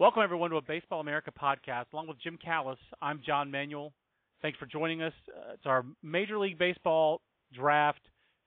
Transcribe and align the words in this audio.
Welcome, 0.00 0.22
everyone, 0.22 0.48
to 0.52 0.56
a 0.56 0.62
Baseball 0.62 1.00
America 1.00 1.30
podcast. 1.30 1.84
Along 1.92 2.08
with 2.08 2.16
Jim 2.22 2.38
Callis, 2.42 2.78
I'm 3.02 3.20
John 3.26 3.50
Manuel. 3.50 3.92
Thanks 4.40 4.58
for 4.58 4.64
joining 4.64 5.02
us. 5.02 5.12
Uh, 5.28 5.52
it's 5.52 5.66
our 5.66 5.84
Major 6.02 6.38
League 6.38 6.58
Baseball 6.58 7.20
draft 7.52 8.00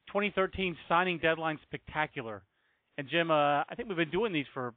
2013 0.08 0.76
signing 0.90 1.20
deadline 1.20 1.60
spectacular. 1.62 2.42
And, 2.98 3.08
Jim, 3.08 3.30
uh, 3.30 3.62
I 3.70 3.76
think 3.78 3.88
we've 3.88 3.96
been 3.96 4.10
doing 4.10 4.34
these 4.34 4.48
for 4.52 4.74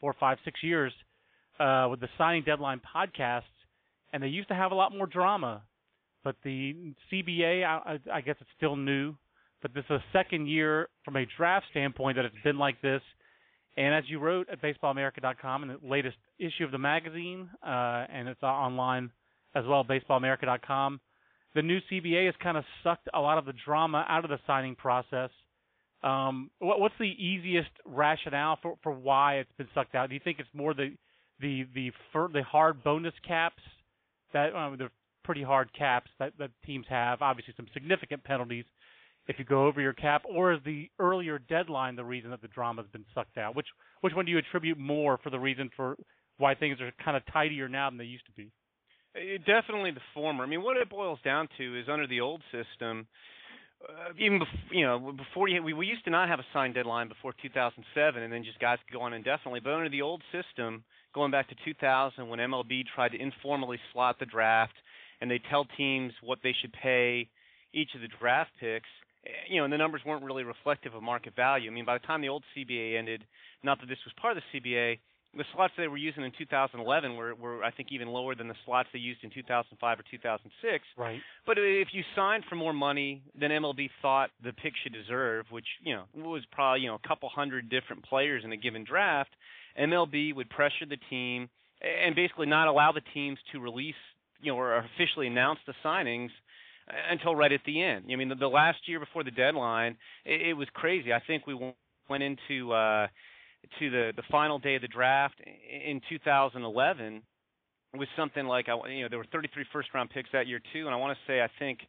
four, 0.00 0.16
five, 0.18 0.38
six 0.44 0.64
years 0.64 0.92
uh, 1.60 1.86
with 1.88 2.00
the 2.00 2.08
signing 2.18 2.42
deadline 2.42 2.80
podcasts, 2.80 3.42
and 4.12 4.20
they 4.20 4.26
used 4.26 4.48
to 4.48 4.54
have 4.56 4.72
a 4.72 4.74
lot 4.74 4.92
more 4.92 5.06
drama. 5.06 5.62
But 6.24 6.34
the 6.42 6.74
CBA, 7.12 7.64
I, 7.64 8.00
I 8.12 8.20
guess 8.20 8.34
it's 8.40 8.50
still 8.56 8.74
new, 8.74 9.14
but 9.62 9.74
this 9.74 9.84
is 9.84 9.90
the 9.90 10.02
second 10.12 10.48
year 10.48 10.88
from 11.04 11.14
a 11.14 11.24
draft 11.36 11.66
standpoint 11.70 12.16
that 12.16 12.24
it's 12.24 12.34
been 12.42 12.58
like 12.58 12.82
this– 12.82 13.02
and 13.76 13.94
as 13.94 14.04
you 14.08 14.18
wrote 14.18 14.48
at 14.50 14.62
baseballamerica.com 14.62 15.62
in 15.62 15.68
the 15.68 15.78
latest 15.82 16.16
issue 16.38 16.64
of 16.64 16.70
the 16.70 16.78
magazine, 16.78 17.48
uh, 17.62 18.06
and 18.10 18.28
it's 18.28 18.42
online 18.42 19.10
as 19.54 19.64
well, 19.66 19.84
baseballamerica.com, 19.84 21.00
the 21.54 21.62
new 21.62 21.78
CBA 21.90 22.26
has 22.26 22.34
kind 22.42 22.56
of 22.56 22.64
sucked 22.82 23.08
a 23.14 23.20
lot 23.20 23.38
of 23.38 23.44
the 23.44 23.54
drama 23.64 24.04
out 24.08 24.24
of 24.24 24.30
the 24.30 24.38
signing 24.46 24.76
process. 24.76 25.30
Um, 26.02 26.50
what, 26.58 26.80
what's 26.80 26.94
the 26.98 27.04
easiest 27.04 27.70
rationale 27.84 28.58
for, 28.62 28.76
for 28.82 28.92
why 28.92 29.36
it's 29.36 29.52
been 29.56 29.68
sucked 29.74 29.94
out? 29.94 30.08
Do 30.08 30.14
you 30.14 30.20
think 30.22 30.38
it's 30.38 30.48
more 30.54 30.74
the 30.74 30.94
the 31.40 31.66
the 31.74 31.90
the 32.32 32.42
hard 32.42 32.82
bonus 32.84 33.14
caps 33.26 33.62
that 34.32 34.54
uh, 34.54 34.76
they're 34.76 34.90
pretty 35.24 35.42
hard 35.42 35.70
caps 35.72 36.10
that, 36.18 36.32
that 36.38 36.50
teams 36.64 36.86
have? 36.88 37.22
Obviously, 37.22 37.54
some 37.56 37.66
significant 37.72 38.22
penalties 38.24 38.64
if 39.28 39.38
you 39.38 39.44
go 39.44 39.66
over 39.66 39.80
your 39.80 39.92
cap, 39.92 40.22
or 40.28 40.52
is 40.52 40.60
the 40.64 40.88
earlier 40.98 41.38
deadline 41.38 41.96
the 41.96 42.04
reason 42.04 42.30
that 42.30 42.42
the 42.42 42.48
drama 42.48 42.82
has 42.82 42.90
been 42.90 43.04
sucked 43.14 43.38
out? 43.38 43.56
Which 43.56 43.66
which 44.00 44.14
one 44.14 44.24
do 44.24 44.32
you 44.32 44.38
attribute 44.38 44.78
more 44.78 45.18
for 45.22 45.30
the 45.30 45.38
reason 45.38 45.70
for 45.76 45.96
why 46.38 46.54
things 46.54 46.80
are 46.80 46.92
kind 47.04 47.16
of 47.16 47.22
tidier 47.32 47.68
now 47.68 47.90
than 47.90 47.98
they 47.98 48.04
used 48.04 48.26
to 48.26 48.32
be? 48.32 48.50
It, 49.14 49.44
definitely 49.46 49.90
the 49.90 50.00
former. 50.14 50.44
I 50.44 50.46
mean, 50.46 50.62
what 50.62 50.76
it 50.76 50.90
boils 50.90 51.18
down 51.24 51.48
to 51.58 51.80
is 51.80 51.86
under 51.90 52.06
the 52.06 52.20
old 52.20 52.42
system, 52.52 53.06
uh, 53.82 54.12
even 54.18 54.38
before, 54.38 54.54
you 54.70 54.86
know 54.86 55.12
before 55.16 55.48
you, 55.48 55.62
we, 55.62 55.72
we 55.72 55.86
used 55.86 56.04
to 56.04 56.10
not 56.10 56.28
have 56.28 56.38
a 56.38 56.46
signed 56.52 56.74
deadline 56.74 57.08
before 57.08 57.32
2007, 57.42 58.22
and 58.22 58.32
then 58.32 58.44
just 58.44 58.60
guys 58.60 58.78
could 58.86 58.96
go 58.96 59.02
on 59.02 59.12
indefinitely. 59.12 59.60
But 59.60 59.72
under 59.72 59.88
the 59.88 60.02
old 60.02 60.22
system, 60.30 60.84
going 61.14 61.30
back 61.30 61.48
to 61.48 61.56
2000, 61.64 62.28
when 62.28 62.38
MLB 62.38 62.84
tried 62.94 63.10
to 63.10 63.20
informally 63.20 63.78
slot 63.92 64.18
the 64.18 64.26
draft, 64.26 64.74
and 65.20 65.30
they 65.30 65.40
tell 65.50 65.66
teams 65.76 66.12
what 66.22 66.38
they 66.42 66.54
should 66.60 66.72
pay 66.72 67.28
each 67.72 67.90
of 67.94 68.02
the 68.02 68.08
draft 68.20 68.50
picks 68.60 68.88
Eh, 69.26 69.30
you 69.48 69.58
know, 69.58 69.64
and 69.64 69.72
the 69.72 69.78
numbers 69.78 70.02
weren't 70.06 70.24
really 70.24 70.44
reflective 70.44 70.94
of 70.94 71.02
market 71.02 71.34
value. 71.34 71.70
I 71.70 71.74
mean, 71.74 71.84
by 71.84 71.98
the 71.98 72.06
time 72.06 72.20
the 72.20 72.28
old 72.28 72.44
CBA 72.56 72.98
ended, 72.98 73.24
not 73.62 73.80
that 73.80 73.88
this 73.88 73.98
was 74.04 74.14
part 74.20 74.36
of 74.36 74.42
the 74.42 74.60
CBA, 74.60 74.98
the 75.36 75.44
slots 75.54 75.74
they 75.76 75.88
were 75.88 75.96
using 75.96 76.24
in 76.24 76.32
2011 76.38 77.16
were, 77.16 77.34
were 77.34 77.62
I 77.62 77.70
think 77.70 77.88
even 77.92 78.08
lower 78.08 78.34
than 78.34 78.48
the 78.48 78.54
slots 78.64 78.88
they 78.92 78.98
used 78.98 79.22
in 79.22 79.30
2005 79.30 79.98
or 79.98 80.02
2006. 80.10 80.84
Right. 80.96 81.20
But 81.44 81.58
if 81.58 81.88
you 81.92 82.02
signed 82.14 82.44
for 82.48 82.54
more 82.54 82.72
money 82.72 83.22
than 83.38 83.50
MLB 83.50 83.90
thought 84.00 84.30
the 84.42 84.52
pick 84.52 84.72
should 84.82 84.94
deserve, 84.94 85.46
which 85.50 85.66
you 85.82 85.94
know 85.94 86.04
was 86.14 86.42
probably 86.52 86.82
you 86.82 86.88
know 86.88 86.98
a 87.02 87.08
couple 87.08 87.28
hundred 87.28 87.68
different 87.68 88.04
players 88.04 88.44
in 88.44 88.52
a 88.52 88.56
given 88.56 88.84
draft, 88.84 89.30
MLB 89.78 90.34
would 90.34 90.48
pressure 90.48 90.86
the 90.88 90.98
team 91.10 91.50
and 91.82 92.14
basically 92.14 92.46
not 92.46 92.68
allow 92.68 92.92
the 92.92 93.02
teams 93.12 93.38
to 93.52 93.60
release 93.60 93.94
you 94.40 94.52
know 94.52 94.58
or 94.58 94.78
officially 94.78 95.26
announce 95.26 95.58
the 95.66 95.74
signings 95.84 96.30
until 97.10 97.34
right 97.34 97.52
at 97.52 97.60
the 97.66 97.82
end. 97.82 98.06
I 98.12 98.16
mean, 98.16 98.28
the, 98.28 98.34
the 98.34 98.48
last 98.48 98.78
year 98.86 99.00
before 99.00 99.24
the 99.24 99.30
deadline, 99.30 99.96
it, 100.24 100.48
it 100.48 100.52
was 100.54 100.68
crazy. 100.74 101.12
I 101.12 101.20
think 101.26 101.46
we 101.46 101.54
went 102.08 102.22
into 102.22 102.72
uh, 102.72 103.08
to 103.78 103.90
the 103.90 104.12
the 104.14 104.22
final 104.30 104.58
day 104.58 104.76
of 104.76 104.82
the 104.82 104.88
draft 104.88 105.40
in 105.40 106.00
2011 106.08 107.22
with 107.94 108.08
something 108.16 108.46
like 108.46 108.66
you 108.68 109.02
know 109.02 109.08
there 109.08 109.18
were 109.18 109.26
33 109.32 109.64
first 109.72 109.88
round 109.94 110.10
picks 110.10 110.30
that 110.32 110.46
year 110.46 110.60
too, 110.72 110.86
and 110.86 110.90
I 110.90 110.96
want 110.96 111.16
to 111.16 111.32
say 111.32 111.40
I 111.40 111.48
think 111.58 111.80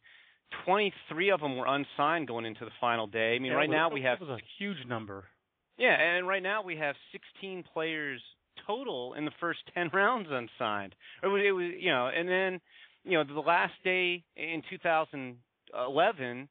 23 0.64 1.30
of 1.30 1.40
them 1.40 1.56
were 1.56 1.66
unsigned 1.66 2.26
going 2.26 2.44
into 2.46 2.64
the 2.64 2.70
final 2.80 3.06
day. 3.06 3.34
I 3.34 3.38
mean, 3.38 3.52
yeah, 3.52 3.58
right 3.58 3.68
was, 3.68 3.74
now 3.74 3.90
we 3.90 4.02
have 4.02 4.18
that 4.18 4.28
was 4.28 4.40
a 4.40 4.62
huge 4.62 4.86
number. 4.88 5.24
Yeah, 5.78 5.94
and 5.94 6.26
right 6.26 6.42
now 6.42 6.62
we 6.62 6.76
have 6.76 6.96
16 7.12 7.64
players 7.72 8.20
total 8.66 9.14
in 9.14 9.24
the 9.24 9.30
first 9.38 9.60
10 9.74 9.90
rounds 9.92 10.28
unsigned. 10.30 10.94
It 11.22 11.28
was, 11.28 11.42
it 11.46 11.52
was 11.52 11.72
you 11.78 11.90
know, 11.90 12.08
and 12.08 12.28
then 12.28 12.60
you 13.08 13.16
know, 13.16 13.24
the 13.24 13.40
last 13.40 13.72
day 13.84 14.22
in 14.36 14.62
2011, 14.70 16.48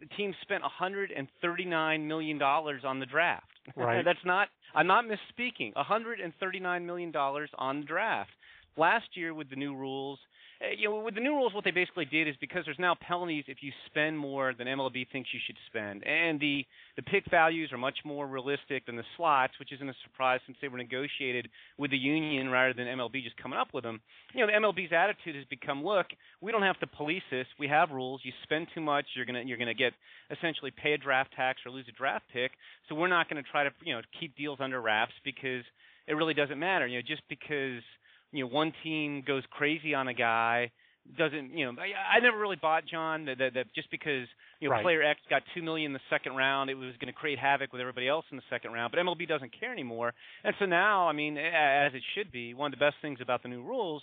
the 0.00 0.06
team 0.16 0.34
spent 0.42 0.62
139 0.62 2.08
million 2.08 2.38
dollars 2.38 2.82
on 2.84 2.98
the 3.00 3.06
draft. 3.06 3.46
Right. 3.76 4.04
That's 4.04 4.18
not. 4.24 4.48
I'm 4.74 4.86
not 4.86 5.04
misspeaking. 5.04 5.74
139 5.74 6.86
million 6.86 7.10
dollars 7.10 7.50
on 7.58 7.80
the 7.80 7.86
draft. 7.86 8.30
Last 8.76 9.06
year, 9.14 9.34
with 9.34 9.50
the 9.50 9.56
new 9.56 9.74
rules, 9.74 10.18
Uh, 10.62 10.74
you 10.76 10.90
know, 10.90 11.00
with 11.00 11.14
the 11.14 11.20
new 11.20 11.32
rules, 11.32 11.54
what 11.54 11.64
they 11.64 11.70
basically 11.70 12.04
did 12.04 12.28
is 12.28 12.34
because 12.40 12.62
there's 12.66 12.78
now 12.78 12.94
penalties 13.00 13.44
if 13.48 13.58
you 13.62 13.72
spend 13.86 14.18
more 14.18 14.52
than 14.52 14.66
MLB 14.66 15.06
thinks 15.10 15.30
you 15.32 15.40
should 15.46 15.56
spend, 15.66 16.04
and 16.06 16.38
the 16.38 16.66
the 16.96 17.02
pick 17.02 17.24
values 17.30 17.72
are 17.72 17.78
much 17.78 17.98
more 18.04 18.26
realistic 18.26 18.84
than 18.84 18.96
the 18.96 19.04
slots, 19.16 19.54
which 19.58 19.72
isn't 19.72 19.88
a 19.88 19.94
surprise 20.04 20.40
since 20.44 20.58
they 20.60 20.68
were 20.68 20.76
negotiated 20.76 21.48
with 21.78 21.90
the 21.90 21.96
union 21.96 22.50
rather 22.50 22.74
than 22.74 22.86
MLB 22.86 23.24
just 23.24 23.36
coming 23.38 23.58
up 23.58 23.68
with 23.72 23.84
them. 23.84 24.00
You 24.34 24.40
know, 24.40 24.52
the 24.52 24.58
MLB's 24.66 24.92
attitude 24.92 25.36
has 25.36 25.44
become, 25.46 25.82
look, 25.82 26.06
we 26.42 26.52
don't 26.52 26.62
have 26.62 26.78
to 26.80 26.86
police 26.86 27.22
this. 27.30 27.46
We 27.58 27.68
have 27.68 27.90
rules. 27.90 28.20
You 28.22 28.32
spend 28.42 28.66
too 28.74 28.82
much, 28.82 29.06
you're 29.16 29.26
gonna 29.26 29.42
you're 29.46 29.58
gonna 29.58 29.72
get 29.72 29.94
essentially 30.30 30.70
pay 30.70 30.92
a 30.92 30.98
draft 30.98 31.32
tax 31.34 31.60
or 31.64 31.72
lose 31.72 31.86
a 31.88 31.92
draft 31.92 32.26
pick. 32.32 32.52
So 32.88 32.94
we're 32.94 33.08
not 33.08 33.30
going 33.30 33.42
to 33.42 33.50
try 33.50 33.64
to 33.64 33.70
you 33.82 33.94
know 33.94 34.02
keep 34.18 34.36
deals 34.36 34.58
under 34.60 34.80
wraps 34.80 35.14
because 35.24 35.64
it 36.06 36.14
really 36.14 36.34
doesn't 36.34 36.58
matter. 36.58 36.86
You 36.86 36.98
know, 36.98 37.04
just 37.06 37.22
because 37.28 37.82
you 38.32 38.44
know 38.44 38.50
one 38.50 38.72
team 38.82 39.22
goes 39.26 39.42
crazy 39.50 39.94
on 39.94 40.08
a 40.08 40.14
guy 40.14 40.70
doesn't 41.16 41.56
you 41.56 41.64
know 41.64 41.80
I, 41.80 42.16
I 42.16 42.20
never 42.20 42.38
really 42.38 42.58
bought 42.60 42.84
John 42.86 43.24
that, 43.26 43.38
that, 43.38 43.54
that 43.54 43.66
just 43.74 43.90
because 43.90 44.26
you 44.60 44.68
know 44.68 44.74
right. 44.74 44.82
player 44.82 45.02
X 45.02 45.20
got 45.28 45.42
two 45.54 45.62
million 45.62 45.90
in 45.90 45.92
the 45.92 46.00
second 46.08 46.36
round 46.36 46.70
it 46.70 46.74
was 46.74 46.94
going 47.00 47.12
to 47.12 47.18
create 47.18 47.38
havoc 47.38 47.72
with 47.72 47.80
everybody 47.80 48.08
else 48.08 48.24
in 48.30 48.36
the 48.36 48.42
second 48.50 48.72
round 48.72 48.92
but 48.92 49.00
MLB 49.00 49.26
doesn't 49.26 49.52
care 49.58 49.72
anymore 49.72 50.14
and 50.44 50.54
so 50.58 50.66
now 50.66 51.08
I 51.08 51.12
mean 51.12 51.36
as 51.36 51.92
it 51.94 52.02
should 52.14 52.30
be 52.30 52.54
one 52.54 52.72
of 52.72 52.78
the 52.78 52.84
best 52.84 52.96
things 53.02 53.18
about 53.20 53.42
the 53.42 53.48
new 53.48 53.62
rules 53.62 54.02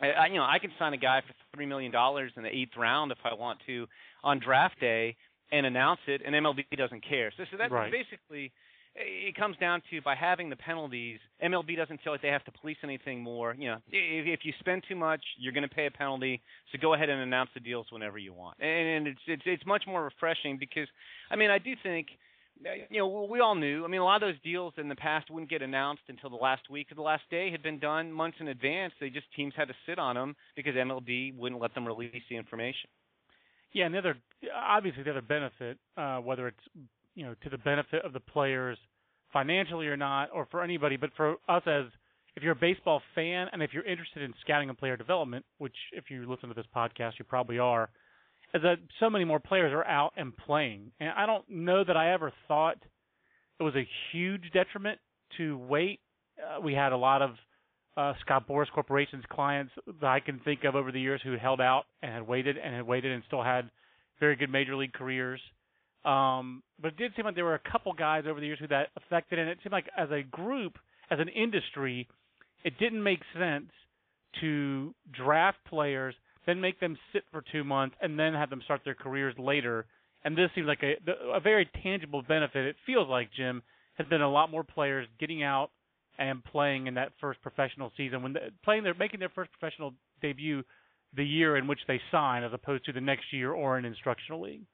I, 0.00 0.26
you 0.26 0.34
know 0.34 0.44
I 0.44 0.58
can 0.58 0.70
sign 0.78 0.94
a 0.94 0.98
guy 0.98 1.20
for 1.20 1.34
three 1.54 1.66
million 1.66 1.92
dollars 1.92 2.32
in 2.36 2.42
the 2.42 2.48
eighth 2.48 2.76
round 2.76 3.12
if 3.12 3.18
I 3.24 3.34
want 3.34 3.60
to 3.66 3.86
on 4.24 4.40
draft 4.40 4.80
day 4.80 5.16
and 5.52 5.66
announce 5.66 6.00
it 6.06 6.22
and 6.24 6.34
MLB 6.34 6.64
doesn't 6.76 7.06
care 7.06 7.32
so, 7.36 7.44
so 7.50 7.56
that's 7.56 7.72
right. 7.72 7.92
basically 7.92 8.52
it 8.94 9.34
comes 9.36 9.56
down 9.56 9.82
to 9.90 10.02
by 10.02 10.14
having 10.14 10.50
the 10.50 10.56
penalties, 10.56 11.18
MLB 11.42 11.76
doesn't 11.76 12.00
feel 12.02 12.12
like 12.12 12.22
they 12.22 12.28
have 12.28 12.44
to 12.44 12.52
police 12.52 12.76
anything 12.82 13.22
more. 13.22 13.54
You 13.58 13.70
know, 13.70 13.76
if, 13.90 14.26
if 14.26 14.40
you 14.44 14.52
spend 14.60 14.84
too 14.88 14.96
much, 14.96 15.22
you're 15.38 15.52
going 15.52 15.68
to 15.68 15.74
pay 15.74 15.86
a 15.86 15.90
penalty. 15.90 16.42
So 16.70 16.78
go 16.80 16.94
ahead 16.94 17.08
and 17.08 17.20
announce 17.20 17.50
the 17.54 17.60
deals 17.60 17.86
whenever 17.90 18.18
you 18.18 18.32
want, 18.32 18.58
and, 18.60 18.68
and 18.68 19.06
it's 19.06 19.20
it's 19.26 19.42
it's 19.46 19.66
much 19.66 19.84
more 19.86 20.04
refreshing 20.04 20.58
because, 20.58 20.88
I 21.30 21.36
mean, 21.36 21.50
I 21.50 21.58
do 21.58 21.72
think 21.82 22.08
you 22.90 22.98
know, 22.98 23.26
we 23.28 23.40
all 23.40 23.54
knew. 23.54 23.84
I 23.84 23.88
mean, 23.88 24.00
a 24.00 24.04
lot 24.04 24.22
of 24.22 24.28
those 24.28 24.40
deals 24.44 24.74
in 24.76 24.88
the 24.88 24.94
past 24.94 25.30
wouldn't 25.30 25.50
get 25.50 25.62
announced 25.62 26.02
until 26.08 26.30
the 26.30 26.36
last 26.36 26.70
week 26.70 26.92
or 26.92 26.94
the 26.94 27.02
last 27.02 27.22
day 27.30 27.50
had 27.50 27.62
been 27.62 27.78
done 27.78 28.12
months 28.12 28.38
in 28.40 28.48
advance. 28.48 28.92
They 29.00 29.10
just 29.10 29.26
teams 29.34 29.54
had 29.56 29.68
to 29.68 29.74
sit 29.86 29.98
on 29.98 30.14
them 30.14 30.36
because 30.54 30.74
MLB 30.74 31.36
wouldn't 31.36 31.60
let 31.60 31.74
them 31.74 31.86
release 31.86 32.22
the 32.28 32.36
information. 32.36 32.88
Yeah, 33.72 33.86
and 33.86 33.94
the 33.94 33.98
other 33.98 34.16
obviously 34.54 35.02
the 35.02 35.10
other 35.10 35.22
benefit, 35.22 35.78
uh, 35.96 36.18
whether 36.18 36.46
it's 36.46 36.86
you 37.14 37.24
know 37.24 37.34
to 37.42 37.50
the 37.50 37.58
benefit 37.58 38.04
of 38.04 38.12
the 38.12 38.20
players 38.20 38.78
financially 39.32 39.86
or 39.86 39.96
not, 39.96 40.28
or 40.32 40.46
for 40.50 40.62
anybody, 40.62 40.96
but 40.96 41.10
for 41.16 41.36
us 41.48 41.62
as 41.66 41.86
if 42.36 42.42
you're 42.42 42.52
a 42.52 42.56
baseball 42.56 43.00
fan 43.14 43.48
and 43.52 43.62
if 43.62 43.72
you're 43.72 43.84
interested 43.84 44.22
in 44.22 44.32
scouting 44.40 44.68
and 44.68 44.78
player 44.78 44.96
development, 44.96 45.44
which 45.58 45.74
if 45.92 46.10
you 46.10 46.28
listen 46.30 46.48
to 46.48 46.54
this 46.54 46.66
podcast 46.74 47.12
you 47.18 47.24
probably 47.24 47.58
are, 47.58 47.90
is 48.54 48.62
that 48.62 48.76
so 49.00 49.10
many 49.10 49.24
more 49.24 49.40
players 49.40 49.72
are 49.72 49.86
out 49.86 50.12
and 50.16 50.36
playing. 50.36 50.92
And 51.00 51.10
I 51.10 51.26
don't 51.26 51.48
know 51.48 51.84
that 51.84 51.96
I 51.96 52.12
ever 52.12 52.32
thought 52.48 52.76
it 53.58 53.62
was 53.62 53.74
a 53.74 53.88
huge 54.12 54.50
detriment 54.52 54.98
to 55.38 55.58
wait. 55.58 56.00
Uh, 56.38 56.60
we 56.60 56.74
had 56.74 56.92
a 56.92 56.96
lot 56.96 57.22
of 57.22 57.30
uh, 57.96 58.14
Scott 58.20 58.48
Boras 58.48 58.70
Corporation's 58.74 59.24
clients 59.30 59.72
that 60.00 60.06
I 60.06 60.20
can 60.20 60.40
think 60.40 60.64
of 60.64 60.74
over 60.74 60.92
the 60.92 61.00
years 61.00 61.20
who 61.22 61.36
held 61.36 61.60
out 61.60 61.84
and 62.02 62.12
had 62.12 62.26
waited 62.26 62.56
and 62.56 62.74
had 62.74 62.86
waited 62.86 63.12
and 63.12 63.22
still 63.26 63.42
had 63.42 63.70
very 64.20 64.36
good 64.36 64.50
major 64.50 64.76
league 64.76 64.92
careers. 64.92 65.40
Um, 66.04 66.62
but 66.80 66.88
it 66.88 66.96
did 66.96 67.12
seem 67.14 67.24
like 67.24 67.34
there 67.34 67.44
were 67.44 67.54
a 67.54 67.70
couple 67.70 67.92
guys 67.92 68.24
over 68.28 68.40
the 68.40 68.46
years 68.46 68.58
who 68.58 68.68
that 68.68 68.88
affected, 68.96 69.38
and 69.38 69.48
it 69.48 69.58
seemed 69.62 69.72
like 69.72 69.88
as 69.96 70.10
a 70.10 70.22
group, 70.22 70.78
as 71.10 71.20
an 71.20 71.28
industry, 71.28 72.08
it 72.64 72.78
didn't 72.78 73.02
make 73.02 73.20
sense 73.38 73.70
to 74.40 74.94
draft 75.12 75.58
players 75.68 76.14
then 76.46 76.60
make 76.60 76.80
them 76.80 76.96
sit 77.12 77.22
for 77.30 77.42
two 77.52 77.64
months, 77.64 77.96
and 78.00 78.18
then 78.18 78.34
have 78.34 78.50
them 78.50 78.62
start 78.64 78.80
their 78.84 78.94
careers 78.94 79.34
later. 79.38 79.86
And 80.24 80.36
this 80.36 80.50
seems 80.54 80.66
like 80.66 80.82
a 80.82 80.96
a 81.34 81.40
very 81.40 81.68
tangible 81.82 82.22
benefit. 82.22 82.66
It 82.66 82.76
feels 82.86 83.08
like 83.08 83.30
Jim 83.36 83.62
has 83.94 84.06
been 84.08 84.22
a 84.22 84.30
lot 84.30 84.50
more 84.50 84.64
players 84.64 85.06
getting 85.18 85.42
out 85.42 85.70
and 86.18 86.44
playing 86.44 86.86
in 86.86 86.94
that 86.94 87.12
first 87.20 87.40
professional 87.42 87.90
season 87.96 88.22
when 88.22 88.36
playing 88.64 88.84
their 88.84 88.94
making 88.94 89.20
their 89.20 89.30
first 89.30 89.50
professional 89.52 89.94
debut 90.20 90.62
the 91.14 91.24
year 91.24 91.56
in 91.56 91.66
which 91.66 91.80
they 91.88 92.00
sign 92.10 92.42
as 92.42 92.52
opposed 92.52 92.84
to 92.84 92.92
the 92.92 93.00
next 93.00 93.32
year 93.32 93.52
or 93.52 93.76
an 93.76 93.84
instructional 93.84 94.40
league. 94.40 94.64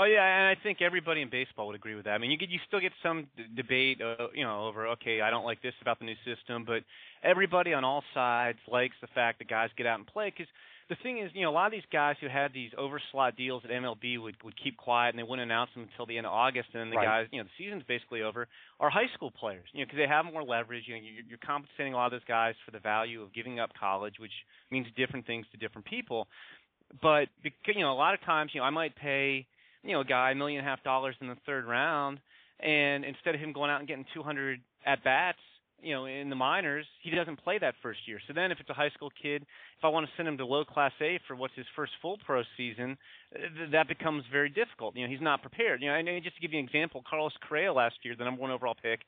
Oh 0.00 0.04
yeah, 0.04 0.22
and 0.22 0.46
I 0.46 0.62
think 0.62 0.80
everybody 0.80 1.22
in 1.22 1.28
baseball 1.28 1.66
would 1.66 1.74
agree 1.74 1.96
with 1.96 2.04
that. 2.04 2.12
I 2.12 2.18
mean, 2.18 2.30
you 2.30 2.38
get 2.38 2.50
you 2.50 2.60
still 2.68 2.78
get 2.78 2.92
some 3.02 3.26
d- 3.36 3.44
debate, 3.56 4.00
uh, 4.00 4.28
you 4.32 4.44
know, 4.44 4.66
over 4.68 4.86
okay, 4.88 5.20
I 5.20 5.30
don't 5.30 5.44
like 5.44 5.60
this 5.60 5.74
about 5.82 5.98
the 5.98 6.04
new 6.04 6.14
system, 6.24 6.64
but 6.64 6.84
everybody 7.24 7.74
on 7.74 7.84
all 7.84 8.04
sides 8.14 8.58
likes 8.68 8.94
the 9.00 9.08
fact 9.08 9.40
that 9.40 9.48
guys 9.48 9.70
get 9.76 9.86
out 9.86 9.98
and 9.98 10.06
play 10.06 10.30
because 10.30 10.46
the 10.88 10.96
thing 11.02 11.18
is, 11.18 11.30
you 11.34 11.42
know, 11.42 11.50
a 11.50 11.52
lot 11.52 11.66
of 11.66 11.72
these 11.72 11.88
guys 11.92 12.16
who 12.20 12.28
had 12.28 12.52
these 12.52 12.70
overslot 12.78 13.36
deals 13.36 13.62
at 13.64 13.70
MLB 13.70 14.22
would 14.22 14.36
would 14.44 14.54
keep 14.62 14.76
quiet 14.76 15.10
and 15.10 15.18
they 15.18 15.22
wouldn't 15.22 15.44
announce 15.44 15.70
them 15.74 15.88
until 15.90 16.06
the 16.06 16.16
end 16.16 16.26
of 16.26 16.32
August, 16.32 16.68
and 16.72 16.80
then 16.80 16.90
the 16.90 16.96
right. 16.96 17.04
guys, 17.04 17.26
you 17.32 17.38
know, 17.38 17.44
the 17.44 17.62
season's 17.62 17.82
basically 17.82 18.22
over, 18.22 18.46
are 18.78 18.90
high 18.90 19.08
school 19.14 19.32
players, 19.32 19.66
you 19.72 19.80
know, 19.80 19.86
because 19.86 19.98
they 19.98 20.06
have 20.06 20.24
more 20.24 20.44
leverage. 20.44 20.84
You 20.86 20.94
know, 20.94 21.02
you're, 21.02 21.24
you're 21.28 21.44
compensating 21.44 21.92
a 21.92 21.96
lot 21.96 22.06
of 22.06 22.12
those 22.12 22.28
guys 22.28 22.54
for 22.64 22.70
the 22.70 22.78
value 22.78 23.20
of 23.20 23.34
giving 23.34 23.58
up 23.58 23.70
college, 23.78 24.14
which 24.18 24.32
means 24.70 24.86
different 24.96 25.26
things 25.26 25.44
to 25.50 25.58
different 25.58 25.86
people. 25.86 26.28
But 27.02 27.28
you 27.42 27.82
know, 27.82 27.92
a 27.92 27.98
lot 27.98 28.14
of 28.14 28.22
times, 28.22 28.52
you 28.54 28.60
know, 28.60 28.64
I 28.64 28.70
might 28.70 28.96
pay, 28.96 29.46
you 29.82 29.92
know, 29.92 30.00
a 30.00 30.04
guy 30.04 30.32
a 30.32 30.34
million 30.34 30.60
and 30.60 30.66
a 30.66 30.70
half 30.70 30.82
dollars 30.82 31.14
in 31.20 31.28
the 31.28 31.36
third 31.46 31.66
round, 31.66 32.18
and 32.60 33.04
instead 33.04 33.34
of 33.34 33.40
him 33.40 33.52
going 33.52 33.70
out 33.70 33.80
and 33.80 33.88
getting 33.88 34.04
200 34.14 34.60
at 34.86 35.02
bats 35.04 35.38
you 35.80 35.94
know, 35.94 36.06
in 36.06 36.28
the 36.28 36.36
minors, 36.36 36.86
he 37.02 37.10
doesn't 37.10 37.42
play 37.42 37.58
that 37.58 37.74
first 37.82 38.00
year. 38.06 38.18
So 38.26 38.32
then, 38.34 38.50
if 38.50 38.58
it's 38.58 38.70
a 38.70 38.74
high 38.74 38.90
school 38.90 39.10
kid, 39.10 39.42
if 39.42 39.84
I 39.84 39.88
want 39.88 40.06
to 40.06 40.12
send 40.16 40.26
him 40.26 40.36
to 40.38 40.44
low 40.44 40.64
class 40.64 40.92
A 41.00 41.20
for 41.26 41.36
what's 41.36 41.54
his 41.54 41.66
first 41.76 41.92
full 42.02 42.18
pro 42.26 42.42
season, 42.56 42.96
th- 43.32 43.70
that 43.72 43.86
becomes 43.86 44.24
very 44.32 44.48
difficult. 44.48 44.96
You 44.96 45.06
know, 45.06 45.10
he's 45.10 45.22
not 45.22 45.40
prepared. 45.40 45.80
You 45.80 45.88
know, 45.88 45.94
and 45.94 46.08
just 46.22 46.36
to 46.36 46.42
give 46.42 46.52
you 46.52 46.58
an 46.58 46.64
example, 46.64 47.02
Carlos 47.08 47.32
Correa 47.48 47.72
last 47.72 47.96
year, 48.02 48.14
the 48.18 48.24
number 48.24 48.42
one 48.42 48.50
overall 48.50 48.74
pick, 48.80 49.00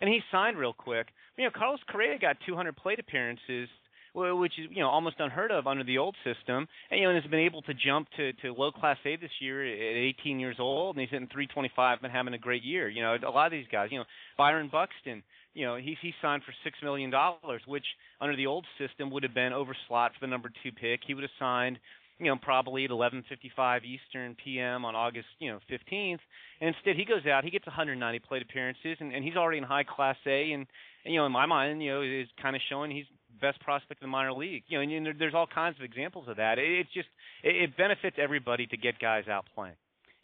and 0.00 0.08
he 0.08 0.20
signed 0.30 0.58
real 0.58 0.74
quick. 0.74 1.08
You 1.38 1.44
know, 1.44 1.50
Carlos 1.54 1.80
Correa 1.88 2.18
got 2.18 2.36
200 2.46 2.76
plate 2.76 2.98
appearances 2.98 3.68
which 4.14 4.52
is 4.58 4.66
you 4.70 4.82
know 4.82 4.88
almost 4.88 5.16
unheard 5.18 5.50
of 5.50 5.66
under 5.66 5.84
the 5.84 5.98
old 5.98 6.16
system, 6.24 6.66
and 6.90 7.00
you 7.00 7.04
know 7.04 7.10
and 7.10 7.22
has 7.22 7.30
been 7.30 7.40
able 7.40 7.62
to 7.62 7.74
jump 7.74 8.08
to 8.16 8.32
to 8.34 8.52
low 8.52 8.70
class 8.70 8.98
A 9.04 9.16
this 9.16 9.30
year 9.40 9.64
at 9.64 10.16
18 10.20 10.40
years 10.40 10.56
old, 10.58 10.96
and 10.96 11.00
he's 11.00 11.10
hitting 11.10 11.28
325 11.28 11.98
and 12.02 12.12
having 12.12 12.34
a 12.34 12.38
great 12.38 12.62
year. 12.62 12.88
You 12.88 13.02
know, 13.02 13.16
a 13.26 13.30
lot 13.30 13.46
of 13.46 13.52
these 13.52 13.66
guys, 13.70 13.88
you 13.90 13.98
know, 13.98 14.04
Byron 14.36 14.68
Buxton, 14.70 15.22
you 15.54 15.66
know, 15.66 15.76
he 15.76 15.96
he 16.00 16.12
signed 16.22 16.42
for 16.44 16.54
six 16.64 16.78
million 16.82 17.10
dollars, 17.10 17.62
which 17.66 17.86
under 18.20 18.36
the 18.36 18.46
old 18.46 18.66
system 18.78 19.10
would 19.10 19.22
have 19.22 19.34
been 19.34 19.52
over 19.52 19.76
slot 19.88 20.12
for 20.14 20.26
the 20.26 20.30
number 20.30 20.50
two 20.62 20.72
pick. 20.72 21.00
He 21.06 21.14
would 21.14 21.24
have 21.24 21.30
signed, 21.38 21.78
you 22.18 22.26
know, 22.26 22.36
probably 22.36 22.84
at 22.84 22.90
11:55 22.90 23.80
Eastern 23.84 24.36
p.m. 24.42 24.84
on 24.84 24.94
August, 24.94 25.26
you 25.38 25.50
know, 25.50 25.58
15th. 25.70 26.18
And 26.60 26.74
instead, 26.74 26.96
he 26.96 27.04
goes 27.04 27.26
out, 27.26 27.44
he 27.44 27.50
gets 27.50 27.66
190 27.66 28.18
plate 28.20 28.42
appearances, 28.42 28.96
and, 29.00 29.14
and 29.14 29.24
he's 29.24 29.36
already 29.36 29.58
in 29.58 29.64
high 29.64 29.84
class 29.84 30.16
A, 30.26 30.52
and, 30.52 30.66
and 31.04 31.14
you 31.14 31.18
know, 31.18 31.26
in 31.26 31.32
my 31.32 31.46
mind, 31.46 31.82
you 31.82 31.90
know, 31.90 32.02
is 32.02 32.28
kind 32.40 32.54
of 32.54 32.62
showing 32.68 32.90
he's 32.90 33.06
best 33.40 33.60
prospect 33.60 34.02
in 34.02 34.08
the 34.08 34.10
minor 34.10 34.32
league. 34.32 34.62
You 34.68 34.78
know, 34.78 34.82
and, 34.82 35.06
and 35.06 35.20
there's 35.20 35.34
all 35.34 35.46
kinds 35.46 35.76
of 35.78 35.84
examples 35.84 36.28
of 36.28 36.36
that. 36.36 36.58
It, 36.58 36.80
it's 36.80 36.92
just 36.92 37.08
it, 37.42 37.56
it 37.56 37.76
benefits 37.76 38.16
everybody 38.18 38.66
to 38.66 38.76
get 38.76 38.98
guys 38.98 39.24
out 39.28 39.44
playing. 39.54 39.76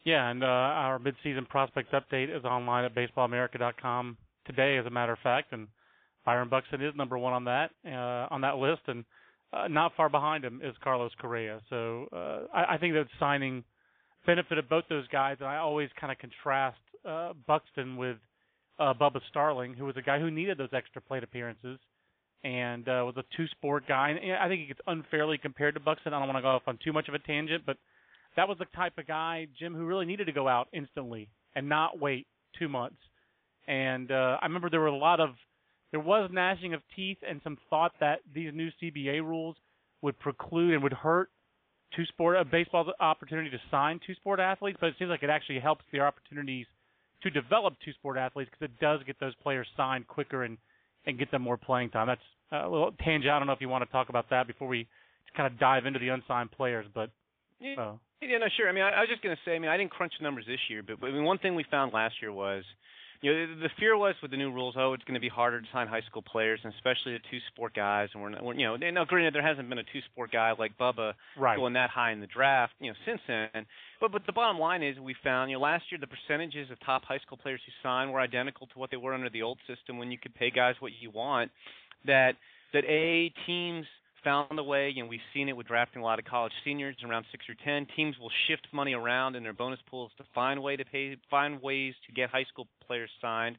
Yeah, 0.05 0.31
and 0.31 0.45
uh, 0.45 0.47
our 0.47 1.01
midseason 1.01 1.49
prospect 1.49 1.93
update 1.93 2.35
is 2.35 2.45
online 2.45 2.85
at 2.85 2.95
baseballamerica.com 2.95 4.17
today, 4.47 4.79
as 4.79 4.87
a 4.87 4.91
matter 4.91 5.13
of 5.13 5.19
fact, 5.19 5.53
and 5.53 5.67
Byron 6.25 6.49
Buxton 6.49 6.81
is 6.81 6.95
number 6.97 7.19
one 7.19 7.33
on 7.33 7.45
that 7.45 7.71
uh, 7.87 8.33
on 8.33 8.41
that 8.43 8.57
list, 8.57 8.83
and 8.87 9.05
uh, 9.53 9.69
not 9.69 9.93
far 9.97 10.09
behind 10.09 10.45
him 10.45 10.61
is 10.63 10.75
Carlos 10.83 11.13
Correa. 11.21 11.61
So 11.71 12.07
uh, 12.13 12.57
I, 12.57 12.75
I 12.75 12.79
think 12.79 12.95
that 12.95 13.07
signing 13.19 13.65
benefited 14.27 14.69
both 14.69 14.85
those 14.89 15.07
guys, 15.09 15.37
and 15.41 15.49
I 15.49 15.57
always 15.57 15.89
kind 16.01 16.13
of 16.13 16.19
contrast 16.19 16.79
uh, 17.09 17.33
Buxton 17.47 17.97
with 17.97 18.17
uh, 18.79 18.93
Bubba 18.95 19.21
Starling, 19.31 19.75
who 19.75 19.85
was 19.85 19.97
a 19.97 20.03
guy 20.03 20.19
who 20.19 20.31
needed 20.31 20.59
those 20.59 20.69
extra 20.73 21.01
plate 21.01 21.23
appearances 21.23 21.79
and 22.45 22.89
uh, 22.89 23.03
was 23.05 23.15
a 23.17 23.25
two-sport 23.37 23.85
guy. 23.89 24.11
And 24.11 24.33
I 24.33 24.49
think 24.49 24.63
he 24.63 24.67
gets 24.67 24.81
unfairly 24.87 25.39
compared 25.39 25.75
to 25.75 25.81
Buxton. 25.81 26.13
I 26.13 26.19
don't 26.19 26.29
want 26.29 26.39
to 26.39 26.43
go 26.43 26.49
off 26.49 26.63
on 26.67 26.79
too 26.83 26.93
much 26.93 27.09
of 27.09 27.15
a 27.15 27.19
tangent, 27.19 27.65
but 27.67 27.77
that 28.37 28.49
was 28.49 28.59
the 28.59 28.67
type 28.77 28.99
of 28.99 29.07
guy, 29.07 29.47
Jim, 29.59 29.75
who 29.75 29.85
really 29.85 30.07
needed 30.07 30.27
to 30.27 30.33
go 30.33 30.47
out 30.47 30.69
instantly 30.73 31.29
and 31.55 31.69
not 31.69 31.99
wait 31.99 32.27
two 32.59 32.69
months 32.69 32.99
and 33.67 34.11
uh, 34.11 34.39
I 34.41 34.47
remember 34.47 34.71
there 34.71 34.81
were 34.81 34.87
a 34.87 34.97
lot 34.97 35.21
of 35.21 35.31
there 35.91 36.01
was 36.01 36.31
gnashing 36.33 36.75
of 36.75 36.83
teeth 36.95 37.19
and 37.29 37.41
some 37.43 37.59
thought 37.71 37.93
that 38.01 38.21
these 38.35 38.53
new 38.53 38.71
CBA 38.83 39.21
rules 39.21 39.57
would 40.03 40.19
preclude 40.19 40.75
and 40.75 40.83
would 40.83 40.93
hurt 40.93 41.31
two 41.95 42.05
sport 42.07 42.37
a 42.37 42.45
baseball's 42.45 42.89
opportunity 43.01 43.51
to 43.51 43.59
sign 43.71 44.01
two 44.07 44.15
sport 44.15 44.41
athletes, 44.41 44.79
but 44.81 44.89
it 44.89 44.95
seems 44.99 45.09
like 45.09 45.23
it 45.23 45.31
actually 45.31 45.61
helps 45.61 45.85
the 45.93 46.01
opportunities 46.01 46.67
to 47.23 47.31
develop 47.31 47.75
two 47.85 47.93
sport 47.93 48.19
athletes 48.19 48.51
because 48.51 48.73
it 48.73 48.81
does 48.81 49.01
get 49.07 49.19
those 49.21 49.35
players 49.37 49.67
signed 49.77 50.07
quicker 50.07 50.45
and 50.45 50.59
and 51.07 51.19
get 51.19 51.31
them 51.31 51.43
more 51.43 51.57
playing 51.57 51.91
time. 51.91 52.07
That's 52.07 52.21
a 52.53 52.69
little 52.69 52.93
tangent. 53.05 53.33
I 53.33 53.39
don't 53.39 53.47
know 53.47 53.53
if 53.53 53.61
you 53.61 53.69
want 53.69 53.85
to 53.85 53.91
talk 53.91 54.09
about 54.09 54.31
that 54.31 54.47
before 54.47 54.69
we 54.69 54.87
kind 55.37 55.53
of 55.53 55.59
dive 55.59 55.87
into 55.87 55.99
the 55.99 56.09
unsigned 56.09 56.51
players, 56.53 56.87
but. 56.95 57.11
Uh, 57.79 57.93
yeah, 58.23 58.39
no, 58.39 58.47
sure. 58.57 58.69
I 58.69 58.73
mean, 58.73 58.85
I, 58.85 58.91
I 58.91 59.01
was 59.01 59.09
just 59.09 59.23
going 59.23 59.35
to 59.35 59.41
say. 59.45 59.55
I 59.55 59.59
mean, 59.59 59.71
I 59.71 59.77
didn't 59.77 59.91
crunch 59.91 60.13
the 60.19 60.25
numbers 60.25 60.45
this 60.47 60.61
year, 60.69 60.83
but, 60.83 61.01
but 61.01 61.09
I 61.09 61.13
mean, 61.13 61.25
one 61.25 61.39
thing 61.39 61.55
we 61.55 61.65
found 61.71 61.93
last 61.93 62.15
year 62.21 62.33
was 62.33 62.65
you 63.23 63.33
know, 63.33 63.47
the 63.63 63.71
fear 63.79 63.97
was 63.97 64.15
with 64.21 64.31
the 64.31 64.37
new 64.37 64.53
rules, 64.53 64.75
oh, 64.79 64.93
it's 64.93 65.05
going 65.05 65.15
to 65.15 65.21
be 65.21 65.29
harder 65.29 65.61
to 65.61 65.67
sign 65.73 65.87
high 65.87 66.03
school 66.03 66.23
players, 66.23 66.61
and 66.63 66.73
especially 66.75 67.13
the 67.13 67.21
two-sport 67.31 67.75
guys. 67.75 68.09
And 68.15 68.23
we're, 68.23 68.31
not, 68.31 68.45
we're 68.45 68.55
you 68.55 68.67
know, 68.67 68.77
now 68.77 69.05
granted, 69.05 69.35
there 69.35 69.47
hasn't 69.47 69.69
been 69.69 69.79
a 69.79 69.85
two-sport 69.85 70.33
guy 70.33 70.53
like 70.59 70.77
Bubba 70.79 71.15
right. 71.39 71.57
going 71.57 71.73
that 71.75 71.91
high 71.91 72.13
in 72.13 72.21
the 72.21 72.27
draft, 72.27 72.75
you 72.81 72.91
know, 72.91 72.97
since 73.07 73.21
then. 73.27 73.67
But 74.01 74.13
but 74.13 74.23
the 74.27 74.33
bottom 74.33 74.59
line 74.59 74.83
is, 74.83 74.99
we 74.99 75.15
found, 75.25 75.51
you 75.51 75.57
know, 75.57 75.63
last 75.63 75.85
year 75.91 75.99
the 76.01 76.07
percentages 76.07 76.71
of 76.71 76.79
top 76.85 77.05
high 77.05 77.19
school 77.19 77.39
players 77.39 77.61
who 77.65 77.73
signed 77.83 78.13
were 78.13 78.21
identical 78.21 78.67
to 78.69 78.79
what 78.79 78.91
they 78.91 78.97
were 78.97 79.15
under 79.15 79.31
the 79.31 79.43
old 79.43 79.59
system, 79.67 79.99
when 79.99 80.11
you 80.11 80.19
could 80.19 80.35
pay 80.35 80.51
guys 80.51 80.75
what 80.81 80.93
you 81.01 81.11
want. 81.11 81.51
That 82.07 82.33
that 82.73 82.85
a 82.85 83.33
teams 83.47 83.87
found 84.27 84.59
a 84.59 84.63
way, 84.63 84.93
and 84.99 85.09
we've 85.09 85.21
seen 85.33 85.49
it 85.49 85.57
with 85.57 85.69
drafting 85.69 86.03
a 86.03 86.05
lot 86.05 86.19
of 86.19 86.25
college 86.25 86.53
seniors 86.65 86.97
around 87.09 87.25
six 87.31 87.45
or 87.49 87.55
ten. 87.65 87.87
Teams 87.95 88.19
will 88.19 88.31
shift 88.49 88.67
money 88.73 88.93
around 88.93 89.37
in 89.37 89.45
their 89.45 89.53
bonus 89.53 89.79
pools 89.89 90.11
to 90.19 90.25
find 90.35 90.61
way 90.61 90.75
to 90.75 90.85
pay, 90.85 91.17
find 91.31 91.63
ways 91.63 91.95
to 92.07 92.13
get 92.13 92.29
high 92.29 92.45
school 92.51 92.67
players 92.85 93.11
signed. 93.23 93.57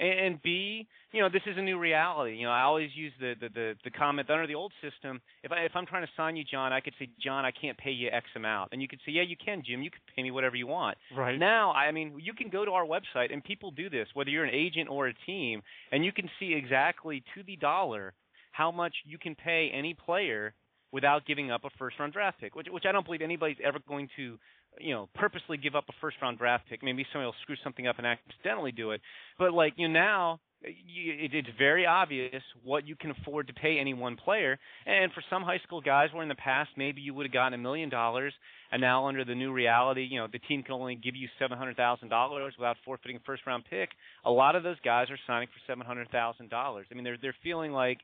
And, 0.00 0.42
B, 0.42 0.88
you 1.12 1.20
know, 1.20 1.28
this 1.28 1.42
is 1.46 1.56
a 1.56 1.62
new 1.62 1.78
reality. 1.78 2.36
You 2.36 2.46
know, 2.46 2.50
I 2.50 2.62
always 2.62 2.90
use 2.96 3.12
the, 3.20 3.34
the 3.40 3.48
the 3.48 3.74
the 3.84 3.90
comment 3.90 4.28
under 4.28 4.46
the 4.46 4.56
old 4.56 4.72
system, 4.82 5.20
if 5.44 5.52
I 5.52 5.60
if 5.60 5.72
I'm 5.76 5.86
trying 5.86 6.04
to 6.04 6.10
sign 6.16 6.34
you, 6.34 6.42
John, 6.42 6.72
I 6.72 6.80
could 6.80 6.94
say, 6.98 7.08
John, 7.22 7.44
I 7.44 7.52
can't 7.52 7.78
pay 7.78 7.92
you 7.92 8.08
X 8.12 8.26
amount, 8.34 8.70
and 8.72 8.82
you 8.82 8.88
could 8.88 8.98
say, 9.06 9.12
Yeah, 9.12 9.22
you 9.22 9.36
can, 9.36 9.62
Jim. 9.64 9.82
You 9.82 9.90
can 9.90 10.00
pay 10.14 10.22
me 10.24 10.32
whatever 10.32 10.56
you 10.56 10.66
want. 10.66 10.98
Right. 11.16 11.38
Now, 11.38 11.70
I 11.72 11.92
mean, 11.92 12.18
you 12.20 12.34
can 12.34 12.48
go 12.50 12.64
to 12.64 12.72
our 12.72 12.84
website, 12.84 13.32
and 13.32 13.42
people 13.42 13.70
do 13.70 13.88
this, 13.88 14.08
whether 14.14 14.30
you're 14.30 14.44
an 14.44 14.54
agent 14.54 14.90
or 14.90 15.06
a 15.06 15.14
team, 15.26 15.62
and 15.92 16.04
you 16.04 16.12
can 16.12 16.28
see 16.40 16.54
exactly 16.54 17.22
to 17.36 17.44
the 17.44 17.56
dollar 17.56 18.12
how 18.54 18.70
much 18.70 18.94
you 19.04 19.18
can 19.18 19.34
pay 19.34 19.70
any 19.74 19.94
player 19.94 20.54
without 20.92 21.26
giving 21.26 21.50
up 21.50 21.64
a 21.64 21.70
first 21.76 21.98
round 21.98 22.12
draft 22.12 22.40
pick, 22.40 22.54
which 22.54 22.68
which 22.70 22.84
I 22.88 22.92
don't 22.92 23.04
believe 23.04 23.20
anybody's 23.20 23.56
ever 23.64 23.78
going 23.86 24.08
to 24.16 24.38
you 24.80 24.94
know 24.94 25.08
purposely 25.14 25.56
give 25.56 25.74
up 25.74 25.84
a 25.88 25.92
first 26.00 26.16
round 26.22 26.38
draft 26.38 26.64
pick. 26.68 26.82
Maybe 26.82 27.04
somebody 27.12 27.26
will 27.26 27.34
screw 27.42 27.56
something 27.64 27.86
up 27.88 27.98
and 27.98 28.06
accidentally 28.06 28.72
do 28.72 28.92
it, 28.92 29.00
but 29.38 29.52
like 29.52 29.74
you 29.76 29.88
know 29.88 29.94
now 29.94 30.40
it's 30.66 31.48
very 31.58 31.84
obvious 31.84 32.42
what 32.62 32.86
you 32.86 32.96
can 32.96 33.10
afford 33.10 33.48
to 33.48 33.52
pay 33.52 33.78
any 33.78 33.92
one 33.92 34.16
player. 34.16 34.58
And 34.86 35.12
for 35.12 35.22
some 35.28 35.42
high 35.42 35.58
school 35.66 35.82
guys, 35.82 36.08
where 36.12 36.22
in 36.22 36.28
the 36.30 36.34
past 36.36 36.70
maybe 36.76 37.02
you 37.02 37.12
would 37.12 37.26
have 37.26 37.32
gotten 37.32 37.52
a 37.52 37.62
million 37.62 37.90
dollars, 37.90 38.32
and 38.72 38.80
now 38.80 39.06
under 39.08 39.24
the 39.24 39.34
new 39.34 39.52
reality, 39.52 40.06
you 40.08 40.18
know 40.20 40.28
the 40.30 40.38
team 40.38 40.62
can 40.62 40.74
only 40.74 40.94
give 40.94 41.16
you 41.16 41.28
seven 41.40 41.58
hundred 41.58 41.76
thousand 41.76 42.08
dollars 42.08 42.54
without 42.56 42.76
forfeiting 42.84 43.16
a 43.16 43.20
first 43.26 43.42
round 43.46 43.64
pick. 43.68 43.90
A 44.24 44.30
lot 44.30 44.54
of 44.54 44.62
those 44.62 44.80
guys 44.84 45.10
are 45.10 45.18
signing 45.26 45.48
for 45.48 45.60
seven 45.66 45.84
hundred 45.84 46.08
thousand 46.10 46.50
dollars. 46.50 46.86
I 46.90 46.94
mean, 46.94 47.04
they're 47.04 47.18
they're 47.20 47.36
feeling 47.42 47.72
like. 47.72 47.98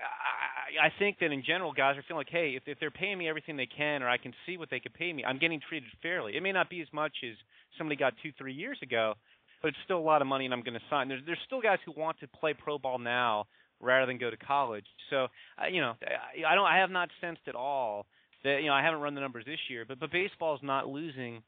I, 0.00 0.86
I 0.86 0.92
think 0.98 1.18
that 1.20 1.32
in 1.32 1.42
general, 1.44 1.72
guys 1.72 1.96
are 1.96 2.04
feeling 2.06 2.20
like, 2.20 2.30
hey, 2.30 2.54
if, 2.56 2.62
if 2.66 2.78
they're 2.80 2.90
paying 2.90 3.18
me 3.18 3.28
everything 3.28 3.56
they 3.56 3.66
can, 3.68 4.02
or 4.02 4.08
I 4.08 4.18
can 4.18 4.32
see 4.46 4.56
what 4.56 4.70
they 4.70 4.80
could 4.80 4.94
pay 4.94 5.12
me, 5.12 5.24
I'm 5.24 5.38
getting 5.38 5.60
treated 5.68 5.88
fairly. 6.02 6.36
It 6.36 6.42
may 6.42 6.52
not 6.52 6.70
be 6.70 6.80
as 6.80 6.88
much 6.92 7.12
as 7.24 7.36
somebody 7.76 7.96
got 7.96 8.14
two, 8.22 8.32
three 8.38 8.54
years 8.54 8.78
ago, 8.82 9.14
but 9.62 9.68
it's 9.68 9.78
still 9.84 9.98
a 9.98 10.00
lot 10.00 10.22
of 10.22 10.28
money, 10.28 10.44
and 10.44 10.54
I'm 10.54 10.62
going 10.62 10.74
to 10.74 10.80
sign. 10.88 11.08
There's 11.08 11.22
there's 11.26 11.38
still 11.46 11.60
guys 11.60 11.78
who 11.84 11.92
want 11.96 12.18
to 12.20 12.28
play 12.28 12.54
pro 12.54 12.78
ball 12.78 12.98
now 12.98 13.46
rather 13.80 14.06
than 14.06 14.18
go 14.18 14.30
to 14.30 14.36
college. 14.36 14.86
So 15.10 15.26
uh, 15.58 15.66
you 15.70 15.80
know, 15.80 15.94
I, 16.02 16.52
I 16.52 16.54
don't 16.54 16.66
I 16.66 16.78
have 16.78 16.90
not 16.90 17.10
sensed 17.20 17.42
at 17.46 17.54
all 17.54 18.06
that 18.44 18.60
you 18.62 18.68
know 18.68 18.74
I 18.74 18.82
haven't 18.82 19.00
run 19.00 19.14
the 19.14 19.20
numbers 19.20 19.44
this 19.44 19.58
year, 19.68 19.84
but 19.86 20.00
but 20.00 20.10
baseball 20.10 20.54
is 20.54 20.60
not 20.62 20.88
losing 20.88 21.42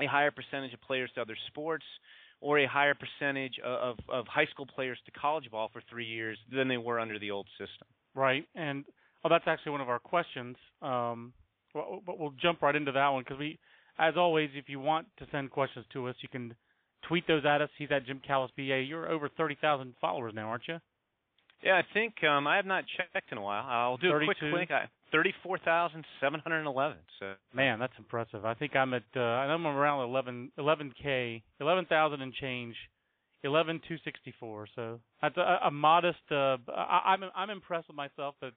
a 0.00 0.06
higher 0.06 0.32
percentage 0.32 0.74
of 0.74 0.80
players 0.80 1.10
to 1.14 1.20
other 1.20 1.36
sports 1.48 1.84
or 2.44 2.58
a 2.58 2.68
higher 2.68 2.94
percentage 2.94 3.54
of, 3.64 3.96
of 4.10 4.26
high 4.26 4.44
school 4.52 4.66
players 4.66 4.98
to 5.06 5.10
college 5.12 5.50
ball 5.50 5.70
for 5.72 5.82
three 5.88 6.04
years 6.04 6.36
than 6.54 6.68
they 6.68 6.76
were 6.76 7.00
under 7.00 7.18
the 7.18 7.30
old 7.30 7.46
system. 7.52 7.88
Right, 8.14 8.46
and 8.54 8.84
oh, 9.24 9.30
that's 9.30 9.44
actually 9.46 9.72
one 9.72 9.80
of 9.80 9.88
our 9.88 9.98
questions. 9.98 10.56
Um, 10.82 11.32
but 11.72 12.20
we'll 12.20 12.34
jump 12.40 12.60
right 12.60 12.76
into 12.76 12.92
that 12.92 13.08
one 13.08 13.24
because 13.24 13.38
we, 13.38 13.58
as 13.98 14.14
always, 14.18 14.50
if 14.54 14.68
you 14.68 14.78
want 14.78 15.06
to 15.20 15.26
send 15.32 15.50
questions 15.50 15.86
to 15.94 16.06
us, 16.06 16.16
you 16.20 16.28
can 16.28 16.54
tweet 17.08 17.26
those 17.26 17.46
at 17.46 17.62
us. 17.62 17.70
He's 17.78 17.88
at 17.90 18.06
Jim 18.06 18.20
Callis 18.24 18.50
BA. 18.58 18.82
You're 18.86 19.10
over 19.10 19.30
thirty 19.30 19.56
thousand 19.58 19.94
followers 19.98 20.34
now, 20.36 20.48
aren't 20.48 20.68
you? 20.68 20.76
Yeah, 21.64 21.80
I 21.80 21.82
think 21.94 22.22
um, 22.24 22.46
I 22.46 22.56
have 22.56 22.66
not 22.66 22.84
checked 22.96 23.32
in 23.32 23.38
a 23.38 23.42
while. 23.42 23.64
I'll 23.66 23.96
do 23.96 24.10
32. 24.10 24.30
a 24.30 24.50
quick 24.50 24.68
click. 24.68 24.78
34,711. 25.12 26.96
So 27.20 27.34
man, 27.54 27.78
that's 27.78 27.92
impressive. 27.98 28.44
I 28.44 28.54
think 28.54 28.74
I'm 28.76 28.94
at 28.94 29.02
uh, 29.16 29.20
I'm 29.20 29.66
around 29.66 30.08
11 30.08 30.52
11k 30.58 31.42
11,000 31.60 32.20
and 32.20 32.32
change. 32.34 32.74
11264. 33.44 34.68
So 34.74 35.00
that's 35.20 35.36
a, 35.36 35.58
a 35.66 35.70
modest. 35.70 36.18
Uh, 36.30 36.56
I, 36.74 37.14
am 37.14 37.24
I'm, 37.24 37.30
I'm 37.36 37.50
impressed 37.50 37.88
with 37.88 37.96
myself 37.96 38.34
that 38.40 38.52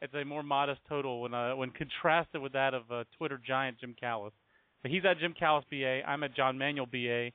it's 0.00 0.14
a 0.14 0.24
more 0.24 0.42
modest 0.42 0.80
total 0.88 1.22
when 1.22 1.34
uh, 1.34 1.54
when 1.54 1.70
contrasted 1.70 2.40
with 2.40 2.52
that 2.52 2.74
of 2.74 2.82
uh, 2.90 3.04
Twitter 3.18 3.40
giant 3.46 3.78
Jim 3.80 3.94
Callis. 3.98 4.32
But 4.82 4.90
he's 4.90 5.02
at 5.08 5.20
Jim 5.20 5.34
Callis 5.38 5.64
BA. 5.70 6.00
I'm 6.06 6.24
at 6.24 6.34
John 6.34 6.58
Manuel 6.58 6.86
BA, 6.86 7.30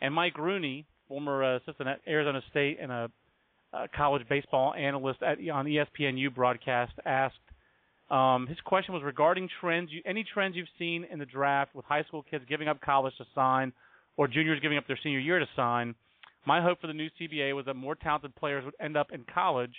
and 0.00 0.14
Mike 0.14 0.38
Rooney, 0.38 0.86
former 1.08 1.42
uh, 1.42 1.56
assistant 1.56 1.88
at 1.88 2.00
Arizona 2.06 2.40
State 2.50 2.78
and 2.80 2.92
a, 2.92 3.10
a 3.72 3.88
college 3.96 4.22
baseball 4.28 4.74
analyst 4.74 5.22
at 5.22 5.38
on 5.50 5.66
ESPNU 5.66 6.32
broadcast, 6.34 6.92
asked 7.04 7.34
um, 8.10 8.46
his 8.46 8.58
question 8.64 8.94
was 8.94 9.02
regarding 9.02 9.48
trends. 9.60 9.90
You, 9.90 10.02
any 10.04 10.24
trends 10.24 10.56
you've 10.56 10.68
seen 10.78 11.06
in 11.10 11.18
the 11.18 11.26
draft 11.26 11.74
with 11.74 11.84
high 11.84 12.02
school 12.04 12.22
kids 12.22 12.44
giving 12.48 12.68
up 12.68 12.80
college 12.80 13.14
to 13.18 13.24
sign, 13.34 13.72
or 14.16 14.28
juniors 14.28 14.60
giving 14.60 14.78
up 14.78 14.86
their 14.86 14.98
senior 15.02 15.18
year 15.18 15.38
to 15.38 15.46
sign? 15.56 15.94
My 16.46 16.60
hope 16.60 16.80
for 16.80 16.86
the 16.86 16.92
new 16.92 17.08
CBA 17.20 17.54
was 17.54 17.64
that 17.66 17.74
more 17.74 17.94
talented 17.94 18.34
players 18.36 18.64
would 18.64 18.74
end 18.78 18.96
up 18.96 19.08
in 19.12 19.24
college. 19.32 19.74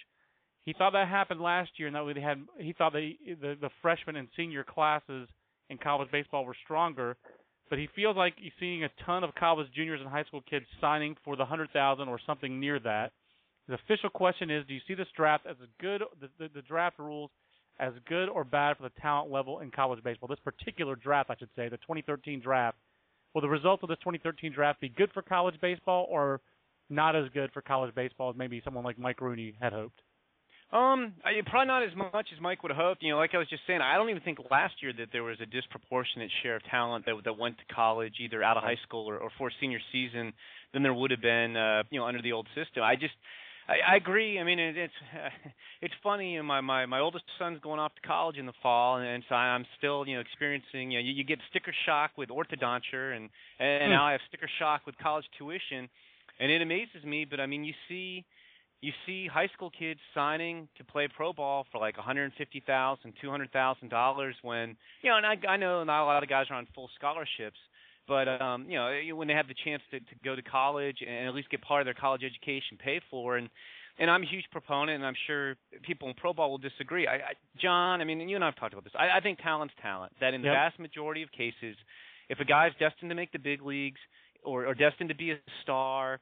He 0.66 0.74
thought 0.74 0.94
that 0.94 1.08
happened 1.08 1.40
last 1.40 1.72
year, 1.78 1.88
and 1.88 1.96
that 1.96 2.12
they 2.16 2.22
had. 2.22 2.44
He 2.58 2.74
thought 2.74 2.94
the 2.94 3.12
the 3.40 3.70
freshman 3.82 4.16
and 4.16 4.28
senior 4.36 4.64
classes 4.64 5.30
in 5.70 5.78
college 5.78 6.10
baseball 6.12 6.46
were 6.46 6.56
stronger 6.64 7.18
but 7.70 7.80
he 7.80 7.88
feels 7.96 8.16
like 8.16 8.36
he's 8.38 8.52
seeing 8.60 8.84
a 8.84 8.90
ton 9.06 9.24
of 9.24 9.34
college 9.36 9.68
juniors 9.76 10.00
and 10.02 10.10
high 10.10 10.24
school 10.26 10.44
kids 10.48 10.66
signing 10.80 11.16
for 11.24 11.36
the 11.36 11.46
hundred 11.46 11.72
thousand 11.72 12.08
or 12.08 12.20
something 12.26 12.60
near 12.60 12.80
that. 12.80 13.12
The 13.68 13.76
official 13.76 14.10
question 14.10 14.52
is: 14.52 14.66
Do 14.68 14.74
you 14.74 14.82
see 14.88 14.94
this 14.94 15.08
draft 15.16 15.46
as 15.50 15.56
a 15.64 15.82
good 15.82 16.04
the, 16.22 16.30
the, 16.38 16.50
the 16.56 16.62
draft 16.62 17.00
rules 17.00 17.32
as 17.80 17.94
good 18.08 18.30
or 18.30 18.44
bad 18.44 18.78
for 18.78 18.84
the 18.84 19.02
talent 19.02 19.32
level 19.32 19.60
in 19.60 19.72
college 19.72 20.04
baseball? 20.04 20.28
This 20.28 20.40
particular 20.40 20.96
draft, 20.96 21.30
I 21.30 21.36
should 21.38 21.50
say, 21.56 21.70
the 21.70 21.78
2013 21.78 22.42
draft. 22.42 22.78
Will 23.34 23.42
the 23.42 23.50
results 23.50 23.84
of 23.84 23.90
this 23.90 23.98
2013 24.00 24.54
draft 24.54 24.80
be 24.80 24.90
good 24.90 25.12
for 25.14 25.22
college 25.22 25.56
baseball 25.62 26.08
or 26.10 26.42
not 26.90 27.16
as 27.16 27.26
good 27.34 27.52
for 27.52 27.62
college 27.62 27.94
baseball 27.94 28.30
as 28.30 28.36
maybe 28.38 28.62
someone 28.64 28.84
like 28.84 28.98
Mike 28.98 29.20
Rooney 29.22 29.56
had 29.60 29.74
hoped? 29.74 30.02
Um, 30.72 31.14
I, 31.24 31.40
probably 31.46 31.68
not 31.68 31.84
as 31.84 31.96
much 31.96 32.28
as 32.34 32.42
Mike 32.42 32.64
would 32.64 32.72
have 32.72 32.82
hoped. 32.82 33.04
You 33.04 33.12
know, 33.12 33.18
like 33.18 33.32
I 33.34 33.38
was 33.38 33.48
just 33.50 33.62
saying, 33.68 33.82
I 33.82 33.96
don't 33.96 34.10
even 34.10 34.24
think 34.24 34.40
last 34.50 34.74
year 34.82 34.92
that 34.98 35.10
there 35.12 35.24
was 35.24 35.38
a 35.42 35.46
disproportionate 35.46 36.32
share 36.42 36.56
of 36.56 36.64
talent 36.66 37.06
that 37.06 37.16
that 37.24 37.38
went 37.38 37.58
to 37.60 37.74
college, 37.74 38.16
either 38.20 38.44
out 38.44 38.58
of 38.58 38.64
high 38.64 38.80
school 38.84 39.08
or, 39.08 39.18
or 39.18 39.30
for 39.38 39.52
senior 39.62 39.80
season, 39.92 40.34
than 40.74 40.82
there 40.82 40.94
would 40.94 41.12
have 41.12 41.22
been, 41.22 41.56
uh, 41.56 41.84
you 41.92 42.00
know, 42.00 42.06
under 42.06 42.22
the 42.22 42.32
old 42.32 42.48
system. 42.56 42.84
I 42.84 42.96
just, 42.96 43.14
I, 43.68 43.94
I 43.94 43.96
agree. 43.96 44.40
I 44.40 44.44
mean, 44.44 44.60
it, 44.60 44.78
it's 44.78 44.94
uh, 45.14 45.30
it's 45.82 45.94
funny. 46.04 46.40
My 46.42 46.62
my 46.62 46.86
my 46.86 47.00
oldest 47.00 47.26
son's 47.40 47.60
going 47.62 47.80
off 47.80 47.94
to 47.96 48.08
college 48.08 48.38
in 48.38 48.46
the 48.46 48.54
fall, 48.62 48.98
and, 48.98 49.08
and 49.08 49.24
so 49.28 49.36
I'm 49.36 49.66
still, 49.78 50.08
you 50.08 50.16
know, 50.16 50.22
experiencing. 50.22 50.92
You 50.92 51.00
know, 51.00 51.06
you, 51.06 51.14
you 51.14 51.24
get 51.24 51.40
sticker 51.50 51.74
shock 51.86 52.12
with 52.18 52.30
orthodonture, 52.30 53.16
and 53.16 53.30
and 53.60 53.84
hmm. 53.86 53.90
now 53.90 54.06
I 54.06 54.12
have 54.14 54.22
sticker 54.28 54.50
shock 54.60 54.82
with 54.86 54.98
college 54.98 55.26
tuition, 55.38 55.90
and 56.40 56.52
it 56.52 56.62
amazes 56.62 57.04
me. 57.04 57.26
But 57.26 57.40
I 57.40 57.46
mean, 57.46 57.64
you 57.64 57.74
see 57.90 58.26
you 58.82 58.92
see 59.06 59.28
high 59.28 59.48
school 59.48 59.72
kids 59.72 60.00
signing 60.14 60.68
to 60.78 60.84
play 60.84 61.08
pro 61.08 61.34
ball 61.34 61.66
for 61.72 61.80
like 61.80 61.98
150,000, 61.98 63.14
200,000 63.20 63.90
dollars 63.90 64.36
when 64.44 64.76
you 65.02 65.10
know, 65.10 65.18
and 65.18 65.26
I, 65.26 65.38
I 65.48 65.58
know 65.58 65.84
not 65.84 66.04
a 66.04 66.06
lot 66.06 66.24
of 66.24 66.30
guys 66.30 66.46
are 66.50 66.56
on 66.56 66.68
full 66.76 66.90
scholarships, 66.96 67.58
but 68.08 68.28
um, 68.42 68.66
you 68.70 68.78
know, 68.78 69.16
when 69.16 69.28
they 69.28 69.34
have 69.34 69.48
the 69.48 69.56
chance 69.64 69.82
to, 69.92 70.00
to 70.00 70.16
go 70.24 70.36
to 70.36 70.42
college 70.42 70.98
and 71.06 71.28
at 71.28 71.34
least 71.34 71.50
get 71.50 71.62
part 71.62 71.82
of 71.82 71.86
their 71.86 71.94
college 71.94 72.22
education 72.24 72.78
paid 72.78 73.02
for, 73.10 73.38
and 73.38 73.50
and 73.98 74.12
I'm 74.12 74.24
a 74.24 74.26
huge 74.26 74.46
proponent, 74.52 74.98
and 74.98 75.06
I'm 75.06 75.16
sure 75.26 75.56
people 75.84 76.10
in 76.10 76.16
pro 76.16 76.34
ball 76.34 76.52
will 76.52 76.58
disagree. 76.58 77.08
I, 77.08 77.16
I 77.16 77.34
John, 77.62 78.02
I 78.02 78.04
mean, 78.04 78.22
and 78.22 78.30
you 78.30 78.36
and 78.36 78.44
I 78.44 78.48
have 78.48 78.56
talked 78.58 78.74
about 78.74 78.84
this. 78.84 78.94
I, 78.98 79.18
I 79.18 79.22
think 79.22 79.40
talent's 79.40 79.74
talent. 79.82 80.14
That 80.20 80.34
in 80.34 80.42
the 80.42 80.48
yep. 80.48 80.56
vast 80.56 80.80
majority 80.80 81.24
of 81.24 81.32
cases, 81.32 81.76
if 82.30 82.40
a 82.40 82.46
guy's 82.46 82.72
destined 82.80 83.10
to 83.10 83.16
make 83.16 83.32
the 83.32 83.40
big 83.40 83.62
leagues 83.62 84.00
or, 84.44 84.66
or 84.66 84.74
destined 84.74 85.10
to 85.10 85.16
be 85.16 85.32
a 85.32 85.38
star 85.64 86.20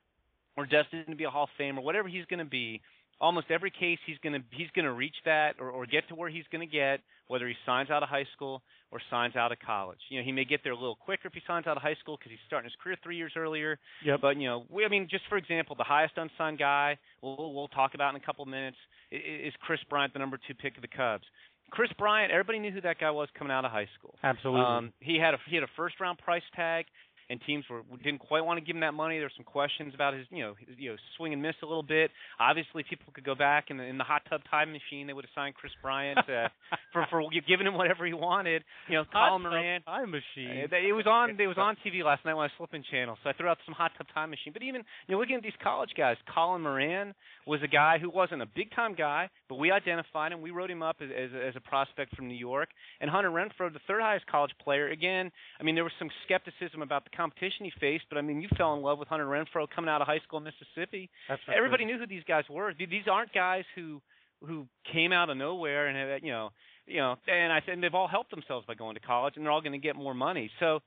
or 0.56 0.66
destined 0.66 1.08
to 1.10 1.16
be 1.16 1.24
a 1.24 1.30
Hall 1.30 1.46
of 1.46 1.50
Fame 1.58 1.80
or 1.80 1.82
whatever 1.84 2.08
he's 2.08 2.26
going 2.26 2.40
to 2.40 2.46
be, 2.46 2.82
almost 3.20 3.48
every 3.50 3.72
case 3.72 3.98
he's 4.06 4.18
going 4.22 4.34
to 4.34 4.42
he's 4.52 4.70
going 4.76 4.86
to 4.86 4.94
reach 4.94 5.16
that 5.26 5.56
or, 5.60 5.70
or 5.70 5.86
get 5.86 6.08
to 6.10 6.16
where 6.16 6.30
he's 6.30 6.46
going 6.52 6.68
to 6.68 6.72
get, 6.72 7.00
whether 7.28 7.48
he 7.48 7.56
signs 7.66 7.90
out 7.90 8.04
of 8.04 8.10
high 8.10 8.28
school 8.36 8.62
or 8.94 9.02
signs 9.10 9.36
out 9.36 9.52
of 9.52 9.58
college. 9.58 9.98
You 10.10 10.20
know, 10.20 10.24
he 10.24 10.32
may 10.32 10.46
get 10.46 10.62
there 10.64 10.72
a 10.72 10.78
little 10.78 10.96
quicker 10.96 11.28
if 11.28 11.34
he 11.34 11.42
signs 11.48 11.66
out 11.66 11.76
of 11.76 11.82
high 11.82 11.96
school 12.00 12.16
because 12.16 12.30
he's 12.30 12.46
starting 12.46 12.70
his 12.70 12.78
career 12.82 12.96
three 13.04 13.18
years 13.18 13.34
earlier. 13.36 13.80
Yep. 14.06 14.22
But 14.22 14.38
you 14.38 14.48
know, 14.48 14.66
we, 14.70 14.86
I 14.86 14.88
mean, 14.88 15.08
just 15.10 15.24
for 15.28 15.38
example, 15.38 15.76
the 15.76 15.84
highest 15.84 16.14
unsigned 16.16 16.60
guy 16.60 17.00
we'll, 17.24 17.54
we'll 17.54 17.70
talk 17.70 17.96
about 17.96 18.16
in 18.16 18.22
a 18.22 18.24
couple 18.24 18.44
of 18.44 18.50
minutes 18.50 18.78
is 19.12 19.52
Kris 19.62 19.80
Bryant, 19.90 20.14
the 20.14 20.20
number 20.20 20.38
two 20.48 20.54
pick 20.54 20.76
of 20.76 20.84
the 20.84 20.88
Cubs. 20.88 21.24
Kris 21.72 21.90
Bryant, 21.98 22.32
everybody 22.32 22.60
knew 22.60 22.70
who 22.70 22.82
that 22.82 23.00
guy 23.00 23.10
was 23.10 23.28
coming 23.38 23.52
out 23.52 23.66
of 23.66 23.72
high 23.72 23.90
school. 23.98 24.14
Absolutely. 24.22 24.62
Um, 24.62 24.94
he 25.00 25.18
had 25.18 25.34
a 25.34 25.38
he 25.50 25.56
had 25.56 25.64
a 25.64 25.74
first 25.76 26.00
round 26.00 26.20
price 26.20 26.44
tag 26.56 26.86
and 27.30 27.40
teams 27.46 27.66
were 27.70 27.82
didn't 28.04 28.20
quite 28.20 28.46
want 28.46 28.60
to 28.60 28.66
give 28.66 28.76
him 28.76 28.82
that 28.82 28.94
money. 28.94 29.18
There 29.18 29.26
were 29.26 29.38
some 29.38 29.46
questions 29.46 29.94
about 29.94 30.14
his, 30.14 30.26
you 30.30 30.44
know, 30.44 30.56
his, 30.60 30.78
you 30.78 30.92
know, 30.92 30.98
swing 31.18 31.34
and 31.34 31.42
miss 31.42 31.56
a 31.64 31.66
little 31.66 31.84
bit. 31.84 32.12
Obviously, 32.40 32.84
people 32.90 33.14
could 33.14 33.24
go 33.24 33.36
back 33.36 33.66
in 33.70 33.78
the, 33.78 33.84
in 33.84 33.98
the 33.98 34.04
hot 34.04 34.24
tub 34.30 34.42
time 34.50 34.72
machine. 34.72 35.08
They 35.08 35.14
would 35.14 35.26
have 35.26 35.36
signed 35.36 35.56
Kris 35.56 35.72
Bryant 35.82 36.20
uh, 36.20 36.50
for 36.94 37.06
for 37.10 37.22
giving 37.48 37.68
him 37.68 37.76
whatever 37.76 38.06
he 38.06 38.14
wanted. 38.14 38.64
You 38.90 38.98
know, 38.98 39.06
Colin 39.12 39.42
Moran. 39.44 39.82
Time 39.84 40.12
machine. 40.12 40.68
Uh, 40.72 40.76
it 40.76 40.94
was 40.94 41.06
on. 41.08 41.40
It 41.40 41.48
was 41.48 41.58
on 41.62 41.78
TV 41.86 42.04
last 42.04 42.26
night 42.26 42.34
when 42.34 42.44
I 42.44 42.52
was 42.52 42.58
flipping 42.58 42.84
channels. 42.92 43.18
So 43.24 43.30
I 43.30 43.34
threw 43.34 43.48
out 43.48 43.58
some 43.66 43.76
hot 43.76 43.92
tub 43.98 44.08
time 44.14 44.30
machine. 44.30 44.54
But 44.54 44.64
even 44.64 44.84
you 45.08 45.16
know, 45.16 45.20
looking 45.20 45.36
at 45.36 45.44
these 45.44 45.58
college 45.62 45.92
guys, 45.98 46.18
Colin 46.34 46.62
Moran 46.62 47.14
was 47.48 47.62
a 47.64 47.68
guy 47.68 47.98
who 48.00 48.10
wasn't 48.10 48.42
a 48.42 48.48
big 48.56 48.72
time 48.76 48.96
guy, 48.96 49.30
but 49.50 49.56
we 49.56 49.72
identified 49.72 50.32
him. 50.32 50.42
We 50.42 50.52
wrote 50.52 50.72
him 50.72 50.82
up 50.82 50.98
as 51.02 51.10
as, 51.10 51.30
as 51.50 51.56
a 51.56 51.62
prospect 51.62 52.16
from 52.16 52.28
New 52.28 52.38
York. 52.38 52.70
And 53.02 53.10
Hunter 53.10 53.30
Renfroe, 53.30 53.72
the 53.72 53.80
third 53.88 54.02
highest 54.02 54.28
college 54.28 54.52
player. 54.64 54.90
Again, 54.90 55.32
I 55.60 55.64
mean, 55.64 55.76
there 55.76 55.84
was 55.84 55.94
some 56.00 56.10
skepticism 56.26 56.82
about 56.82 57.04
the 57.04 57.16
competition 57.24 57.66
he 57.66 57.72
faced 57.80 58.06
but 58.10 58.18
I 58.18 58.22
mean, 58.22 58.42
you 58.42 58.50
fell 58.58 58.74
in 58.76 58.82
love 58.82 59.00
with 59.00 59.08
Hunter 59.08 59.26
Renfroe 59.26 59.68
coming 59.74 59.90
out 59.90 60.02
of 60.02 60.08
high 60.08 60.20
school 60.20 60.40
in 60.40 60.46
Mississippi. 60.46 61.10
That's 61.30 61.42
Everybody 61.56 61.86
knew 61.86 61.98
who 61.98 62.08
these 62.08 62.24
guys 62.28 62.44
were. 62.50 62.74
These 62.78 63.08
aren't 63.10 63.34
guys 63.34 63.66
who 63.76 64.02
who 64.46 64.68
came 64.92 65.12
out 65.12 65.30
of 65.30 65.38
nowhere 65.38 65.88
and 65.88 65.98
have, 65.98 66.24
you 66.24 66.32
know, 66.32 66.50
you 66.86 66.98
know, 66.98 67.16
and 67.28 67.52
I 67.52 67.62
said 67.66 67.80
they've 67.82 67.94
all 67.94 68.10
helped 68.10 68.30
themselves 68.30 68.66
by 68.66 68.74
going 68.76 68.96
to 68.96 69.00
college, 69.00 69.36
and 69.36 69.46
they're 69.46 69.52
all 69.52 69.62
going 69.62 69.72
to 69.72 69.78
get 69.78 69.96
more 69.96 70.14
money. 70.14 70.52
So, 70.60 70.82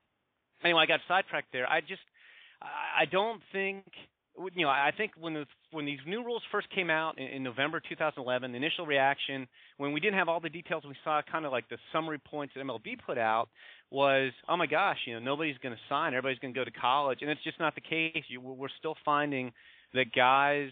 anyway, 0.62 0.82
I 0.82 0.86
got 0.86 1.00
sidetracked 1.08 1.52
there. 1.52 1.66
I 1.66 1.80
just, 1.80 2.02
I 2.60 3.06
don't 3.06 3.40
think 3.52 3.84
you 4.54 4.64
know, 4.64 4.68
I 4.70 4.92
think 4.96 5.12
when 5.18 5.34
the, 5.34 5.46
when 5.70 5.86
these 5.86 5.98
new 6.06 6.24
rules 6.24 6.42
first 6.52 6.68
came 6.70 6.90
out 6.90 7.18
in, 7.18 7.26
in 7.26 7.42
November 7.42 7.80
2011, 7.88 8.50
the 8.52 8.56
initial 8.56 8.86
reaction 8.86 9.46
when 9.78 9.92
we 9.92 10.00
didn't 10.00 10.18
have 10.18 10.28
all 10.28 10.40
the 10.40 10.48
details, 10.48 10.84
we 10.86 10.94
saw 11.04 11.20
kind 11.30 11.44
of 11.46 11.52
like 11.52 11.68
the 11.68 11.78
summary 11.92 12.18
points 12.18 12.54
that 12.54 12.64
MLB 12.64 12.98
put 13.04 13.18
out 13.18 13.48
was, 13.90 14.32
oh 14.48 14.56
my 14.56 14.66
gosh, 14.66 14.98
you 15.06 15.14
know, 15.14 15.20
nobody's 15.20 15.58
going 15.58 15.74
to 15.74 15.80
sign, 15.88 16.12
everybody's 16.14 16.38
going 16.38 16.52
to 16.52 16.58
go 16.60 16.64
to 16.64 16.70
college, 16.70 17.18
and 17.22 17.30
it's 17.30 17.42
just 17.44 17.58
not 17.60 17.74
the 17.74 17.80
case. 17.80 18.24
You, 18.28 18.40
we're 18.40 18.68
still 18.78 18.96
finding 19.04 19.52
that 19.94 20.12
guys 20.14 20.70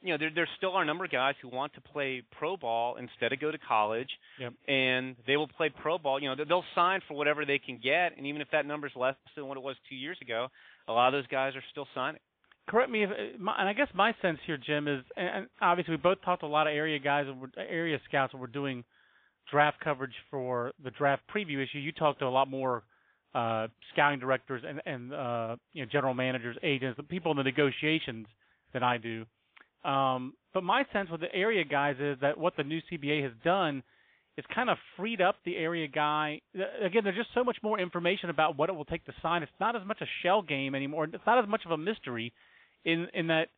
you 0.00 0.12
know, 0.12 0.18
there 0.18 0.30
there 0.32 0.48
still 0.56 0.74
are 0.74 0.82
a 0.82 0.86
number 0.86 1.04
of 1.04 1.10
guys 1.10 1.34
who 1.42 1.48
want 1.48 1.74
to 1.74 1.80
play 1.80 2.22
pro 2.38 2.56
ball 2.56 2.96
instead 2.96 3.32
of 3.32 3.40
go 3.40 3.50
to 3.50 3.58
college, 3.58 4.08
Yep. 4.38 4.52
and 4.68 5.16
they 5.26 5.36
will 5.36 5.48
play 5.48 5.70
pro 5.70 5.98
ball. 5.98 6.22
You 6.22 6.28
know, 6.28 6.44
they'll 6.44 6.64
sign 6.76 7.00
for 7.08 7.14
whatever 7.14 7.44
they 7.44 7.58
can 7.58 7.80
get, 7.82 8.16
and 8.16 8.24
even 8.26 8.40
if 8.40 8.48
that 8.52 8.64
number's 8.64 8.92
less 8.94 9.16
than 9.34 9.46
what 9.48 9.56
it 9.56 9.62
was 9.62 9.74
two 9.88 9.96
years 9.96 10.16
ago, 10.22 10.46
a 10.86 10.92
lot 10.92 11.08
of 11.08 11.14
those 11.14 11.26
guys 11.26 11.56
are 11.56 11.64
still 11.72 11.88
signing. 11.96 12.20
Correct 12.68 12.90
me 12.90 13.04
if 13.04 13.10
my, 13.40 13.54
and 13.58 13.68
I 13.68 13.72
guess 13.72 13.88
my 13.94 14.14
sense 14.22 14.38
here, 14.46 14.58
Jim, 14.58 14.86
is 14.86 15.02
and 15.16 15.48
obviously 15.60 15.92
we 15.92 15.96
both 15.96 16.18
talked 16.24 16.42
to 16.42 16.46
a 16.46 16.48
lot 16.48 16.66
of 16.66 16.74
area 16.74 16.98
guys 16.98 17.26
and 17.26 17.52
area 17.56 17.98
scouts 18.08 18.32
and 18.32 18.40
we're 18.40 18.46
doing 18.46 18.84
draft 19.50 19.80
coverage 19.80 20.14
for 20.30 20.72
the 20.84 20.90
draft 20.90 21.22
preview 21.34 21.62
issue. 21.62 21.78
You 21.78 21.92
talked 21.92 22.20
to 22.20 22.26
a 22.26 22.30
lot 22.30 22.48
more 22.48 22.84
uh, 23.34 23.68
scouting 23.92 24.20
directors 24.20 24.62
and 24.66 24.80
and 24.86 25.12
uh, 25.12 25.56
you 25.72 25.82
know 25.82 25.88
general 25.90 26.14
managers, 26.14 26.56
agents, 26.62 26.96
the 26.96 27.02
people 27.02 27.32
in 27.32 27.38
the 27.38 27.44
negotiations 27.44 28.26
than 28.72 28.82
I 28.82 28.98
do. 28.98 29.24
Um, 29.84 30.34
but 30.52 30.62
my 30.62 30.84
sense 30.92 31.08
with 31.10 31.20
the 31.20 31.34
area 31.34 31.64
guys 31.64 31.96
is 32.00 32.18
that 32.20 32.36
what 32.36 32.56
the 32.56 32.64
new 32.64 32.80
CBA 32.92 33.22
has 33.22 33.32
done 33.44 33.82
is 34.36 34.44
kind 34.54 34.70
of 34.70 34.76
freed 34.96 35.20
up 35.20 35.36
the 35.44 35.56
area 35.56 35.88
guy. 35.88 36.40
Again, 36.54 37.02
there's 37.04 37.16
just 37.16 37.30
so 37.34 37.42
much 37.42 37.56
more 37.62 37.78
information 37.78 38.30
about 38.30 38.56
what 38.56 38.68
it 38.68 38.72
will 38.72 38.84
take 38.84 39.04
to 39.06 39.12
sign. 39.22 39.42
It's 39.42 39.52
not 39.58 39.74
as 39.74 39.82
much 39.86 39.98
a 40.00 40.06
shell 40.22 40.42
game 40.42 40.74
anymore. 40.74 41.04
It's 41.04 41.26
not 41.26 41.42
as 41.42 41.48
much 41.48 41.62
of 41.64 41.72
a 41.72 41.76
mystery 41.76 42.32
in 42.84 43.06
in 43.14 43.28
that 43.28 43.48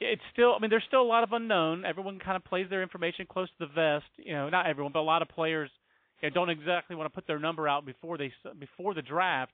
it's 0.00 0.22
still. 0.32 0.54
I 0.54 0.58
mean, 0.58 0.70
there's 0.70 0.84
still 0.88 1.02
a 1.02 1.04
lot 1.04 1.22
of 1.22 1.32
unknown. 1.32 1.84
Everyone 1.84 2.18
kind 2.18 2.36
of 2.36 2.44
plays 2.44 2.66
their 2.70 2.82
information 2.82 3.26
close 3.30 3.48
to 3.58 3.66
the 3.66 3.72
vest. 3.72 4.10
You 4.16 4.32
know, 4.32 4.48
not 4.48 4.66
everyone, 4.66 4.92
but 4.92 5.00
a 5.00 5.02
lot 5.02 5.22
of 5.22 5.28
players 5.28 5.70
you 6.22 6.28
know, 6.28 6.34
don't 6.34 6.50
exactly 6.50 6.96
want 6.96 7.10
to 7.10 7.14
put 7.14 7.26
their 7.26 7.38
number 7.38 7.68
out 7.68 7.84
before 7.84 8.16
they 8.18 8.32
before 8.58 8.94
the 8.94 9.02
draft. 9.02 9.52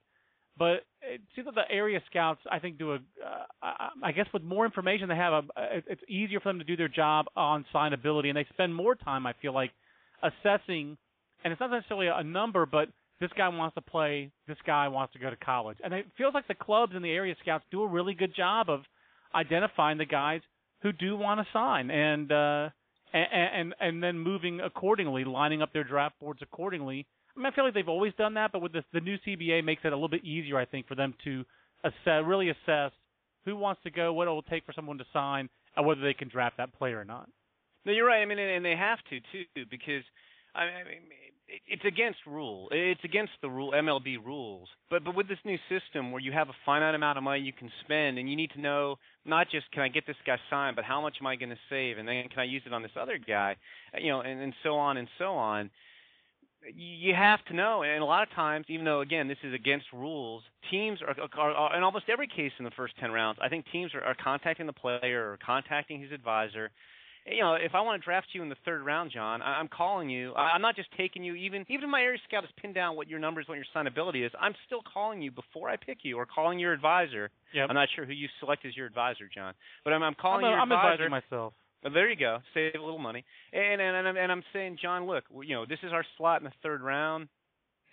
But 0.59 0.85
it 1.03 1.21
seems 1.35 1.47
that 1.47 1.55
the 1.55 1.71
area 1.71 2.01
scouts, 2.09 2.41
I 2.51 2.61
think, 2.61 2.79
do 2.79 2.93
a. 2.93 2.95
Uh, 2.97 3.89
I 4.03 4.13
guess 4.13 4.27
with 4.33 4.43
more 4.43 4.65
information 4.65 5.09
they 5.09 5.17
have, 5.17 5.33
a, 5.33 5.83
it's 5.87 6.01
easier 6.09 6.41
for 6.41 6.49
them 6.49 6.59
to 6.59 6.65
do 6.65 6.77
their 6.77 6.89
job 6.89 7.27
on 7.37 7.67
signability, 7.75 8.29
and 8.29 8.37
they 8.37 8.47
spend 8.53 8.75
more 8.75 8.95
time. 8.95 9.27
I 9.27 9.35
feel 9.43 9.53
like 9.53 9.73
assessing, 10.23 10.97
and 11.45 11.53
it's 11.53 11.61
not 11.61 11.71
necessarily 11.71 12.07
a 12.07 12.23
number, 12.23 12.65
but 12.65 12.89
this 13.21 13.31
guy 13.37 13.49
wants 13.49 13.75
to 13.75 13.83
play, 13.83 14.31
this 14.49 14.57
guy 14.67 14.89
wants 14.89 15.13
to 15.13 15.19
go 15.19 15.29
to 15.29 15.37
college, 15.37 15.79
and 15.85 15.93
it 15.93 16.07
feels 16.17 16.33
like 16.33 16.49
the 16.49 16.55
clubs 16.55 16.93
and 16.95 17.05
the 17.05 17.11
area 17.11 17.35
scouts 17.43 17.65
do 17.71 17.83
a 17.83 17.87
really 17.87 18.15
good 18.15 18.35
job 18.35 18.71
of 18.71 18.81
identifying 19.35 19.99
the 19.99 20.07
guys 20.07 20.41
who 20.83 20.93
do 20.93 21.17
want 21.17 21.41
to 21.41 21.47
sign, 21.53 21.91
and 21.91 22.31
uh, 22.31 22.69
and 23.13 23.27
and 23.33 23.75
and 23.81 24.03
then 24.03 24.19
moving 24.19 24.61
accordingly, 24.61 25.25
lining 25.25 25.63
up 25.63 25.73
their 25.73 25.85
draft 25.85 26.19
boards 26.21 26.41
accordingly 26.43 27.07
I 27.37 27.39
mean, 27.39 27.47
I 27.47 27.55
feel 27.55 27.65
like 27.65 27.75
they've 27.75 27.89
always 27.89 28.15
done 28.17 28.35
that, 28.35 28.51
but 28.53 28.63
with 28.63 28.73
this, 28.73 28.85
the 28.93 29.01
new 29.01 29.17
CBA 29.27 29.63
makes 29.63 29.83
it 29.85 29.93
a 29.93 29.97
little 29.97 30.09
bit 30.09 30.25
easier, 30.25 30.59
I 30.59 30.65
think, 30.65 30.89
for 30.89 30.95
them 30.95 31.15
to 31.25 31.45
assess, 31.85 32.25
really 32.25 32.49
assess 32.49 32.93
who 33.45 33.57
wants 33.57 33.83
to 33.85 33.91
go, 33.91 34.13
what 34.13 34.27
it 34.27 34.31
will 34.31 34.43
take 34.43 34.65
for 34.65 34.73
someone 34.73 34.99
to 34.99 35.05
sign, 35.13 35.49
and 35.77 35.87
whether 35.87 36.01
they 36.01 36.15
can 36.15 36.29
draft 36.29 36.57
that 36.57 36.73
player 36.73 36.99
or 36.99 37.05
not. 37.05 37.29
No, 37.85 37.93
you're 37.93 38.07
right. 38.07 38.23
I 38.23 38.25
mean, 38.25 38.39
and 38.39 38.65
they 38.65 38.75
have 38.75 38.99
to 39.11 39.21
too, 39.21 39.65
because 39.71 40.03
I 40.55 40.65
mean, 40.89 41.05
it's 41.69 41.85
against 41.85 42.19
rule. 42.27 42.69
It's 42.71 43.05
against 43.05 43.33
the 43.41 43.49
rule 43.49 43.73
MLB 43.73 44.25
rules. 44.25 44.69
But 44.91 45.05
but 45.05 45.15
with 45.15 45.29
this 45.29 45.39
new 45.45 45.59
system 45.69 46.13
where 46.13 46.21
you 46.21 46.33
have 46.33 46.49
a 46.49 46.57
finite 46.65 46.95
amount 46.95 47.19
of 47.19 47.25
money 47.25 47.41
you 47.41 47.53
can 47.53 47.71
spend, 47.85 48.19
and 48.19 48.29
you 48.29 48.37
need 48.37 48.51
to 48.53 48.61
know 48.61 48.97
not 49.25 49.49
just 49.51 49.71
can 49.73 49.83
I 49.83 49.89
get 49.89 50.07
this 50.07 50.17
guy 50.27 50.39
signed, 50.51 50.77
but 50.77 50.85
how 50.85 51.01
much 51.01 51.17
am 51.21 51.27
I 51.27 51.37
going 51.37 51.51
to 51.51 51.59
save, 51.71 51.99
and 51.99 52.09
then 52.09 52.29
can 52.29 52.41
I 52.41 52.45
use 52.45 52.63
it 52.67 52.73
on 52.73 52.83
this 52.83 52.93
other 53.01 53.19
guy, 53.19 53.57
uh, 53.95 53.99
you 53.99 54.09
know, 54.09 54.21
and 54.21 54.41
and 54.41 54.55
so 54.63 54.77
on 54.77 54.97
and 54.97 55.09
so 55.19 55.35
on 55.35 55.71
you 56.75 57.15
have 57.15 57.45
to 57.47 57.55
know, 57.55 57.83
and 57.83 58.03
a 58.03 58.05
lot 58.05 58.23
of 58.23 58.31
times, 58.35 58.67
even 58.69 58.85
though 58.85 59.01
again 59.01 59.29
this 59.29 59.39
is 59.43 59.55
against 59.55 59.87
rules, 59.93 60.43
teams 60.71 61.01
are, 61.03 61.15
are, 61.39 61.51
are 61.53 61.77
in 61.77 61.83
almost 61.83 62.07
every 62.09 62.27
case 62.27 62.53
in 62.59 62.65
the 62.65 62.71
first 62.73 62.95
ten 62.99 63.13
rounds. 63.13 63.39
I 63.43 63.49
think 63.49 63.67
teams 63.71 63.95
are, 63.95 64.03
are 64.03 64.17
contacting 64.23 64.67
the 64.67 64.73
player 64.73 65.31
or 65.31 65.39
contacting 65.45 66.01
his 66.01 66.13
advisor. 66.13 66.71
You 67.29 67.41
know, 67.41 67.55
if 67.55 67.75
I 67.75 67.81
want 67.81 68.01
to 68.01 68.05
draft 68.05 68.29
you 68.33 68.43
in 68.43 68.49
the 68.49 68.57
third 68.65 68.85
round, 68.85 69.11
John, 69.13 69.43
I, 69.43 69.59
I'm 69.59 69.69
calling 69.69 70.09
you. 70.09 70.33
I, 70.35 70.53
I'm 70.55 70.63
not 70.63 70.77
just 70.77 70.89
taking 70.97 71.25
you. 71.25 71.35
Even 71.35 71.65
even 71.69 71.85
if 71.85 71.91
my 71.91 72.01
area 72.01 72.19
scout 72.29 72.45
has 72.45 72.51
pinned 72.61 72.75
down 72.75 72.95
what 72.95 73.09
your 73.09 73.19
numbers, 73.19 73.47
what 73.49 73.57
your 73.57 73.65
signability 73.75 74.25
is, 74.25 74.33
I'm 74.41 74.55
still 74.67 74.81
calling 74.93 75.21
you 75.21 75.31
before 75.33 75.69
I 75.69 75.77
pick 75.77 75.99
you, 76.03 76.19
or 76.19 76.27
calling 76.27 76.59
your 76.59 76.73
advisor. 76.73 77.31
Yep. 77.53 77.67
I'm 77.69 77.75
not 77.75 77.89
sure 77.97 78.05
who 78.05 78.13
you 78.13 78.29
select 78.39 78.65
as 78.65 78.77
your 78.77 78.87
advisor, 78.87 79.29
John, 79.35 79.55
but 79.83 79.93
I'm, 79.93 80.03
I'm 80.03 80.15
calling 80.15 80.45
I'm, 80.45 80.51
a, 80.51 80.51
your 80.51 80.61
I'm 80.61 80.73
advisor. 80.73 81.05
advising 81.05 81.11
myself. 81.11 81.53
Well, 81.83 81.93
there 81.93 82.09
you 82.09 82.17
go. 82.17 82.39
Save 82.55 82.75
a 82.77 82.81
little 82.81 82.99
money. 82.99 83.25
And 83.53 83.81
and 83.81 83.97
and 83.97 84.09
I'm, 84.09 84.17
and 84.17 84.33
I'm 84.33 84.43
saying, 84.53 84.79
John, 84.81 85.07
look, 85.07 85.25
you 85.43 85.55
know, 85.55 85.67
this 85.67 85.79
is 85.83 85.93
our 85.93 86.05
slot 86.17 86.41
in 86.41 86.45
the 86.45 86.53
third 86.63 86.81
round. 86.81 87.29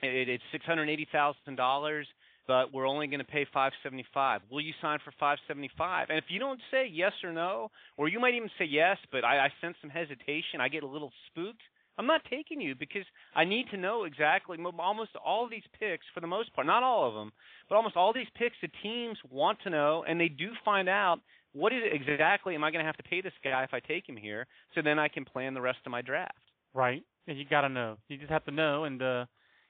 It, 0.02 0.30
it's 0.30 0.43
six 0.52 0.65
hundred 0.65 0.89
eighty 0.89 1.08
thousand 1.12 1.56
dollars, 1.56 2.08
but 2.47 2.73
we're 2.73 2.88
only 2.88 3.08
going 3.08 3.19
to 3.19 3.25
pay 3.25 3.45
five 3.53 3.71
seventy 3.82 4.06
five. 4.13 4.41
Will 4.49 4.62
you 4.62 4.73
sign 4.82 4.99
for 5.03 5.13
five 5.19 5.38
seventy 5.47 5.71
five? 5.77 6.08
And 6.10 6.17
if 6.17 6.25
you 6.29 6.39
don't 6.39 6.60
say 6.71 6.89
yes 6.91 7.13
or 7.23 7.32
no, 7.32 7.71
or 7.97 8.08
you 8.08 8.19
might 8.19 8.34
even 8.34 8.49
say 8.58 8.65
yes, 8.65 8.97
but 9.12 9.23
I, 9.23 9.45
I 9.45 9.49
sense 9.62 9.75
some 9.82 9.89
hesitation, 9.89 10.60
I 10.60 10.67
get 10.67 10.84
a 10.84 10.88
little 10.88 11.12
spooked. 11.27 11.62
I'm 11.97 12.08
not 12.08 12.21
taking 12.27 12.60
you 12.60 12.73
because 12.73 13.06
I 13.36 13.45
need 13.45 13.67
to 13.69 13.77
know 13.77 14.06
exactly. 14.06 14.58
Almost 14.79 15.12
all 15.23 15.47
these 15.47 15.63
picks, 15.79 16.06
for 16.13 16.21
the 16.21 16.27
most 16.27 16.51
part, 16.53 16.65
not 16.65 16.82
all 16.82 17.08
of 17.08 17.13
them, 17.13 17.32
but 17.69 17.75
almost 17.75 17.95
all 17.95 18.12
these 18.12 18.27
picks, 18.36 18.56
the 18.63 18.69
teams 18.82 19.17
want 19.29 19.60
to 19.63 19.69
know, 19.69 20.03
and 20.08 20.19
they 20.19 20.27
do 20.27 20.49
find 20.65 20.89
out 20.89 21.19
what 21.53 21.71
is 21.71 21.82
it 21.84 21.93
exactly 21.93 22.56
am 22.56 22.63
I 22.63 22.71
going 22.71 22.84
to 22.84 22.86
have 22.88 22.97
to 22.97 23.03
pay 23.03 23.21
this 23.21 23.34
guy 23.43 23.63
if 23.63 23.75
I 23.75 23.79
take 23.79 24.10
him 24.10 24.17
here, 24.17 24.47
so 24.73 24.82
then 24.82 24.97
I 24.97 25.08
can 25.08 25.23
plan 25.23 25.53
the 25.53 25.62
rest 25.62 25.79
of 25.86 25.91
my 25.91 26.01
draft. 26.01 26.34
Right. 26.73 27.03
And 27.27 27.38
you 27.38 27.45
got 27.45 27.62
to 27.62 27.69
know. 27.69 27.97
You 28.08 28.17
just 28.17 28.32
have 28.32 28.45
to 28.45 28.51
know, 28.51 28.86
and 28.86 28.99
uh, 29.01 29.25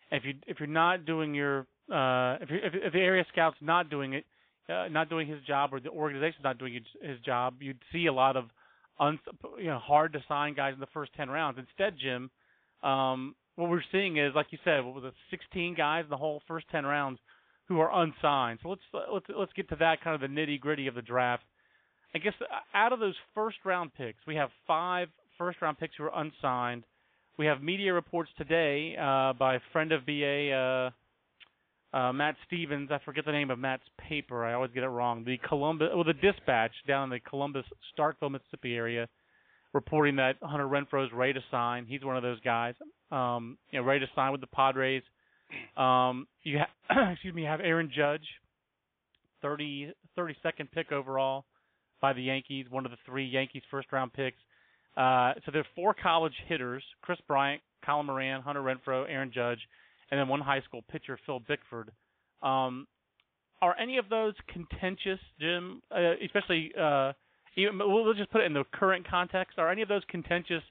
if 0.10 0.24
you 0.24 0.34
if 0.48 0.60
you're 0.60 0.68
not 0.68 1.06
doing 1.06 1.36
your 1.36 1.68
uh, 1.92 2.38
if, 2.42 2.50
if 2.52 2.74
if 2.76 2.94
the 2.94 3.00
area 3.00 3.26
scout's 3.32 3.58
not 3.62 3.90
doing 3.90 4.14
it, 4.14 4.26
uh, 4.70 4.88
not 4.90 5.10
doing 5.10 5.28
his 5.28 5.44
job, 5.44 5.74
or 5.74 5.80
the 5.80 5.90
organization's 5.90 6.44
not 6.44 6.58
doing 6.58 6.74
his, 6.74 7.10
his 7.10 7.20
job, 7.22 7.56
you'd 7.60 7.80
see 7.92 8.06
a 8.06 8.14
lot 8.14 8.38
of 8.38 8.46
un, 9.00 9.20
you 9.58 9.66
know 9.66 9.80
hard 9.80 10.14
to 10.14 10.24
sign 10.28 10.54
guys 10.54 10.74
in 10.74 10.80
the 10.80 10.88
first 10.94 11.12
ten 11.16 11.30
rounds. 11.30 11.58
Instead, 11.60 11.96
Jim, 12.00 12.30
um, 12.84 13.36
what 13.56 13.70
we're 13.70 13.82
seeing 13.92 14.18
is 14.18 14.34
like 14.36 14.48
you 14.52 14.58
said, 14.64 14.84
what 14.84 14.96
was 14.96 15.04
it, 15.04 15.14
16 15.30 15.76
guys 15.76 16.04
in 16.04 16.10
the 16.10 16.18
whole 16.18 16.42
first 16.48 16.66
10 16.72 16.86
rounds 16.86 17.20
who 17.68 17.80
are 17.80 18.04
unsigned. 18.04 18.60
So 18.62 18.70
let's 18.70 18.82
let's 19.12 19.26
let's 19.38 19.54
get 19.54 19.70
to 19.70 19.76
that 19.78 20.02
kind 20.04 20.16
of 20.16 20.22
the 20.22 20.34
nitty 20.34 20.60
gritty 20.60 20.88
of 20.88 20.96
the 20.96 21.02
draft. 21.02 21.44
I 22.16 22.20
guess 22.20 22.34
uh, 22.42 22.78
out 22.78 22.94
of 22.94 23.00
those 23.00 23.16
first 23.34 23.58
round 23.66 23.94
picks, 23.96 24.20
we 24.28 24.36
have 24.36 24.50
five 24.68 25.08
first 25.38 25.62
round 25.62 25.80
picks 25.80 25.96
who 25.98 26.06
are 26.06 26.22
unsigned. 26.22 26.84
We 27.38 27.48
have 27.48 27.64
media 27.64 27.94
reports 27.94 28.30
today 28.38 28.96
uh, 28.96 29.34
by 29.34 29.56
a 29.56 29.60
friend 29.72 29.92
of 29.92 30.06
BA, 30.06 30.52
uh, 30.52 30.90
uh, 31.94 32.12
Matt 32.12 32.36
Stevens. 32.48 32.90
I 32.92 33.00
forget 33.06 33.26
the 33.26 33.32
name 33.32 33.52
of 33.52 33.60
Matt's 33.60 33.84
paper. 34.10 34.44
I 34.46 34.54
always 34.54 34.72
get 34.74 34.84
it 34.84 34.88
wrong. 34.88 35.24
The 35.24 35.38
Columbus, 35.48 35.90
well, 35.94 36.04
the 36.04 36.14
Dispatch 36.14 36.72
down 36.88 37.06
in 37.06 37.10
the 37.12 37.20
Columbus, 37.20 37.66
Starkville, 37.98 38.32
Mississippi 38.32 38.76
area, 38.76 39.08
reporting 39.74 40.16
that 40.16 40.36
Hunter 40.42 40.68
Renfroe's 40.68 41.14
ready 41.14 41.34
to 41.34 41.42
sign. 41.52 41.86
He's 41.86 42.04
one 42.04 42.18
of 42.18 42.24
those 42.24 42.40
guys, 42.42 42.74
um, 43.12 43.58
you 43.72 43.80
know, 43.80 43.86
ready 43.86 44.00
to 44.00 44.12
sign 44.16 44.32
with 44.32 44.42
the 44.42 44.48
Padres. 44.48 45.04
Um, 45.78 46.28
you 46.42 46.60
ha- 46.60 47.12
excuse 47.12 47.34
me, 47.34 47.44
you 47.44 47.48
have 47.48 47.62
Aaron 47.62 47.92
Judge, 47.96 48.26
30, 49.44 49.94
32nd 50.18 50.72
pick 50.74 50.92
overall 50.92 51.46
by 52.02 52.14
the 52.14 52.24
Yankees, 52.24 52.66
one 52.70 52.86
of 52.86 52.92
the 52.92 52.98
three 53.06 53.26
Yankees 53.26 53.62
first 53.70 53.92
round 53.92 54.14
picks. 54.14 54.38
Uh, 54.98 55.34
so 55.46 55.52
there 55.52 55.62
are 55.62 55.68
four 55.76 55.94
college 55.94 56.34
hitters: 56.48 56.84
Kris 57.02 57.20
Bryant, 57.28 57.62
Colin 57.86 58.08
Moran, 58.08 58.42
Hunter 58.42 58.62
Renfroe, 58.62 59.06
Aaron 59.10 59.32
Judge, 59.34 59.60
and 60.12 60.20
then 60.20 60.28
one 60.28 60.42
high 60.42 60.62
school 60.62 60.84
pitcher, 60.90 61.20
Phil 61.26 61.40
Bickford. 61.40 61.92
Um, 62.42 62.88
are 63.62 63.76
any 63.80 63.98
of 63.98 64.10
those 64.10 64.34
contentious, 64.52 65.20
Jim? 65.40 65.82
Uh, 65.90 66.14
especially, 66.24 66.72
uh, 66.80 67.14
even, 67.56 67.80
we'll 67.80 68.14
just 68.14 68.32
put 68.32 68.42
it 68.42 68.46
in 68.46 68.54
the 68.54 68.66
current 68.74 69.08
context. 69.08 69.58
Are 69.58 69.72
any 69.72 69.82
of 69.82 69.88
those 69.88 70.02
contentious 70.10 70.64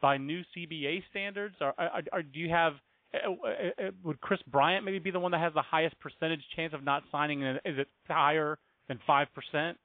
by 0.00 0.16
new 0.16 0.42
CBA 0.56 1.02
standards? 1.10 1.56
Or, 1.60 1.74
are, 1.78 2.02
are, 2.12 2.22
do 2.22 2.38
you 2.38 2.48
have 2.50 2.74
uh, 3.14 3.30
uh, 3.30 3.86
uh, 3.86 3.90
would 4.04 4.20
Kris 4.20 4.40
Bryant 4.46 4.84
maybe 4.84 4.98
be 4.98 5.10
the 5.10 5.20
one 5.20 5.32
that 5.32 5.40
has 5.40 5.54
the 5.54 5.62
highest 5.62 5.98
percentage 5.98 6.42
chance 6.54 6.74
of 6.74 6.84
not 6.84 7.02
signing? 7.10 7.42
Is 7.42 7.78
it 7.78 7.88
higher 8.08 8.58
than 8.88 8.98
five 9.06 9.28
percent? 9.34 9.78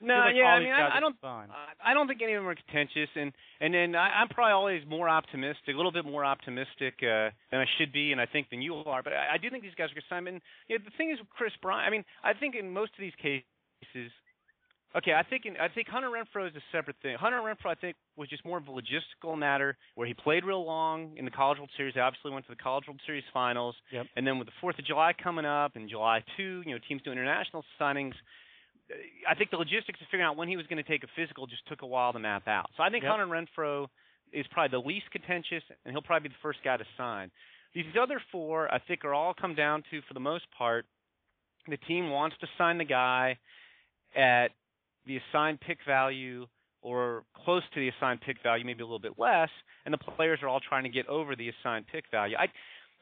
No, 0.00 0.14
like 0.14 0.36
yeah, 0.36 0.44
I 0.54 0.60
mean, 0.60 0.70
I, 0.72 0.96
I 0.96 1.00
don't, 1.00 1.18
fine. 1.20 1.48
I 1.84 1.92
don't 1.92 2.06
think 2.06 2.22
any 2.22 2.34
of 2.34 2.42
them 2.42 2.48
are 2.48 2.54
contentious, 2.54 3.10
and 3.16 3.32
and 3.60 3.74
then 3.74 3.96
I, 3.96 4.20
I'm 4.22 4.28
probably 4.28 4.52
always 4.52 4.82
more 4.86 5.08
optimistic, 5.08 5.74
a 5.74 5.76
little 5.76 5.90
bit 5.90 6.04
more 6.04 6.24
optimistic 6.24 6.94
uh, 7.02 7.34
than 7.50 7.60
I 7.60 7.66
should 7.78 7.92
be, 7.92 8.12
and 8.12 8.20
I 8.20 8.26
think 8.26 8.48
than 8.50 8.62
you 8.62 8.76
are. 8.76 9.02
But 9.02 9.12
I, 9.14 9.34
I 9.34 9.38
do 9.38 9.50
think 9.50 9.64
these 9.64 9.74
guys 9.74 9.90
are 9.90 9.94
going 9.94 10.06
to 10.08 10.14
sign. 10.14 10.26
And 10.28 10.40
you 10.68 10.78
know, 10.78 10.84
the 10.84 10.92
thing 10.96 11.10
is 11.10 11.18
with 11.18 11.28
Kris 11.30 11.52
Bryant, 11.60 11.86
I 11.86 11.90
mean, 11.90 12.04
I 12.22 12.32
think 12.32 12.54
in 12.54 12.72
most 12.72 12.92
of 12.94 13.00
these 13.00 13.16
cases, 13.20 14.12
okay, 14.96 15.14
I 15.14 15.22
think 15.28 15.46
in, 15.46 15.56
I 15.56 15.66
think 15.66 15.88
Hunter 15.88 16.10
Renfroe 16.10 16.48
is 16.48 16.54
a 16.54 16.62
separate 16.70 16.96
thing. 17.02 17.16
Hunter 17.18 17.38
Renfroe, 17.38 17.70
I 17.70 17.74
think, 17.74 17.96
was 18.16 18.28
just 18.28 18.44
more 18.44 18.58
of 18.58 18.68
a 18.68 18.70
logistical 18.70 19.36
matter 19.36 19.76
where 19.96 20.06
he 20.06 20.14
played 20.14 20.44
real 20.44 20.64
long 20.64 21.16
in 21.16 21.24
the 21.24 21.30
College 21.32 21.58
World 21.58 21.70
Series. 21.76 21.94
He 21.94 22.00
obviously 22.00 22.30
went 22.30 22.46
to 22.46 22.52
the 22.52 22.62
College 22.62 22.84
World 22.86 23.00
Series 23.04 23.24
finals, 23.34 23.74
Yep. 23.90 24.06
and 24.16 24.24
then 24.26 24.38
with 24.38 24.46
the 24.46 24.54
Fourth 24.60 24.78
of 24.78 24.84
July 24.86 25.12
coming 25.12 25.44
up 25.44 25.74
and 25.74 25.90
July 25.90 26.22
two, 26.36 26.62
you 26.64 26.72
know, 26.72 26.78
teams 26.86 27.02
doing 27.02 27.18
international 27.18 27.64
signings. 27.80 28.14
I 29.28 29.34
think 29.34 29.50
the 29.50 29.56
logistics 29.56 30.00
of 30.00 30.06
figuring 30.06 30.24
out 30.26 30.36
when 30.36 30.48
he 30.48 30.56
was 30.56 30.66
going 30.66 30.82
to 30.82 30.88
take 30.88 31.04
a 31.04 31.08
physical 31.14 31.46
just 31.46 31.66
took 31.66 31.82
a 31.82 31.86
while 31.86 32.12
to 32.12 32.18
map 32.18 32.48
out. 32.48 32.70
So 32.76 32.82
I 32.82 32.90
think 32.90 33.04
Yep. 33.04 33.10
Hunter 33.12 33.26
Renfroe 33.26 33.88
is 34.32 34.46
probably 34.50 34.70
the 34.80 34.86
least 34.86 35.10
contentious, 35.10 35.62
and 35.84 35.92
he'll 35.92 36.02
probably 36.02 36.28
be 36.28 36.34
the 36.34 36.40
first 36.42 36.60
guy 36.64 36.76
to 36.76 36.84
sign. 36.96 37.30
These 37.74 37.84
other 38.00 38.20
four, 38.32 38.72
I 38.72 38.78
think, 38.78 39.04
are 39.04 39.12
all 39.14 39.34
come 39.34 39.54
down 39.54 39.82
to, 39.90 40.00
for 40.08 40.14
the 40.14 40.20
most 40.20 40.44
part, 40.56 40.86
the 41.68 41.76
team 41.76 42.10
wants 42.10 42.36
to 42.40 42.46
sign 42.56 42.78
the 42.78 42.84
guy 42.84 43.38
at 44.16 44.48
the 45.06 45.18
assigned 45.18 45.60
pick 45.60 45.78
value 45.86 46.46
or 46.80 47.24
close 47.44 47.62
to 47.74 47.80
the 47.80 47.88
assigned 47.88 48.20
pick 48.22 48.36
value, 48.42 48.64
maybe 48.64 48.82
a 48.82 48.86
little 48.86 48.98
bit 48.98 49.18
less, 49.18 49.50
and 49.84 49.92
the 49.92 49.98
players 49.98 50.38
are 50.42 50.48
all 50.48 50.60
trying 50.60 50.84
to 50.84 50.88
get 50.88 51.06
over 51.08 51.36
the 51.36 51.50
assigned 51.50 51.86
pick 51.92 52.04
value. 52.10 52.36
I, 52.38 52.46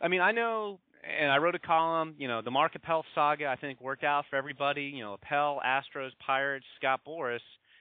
I 0.05 0.09
mean, 0.09 0.21
I 0.21 0.33
know, 0.33 0.81
and 1.21 1.31
I 1.31 1.39
wrote 1.39 1.55
a 1.55 1.61
column. 1.61 2.15
You 2.19 2.29
know, 2.29 2.43
the 2.43 2.51
Mark 2.51 2.75
Appel 2.75 3.05
saga 3.15 3.47
I 3.47 3.57
think 3.57 3.81
worked 3.81 4.05
out 4.05 4.25
for 4.29 4.37
everybody. 4.37 4.93
You 4.95 5.05
know, 5.05 5.15
Appel, 5.23 5.61
Astros, 5.65 6.11
Pirates, 6.25 6.67
Scott 6.79 7.01
Boras, 7.07 7.41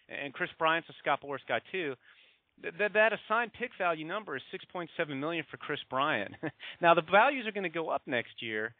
and 0.09 0.33
Kris 0.33 0.49
Bryant's 0.57 0.89
a 0.89 0.93
Scott 0.99 1.19
Boras 1.23 1.39
guy 1.47 1.59
too. 1.71 1.95
That 2.79 2.93
that 2.93 3.11
assigned 3.13 3.51
pick 3.53 3.71
value 3.77 4.05
number 4.05 4.35
is 4.35 4.41
6.7 4.53 5.19
million 5.19 5.43
for 5.51 5.57
Kris 5.57 5.79
Bryant. 5.89 6.33
now 6.81 6.93
the 6.93 7.01
values 7.01 7.45
are 7.47 7.51
going 7.51 7.63
to 7.63 7.69
go 7.69 7.89
up 7.89 8.03
next 8.05 8.41
year, 8.41 8.73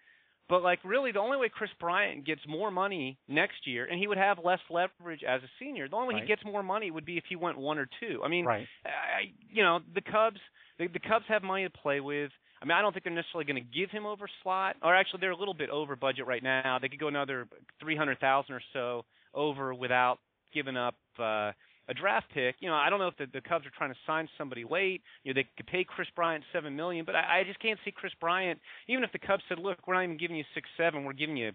but 0.47 0.61
like 0.61 0.79
really, 0.85 1.11
the 1.11 1.19
only 1.19 1.37
way 1.37 1.49
Kris 1.49 1.71
Bryant 1.79 2.25
gets 2.25 2.41
more 2.47 2.71
money 2.71 3.17
next 3.27 3.65
year, 3.65 3.85
and 3.85 3.99
he 3.99 4.07
would 4.07 4.17
have 4.17 4.37
less 4.43 4.59
leverage 4.69 5.21
as 5.27 5.41
a 5.41 5.49
senior. 5.59 5.89
The 5.89 5.95
only 5.95 6.15
way 6.15 6.21
he 6.21 6.27
gets 6.27 6.43
more 6.45 6.63
money 6.63 6.91
would 6.91 7.05
be 7.05 7.17
if 7.17 7.23
he 7.27 7.35
went 7.35 7.57
one 7.57 7.77
or 7.77 7.87
two. 7.99 8.21
I 8.23 8.29
mean, 8.29 8.45
right. 8.45 8.67
I, 8.85 9.33
you 9.51 9.63
know, 9.63 9.79
the 9.93 10.01
Cubs, 10.01 10.39
the, 10.79 10.87
the 10.87 10.99
Cubs 10.99 11.25
have 11.27 11.43
money 11.43 11.63
to 11.63 11.69
play 11.69 11.99
with. 11.99 12.31
I 12.61 12.65
mean, 12.65 12.71
I 12.77 12.81
don't 12.81 12.93
think 12.93 13.03
they're 13.03 13.13
necessarily 13.13 13.45
going 13.45 13.63
to 13.63 13.79
give 13.79 13.91
him 13.91 14.05
over 14.05 14.27
slot, 14.43 14.77
or 14.81 14.95
actually, 14.95 15.19
they're 15.21 15.31
a 15.31 15.37
little 15.37 15.53
bit 15.53 15.69
over 15.69 15.95
budget 15.95 16.25
right 16.27 16.43
now. 16.43 16.79
They 16.81 16.89
could 16.89 16.99
go 16.99 17.07
another 17.07 17.47
three 17.79 17.95
hundred 17.95 18.19
thousand 18.19 18.55
or 18.55 18.61
so 18.73 19.05
over 19.33 19.73
without 19.73 20.19
giving 20.53 20.77
up. 20.77 20.95
uh 21.19 21.51
a 21.87 21.93
draft 21.93 22.27
pick. 22.33 22.55
You 22.61 22.69
know, 22.69 22.75
I 22.75 22.89
don't 22.89 22.99
know 22.99 23.07
if 23.07 23.17
the, 23.17 23.27
the 23.31 23.41
Cubs 23.41 23.65
are 23.65 23.71
trying 23.77 23.91
to 23.91 23.99
sign 24.07 24.27
somebody 24.37 24.63
late. 24.67 25.01
You 25.23 25.33
know, 25.33 25.39
they 25.39 25.47
could 25.55 25.67
pay 25.67 25.83
Kris 25.83 26.07
Bryant 26.15 26.43
seven 26.51 26.75
million, 26.75 27.05
but 27.05 27.15
I, 27.15 27.41
I 27.41 27.43
just 27.43 27.59
can't 27.59 27.79
see 27.85 27.91
Kris 27.91 28.11
Bryant. 28.19 28.59
Even 28.87 29.03
if 29.03 29.11
the 29.11 29.19
Cubs 29.19 29.43
said, 29.47 29.59
"Look, 29.59 29.77
we're 29.87 29.93
not 29.93 30.03
even 30.03 30.17
giving 30.17 30.35
you 30.35 30.43
six 30.53 30.67
seven, 30.77 31.03
we're 31.03 31.13
giving 31.13 31.37
you 31.37 31.51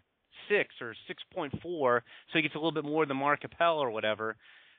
six 0.48 0.74
or 0.80 0.94
six 1.08 1.22
point 1.34 1.52
four, 1.60 2.04
so 2.30 2.38
he 2.38 2.42
gets 2.42 2.54
a 2.54 2.58
little 2.58 2.72
bit 2.72 2.84
more 2.84 3.06
than 3.06 3.16
Mark 3.16 3.42
Appel 3.44 3.78
or 3.78 3.90
whatever," 3.90 4.36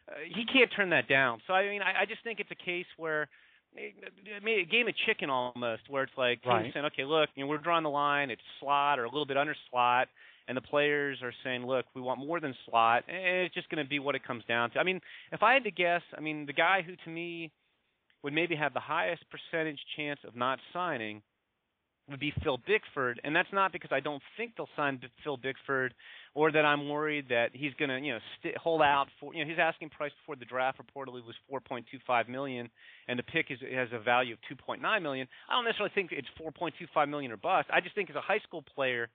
uh, 0.07 0.13
he 0.25 0.45
can't 0.45 0.71
turn 0.73 0.89
that 0.91 1.09
down. 1.09 1.41
So 1.47 1.53
I 1.53 1.67
mean, 1.67 1.81
I, 1.81 2.03
I 2.03 2.05
just 2.05 2.23
think 2.23 2.39
it's 2.39 2.51
a 2.51 2.65
case 2.65 2.87
where. 2.97 3.27
A 3.77 4.65
game 4.65 4.87
of 4.87 4.93
chicken 5.05 5.29
almost, 5.29 5.83
where 5.89 6.03
it's 6.03 6.11
like 6.17 6.39
right. 6.45 6.63
teams 6.63 6.73
saying, 6.73 6.85
"Okay, 6.87 7.05
look, 7.05 7.29
you 7.35 7.43
know, 7.43 7.49
we're 7.49 7.57
drawing 7.57 7.83
the 7.83 7.89
line. 7.89 8.29
It's 8.29 8.41
slot 8.59 8.99
or 8.99 9.05
a 9.05 9.09
little 9.09 9.25
bit 9.25 9.37
under 9.37 9.55
slot." 9.69 10.07
and 10.47 10.57
the 10.57 10.61
players 10.61 11.21
are 11.21 11.33
saying, 11.45 11.65
"Look, 11.65 11.85
we 11.93 12.01
want 12.01 12.19
more 12.19 12.39
than 12.39 12.53
slot," 12.65 13.05
and 13.07 13.45
it's 13.45 13.53
just 13.53 13.69
going 13.69 13.81
to 13.81 13.87
be 13.87 13.99
what 13.99 14.15
it 14.15 14.23
comes 14.23 14.43
down 14.45 14.71
to. 14.71 14.79
I 14.79 14.83
mean, 14.83 14.99
if 15.31 15.43
I 15.43 15.53
had 15.53 15.63
to 15.63 15.71
guess, 15.71 16.01
I 16.17 16.19
mean, 16.19 16.45
the 16.45 16.51
guy 16.51 16.81
who 16.81 16.95
to 16.95 17.09
me 17.09 17.51
would 18.23 18.33
maybe 18.33 18.55
have 18.55 18.73
the 18.73 18.79
highest 18.79 19.23
percentage 19.29 19.79
chance 19.95 20.19
of 20.27 20.35
not 20.35 20.59
signing 20.73 21.21
would 22.11 22.19
be 22.19 22.33
Phil 22.43 22.59
Bickford, 22.67 23.19
and 23.23 23.35
that's 23.35 23.51
not 23.51 23.71
because 23.71 23.91
I 23.91 23.99
don't 23.99 24.21
think 24.37 24.53
they'll 24.55 24.69
sign 24.75 24.99
Phil 25.23 25.37
Bickford, 25.37 25.93
or 26.33 26.51
that 26.51 26.65
I'm 26.65 26.87
worried 26.87 27.25
that 27.29 27.49
he's 27.53 27.73
going 27.79 27.89
to, 27.89 27.99
you 27.99 28.13
know, 28.13 28.19
st- 28.39 28.57
hold 28.57 28.81
out 28.81 29.07
for. 29.19 29.33
You 29.33 29.43
know, 29.43 29.49
his 29.49 29.59
asking 29.59 29.89
price 29.89 30.11
before 30.21 30.35
the 30.35 30.45
draft 30.45 30.79
reportedly 30.79 31.21
was 31.25 31.35
4.25 31.51 32.29
million, 32.29 32.69
and 33.07 33.17
the 33.17 33.23
pick 33.23 33.47
is 33.49 33.59
has 33.73 33.89
a 33.93 33.99
value 33.99 34.33
of 34.33 34.39
2.9 34.57 35.01
million. 35.01 35.27
I 35.49 35.53
don't 35.53 35.65
necessarily 35.65 35.91
think 35.95 36.11
it's 36.11 36.27
4.25 36.39 37.09
million 37.09 37.31
or 37.31 37.37
bust. 37.37 37.67
I 37.73 37.81
just 37.81 37.95
think 37.95 38.09
as 38.09 38.15
a 38.15 38.21
high 38.21 38.39
school 38.39 38.63
player, 38.75 39.09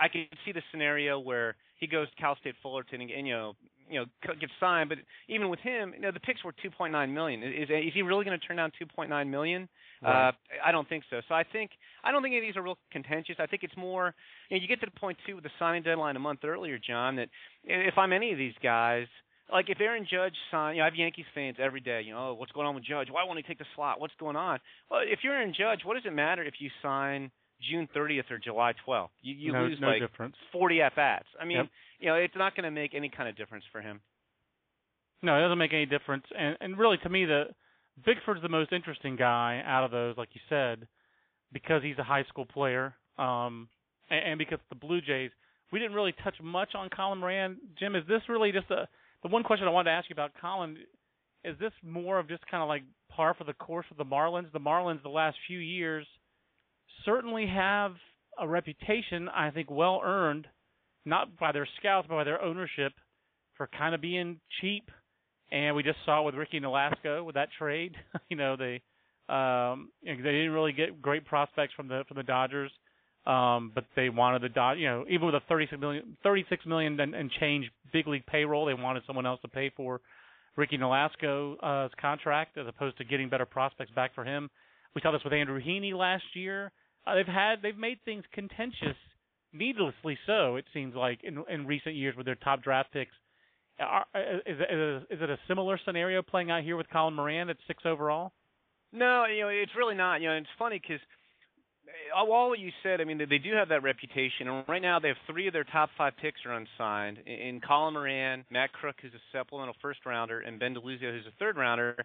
I 0.00 0.08
could 0.08 0.26
see 0.44 0.52
the 0.52 0.62
scenario 0.70 1.18
where 1.18 1.56
he 1.78 1.86
goes 1.86 2.08
to 2.10 2.16
Cal 2.16 2.36
State 2.40 2.54
Fullerton 2.62 3.00
and 3.00 3.26
you 3.26 3.32
know 3.34 3.54
you 3.90 4.00
know 4.00 4.34
gets 4.40 4.52
signed, 4.60 4.88
but 4.88 4.98
even 5.28 5.48
with 5.48 5.60
him, 5.60 5.92
you 5.94 6.00
know 6.00 6.10
the 6.10 6.20
picks 6.20 6.44
were 6.44 6.52
2.9 6.52 7.12
million. 7.12 7.42
Is 7.42 7.68
is 7.70 7.92
he 7.94 8.02
really 8.02 8.24
going 8.24 8.38
to 8.38 8.46
turn 8.46 8.56
down 8.56 8.72
2.9 8.80 9.28
million? 9.28 9.68
Right. 10.02 10.28
Uh, 10.28 10.32
I 10.64 10.72
don't 10.72 10.88
think 10.88 11.04
so. 11.10 11.20
So 11.28 11.34
I 11.34 11.44
think 11.44 11.70
I 12.04 12.12
don't 12.12 12.22
think 12.22 12.32
any 12.32 12.46
of 12.46 12.52
these 12.52 12.56
are 12.56 12.62
real 12.62 12.78
contentious. 12.92 13.36
I 13.38 13.46
think 13.46 13.62
it's 13.62 13.76
more 13.76 14.14
you 14.50 14.56
know 14.56 14.62
you 14.62 14.68
get 14.68 14.80
to 14.80 14.86
the 14.86 15.00
point 15.00 15.18
too 15.26 15.36
with 15.36 15.44
the 15.44 15.50
signing 15.58 15.82
deadline 15.82 16.16
a 16.16 16.20
month 16.20 16.40
earlier, 16.44 16.78
John. 16.78 17.16
That 17.16 17.28
if 17.64 17.96
I'm 17.98 18.12
any 18.12 18.32
of 18.32 18.38
these 18.38 18.54
guys. 18.62 19.06
Like 19.48 19.70
if 19.70 19.80
Aaron 19.80 20.04
Judge 20.10 20.34
sign, 20.50 20.74
you 20.74 20.80
know, 20.80 20.86
I 20.86 20.90
have 20.90 20.96
Yankees 20.96 21.24
fans 21.32 21.58
every 21.62 21.78
day. 21.78 22.02
You 22.04 22.14
know, 22.14 22.30
oh, 22.30 22.34
what's 22.34 22.50
going 22.50 22.66
on 22.66 22.74
with 22.74 22.82
Judge? 22.82 23.06
Why 23.12 23.22
won't 23.22 23.38
he 23.38 23.44
take 23.44 23.58
the 23.58 23.64
slot? 23.76 24.00
What's 24.00 24.12
going 24.18 24.34
on? 24.34 24.58
Well, 24.90 25.02
if 25.04 25.20
you're 25.22 25.34
Aaron 25.34 25.54
Judge, 25.56 25.82
what 25.84 25.94
does 25.94 26.02
it 26.04 26.12
matter 26.12 26.42
if 26.42 26.54
you 26.58 26.68
sign 26.82 27.30
June 27.60 27.88
30th 27.94 28.30
or 28.30 28.38
July 28.38 28.72
12th. 28.86 29.08
You, 29.22 29.34
you 29.34 29.52
no, 29.52 29.62
lose 29.64 29.78
no 29.80 29.88
like 29.88 30.00
difference. 30.00 30.36
40 30.52 30.82
at 30.82 30.96
bats. 30.96 31.26
I 31.40 31.44
mean, 31.44 31.58
Yep. 31.58 31.66
you 32.00 32.06
know, 32.08 32.14
it's 32.16 32.36
not 32.36 32.54
going 32.54 32.64
to 32.64 32.70
make 32.70 32.94
any 32.94 33.08
kind 33.08 33.28
of 33.28 33.36
difference 33.36 33.64
for 33.72 33.80
him. 33.80 34.00
No, 35.22 35.36
it 35.38 35.40
doesn't 35.42 35.58
make 35.58 35.72
any 35.72 35.86
difference. 35.86 36.24
And 36.36 36.56
and 36.60 36.78
really, 36.78 36.98
to 36.98 37.08
me, 37.08 37.24
the 37.24 37.44
Bickford's 38.06 38.42
the 38.42 38.48
most 38.48 38.72
interesting 38.72 39.16
guy 39.16 39.62
out 39.64 39.84
of 39.84 39.90
those, 39.90 40.16
like 40.16 40.28
you 40.34 40.40
said, 40.48 40.86
because 41.52 41.82
he's 41.82 41.98
a 41.98 42.04
high 42.04 42.24
school 42.24 42.44
player, 42.44 42.94
um, 43.18 43.68
and, 44.10 44.32
and 44.32 44.38
because 44.38 44.58
the 44.68 44.74
Blue 44.76 45.00
Jays. 45.00 45.30
We 45.72 45.80
didn't 45.80 45.94
really 45.94 46.14
touch 46.22 46.36
much 46.40 46.76
on 46.76 46.88
Colin 46.90 47.18
Moran. 47.18 47.56
Jim, 47.78 47.96
is 47.96 48.04
this 48.06 48.22
really 48.28 48.52
just 48.52 48.70
a 48.70 48.86
the 49.22 49.28
one 49.28 49.42
question 49.42 49.66
I 49.66 49.70
wanted 49.70 49.90
to 49.90 49.96
ask 49.96 50.08
you 50.08 50.14
about 50.14 50.30
Colin? 50.40 50.76
Is 51.44 51.58
this 51.58 51.72
more 51.82 52.18
of 52.18 52.28
just 52.28 52.46
kind 52.46 52.62
of 52.62 52.68
like 52.68 52.82
par 53.08 53.34
for 53.36 53.44
the 53.44 53.52
course 53.54 53.86
with 53.88 53.98
the 53.98 54.04
Marlins? 54.04 54.52
The 54.52 54.60
Marlins, 54.60 55.02
the 55.02 55.08
last 55.08 55.36
few 55.48 55.58
years, 55.58 56.06
certainly 57.06 57.46
have 57.46 57.92
a 58.38 58.46
reputation, 58.46 59.30
I 59.34 59.50
think, 59.50 59.70
well 59.70 60.02
earned, 60.04 60.46
not 61.06 61.38
by 61.38 61.52
their 61.52 61.66
scouts, 61.78 62.06
but 62.08 62.16
by 62.16 62.24
their 62.24 62.42
ownership, 62.42 62.92
for 63.56 63.66
kind 63.68 63.94
of 63.94 64.02
being 64.02 64.38
cheap. 64.60 64.90
And 65.50 65.74
we 65.74 65.82
just 65.82 65.98
saw 66.04 66.22
with 66.22 66.34
Ricky 66.34 66.60
Nolasco 66.60 67.24
with 67.24 67.36
that 67.36 67.48
trade. 67.58 67.94
you 68.28 68.36
know, 68.36 68.56
they 68.56 68.82
um, 69.28 69.90
you 70.02 70.14
know, 70.14 70.22
they 70.22 70.32
didn't 70.32 70.52
really 70.52 70.72
get 70.72 71.00
great 71.02 71.24
prospects 71.24 71.72
from 71.74 71.88
the 71.88 72.04
from 72.06 72.16
the 72.16 72.22
Dodgers, 72.22 72.70
um, 73.26 73.72
but 73.74 73.84
they 73.96 74.08
wanted 74.08 74.42
the 74.42 74.48
Dod. 74.48 74.78
You 74.78 74.86
know, 74.86 75.04
even 75.08 75.26
with 75.26 75.34
a 75.34 75.40
36 75.48 75.80
million, 75.80 76.16
36 76.22 76.66
million 76.66 76.98
and, 77.00 77.14
and 77.14 77.30
change 77.40 77.70
big 77.92 78.06
league 78.06 78.26
payroll, 78.26 78.66
they 78.66 78.74
wanted 78.74 79.02
someone 79.06 79.26
else 79.26 79.40
to 79.42 79.48
pay 79.48 79.70
for 79.76 80.00
Ricky 80.56 80.78
Nolasco's 80.78 81.58
uh, 81.62 81.88
contract 82.00 82.56
as 82.58 82.66
opposed 82.68 82.98
to 82.98 83.04
getting 83.04 83.28
better 83.28 83.46
prospects 83.46 83.90
back 83.92 84.14
for 84.14 84.24
him. 84.24 84.48
We 84.94 85.00
saw 85.02 85.10
this 85.12 85.22
with 85.24 85.32
Andrew 85.32 85.60
Heaney 85.60 85.92
last 85.92 86.24
year. 86.34 86.72
Uh, 87.06 87.14
they've 87.14 87.26
had 87.26 87.56
they've 87.62 87.76
made 87.76 87.98
things 88.04 88.24
contentious, 88.32 88.96
needlessly 89.52 90.18
so. 90.26 90.56
It 90.56 90.64
seems 90.74 90.94
like 90.94 91.20
in 91.22 91.44
in 91.48 91.66
recent 91.66 91.94
years 91.94 92.16
with 92.16 92.26
their 92.26 92.34
top 92.36 92.62
draft 92.62 92.92
picks. 92.92 93.12
Are, 93.78 94.06
is, 94.14 94.56
is, 94.58 95.02
is 95.10 95.22
it 95.22 95.28
a 95.30 95.38
similar 95.46 95.78
scenario 95.84 96.22
playing 96.22 96.50
out 96.50 96.62
here 96.62 96.76
with 96.76 96.88
Colin 96.90 97.14
Moran 97.14 97.50
at 97.50 97.58
six 97.66 97.82
overall? 97.84 98.32
No, 98.90 99.26
you 99.26 99.42
know, 99.42 99.48
it's 99.48 99.72
really 99.76 99.94
not. 99.94 100.22
You 100.22 100.28
know, 100.28 100.36
it's 100.36 100.46
funny 100.58 100.80
because 100.80 101.00
all 102.14 102.48
what 102.48 102.58
you 102.58 102.70
said, 102.82 103.00
I 103.00 103.04
mean, 103.04 103.18
they 103.18 103.38
do 103.38 103.52
have 103.54 103.68
that 103.68 103.82
reputation, 103.82 104.48
and 104.48 104.64
right 104.68 104.82
now 104.82 104.98
they 104.98 105.08
have 105.08 105.16
three 105.26 105.46
of 105.46 105.52
their 105.52 105.64
top 105.64 105.90
five 105.96 106.14
picks 106.20 106.40
are 106.46 106.54
unsigned. 106.54 107.18
In 107.26 107.60
Colin 107.60 107.94
Moran, 107.94 108.44
Matt 108.50 108.72
Krook, 108.72 108.96
who's 109.02 109.12
a 109.14 109.36
supplemental 109.36 109.74
first 109.82 110.00
rounder, 110.06 110.40
and 110.40 110.58
Ben 110.58 110.74
DeLuzio, 110.74 111.12
who's 111.12 111.26
a 111.26 111.36
third 111.38 111.56
rounder. 111.56 111.96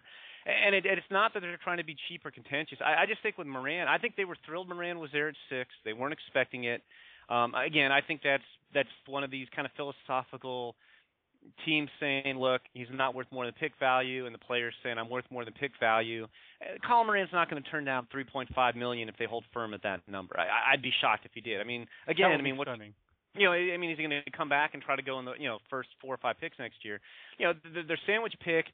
And 0.44 0.74
it, 0.74 0.84
it's 0.86 1.06
not 1.10 1.34
that 1.34 1.40
they're 1.40 1.58
trying 1.62 1.78
to 1.78 1.84
be 1.84 1.96
cheap 2.08 2.24
or 2.24 2.30
contentious. 2.30 2.78
I, 2.84 3.02
I 3.02 3.06
just 3.06 3.22
think 3.22 3.38
with 3.38 3.46
Moran, 3.46 3.88
I 3.88 3.98
think 3.98 4.16
they 4.16 4.24
were 4.24 4.36
thrilled 4.44 4.68
Moran 4.68 4.98
was 4.98 5.10
there 5.12 5.28
at 5.28 5.34
six. 5.48 5.70
They 5.84 5.92
weren't 5.92 6.12
expecting 6.12 6.64
it. 6.64 6.82
Um, 7.28 7.54
again, 7.54 7.92
I 7.92 8.00
think 8.00 8.20
that's 8.24 8.42
that's 8.74 8.88
one 9.06 9.22
of 9.22 9.30
these 9.30 9.46
kind 9.54 9.66
of 9.66 9.72
philosophical 9.76 10.74
teams 11.64 11.88
saying, 12.00 12.38
look, 12.38 12.62
he's 12.72 12.86
not 12.92 13.14
worth 13.14 13.26
more 13.30 13.44
than 13.44 13.54
pick 13.54 13.72
value, 13.78 14.26
and 14.26 14.34
the 14.34 14.38
players 14.38 14.74
saying, 14.82 14.98
I'm 14.98 15.10
worth 15.10 15.24
more 15.30 15.44
than 15.44 15.54
pick 15.54 15.72
value. 15.80 16.26
Uh, 16.60 16.78
Colin 16.86 17.06
Moran's 17.06 17.30
not 17.32 17.50
going 17.50 17.62
to 17.62 17.68
turn 17.70 17.84
down 17.84 18.06
3.5 18.14 18.76
million 18.76 19.08
if 19.08 19.16
they 19.18 19.26
hold 19.26 19.44
firm 19.52 19.74
at 19.74 19.82
that 19.82 20.00
number. 20.08 20.38
I, 20.38 20.72
I'd 20.72 20.82
be 20.82 20.92
shocked 21.00 21.24
if 21.24 21.32
he 21.34 21.40
did. 21.40 21.60
I 21.60 21.64
mean, 21.64 21.86
again, 22.06 22.32
I 22.32 22.42
mean, 22.42 22.56
what 22.56 22.68
you 23.34 23.46
know, 23.46 23.52
I 23.52 23.76
mean, 23.78 23.90
is 23.90 23.96
he 23.96 24.04
going 24.04 24.22
to 24.24 24.30
come 24.30 24.48
back 24.48 24.74
and 24.74 24.82
try 24.82 24.94
to 24.94 25.02
go 25.02 25.18
in 25.18 25.24
the 25.24 25.32
you 25.38 25.48
know 25.48 25.58
first 25.70 25.88
four 26.00 26.14
or 26.14 26.18
five 26.18 26.36
picks 26.38 26.58
next 26.58 26.84
year? 26.84 27.00
You 27.38 27.46
know, 27.46 27.52
the, 27.64 27.82
their 27.82 27.98
sandwich 28.06 28.34
pick, 28.44 28.66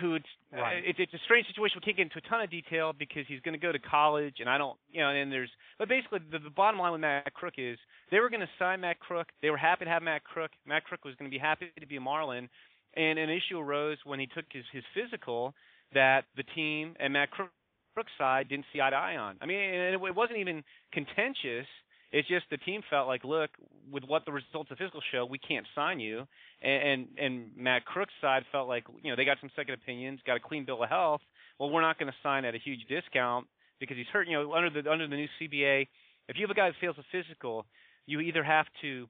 who 0.00 0.14
it's, 0.14 0.26
right. 0.52 0.82
it's 0.84 0.98
it's 0.98 1.14
a 1.14 1.22
strange 1.24 1.46
situation. 1.46 1.80
We 1.80 1.84
can't 1.84 1.96
get 1.96 2.02
into 2.04 2.18
a 2.18 2.28
ton 2.28 2.40
of 2.40 2.50
detail 2.50 2.92
because 2.96 3.24
he's 3.28 3.40
going 3.40 3.54
to 3.54 3.60
go 3.60 3.72
to 3.72 3.78
college, 3.78 4.36
and 4.40 4.48
I 4.48 4.58
don't, 4.58 4.76
you 4.90 5.00
know, 5.00 5.08
and 5.08 5.30
there's, 5.32 5.50
but 5.78 5.88
basically 5.88 6.20
the, 6.30 6.38
the 6.38 6.50
bottom 6.50 6.80
line 6.80 6.92
with 6.92 7.00
Matt 7.00 7.32
Krook 7.34 7.54
is 7.56 7.78
they 8.10 8.20
were 8.20 8.30
going 8.30 8.40
to 8.40 8.50
sign 8.58 8.80
Matt 8.80 9.00
Krook. 9.00 9.28
They 9.42 9.50
were 9.50 9.56
happy 9.56 9.84
to 9.84 9.90
have 9.90 10.02
Matt 10.02 10.24
Krook. 10.24 10.50
Matt 10.66 10.84
Krook 10.84 11.04
was 11.04 11.14
going 11.16 11.30
to 11.30 11.34
be 11.34 11.40
happy 11.40 11.70
to 11.78 11.86
be 11.86 11.96
a 11.96 12.00
Marlin, 12.00 12.48
and 12.96 13.18
an 13.18 13.30
issue 13.30 13.58
arose 13.58 13.98
when 14.04 14.20
he 14.20 14.26
took 14.26 14.44
his 14.52 14.64
his 14.72 14.84
physical 14.94 15.54
that 15.94 16.24
the 16.36 16.44
team 16.54 16.94
and 17.00 17.12
Matt 17.12 17.30
Krook, 17.30 17.50
Krook's 17.96 18.12
side 18.18 18.48
didn't 18.48 18.66
see 18.72 18.80
eye 18.80 18.90
to 18.90 18.96
eye 18.96 19.16
on. 19.16 19.36
I 19.40 19.46
mean, 19.46 19.58
and 19.58 19.94
it, 19.94 20.00
it 20.02 20.14
wasn't 20.14 20.38
even 20.38 20.62
contentious 20.92 21.66
it's 22.12 22.28
just 22.28 22.46
the 22.50 22.56
team 22.56 22.82
felt 22.90 23.06
like, 23.06 23.24
look, 23.24 23.50
with 23.90 24.04
what 24.04 24.24
the 24.24 24.32
results 24.32 24.70
of 24.70 24.78
physical 24.78 25.00
show, 25.12 25.24
we 25.24 25.38
can't 25.38 25.66
sign 25.74 26.00
you. 26.00 26.26
And, 26.62 26.82
and 26.82 27.08
and 27.18 27.56
Matt 27.56 27.82
Krook's 27.86 28.12
side 28.20 28.42
felt 28.50 28.68
like, 28.68 28.84
you 29.02 29.10
know, 29.10 29.16
they 29.16 29.24
got 29.24 29.38
some 29.40 29.50
second 29.54 29.74
opinions, 29.74 30.20
got 30.26 30.36
a 30.36 30.40
clean 30.40 30.64
bill 30.64 30.82
of 30.82 30.88
health. 30.88 31.20
Well, 31.58 31.70
we're 31.70 31.82
not 31.82 31.98
going 31.98 32.10
to 32.10 32.18
sign 32.22 32.44
at 32.44 32.54
a 32.54 32.58
huge 32.58 32.80
discount 32.88 33.46
because 33.78 33.96
he's 33.96 34.06
hurt. 34.12 34.26
You 34.28 34.42
know, 34.42 34.52
under 34.52 34.70
the 34.70 34.90
under 34.90 35.06
the 35.06 35.16
new 35.16 35.28
CBA, 35.40 35.86
if 36.28 36.36
you 36.36 36.42
have 36.42 36.50
a 36.50 36.54
guy 36.54 36.68
that 36.68 36.76
fails 36.80 36.96
a 36.98 37.04
physical, 37.12 37.64
you 38.06 38.20
either 38.20 38.42
have 38.42 38.66
to 38.82 39.08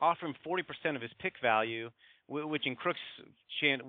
offer 0.00 0.26
him 0.26 0.34
40% 0.46 0.96
of 0.96 1.02
his 1.02 1.10
pick 1.20 1.34
value, 1.40 1.90
which 2.28 2.66
in 2.66 2.76
Krook's 2.76 3.00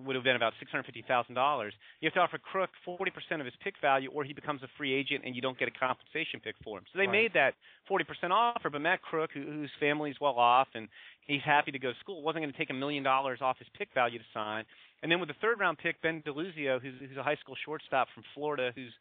would 0.06 0.16
have 0.16 0.24
been 0.24 0.36
about 0.36 0.54
$650,000. 0.62 1.72
You 2.00 2.08
have 2.08 2.14
to 2.14 2.20
offer 2.20 2.38
Krook 2.38 2.70
40% 2.88 3.40
of 3.40 3.46
his 3.46 3.56
pick 3.64 3.74
value, 3.82 4.10
or 4.12 4.24
he 4.24 4.34
becomes 4.34 4.62
a 4.62 4.68
free 4.78 4.94
agent 4.94 5.24
and 5.26 5.36
you 5.36 5.42
don't 5.42 5.58
get 5.58 5.68
a 5.68 5.72
compensation 5.72 6.40
pick 6.44 6.56
for 6.64 6.78
him. 6.78 6.84
So 6.94 7.00
they 7.00 7.08
right. 7.08 7.12
made 7.12 7.34
that 7.34 7.54
40% 7.90 8.30
offer, 8.30 8.70
but 8.70 8.82
Matt 8.82 9.02
Krook, 9.02 9.32
who, 9.34 9.42
whose 9.42 9.72
family 9.80 10.12
is 10.12 10.18
well 10.22 10.38
off 10.38 10.68
and 10.76 10.88
he's 11.26 11.42
happy 11.44 11.72
to 11.72 11.80
go 11.80 11.90
to 11.92 12.00
school, 12.00 12.22
wasn't 12.22 12.44
going 12.44 12.52
to 12.52 12.58
take 12.58 12.70
a 12.70 12.74
million 12.74 13.04
dollars 13.04 13.40
off 13.42 13.58
his 13.58 13.68
pick 13.78 13.90
value 13.96 14.20
to 14.20 14.26
sign. 14.34 14.66
And 15.02 15.12
then 15.12 15.20
with 15.20 15.30
the 15.30 15.36
third 15.42 15.60
round 15.60 15.80
pick, 15.80 16.02
Ben 16.02 16.22
DeLuzio, 16.26 16.82
who's, 16.82 16.94
who's 17.00 17.18
a 17.18 17.24
high 17.24 17.38
school 17.38 17.56
shortstop 17.66 18.08
from 18.14 18.24
Florida, 18.36 18.72
who's 18.76 18.94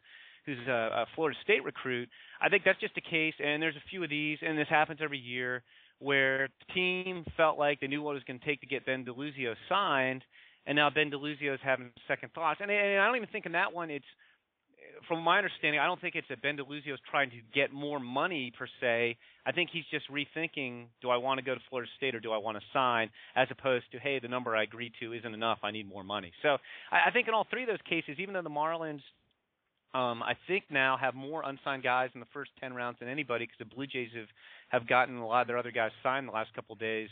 who's 0.45 0.57
a, 0.67 0.71
a 0.71 1.05
Florida 1.15 1.37
State 1.41 1.63
recruit. 1.63 2.09
I 2.41 2.49
think 2.49 2.63
that's 2.65 2.79
just 2.79 2.97
a 2.97 3.01
case, 3.01 3.33
and 3.41 3.63
there's 3.63 3.77
a 3.77 3.89
few 3.89 4.03
of 4.03 4.09
these, 4.09 4.37
and 4.41 4.57
this 4.57 4.67
happens 4.69 4.99
every 5.01 5.17
year 5.17 5.63
where 6.03 6.49
the 6.59 6.73
team 6.73 7.25
felt 7.37 7.57
like 7.57 7.79
they 7.79 7.87
knew 7.87 8.01
what 8.01 8.11
it 8.11 8.15
was 8.15 8.23
going 8.23 8.39
to 8.39 8.45
take 8.45 8.61
to 8.61 8.67
get 8.67 8.85
Ben 8.85 9.05
DeLuzio 9.05 9.55
signed, 9.69 10.23
and 10.65 10.75
now 10.75 10.89
Ben 10.89 11.09
DeLuzio 11.11 11.53
is 11.53 11.59
having 11.63 11.91
second 12.07 12.33
thoughts. 12.33 12.59
And, 12.61 12.69
and 12.69 12.99
I 12.99 13.07
don't 13.07 13.15
even 13.15 13.29
think 13.29 13.45
in 13.45 13.53
that 13.53 13.73
one 13.73 13.89
it's, 13.89 14.05
from 15.07 15.23
my 15.23 15.37
understanding, 15.37 15.79
I 15.79 15.85
don't 15.85 15.99
think 15.99 16.15
it's 16.15 16.27
that 16.29 16.41
Ben 16.41 16.57
DeLuzio 16.57 16.93
is 16.93 16.99
trying 17.09 17.29
to 17.31 17.37
get 17.53 17.73
more 17.73 17.99
money 17.99 18.51
per 18.57 18.67
se. 18.79 19.17
I 19.45 19.51
think 19.51 19.69
he's 19.73 19.83
just 19.91 20.05
rethinking: 20.09 20.85
Do 21.01 21.09
I 21.09 21.17
want 21.17 21.39
to 21.39 21.45
go 21.45 21.55
to 21.55 21.61
Florida 21.69 21.89
State 21.97 22.15
or 22.15 22.19
do 22.19 22.31
I 22.31 22.37
want 22.37 22.57
to 22.57 22.63
sign? 22.71 23.09
As 23.35 23.47
opposed 23.51 23.85
to, 23.91 23.99
hey, 23.99 24.19
the 24.19 24.27
number 24.27 24.55
I 24.55 24.63
agreed 24.63 24.93
to 25.01 25.13
isn't 25.13 25.33
enough. 25.33 25.59
I 25.63 25.71
need 25.71 25.89
more 25.89 26.03
money. 26.03 26.31
So 26.41 26.57
I, 26.91 27.09
I 27.09 27.11
think 27.11 27.27
in 27.27 27.33
all 27.33 27.47
three 27.49 27.63
of 27.63 27.69
those 27.69 27.81
cases, 27.89 28.15
even 28.19 28.33
though 28.33 28.41
the 28.41 28.49
Marlins 28.49 29.01
um, 29.93 30.23
I 30.23 30.33
think 30.47 30.65
now 30.71 30.97
have 30.97 31.13
more 31.13 31.43
unsigned 31.45 31.83
guys 31.83 32.09
in 32.15 32.19
the 32.19 32.27
first 32.33 32.51
10 32.59 32.73
rounds 32.73 32.97
than 32.99 33.07
anybody 33.07 33.45
because 33.45 33.59
the 33.59 33.75
Blue 33.75 33.85
Jays 33.85 34.09
have 34.15 34.27
have 34.69 34.87
gotten 34.87 35.17
a 35.17 35.27
lot 35.27 35.41
of 35.41 35.47
their 35.47 35.57
other 35.57 35.71
guys 35.71 35.91
signed 36.01 36.27
the 36.27 36.31
last 36.31 36.51
couple 36.55 36.73
of 36.73 36.79
days. 36.79 37.09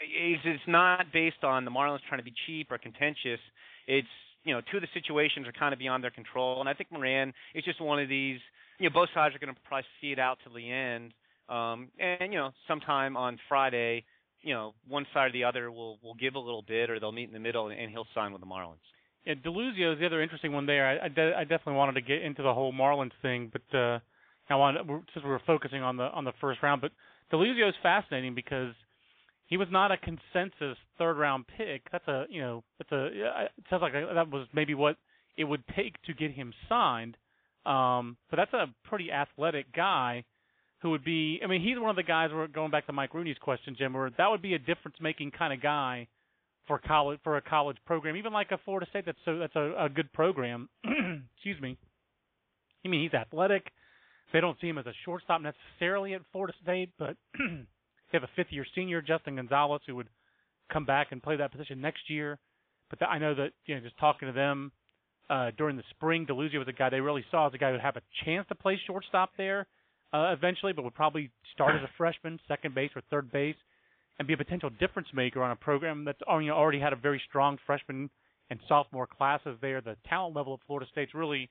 It's, 0.00 0.40
it's 0.46 0.62
not 0.66 1.12
based 1.12 1.44
on 1.44 1.66
the 1.66 1.70
Marlins 1.70 2.00
trying 2.08 2.20
to 2.20 2.24
be 2.24 2.32
cheap 2.46 2.72
or 2.72 2.78
contentious. 2.78 3.40
It's 3.86 4.08
you 4.44 4.54
know 4.54 4.62
two 4.70 4.78
of 4.78 4.82
the 4.82 4.88
situations 4.94 5.46
are 5.46 5.52
kind 5.52 5.74
of 5.74 5.78
beyond 5.78 6.02
their 6.02 6.10
control, 6.10 6.60
and 6.60 6.68
I 6.68 6.74
think 6.74 6.90
Moran 6.90 7.34
is 7.54 7.64
just 7.64 7.80
one 7.80 8.00
of 8.00 8.08
these. 8.08 8.40
You 8.78 8.88
know, 8.88 8.94
both 8.94 9.10
sides 9.14 9.34
are 9.34 9.38
going 9.38 9.54
to 9.54 9.60
probably 9.64 9.84
see 10.00 10.12
it 10.12 10.18
out 10.18 10.38
to 10.44 10.50
the 10.50 10.70
end, 10.70 11.12
um, 11.50 11.88
and 12.00 12.32
you 12.32 12.38
know, 12.38 12.50
sometime 12.66 13.16
on 13.16 13.38
Friday, 13.46 14.04
you 14.40 14.54
know, 14.54 14.72
one 14.88 15.06
side 15.12 15.28
or 15.28 15.32
the 15.32 15.44
other 15.44 15.70
will 15.70 15.98
will 16.02 16.14
give 16.14 16.34
a 16.34 16.38
little 16.38 16.62
bit, 16.62 16.88
or 16.88 16.98
they'll 16.98 17.12
meet 17.12 17.28
in 17.28 17.34
the 17.34 17.38
middle, 17.38 17.68
and 17.68 17.90
he'll 17.90 18.06
sign 18.14 18.32
with 18.32 18.40
the 18.40 18.46
Marlins. 18.46 18.80
Yeah, 19.24 19.34
DeLuzio 19.34 19.94
is 19.94 20.00
the 20.00 20.06
other 20.06 20.20
interesting 20.22 20.52
one 20.52 20.66
there. 20.66 20.86
I, 20.86 21.06
I, 21.06 21.08
de- 21.08 21.36
I 21.36 21.44
definitely 21.44 21.74
wanted 21.74 21.92
to 21.94 22.00
get 22.00 22.22
into 22.22 22.42
the 22.42 22.52
whole 22.52 22.72
Marlins 22.72 23.12
thing, 23.22 23.52
but 23.52 23.76
uh, 23.76 24.00
I 24.50 24.56
wanted 24.56 24.86
since 25.14 25.24
we 25.24 25.30
were 25.30 25.40
focusing 25.46 25.82
on 25.82 25.96
the 25.96 26.04
on 26.04 26.24
the 26.24 26.32
first 26.40 26.62
round. 26.62 26.80
But 26.80 26.90
DeLuzio 27.32 27.68
is 27.68 27.74
fascinating 27.82 28.34
because 28.34 28.74
he 29.46 29.56
was 29.56 29.68
not 29.70 29.92
a 29.92 29.96
consensus 29.96 30.76
third 30.98 31.18
round 31.18 31.44
pick. 31.56 31.82
That's 31.92 32.06
a 32.08 32.24
you 32.28 32.40
know 32.40 32.64
that's 32.78 32.90
a 32.92 33.06
it 33.06 33.50
sounds 33.70 33.82
like 33.82 33.92
that 33.92 34.30
was 34.30 34.46
maybe 34.52 34.74
what 34.74 34.96
it 35.36 35.44
would 35.44 35.62
take 35.76 36.00
to 36.02 36.14
get 36.14 36.32
him 36.32 36.52
signed. 36.68 37.16
Um, 37.64 38.16
but 38.28 38.36
that's 38.36 38.52
a 38.52 38.66
pretty 38.88 39.12
athletic 39.12 39.72
guy 39.72 40.24
who 40.80 40.90
would 40.90 41.04
be. 41.04 41.40
I 41.44 41.46
mean, 41.46 41.62
he's 41.62 41.78
one 41.78 41.90
of 41.90 41.96
the 41.96 42.02
guys. 42.02 42.30
We're 42.32 42.48
going 42.48 42.72
back 42.72 42.86
to 42.86 42.92
Mike 42.92 43.14
Rooney's 43.14 43.38
question, 43.40 43.76
Jim. 43.78 43.92
Where 43.92 44.10
that 44.18 44.30
would 44.30 44.42
be 44.42 44.54
a 44.54 44.58
difference 44.58 44.96
making 45.00 45.30
kind 45.30 45.52
of 45.52 45.62
guy 45.62 46.08
for 46.66 46.78
college 46.78 47.18
for 47.24 47.36
a 47.36 47.42
college 47.42 47.76
program, 47.86 48.16
even 48.16 48.32
like 48.32 48.50
a 48.50 48.58
Florida 48.64 48.86
State. 48.90 49.06
That's 49.06 49.18
so 49.24 49.38
that's 49.38 49.56
a, 49.56 49.74
a 49.78 49.88
good 49.88 50.12
program. 50.12 50.68
Excuse 51.36 51.60
me. 51.60 51.76
I 52.84 52.88
mean, 52.88 53.02
he's 53.02 53.14
athletic. 53.14 53.70
They 54.32 54.40
don't 54.40 54.58
see 54.60 54.68
him 54.68 54.78
as 54.78 54.86
a 54.86 54.92
shortstop 55.04 55.40
necessarily 55.42 56.14
at 56.14 56.22
Florida 56.32 56.54
State, 56.62 56.90
but 56.98 57.16
they 57.38 58.14
have 58.14 58.22
a 58.22 58.30
fifth-year 58.34 58.64
senior, 58.74 59.02
Justin 59.02 59.36
Gonzalez, 59.36 59.82
who 59.86 59.94
would 59.96 60.08
come 60.72 60.86
back 60.86 61.08
and 61.10 61.22
play 61.22 61.36
that 61.36 61.52
position 61.52 61.80
next 61.80 62.08
year. 62.08 62.38
But 62.88 62.98
the, 62.98 63.06
I 63.06 63.18
know 63.18 63.34
that 63.34 63.50
you 63.66 63.74
know, 63.74 63.80
just 63.82 63.98
talking 63.98 64.28
to 64.28 64.32
them 64.32 64.72
uh, 65.28 65.50
during 65.56 65.76
the 65.76 65.82
spring, 65.90 66.26
DeLuzio 66.26 66.58
was 66.58 66.68
a 66.68 66.72
guy 66.72 66.90
they 66.90 67.00
really 67.00 67.24
saw 67.30 67.46
as 67.46 67.54
a 67.54 67.58
guy 67.58 67.68
who 67.68 67.72
would 67.72 67.80
have 67.82 67.96
a 67.96 68.02
chance 68.24 68.46
to 68.48 68.54
play 68.54 68.80
shortstop 68.86 69.30
there 69.36 69.66
uh, 70.12 70.34
eventually, 70.36 70.72
but 70.72 70.84
would 70.84 70.94
probably 70.94 71.30
start 71.54 71.74
as 71.74 71.82
a 71.82 71.90
freshman, 71.96 72.38
second 72.48 72.74
base 72.74 72.90
or 72.96 73.02
third 73.10 73.30
base 73.30 73.56
and 74.18 74.28
be 74.28 74.34
a 74.34 74.36
potential 74.36 74.70
difference 74.70 75.08
maker 75.14 75.42
on 75.42 75.50
a 75.50 75.56
program 75.56 76.04
that's 76.04 76.20
you 76.28 76.46
know, 76.46 76.54
already 76.54 76.80
had 76.80 76.92
a 76.92 76.96
very 76.96 77.20
strong 77.28 77.58
freshman 77.66 78.10
and 78.50 78.60
sophomore 78.68 79.06
classes 79.06 79.56
there. 79.60 79.80
The 79.80 79.96
talent 80.08 80.36
level 80.36 80.54
of 80.54 80.60
Florida 80.66 80.86
State's 80.90 81.14
really, 81.14 81.48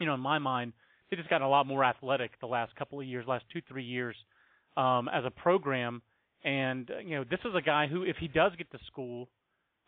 you 0.00 0.06
know, 0.06 0.14
in 0.14 0.20
my 0.20 0.38
mind, 0.38 0.72
they 1.10 1.16
just 1.16 1.30
gotten 1.30 1.46
a 1.46 1.50
lot 1.50 1.66
more 1.66 1.84
athletic 1.84 2.32
the 2.40 2.46
last 2.46 2.74
couple 2.76 3.00
of 3.00 3.06
years, 3.06 3.26
last 3.26 3.44
two 3.52 3.60
three 3.68 3.84
years, 3.84 4.16
um, 4.76 5.08
as 5.08 5.24
a 5.24 5.30
program. 5.30 6.02
And 6.44 6.90
uh, 6.90 6.98
you 6.98 7.16
know, 7.16 7.24
this 7.24 7.40
is 7.44 7.54
a 7.56 7.62
guy 7.62 7.86
who, 7.86 8.02
if 8.02 8.16
he 8.18 8.28
does 8.28 8.52
get 8.58 8.70
to 8.72 8.78
school, 8.86 9.28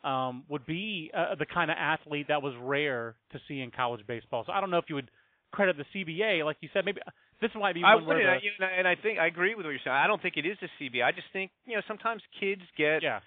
um, 0.05 0.45
would 0.49 0.67
be 0.67 1.11
uh, 1.17 1.35
the 1.35 1.47
kind 1.47 1.71
of 1.71 1.77
athlete 1.81 2.27
that 2.29 2.43
was 2.43 2.53
rare 2.61 3.17
to 3.33 3.41
see 3.49 3.61
in 3.61 3.71
college 3.71 4.07
baseball. 4.07 4.45
So 4.47 4.53
I 4.53 4.61
don't 4.61 4.71
know 4.71 4.79
if 4.79 4.85
you 4.89 4.95
would 4.97 5.11
credit 5.51 5.77
the 5.77 6.05
CBA, 6.05 6.45
like 6.45 6.59
you 6.61 6.69
said, 6.73 6.85
maybe 6.85 7.01
this 7.45 7.53
might 7.55 7.75
be 7.75 7.83
I 7.85 7.97
one 7.97 8.07
where 8.07 8.19
the, 8.19 8.43
you 8.43 8.53
know, 8.59 8.67
and 8.67 8.89
I 8.89 8.95
think 8.95 9.19
I 9.19 9.27
agree 9.27 9.55
with 9.55 9.67
what 9.67 9.71
you're 9.71 9.81
saying. 9.85 9.95
I 9.95 10.07
don't 10.07 10.23
think 10.23 10.37
it 10.39 10.47
is 10.47 10.57
the 10.61 10.69
CBA. 10.81 11.05
I 11.05 11.13
just 11.13 11.27
think 11.33 11.51
you 11.67 11.75
know 11.75 11.83
sometimes 11.87 12.23
kids 12.41 12.63
get 12.79 13.03
yeah. 13.03 13.21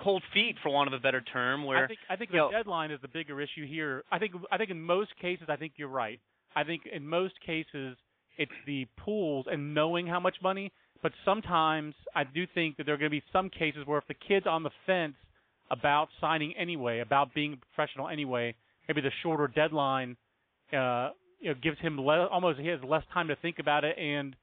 cold 0.00 0.22
feet, 0.34 0.56
for 0.62 0.70
want 0.70 0.88
of 0.88 0.92
a 0.92 1.00
better 1.00 1.22
term. 1.22 1.64
Where 1.64 1.84
I 1.84 1.86
think 1.86 2.00
I 2.10 2.16
think 2.16 2.30
the 2.32 2.36
know, 2.36 2.50
deadline 2.50 2.90
is 2.90 3.00
the 3.00 3.08
bigger 3.08 3.40
issue 3.40 3.66
here. 3.66 4.04
I 4.12 4.18
think 4.18 4.32
I 4.50 4.58
think 4.58 4.70
in 4.70 4.80
most 4.82 5.10
cases, 5.20 5.46
I 5.48 5.56
think 5.56 5.72
you're 5.76 5.88
right. 5.88 6.20
I 6.54 6.64
think 6.64 6.82
in 6.92 7.06
most 7.08 7.34
cases 7.44 7.96
it's 8.36 8.52
the 8.66 8.86
pools 8.98 9.46
and 9.50 9.74
knowing 9.74 10.06
how 10.06 10.20
much 10.20 10.36
money. 10.42 10.70
But 11.02 11.12
sometimes 11.24 11.94
I 12.14 12.24
do 12.24 12.46
think 12.54 12.76
that 12.76 12.84
there 12.84 12.94
are 12.94 12.98
going 12.98 13.10
to 13.10 13.16
be 13.16 13.24
some 13.32 13.48
cases 13.48 13.86
where 13.86 13.98
if 13.98 14.06
the 14.06 14.14
kid's 14.14 14.46
on 14.46 14.62
the 14.62 14.70
fence 14.86 15.16
about 15.70 16.08
signing 16.20 16.54
anyway, 16.56 17.00
about 17.00 17.34
being 17.34 17.54
a 17.54 17.56
professional 17.74 18.08
anyway, 18.08 18.54
maybe 18.86 19.00
the 19.00 19.10
shorter 19.22 19.48
deadline 19.48 20.16
uh, 20.72 21.10
you 21.42 21.48
know 21.50 21.54
gives 21.62 21.78
him 21.80 22.00
le- 22.00 22.28
almost 22.28 22.58
he 22.58 22.68
has 22.68 22.80
less 22.82 23.02
time 23.12 23.28
to 23.28 23.36
think 23.36 23.58
about 23.58 23.84
it 23.84 23.98
and 23.98 24.34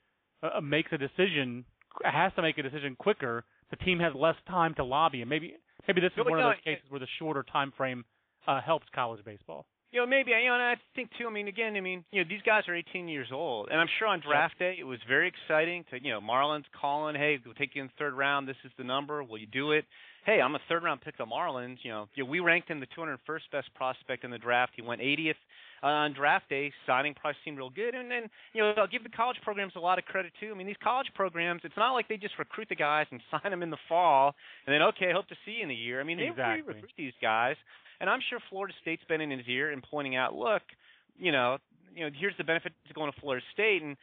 uh, 0.43 0.57
uh, 0.57 0.61
makes 0.61 0.91
a 0.91 0.97
decision 0.97 1.65
has 2.03 2.31
to 2.35 2.41
make 2.41 2.57
a 2.57 2.63
decision 2.63 2.95
quicker. 2.97 3.43
The 3.71 3.77
team 3.77 3.99
has 3.99 4.13
less 4.15 4.35
time 4.47 4.73
to 4.75 4.83
lobby, 4.83 5.21
and 5.21 5.29
maybe 5.29 5.55
maybe 5.87 6.01
this 6.01 6.11
is 6.17 6.25
one 6.25 6.39
of 6.39 6.45
those 6.45 6.63
cases 6.63 6.83
where 6.89 6.99
the 6.99 7.07
shorter 7.17 7.43
time 7.51 7.73
frame 7.75 8.05
uh, 8.47 8.61
helps 8.61 8.85
college 8.93 9.23
baseball. 9.25 9.65
You 9.91 10.01
know, 10.01 10.05
maybe 10.05 10.31
you 10.31 10.47
know, 10.47 10.53
and 10.53 10.63
I 10.63 10.75
think 10.95 11.09
too. 11.17 11.25
I 11.27 11.31
mean, 11.31 11.47
again, 11.47 11.75
I 11.75 11.81
mean, 11.81 12.03
you 12.11 12.21
know, 12.21 12.29
these 12.29 12.43
guys 12.45 12.63
are 12.67 12.75
18 12.75 13.07
years 13.07 13.29
old, 13.33 13.69
and 13.71 13.79
I'm 13.79 13.87
sure 13.97 14.07
on 14.07 14.21
draft 14.21 14.59
day 14.59 14.75
it 14.79 14.83
was 14.83 14.99
very 15.07 15.27
exciting 15.27 15.83
to, 15.89 16.01
you 16.01 16.11
know, 16.11 16.21
Marlins 16.21 16.65
calling, 16.79 17.15
hey, 17.15 17.39
we'll 17.43 17.55
take 17.55 17.71
you 17.73 17.81
in 17.81 17.87
the 17.87 17.93
third 17.97 18.13
round. 18.13 18.47
This 18.47 18.57
is 18.63 18.71
the 18.77 18.83
number. 18.83 19.23
Will 19.23 19.39
you 19.39 19.47
do 19.47 19.71
it? 19.71 19.85
Hey, 20.25 20.41
I'm 20.41 20.53
a 20.53 20.59
third 20.69 20.83
round 20.83 21.01
pick 21.01 21.15
of 21.19 21.27
Marlins. 21.27 21.77
You 21.81 21.91
know, 21.91 22.07
you 22.13 22.23
know, 22.23 22.29
we 22.29 22.39
ranked 22.39 22.69
him 22.69 22.79
the 22.79 22.87
201st 22.95 23.17
best 23.51 23.73
prospect 23.73 24.23
in 24.23 24.29
the 24.29 24.37
draft. 24.37 24.73
He 24.75 24.83
went 24.83 25.01
80th 25.01 25.33
uh, 25.83 25.87
on 25.87 26.13
draft 26.13 26.49
day. 26.49 26.71
Signing 26.85 27.13
price 27.13 27.35
seemed 27.43 27.57
real 27.57 27.69
good, 27.69 27.95
and 27.95 28.09
then 28.09 28.29
you 28.53 28.61
know 28.61 28.73
I'll 28.77 28.87
give 28.87 29.03
the 29.03 29.09
college 29.09 29.37
programs 29.43 29.73
a 29.75 29.79
lot 29.79 29.99
of 29.99 30.05
credit 30.05 30.31
too. 30.39 30.51
I 30.51 30.57
mean, 30.57 30.67
these 30.67 30.81
college 30.83 31.07
programs, 31.15 31.61
it's 31.63 31.77
not 31.77 31.93
like 31.93 32.07
they 32.07 32.17
just 32.17 32.37
recruit 32.39 32.69
the 32.69 32.75
guys 32.75 33.05
and 33.11 33.21
sign 33.31 33.51
them 33.51 33.63
in 33.63 33.69
the 33.69 33.77
fall, 33.87 34.35
and 34.65 34.73
then 34.73 34.81
okay, 34.93 35.11
hope 35.13 35.27
to 35.27 35.35
see 35.45 35.51
you 35.59 35.63
in 35.63 35.71
a 35.71 35.73
year. 35.73 35.99
I 35.99 36.03
mean, 36.03 36.17
they 36.17 36.27
exactly. 36.27 36.61
really 36.61 36.81
recruit 36.81 36.91
these 36.97 37.13
guys, 37.21 37.55
and 37.99 38.09
I'm 38.09 38.19
sure 38.29 38.39
Florida 38.49 38.73
State's 38.81 39.03
been 39.07 39.21
in 39.21 39.31
his 39.31 39.47
ear 39.47 39.71
and 39.71 39.83
pointing 39.83 40.15
out, 40.15 40.35
look, 40.35 40.63
you 41.17 41.31
know, 41.31 41.57
you 41.95 42.05
know, 42.05 42.11
here's 42.17 42.37
the 42.37 42.43
benefit 42.43 42.73
to 42.87 42.93
going 42.93 43.11
to 43.11 43.19
Florida 43.19 43.43
State, 43.53 43.81
and 43.81 43.97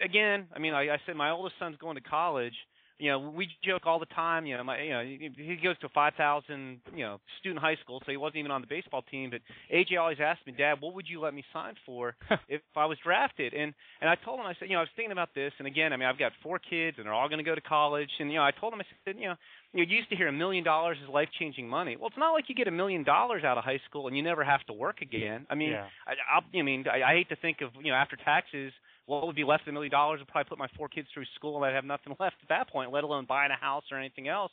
again, 0.00 0.46
I 0.54 0.58
mean, 0.58 0.74
I, 0.74 0.94
I 0.94 0.98
said 1.06 1.16
my 1.16 1.30
oldest 1.30 1.56
son's 1.58 1.76
going 1.76 1.96
to 1.96 2.02
college 2.02 2.54
you 2.98 3.10
know, 3.10 3.18
we 3.18 3.48
joke 3.64 3.82
all 3.86 3.98
the 3.98 4.06
time. 4.06 4.46
You 4.46 4.56
know, 4.56 4.64
my, 4.64 4.80
you 4.80 4.90
know, 4.90 5.02
he 5.02 5.58
goes 5.62 5.78
to 5.80 5.86
a 5.86 5.90
5,000, 5.90 6.80
you 6.94 7.04
know, 7.04 7.18
student 7.40 7.60
high 7.60 7.76
school, 7.82 8.00
so 8.04 8.10
he 8.10 8.16
wasn't 8.16 8.38
even 8.38 8.50
on 8.50 8.60
the 8.60 8.66
baseball 8.66 9.02
team. 9.10 9.30
But 9.30 9.40
AJ 9.74 9.98
always 9.98 10.18
asked 10.20 10.46
me, 10.46 10.54
Dad, 10.56 10.76
what 10.80 10.94
would 10.94 11.06
you 11.08 11.20
let 11.20 11.34
me 11.34 11.44
sign 11.52 11.74
for 11.84 12.14
if 12.48 12.60
I 12.76 12.86
was 12.86 12.98
drafted? 13.04 13.54
And 13.54 13.74
and 14.00 14.10
I 14.10 14.16
told 14.24 14.40
him, 14.40 14.46
I 14.46 14.54
said, 14.58 14.68
you 14.68 14.74
know, 14.74 14.80
I 14.80 14.82
was 14.82 14.94
thinking 14.96 15.12
about 15.12 15.34
this, 15.34 15.52
and 15.58 15.66
again, 15.66 15.92
I 15.92 15.96
mean, 15.96 16.08
I've 16.08 16.18
got 16.18 16.32
four 16.42 16.58
kids, 16.58 16.98
and 16.98 17.06
they're 17.06 17.14
all 17.14 17.28
going 17.28 17.38
to 17.38 17.44
go 17.44 17.54
to 17.54 17.60
college, 17.60 18.10
and 18.20 18.30
you 18.30 18.38
know, 18.38 18.44
I 18.44 18.50
told 18.52 18.72
him, 18.72 18.80
I 18.80 18.84
said, 19.04 19.16
you 19.18 19.28
know, 19.28 19.36
you, 19.72 19.84
know, 19.84 19.90
you 19.90 19.96
used 19.96 20.10
to 20.10 20.16
hear 20.16 20.28
a 20.28 20.32
million 20.32 20.64
dollars 20.64 20.98
is 21.02 21.08
life 21.08 21.28
changing 21.38 21.68
money. 21.68 21.96
Well, 21.96 22.08
it's 22.08 22.18
not 22.18 22.32
like 22.32 22.44
you 22.48 22.54
get 22.54 22.68
a 22.68 22.72
million 22.72 23.04
dollars 23.04 23.42
out 23.44 23.58
of 23.58 23.64
high 23.64 23.80
school 23.88 24.06
and 24.06 24.16
you 24.16 24.22
never 24.22 24.44
have 24.44 24.64
to 24.66 24.72
work 24.72 25.00
again. 25.00 25.46
I 25.48 25.54
mean, 25.54 25.70
yeah. 25.70 25.86
I, 26.06 26.12
I'll, 26.36 26.42
I 26.54 26.62
mean, 26.62 26.84
I, 26.92 27.10
I 27.10 27.14
hate 27.14 27.28
to 27.30 27.36
think 27.36 27.62
of 27.62 27.70
you 27.82 27.90
know 27.90 27.96
after 27.96 28.16
taxes 28.16 28.72
what 29.06 29.26
would 29.26 29.36
be 29.36 29.44
less 29.44 29.60
than 29.64 29.72
a 29.72 29.74
million 29.74 29.90
dollars 29.90 30.20
would 30.20 30.28
probably 30.28 30.48
put 30.48 30.58
my 30.58 30.68
four 30.76 30.88
kids 30.88 31.08
through 31.12 31.24
school 31.34 31.56
and 31.56 31.66
I'd 31.66 31.74
have 31.74 31.84
nothing 31.84 32.14
left 32.20 32.36
at 32.42 32.48
that 32.48 32.70
point, 32.70 32.92
let 32.92 33.04
alone 33.04 33.26
buying 33.28 33.50
a 33.50 33.60
house 33.60 33.84
or 33.90 33.98
anything 33.98 34.28
else. 34.28 34.52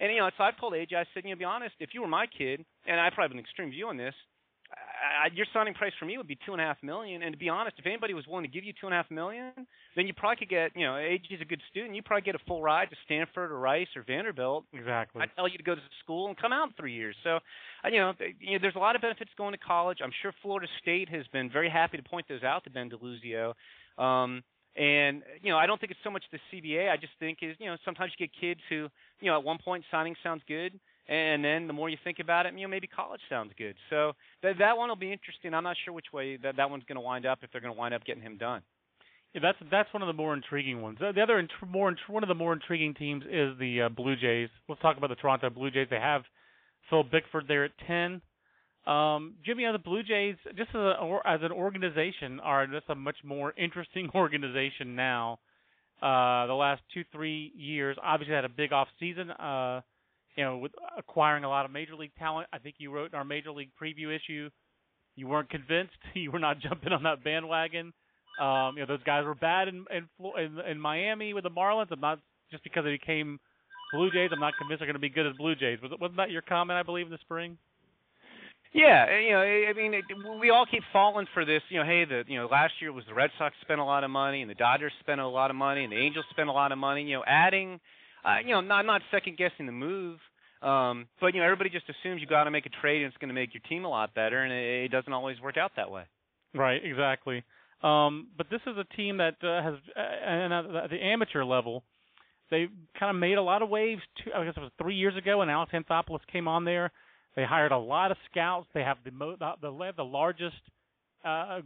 And 0.00 0.12
you 0.12 0.18
know, 0.18 0.30
so 0.36 0.44
I've 0.44 0.58
told 0.58 0.74
AJ, 0.74 0.94
I 0.94 1.04
said, 1.14 1.24
you 1.24 1.30
know, 1.30 1.36
be 1.36 1.44
honest, 1.44 1.74
if 1.80 1.90
you 1.94 2.02
were 2.02 2.08
my 2.08 2.26
kid, 2.26 2.64
and 2.86 3.00
I 3.00 3.08
probably 3.08 3.24
have 3.24 3.32
an 3.32 3.38
extreme 3.38 3.70
view 3.70 3.88
on 3.88 3.96
this, 3.96 4.14
I, 4.70 5.28
your 5.34 5.46
signing 5.52 5.74
price 5.74 5.92
for 5.98 6.06
me 6.06 6.16
would 6.18 6.26
be 6.26 6.38
two 6.44 6.52
and 6.52 6.60
a 6.60 6.64
half 6.64 6.82
million. 6.82 7.22
And 7.22 7.32
to 7.32 7.38
be 7.38 7.48
honest, 7.48 7.76
if 7.78 7.86
anybody 7.86 8.14
was 8.14 8.26
willing 8.26 8.44
to 8.44 8.50
give 8.50 8.64
you 8.64 8.72
two 8.78 8.86
and 8.86 8.94
a 8.94 8.96
half 8.96 9.10
million, 9.10 9.52
then 9.94 10.06
you 10.06 10.14
probably 10.14 10.36
could 10.36 10.48
get, 10.48 10.72
you 10.74 10.84
know, 10.84 10.92
AJ's 10.92 11.40
a 11.40 11.44
good 11.44 11.60
student. 11.70 11.94
You 11.94 12.02
probably 12.02 12.22
get 12.22 12.34
a 12.34 12.44
full 12.46 12.62
ride 12.62 12.90
to 12.90 12.96
Stanford 13.04 13.52
or 13.52 13.58
Rice 13.58 13.88
or 13.94 14.02
Vanderbilt. 14.06 14.64
Exactly. 14.72 15.22
I 15.22 15.26
tell 15.26 15.48
you 15.48 15.58
to 15.58 15.64
go 15.64 15.74
to 15.74 15.80
school 16.02 16.28
and 16.28 16.36
come 16.36 16.52
out 16.52 16.68
in 16.68 16.74
three 16.74 16.94
years. 16.94 17.14
So, 17.22 17.38
you 17.90 17.98
know, 17.98 18.12
you 18.40 18.52
know, 18.52 18.58
there's 18.60 18.76
a 18.76 18.80
lot 18.80 18.96
of 18.96 19.02
benefits 19.02 19.30
going 19.36 19.52
to 19.52 19.58
college. 19.58 19.98
I'm 20.02 20.12
sure 20.22 20.32
Florida 20.42 20.66
State 20.82 21.08
has 21.10 21.26
been 21.32 21.50
very 21.50 21.70
happy 21.70 21.96
to 21.96 22.02
point 22.02 22.26
those 22.28 22.42
out 22.42 22.64
to 22.64 22.70
Ben 22.70 22.90
DeLuzio. 22.90 23.54
Um, 23.98 24.42
and 24.76 25.22
you 25.42 25.50
know, 25.50 25.58
I 25.58 25.66
don't 25.66 25.80
think 25.80 25.90
it's 25.90 26.00
so 26.04 26.10
much 26.10 26.24
the 26.30 26.38
CBA. 26.52 26.90
I 26.90 26.96
just 26.96 27.12
think 27.18 27.38
is 27.42 27.56
you 27.58 27.66
know 27.66 27.76
sometimes 27.84 28.12
you 28.16 28.26
get 28.26 28.34
kids 28.38 28.60
who 28.68 28.88
you 29.20 29.30
know 29.30 29.38
at 29.38 29.44
one 29.44 29.58
point 29.64 29.84
signing 29.90 30.14
sounds 30.22 30.42
good, 30.46 30.78
and 31.08 31.44
then 31.44 31.66
the 31.66 31.72
more 31.72 31.88
you 31.88 31.96
think 32.04 32.18
about 32.20 32.46
it, 32.46 32.54
you 32.54 32.62
know, 32.62 32.68
maybe 32.68 32.86
college 32.86 33.20
sounds 33.28 33.52
good. 33.56 33.74
So 33.90 34.12
that 34.42 34.58
that 34.58 34.76
one 34.76 34.88
will 34.88 34.96
be 34.96 35.12
interesting. 35.12 35.54
I'm 35.54 35.64
not 35.64 35.76
sure 35.84 35.94
which 35.94 36.12
way 36.12 36.36
that 36.42 36.56
that 36.56 36.68
one's 36.68 36.84
going 36.84 36.96
to 36.96 37.00
wind 37.00 37.26
up 37.26 37.38
if 37.42 37.50
they're 37.52 37.60
going 37.60 37.74
to 37.74 37.78
wind 37.78 37.94
up 37.94 38.04
getting 38.04 38.22
him 38.22 38.36
done. 38.36 38.62
Yeah, 39.32 39.40
that's 39.42 39.58
that's 39.70 39.92
one 39.94 40.02
of 40.02 40.08
the 40.08 40.12
more 40.12 40.34
intriguing 40.34 40.82
ones. 40.82 40.98
The 40.98 41.20
other 41.20 41.38
int- 41.38 41.50
more 41.68 41.94
one 42.08 42.22
of 42.22 42.28
the 42.28 42.34
more 42.34 42.52
intriguing 42.52 42.94
teams 42.94 43.24
is 43.24 43.58
the 43.58 43.82
uh, 43.82 43.88
Blue 43.88 44.16
Jays. 44.16 44.48
Let's 44.68 44.82
talk 44.82 44.96
about 44.96 45.10
the 45.10 45.16
Toronto 45.16 45.48
Blue 45.50 45.70
Jays. 45.70 45.88
They 45.90 45.96
have 46.00 46.22
Phil 46.90 47.02
Bickford 47.02 47.44
there 47.48 47.64
at 47.64 47.72
ten. 47.86 48.20
Um, 48.86 49.34
Jimmy, 49.44 49.64
the 49.72 49.78
Blue 49.78 50.02
Jays, 50.02 50.36
just 50.56 50.70
as, 50.70 50.76
a, 50.76 51.20
as 51.24 51.40
an 51.42 51.52
organization, 51.52 52.38
are 52.40 52.66
just 52.66 52.86
a 52.88 52.94
much 52.94 53.16
more 53.24 53.52
interesting 53.58 54.10
organization 54.14 54.94
now. 54.94 55.38
Uh, 56.00 56.46
the 56.46 56.54
last 56.54 56.82
two, 56.92 57.04
three 57.10 57.52
years, 57.56 57.96
obviously 58.02 58.34
had 58.34 58.44
a 58.44 58.50
big 58.50 58.72
off 58.72 58.88
season. 59.00 59.30
Uh, 59.30 59.80
you 60.36 60.44
know, 60.44 60.58
with 60.58 60.72
acquiring 60.98 61.44
a 61.44 61.48
lot 61.48 61.64
of 61.64 61.70
major 61.70 61.94
league 61.94 62.14
talent. 62.18 62.46
I 62.52 62.58
think 62.58 62.76
you 62.78 62.90
wrote 62.90 63.12
in 63.12 63.14
our 63.14 63.24
major 63.24 63.50
league 63.50 63.70
preview 63.80 64.14
issue, 64.14 64.50
you 65.16 65.26
weren't 65.26 65.50
convinced. 65.50 65.94
You 66.14 66.30
were 66.30 66.38
not 66.38 66.60
jumping 66.60 66.92
on 66.92 67.02
that 67.02 67.24
bandwagon. 67.24 67.92
Um, 68.40 68.74
you 68.76 68.80
know, 68.80 68.86
those 68.86 69.02
guys 69.04 69.24
were 69.24 69.34
bad 69.34 69.68
in 69.68 69.84
in, 69.90 70.08
in 70.38 70.58
in 70.70 70.78
Miami 70.78 71.32
with 71.32 71.44
the 71.44 71.50
Marlins. 71.50 71.90
I'm 71.90 72.00
not 72.00 72.20
just 72.50 72.62
because 72.62 72.84
they 72.84 72.90
became 72.90 73.40
Blue 73.92 74.10
Jays. 74.10 74.30
I'm 74.32 74.40
not 74.40 74.52
convinced 74.58 74.80
they're 74.80 74.86
going 74.86 74.94
to 74.94 75.00
be 75.00 75.08
good 75.08 75.26
as 75.26 75.36
Blue 75.36 75.54
Jays. 75.54 75.78
Was 75.82 75.92
wasn't 75.98 76.18
that 76.18 76.30
your 76.30 76.42
comment? 76.42 76.78
I 76.78 76.82
believe 76.82 77.06
in 77.06 77.12
the 77.12 77.18
spring. 77.22 77.56
Yeah, 78.76 79.18
you 79.18 79.30
know, 79.30 79.40
I 79.40 79.72
mean, 79.72 79.94
it, 79.94 80.04
we 80.38 80.50
all 80.50 80.66
keep 80.70 80.82
falling 80.92 81.26
for 81.32 81.46
this. 81.46 81.62
You 81.70 81.80
know, 81.80 81.86
hey, 81.86 82.04
the 82.04 82.24
you 82.28 82.38
know 82.38 82.46
last 82.46 82.74
year 82.78 82.92
was 82.92 83.04
the 83.08 83.14
Red 83.14 83.30
Sox 83.38 83.54
spent 83.62 83.80
a 83.80 83.84
lot 83.84 84.04
of 84.04 84.10
money, 84.10 84.42
and 84.42 84.50
the 84.50 84.54
Dodgers 84.54 84.92
spent 85.00 85.18
a 85.18 85.26
lot 85.26 85.48
of 85.48 85.56
money, 85.56 85.82
and 85.82 85.90
the 85.90 85.96
Angels 85.96 86.26
spent 86.28 86.50
a 86.50 86.52
lot 86.52 86.72
of 86.72 86.78
money. 86.78 87.02
You 87.04 87.16
know, 87.16 87.24
adding, 87.26 87.80
uh, 88.22 88.36
you 88.44 88.50
know, 88.50 88.58
I'm 88.58 88.68
not 88.68 88.84
not 88.84 89.00
second 89.10 89.38
guessing 89.38 89.64
the 89.64 89.72
move, 89.72 90.18
um, 90.60 91.06
but 91.22 91.32
you 91.32 91.40
know, 91.40 91.46
everybody 91.46 91.70
just 91.70 91.86
assumes 91.88 92.20
you 92.20 92.26
got 92.26 92.44
to 92.44 92.50
make 92.50 92.66
a 92.66 92.80
trade 92.82 93.02
and 93.02 93.06
it's 93.06 93.16
going 93.16 93.30
to 93.30 93.34
make 93.34 93.54
your 93.54 93.62
team 93.66 93.86
a 93.86 93.88
lot 93.88 94.14
better, 94.14 94.42
and 94.42 94.52
it, 94.52 94.84
it 94.84 94.88
doesn't 94.90 95.12
always 95.12 95.40
work 95.40 95.56
out 95.56 95.72
that 95.76 95.90
way. 95.90 96.02
Right, 96.54 96.84
exactly. 96.84 97.44
Um, 97.82 98.26
but 98.36 98.48
this 98.50 98.60
is 98.66 98.76
a 98.76 98.84
team 98.94 99.16
that 99.16 99.36
uh, 99.42 99.62
has, 99.62 99.74
uh, 99.96 100.00
and 100.00 100.52
at 100.52 100.90
the 100.90 101.02
amateur 101.02 101.44
level, 101.44 101.82
they 102.50 102.68
kind 103.00 103.08
of 103.08 103.18
made 103.18 103.38
a 103.38 103.42
lot 103.42 103.62
of 103.62 103.70
waves. 103.70 104.02
Two, 104.22 104.32
I 104.36 104.44
guess 104.44 104.52
it 104.54 104.60
was 104.60 104.70
three 104.76 104.96
years 104.96 105.16
ago 105.16 105.38
when 105.38 105.48
Alex 105.48 105.72
Anthopoulos 105.72 106.20
came 106.30 106.46
on 106.46 106.66
there 106.66 106.92
they 107.36 107.44
hired 107.44 107.70
a 107.70 107.78
lot 107.78 108.10
of 108.10 108.16
scouts. 108.30 108.66
They 108.74 108.82
have 108.82 108.96
the 109.04 109.10
mo- 109.10 109.36
the, 109.38 109.92
the, 109.96 110.02
largest, 110.02 110.56
uh, 111.24 111.60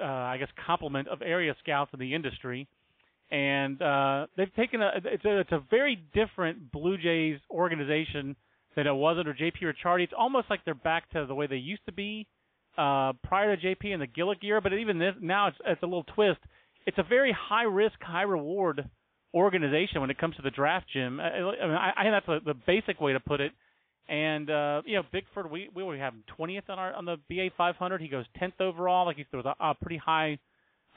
uh, 0.00 0.04
I 0.04 0.36
guess, 0.38 0.48
complement 0.66 1.08
of 1.08 1.22
area 1.22 1.54
scouts 1.62 1.92
in 1.94 2.00
the 2.00 2.12
industry, 2.12 2.68
and 3.30 3.80
uh, 3.80 4.26
they've 4.36 4.52
taken 4.54 4.82
a 4.82 4.90
it's, 4.96 5.24
a 5.24 5.40
it's 5.40 5.52
a 5.52 5.62
very 5.70 6.02
different 6.12 6.72
Blue 6.72 6.98
Jays 6.98 7.38
organization 7.50 8.36
than 8.74 8.86
it 8.86 8.94
was 8.94 9.16
under 9.18 9.32
JP 9.32 9.62
Ricciardi. 9.62 10.04
It's 10.04 10.12
almost 10.16 10.50
like 10.50 10.64
they're 10.64 10.74
back 10.74 11.08
to 11.10 11.24
the 11.26 11.34
way 11.34 11.46
they 11.46 11.56
used 11.56 11.86
to 11.86 11.92
be 11.92 12.26
uh, 12.76 13.12
prior 13.22 13.54
to 13.54 13.62
JP 13.62 13.92
and 13.92 14.02
the 14.02 14.06
Gillick 14.06 14.42
era. 14.42 14.60
But 14.60 14.72
even 14.74 14.98
this 14.98 15.14
now, 15.20 15.48
it's 15.48 15.56
it's 15.64 15.82
a 15.82 15.86
little 15.86 16.04
twist. 16.14 16.40
It's 16.84 16.98
a 16.98 17.04
very 17.04 17.32
high 17.32 17.62
risk, 17.62 17.94
high 18.00 18.22
reward 18.22 18.88
organization 19.32 20.00
when 20.00 20.10
it 20.10 20.18
comes 20.18 20.34
to 20.36 20.42
the 20.42 20.50
draft, 20.50 20.86
Jim. 20.92 21.20
I, 21.20 21.28
I 21.28 21.66
mean, 21.66 21.76
I, 21.76 21.92
I 21.96 22.02
think 22.02 22.14
that's 22.14 22.42
a, 22.42 22.44
the 22.44 22.58
basic 22.66 23.00
way 23.00 23.12
to 23.12 23.20
put 23.20 23.40
it. 23.40 23.52
And 24.08 24.50
uh, 24.50 24.82
you 24.84 24.96
know, 24.96 25.02
Bickford, 25.12 25.50
we 25.50 25.68
we 25.74 25.82
have 25.98 26.14
him 26.14 26.24
20th 26.38 26.68
on 26.68 26.78
our 26.78 26.92
on 26.92 27.04
the 27.04 27.16
BA 27.28 27.50
500. 27.56 28.00
He 28.00 28.08
goes 28.08 28.24
10th 28.40 28.60
overall. 28.60 29.06
Like 29.06 29.16
he's 29.16 29.26
with 29.32 29.46
a, 29.46 29.54
a 29.60 29.74
pretty 29.74 29.96
high 29.96 30.38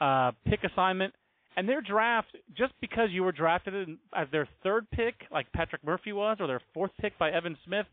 uh, 0.00 0.32
pick 0.46 0.60
assignment. 0.64 1.14
And 1.56 1.66
their 1.66 1.80
draft, 1.80 2.36
just 2.54 2.74
because 2.82 3.08
you 3.12 3.22
were 3.22 3.32
drafted 3.32 3.74
in, 3.74 3.98
as 4.14 4.28
their 4.30 4.46
third 4.62 4.90
pick, 4.90 5.14
like 5.30 5.50
Patrick 5.52 5.82
Murphy 5.82 6.12
was, 6.12 6.36
or 6.38 6.46
their 6.46 6.60
fourth 6.74 6.90
pick 7.00 7.18
by 7.18 7.30
Evan 7.30 7.56
Smith, 7.64 7.86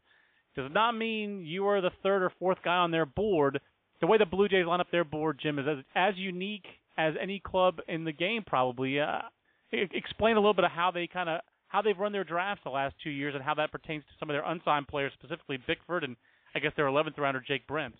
does 0.55 0.69
not 0.73 0.97
mean 0.97 1.45
you 1.45 1.65
are 1.67 1.79
the 1.79 1.91
third 2.01 2.23
or 2.23 2.31
fourth 2.39 2.57
guy 2.63 2.75
on 2.75 2.91
their 2.91 3.05
board. 3.05 3.61
The 4.01 4.07
way 4.07 4.17
the 4.17 4.25
Blue 4.25 4.49
Jays 4.49 4.65
line 4.65 4.81
up 4.81 4.91
their 4.91 5.05
board, 5.05 5.39
Jim, 5.41 5.59
is 5.59 5.65
as, 5.65 5.77
as 5.95 6.13
unique 6.17 6.65
as 6.97 7.13
any 7.21 7.39
club 7.39 7.77
in 7.87 8.03
the 8.03 8.11
game, 8.11 8.43
probably. 8.45 8.99
Uh, 8.99 9.19
explain 9.71 10.35
a 10.35 10.39
little 10.39 10.53
bit 10.53 10.65
of 10.65 10.71
how 10.71 10.91
they 10.91 11.07
kind 11.07 11.29
of 11.29 11.39
how 11.73 11.81
they've 11.81 11.97
run 11.97 12.11
their 12.11 12.23
drafts 12.23 12.63
the 12.63 12.69
last 12.69 12.93
two 13.03 13.09
years 13.09 13.33
and 13.33 13.43
how 13.43 13.55
that 13.55 13.71
pertains 13.71 14.03
to 14.03 14.13
some 14.19 14.29
of 14.29 14.35
their 14.35 14.45
unsigned 14.45 14.87
players, 14.87 15.11
specifically 15.17 15.57
Bickford 15.65 16.03
and 16.03 16.15
I 16.53 16.59
guess 16.59 16.71
their 16.77 16.85
11th 16.85 17.17
rounder 17.17 17.43
Jake 17.45 17.67
Brentz. 17.67 17.97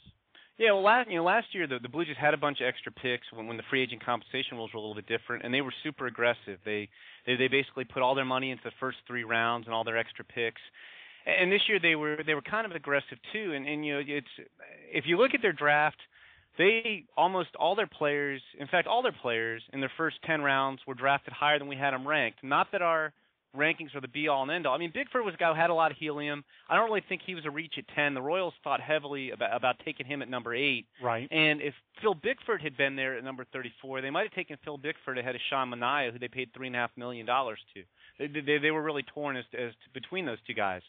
Yeah, 0.59 0.73
well, 0.73 0.83
last 0.83 1.09
you 1.09 1.17
know 1.17 1.23
last 1.23 1.47
year 1.53 1.65
the 1.65 1.79
the 1.81 1.89
Blue 1.89 2.05
Jays 2.05 2.15
had 2.15 2.36
a 2.36 2.38
bunch 2.38 2.62
of 2.62 2.67
extra 2.67 2.91
picks 2.91 3.25
when 3.33 3.47
when 3.47 3.57
the 3.57 3.63
free 3.71 3.81
agent 3.81 4.05
compensation 4.05 4.55
rules 4.57 4.71
were 4.71 4.77
a 4.77 4.81
little 4.81 4.93
bit 4.93 5.07
different, 5.07 5.43
and 5.43 5.51
they 5.51 5.62
were 5.62 5.73
super 5.81 6.05
aggressive. 6.05 6.59
They 6.63 6.88
they 7.25 7.36
they 7.36 7.47
basically 7.47 7.86
put 7.86 8.03
all 8.03 8.13
their 8.13 8.23
money 8.23 8.51
into 8.51 8.63
the 8.63 8.77
first 8.79 8.99
three 9.07 9.23
rounds 9.23 9.65
and 9.65 9.73
all 9.73 9.83
their 9.83 9.97
extra 9.97 10.23
picks. 10.23 10.62
And 11.25 11.51
this 11.51 11.62
year 11.67 11.79
they 11.81 11.95
were 11.95 12.19
they 12.23 12.36
were 12.36 12.43
kind 12.43 12.67
of 12.67 12.73
aggressive 12.73 13.17
too. 13.33 13.53
And 13.55 13.67
and 13.67 13.83
you 13.83 13.95
know 13.95 14.03
it's 14.05 14.27
if 14.93 15.05
you 15.07 15.17
look 15.17 15.33
at 15.33 15.41
their 15.41 15.53
draft, 15.53 15.97
they 16.59 17.05
almost 17.17 17.49
all 17.55 17.73
their 17.73 17.88
players, 17.88 18.39
in 18.59 18.67
fact 18.67 18.88
all 18.88 19.01
their 19.01 19.15
players 19.23 19.63
in 19.73 19.79
their 19.79 19.91
first 19.97 20.17
ten 20.23 20.43
rounds 20.43 20.81
were 20.86 20.93
drafted 20.93 21.33
higher 21.33 21.57
than 21.57 21.67
we 21.67 21.75
had 21.75 21.95
them 21.95 22.07
ranked. 22.07 22.43
Not 22.43 22.67
that 22.73 22.83
our 22.83 23.12
rankings 23.56 23.96
are 23.96 24.02
the 24.02 24.08
be 24.08 24.28
all 24.28 24.44
and 24.44 24.52
end 24.52 24.66
all. 24.68 24.76
I 24.76 24.78
mean, 24.78 24.92
Bickford 24.94 25.24
was 25.24 25.34
a 25.34 25.38
guy 25.38 25.50
who 25.50 25.60
had 25.60 25.70
a 25.70 25.74
lot 25.74 25.92
of 25.92 25.98
helium. 25.98 26.44
I 26.70 26.76
don't 26.76 26.89
really 26.89 27.04
think 27.08 27.22
he 27.26 27.36
was 27.36 27.46
a 27.46 27.52
reach 27.52 27.76
at 27.78 27.86
10. 27.96 28.13
The 28.13 28.22
Royals 28.22 28.54
thought 28.63 28.82
heavily 28.82 29.32
about, 29.32 29.56
about 29.56 29.76
taking 29.86 30.06
him 30.06 30.22
at 30.22 30.30
number 30.30 30.54
8. 30.54 30.86
Right. 31.02 31.28
And 31.32 31.62
if 31.62 31.74
Phil 32.02 32.16
Bickford 32.16 32.62
had 32.62 32.78
been 32.78 32.96
there 32.96 33.18
at 33.18 33.24
number 33.24 33.46
34, 33.54 34.02
they 34.02 34.10
might 34.10 34.24
have 34.24 34.34
taken 34.34 34.58
Phil 34.63 34.78
Bickford 34.78 35.18
ahead 35.18 35.36
of 35.36 35.42
Sean 35.50 35.70
Manaea, 35.70 36.12
who 36.12 36.20
they 36.20 36.28
paid 36.28 36.52
$3.5 36.54 36.89
million 36.98 37.26
to. 37.26 37.54
They, 38.20 38.28
they, 38.28 38.58
they 38.58 38.72
were 38.72 38.84
really 38.84 39.04
torn 39.13 39.38
as, 39.38 39.46
as 39.54 39.72
to, 39.72 39.89
between 39.94 40.26
those 40.26 40.39
two 40.48 40.54
guys. 40.54 40.82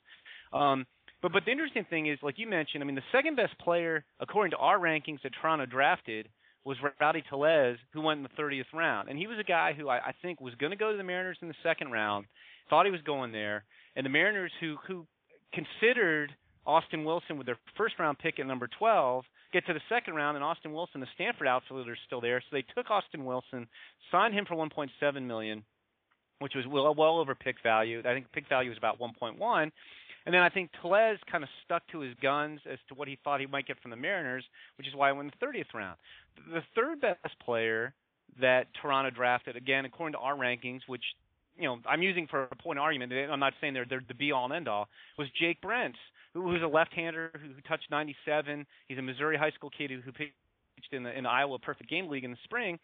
Um, 0.53 0.87
but 1.23 1.33
but 1.33 1.47
the 1.47 1.53
interesting 1.53 1.87
thing 1.89 2.07
is, 2.07 2.19
like 2.23 2.39
you 2.39 2.47
mentioned, 2.47 2.83
I 2.83 2.87
mean, 2.87 2.97
the 2.97 3.03
second 3.11 3.37
best 3.37 3.59
player 3.59 4.05
according 4.21 4.51
to 4.51 4.59
our 4.59 4.79
rankings 4.79 5.23
that 5.23 5.33
Toronto 5.41 5.65
drafted 5.65 6.29
was 6.65 6.77
Rowdy 7.01 7.23
Tellez, 7.29 7.79
who 7.93 8.01
went 8.03 8.19
in 8.19 8.23
the 8.25 8.43
30th 8.43 8.73
round, 8.75 9.09
and 9.09 9.19
he 9.19 9.27
was 9.27 9.39
a 9.39 9.45
guy 9.45 9.73
who 9.73 9.89
I, 9.89 9.97
I 9.99 10.13
think 10.23 10.41
was 10.41 10.55
going 10.57 10.71
to 10.71 10.77
go 10.77 10.91
to 10.93 10.97
the 10.97 11.03
Mariners 11.03 11.39
in 11.43 11.49
the 11.49 11.55
second 11.63 11.93
round 11.93 12.27
thought 12.71 12.87
he 12.87 12.93
was 12.93 13.03
going 13.03 13.33
there, 13.33 13.65
and 13.97 14.05
the 14.05 14.11
Mariners, 14.11 14.53
who 14.61 14.77
who 14.87 15.07
considered 15.53 16.35
Austin 16.67 17.05
Wilson 17.05 17.37
with 17.37 17.47
their 17.47 17.59
first 17.77 17.99
round 17.99 18.19
pick 18.19 18.39
at 18.39 18.47
number 18.47 18.69
12, 18.79 19.25
get 19.53 19.67
to 19.67 19.75
the 19.75 19.81
second 19.89 20.15
round, 20.15 20.37
and 20.37 20.45
Austin 20.45 20.73
Wilson, 20.73 21.01
the 21.01 21.07
Stanford 21.15 21.47
outfielder, 21.47 21.93
is 21.93 21.99
still 22.07 22.21
there. 22.21 22.41
So 22.41 22.57
they 22.57 22.65
took 22.75 22.91
Austin 22.91 23.25
Wilson, 23.25 23.67
signed 24.11 24.35
him 24.35 24.47
for 24.47 24.57
1.7 24.57 25.23
million, 25.23 25.63
which 26.39 26.55
was 26.55 26.67
well, 26.67 26.95
well 26.95 27.19
over 27.19 27.35
pick 27.35 27.57
value. 27.63 28.01
I 28.01 28.15
think 28.15 28.27
pick 28.33 28.49
value 28.49 28.71
was 28.71 28.79
about 28.79 28.99
1.1. 28.99 29.71
And 30.27 30.35
then 30.35 30.41
I 30.41 30.49
think 30.49 30.71
Tellez 30.81 31.19
kind 31.31 31.45
of 31.45 31.51
stuck 31.65 31.87
to 31.89 32.01
his 32.01 32.15
guns 32.23 32.61
as 32.71 32.79
to 32.89 32.95
what 32.95 33.09
he 33.09 33.19
thought 33.23 33.41
he 33.41 33.47
might 33.47 33.67
get 33.67 33.81
from 33.83 33.91
the 33.91 33.97
Mariners, 33.97 34.45
which 34.79 34.89
is 34.89 34.95
why 34.95 35.13
went 35.13 35.31
in 35.31 35.33
the 35.39 35.47
30th 35.47 35.75
round. 35.75 35.99
The 36.51 36.63
third 36.75 37.03
best 37.03 37.39
player 37.45 37.93
that 38.41 38.69
Toronto 38.81 39.11
drafted, 39.11 39.55
again, 39.55 39.85
according 39.85 40.15
to 40.15 40.19
our 40.19 40.35
rankings, 40.35 40.81
which 40.87 41.05
you 41.57 41.65
know, 41.65 41.79
I'm 41.89 42.03
using 42.03 42.27
for 42.27 42.45
a 42.45 42.57
point 42.57 42.79
of 42.79 42.83
argument. 42.83 43.13
I'm 43.13 43.41
not 43.41 43.53
saying 43.61 43.75
they're 43.75 43.87
they're 43.89 44.03
the 44.07 44.15
be 44.15 44.33
all 44.33 44.45
and 44.45 44.55
end 44.55 44.69
all. 44.69 44.89
Was 45.19 45.29
Jake 45.41 45.61
Brentz, 45.63 45.95
who 46.33 46.43
was 46.43 46.63
a 46.63 46.67
left-hander 46.67 47.31
who 47.35 47.49
touched 47.69 47.91
97. 47.91 48.67
He's 48.89 48.99
a 48.99 49.03
Missouri 49.03 49.37
high 49.37 49.53
school 49.53 49.71
kid 49.71 49.91
who, 49.91 50.01
who 50.01 50.13
pitched 50.13 50.33
in 50.93 51.03
the 51.03 51.17
in 51.17 51.25
the 51.25 51.31
Iowa 51.31 51.59
Perfect 51.59 51.89
Game 51.89 52.09
League 52.09 52.25
in 52.25 52.31
the 52.31 52.39
spring. 52.45 52.79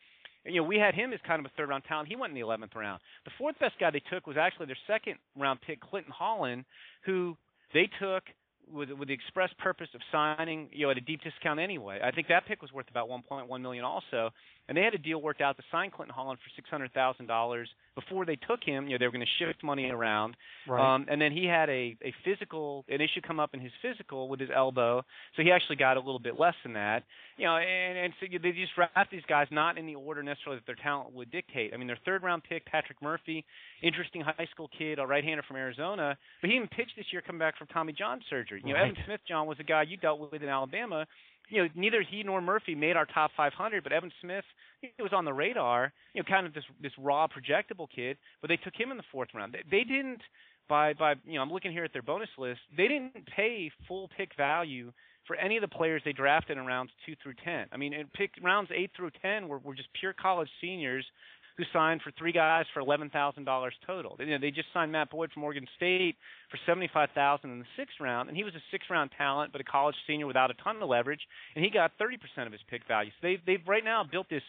And, 0.45 0.55
you 0.55 0.63
know, 0.63 0.67
we 0.67 0.77
had 0.77 0.95
him 0.95 1.13
as 1.13 1.21
kind 1.27 1.39
of 1.39 1.47
a 1.47 1.55
third 1.57 1.69
round 1.69 1.85
talent. 1.85 2.09
He 2.09 2.17
went 2.17 2.31
in 2.31 2.41
the 2.41 2.47
11th 2.47 2.75
round. 2.75 3.03
The 3.25 3.31
fourth 3.37 3.59
best 3.59 3.75
guy 3.79 3.91
they 3.91 4.03
took 4.11 4.27
was 4.27 4.37
actually 4.39 4.67
their 4.67 4.79
second 4.87 5.17
round 5.37 5.61
pick, 5.61 5.81
Clinton 5.81 6.13
Hollon, 6.17 6.65
who 7.05 7.37
they 7.75 7.91
took 8.01 8.25
with 8.73 8.91
with 8.91 9.09
the 9.09 9.15
express 9.15 9.51
purpose 9.59 9.89
of 9.95 10.01
signing, 10.13 10.69
you 10.73 10.87
know, 10.87 10.91
at 10.91 10.97
a 10.97 11.01
deep 11.01 11.21
discount 11.23 11.61
anyway. 11.61 12.01
I 12.03 12.11
think 12.11 12.29
that 12.29 12.47
pick 12.47 12.63
was 12.63 12.73
worth 12.73 12.89
about 12.91 13.09
1.1 13.09 13.61
million 13.61 13.85
also, 13.85 14.31
and 14.69 14.77
they 14.77 14.83
had 14.83 14.95
a 14.95 14.99
deal 14.99 15.21
worked 15.21 15.41
out 15.41 15.57
to 15.57 15.63
sign 15.71 15.91
Clinton 15.91 16.15
Hollon 16.15 16.37
for 16.37 16.51
six 16.57 16.69
hundred 16.71 16.93
thousand 16.93 17.27
dollars 17.27 17.69
before 17.95 18.25
they 18.25 18.37
took 18.37 18.61
him. 18.65 18.87
You 18.87 18.93
know, 18.93 18.99
they 18.99 19.07
were 19.07 19.13
going 19.13 19.27
to 19.27 19.45
shift 19.45 19.65
money 19.65 19.91
around, 19.91 20.37
right. 20.69 20.95
um, 20.95 21.07
and 21.11 21.21
then 21.21 21.33
he 21.33 21.45
had 21.45 21.69
a 21.69 21.97
a 22.03 22.15
physical, 22.25 22.85
an 22.89 23.01
issue 23.01 23.21
come 23.27 23.41
up 23.41 23.51
in 23.55 23.61
his 23.61 23.73
physical 23.83 24.29
with 24.29 24.41
his 24.41 24.51
elbow, 24.55 25.03
so 25.37 25.43
he 25.43 25.51
actually 25.51 25.77
got 25.77 25.97
a 25.97 26.01
little 26.01 26.21
bit 26.21 26.39
less 26.39 26.55
than 26.63 26.75
that. 26.75 27.03
You 27.37 27.47
know, 27.47 27.57
and 27.57 27.99
and 27.99 28.13
so 28.21 28.27
they 28.31 28.53
just 28.53 28.75
draft 28.75 29.11
these 29.11 29.23
guys 29.29 29.47
not 29.51 29.79
in 29.79 29.87
the 29.87 29.95
order 29.95 30.23
necessarily 30.23 30.61
that 30.61 30.67
their 30.67 30.83
talent 30.83 31.13
would 31.15 31.31
dictate. 31.31 31.73
I 31.75 31.77
mean, 31.77 31.87
their 31.87 31.99
third 32.05 32.23
round 32.23 32.43
pick, 32.45 32.65
Patrick 32.67 33.01
Murphy, 33.03 33.45
interesting 33.83 34.21
high 34.21 34.49
school 34.53 34.69
kid, 34.77 34.99
a 34.99 35.07
right-hander 35.07 35.43
from 35.49 35.57
Arizona, 35.57 36.17
but 36.41 36.51
he 36.51 36.57
even 36.57 36.69
pitched 36.69 36.93
this 36.97 37.07
year 37.13 37.23
coming 37.23 37.39
back 37.41 37.57
from 37.59 37.67
Tommy 37.69 37.93
John 37.93 38.21
surgery. 38.29 38.63
You 38.65 38.75
know, 38.75 38.81
right. 38.81 38.91
Evan 38.91 39.03
Smith 39.07 39.21
John 39.27 39.47
was 39.47 39.57
a 39.59 39.65
guy 39.65 39.83
you 39.83 39.97
dealt 39.97 40.21
with 40.21 40.43
in 40.43 40.49
Alabama. 40.49 41.07
You 41.51 41.65
know, 41.65 41.69
neither 41.75 42.03
he 42.03 42.23
nor 42.23 42.41
Murphy 42.41 42.75
made 42.75 42.97
our 42.97 43.07
top 43.07 43.33
500, 43.37 43.83
but 43.83 43.93
Evan 43.93 44.13
Smith 44.21 44.45
he 44.81 44.91
was 45.03 45.13
on 45.13 45.25
the 45.25 45.33
radar. 45.33 45.93
You 46.15 46.23
know, 46.23 46.27
kind 46.29 46.47
of 46.47 46.55
this 46.55 46.65
this 46.83 46.93
raw 46.99 47.27
projectable 47.27 47.87
kid, 47.95 48.17
but 48.41 48.49
they 48.49 48.57
took 48.57 48.75
him 48.75 48.91
in 48.91 48.97
the 48.97 49.03
fourth 49.13 49.29
round. 49.35 49.53
They, 49.53 49.79
they 49.79 49.85
didn't 49.85 50.23
by 50.69 50.95
by 50.95 51.15
you 51.27 51.35
know 51.35 51.43
I'm 51.43 51.53
looking 51.53 51.73
here 51.73 51.85
at 51.85 51.93
their 51.93 52.03
bonus 52.03 52.31
list. 52.39 52.61
They 52.77 52.89
didn't 52.89 53.27
pay 53.37 53.71
full 53.87 54.09
pick 54.17 54.31
value 54.37 54.93
for 55.27 55.37
any 55.37 55.57
of 55.57 55.61
the 55.61 55.69
players 55.69 56.03
they 56.05 56.13
drafted 56.13 56.57
in 56.57 56.65
rounds 56.65 56.91
two 57.05 57.15
through 57.23 57.35
ten. 57.45 57.67
I 57.73 57.77
mean, 57.77 57.93
in 57.93 58.07
pick 58.15 58.31
rounds 58.43 58.71
eight 58.75 58.91
through 58.97 59.11
ten 59.21 59.49
were, 59.49 59.59
were 59.59 59.75
just 59.75 59.89
pure 59.99 60.15
college 60.15 60.49
seniors 60.61 61.05
who 61.61 61.79
signed 61.79 62.01
for 62.03 62.11
three 62.19 62.33
guys 62.33 62.65
for 62.73 62.81
eleven 62.81 63.11
thousand 63.11 63.45
dollars 63.45 63.75
total. 63.87 64.17
You 64.19 64.27
know, 64.27 64.39
they 64.41 64.51
just 64.51 64.69
signed 64.73 64.91
Matt 64.93 65.11
Boyd 65.11 65.31
from 65.33 65.45
Oregon 65.45 65.67
State 65.77 66.17
for 66.51 66.59
seventy 66.65 66.89
five 66.93 67.11
thousand 67.15 67.51
in 67.51 67.59
the 67.59 67.67
sixth 67.77 67.97
round, 68.01 68.29
and 68.29 68.37
he 68.37 68.45
was 68.45 68.55
a 68.55 68.63
six 68.71 68.87
round 68.91 69.11
talent, 69.17 69.53
but 69.53 69.61
a 69.61 69.65
college 69.65 69.95
senior 70.07 70.27
without 70.27 70.51
a 70.51 70.55
ton 70.65 70.83
of 70.83 70.89
leverage, 70.89 71.21
and 71.55 71.63
he 71.65 71.71
got 71.71 71.93
thirty 71.99 72.17
percent 72.17 72.47
of 72.47 72.53
his 72.53 72.63
pick 72.71 72.81
value. 72.89 73.11
So 73.21 73.29
they've 73.29 73.41
they've 73.47 73.69
right 73.69 73.85
now 73.85 74.05
built 74.11 74.29
this 74.31 74.43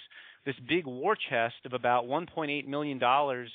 this 0.45 0.55
big 0.69 0.85
war 0.85 1.17
chest 1.29 1.55
of 1.65 1.73
about 1.73 2.07
one 2.07 2.27
point 2.33 2.49
eight 2.51 2.67
million 2.67 2.97
dollars 2.97 3.49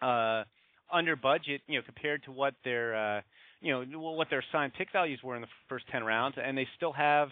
uh 0.00 0.44
under 0.92 1.16
budget, 1.16 1.60
you 1.66 1.78
know, 1.78 1.84
compared 1.84 2.22
to 2.24 2.32
what 2.32 2.54
their 2.64 2.96
uh 2.96 3.20
you 3.60 3.72
know 3.72 3.84
what 3.98 4.28
their 4.30 4.44
signed 4.52 4.72
pick 4.78 4.88
values 4.92 5.20
were 5.24 5.34
in 5.34 5.42
the 5.42 5.48
first 5.68 5.84
ten 5.90 6.04
rounds, 6.04 6.36
and 6.42 6.56
they 6.56 6.68
still 6.76 6.92
have 6.92 7.28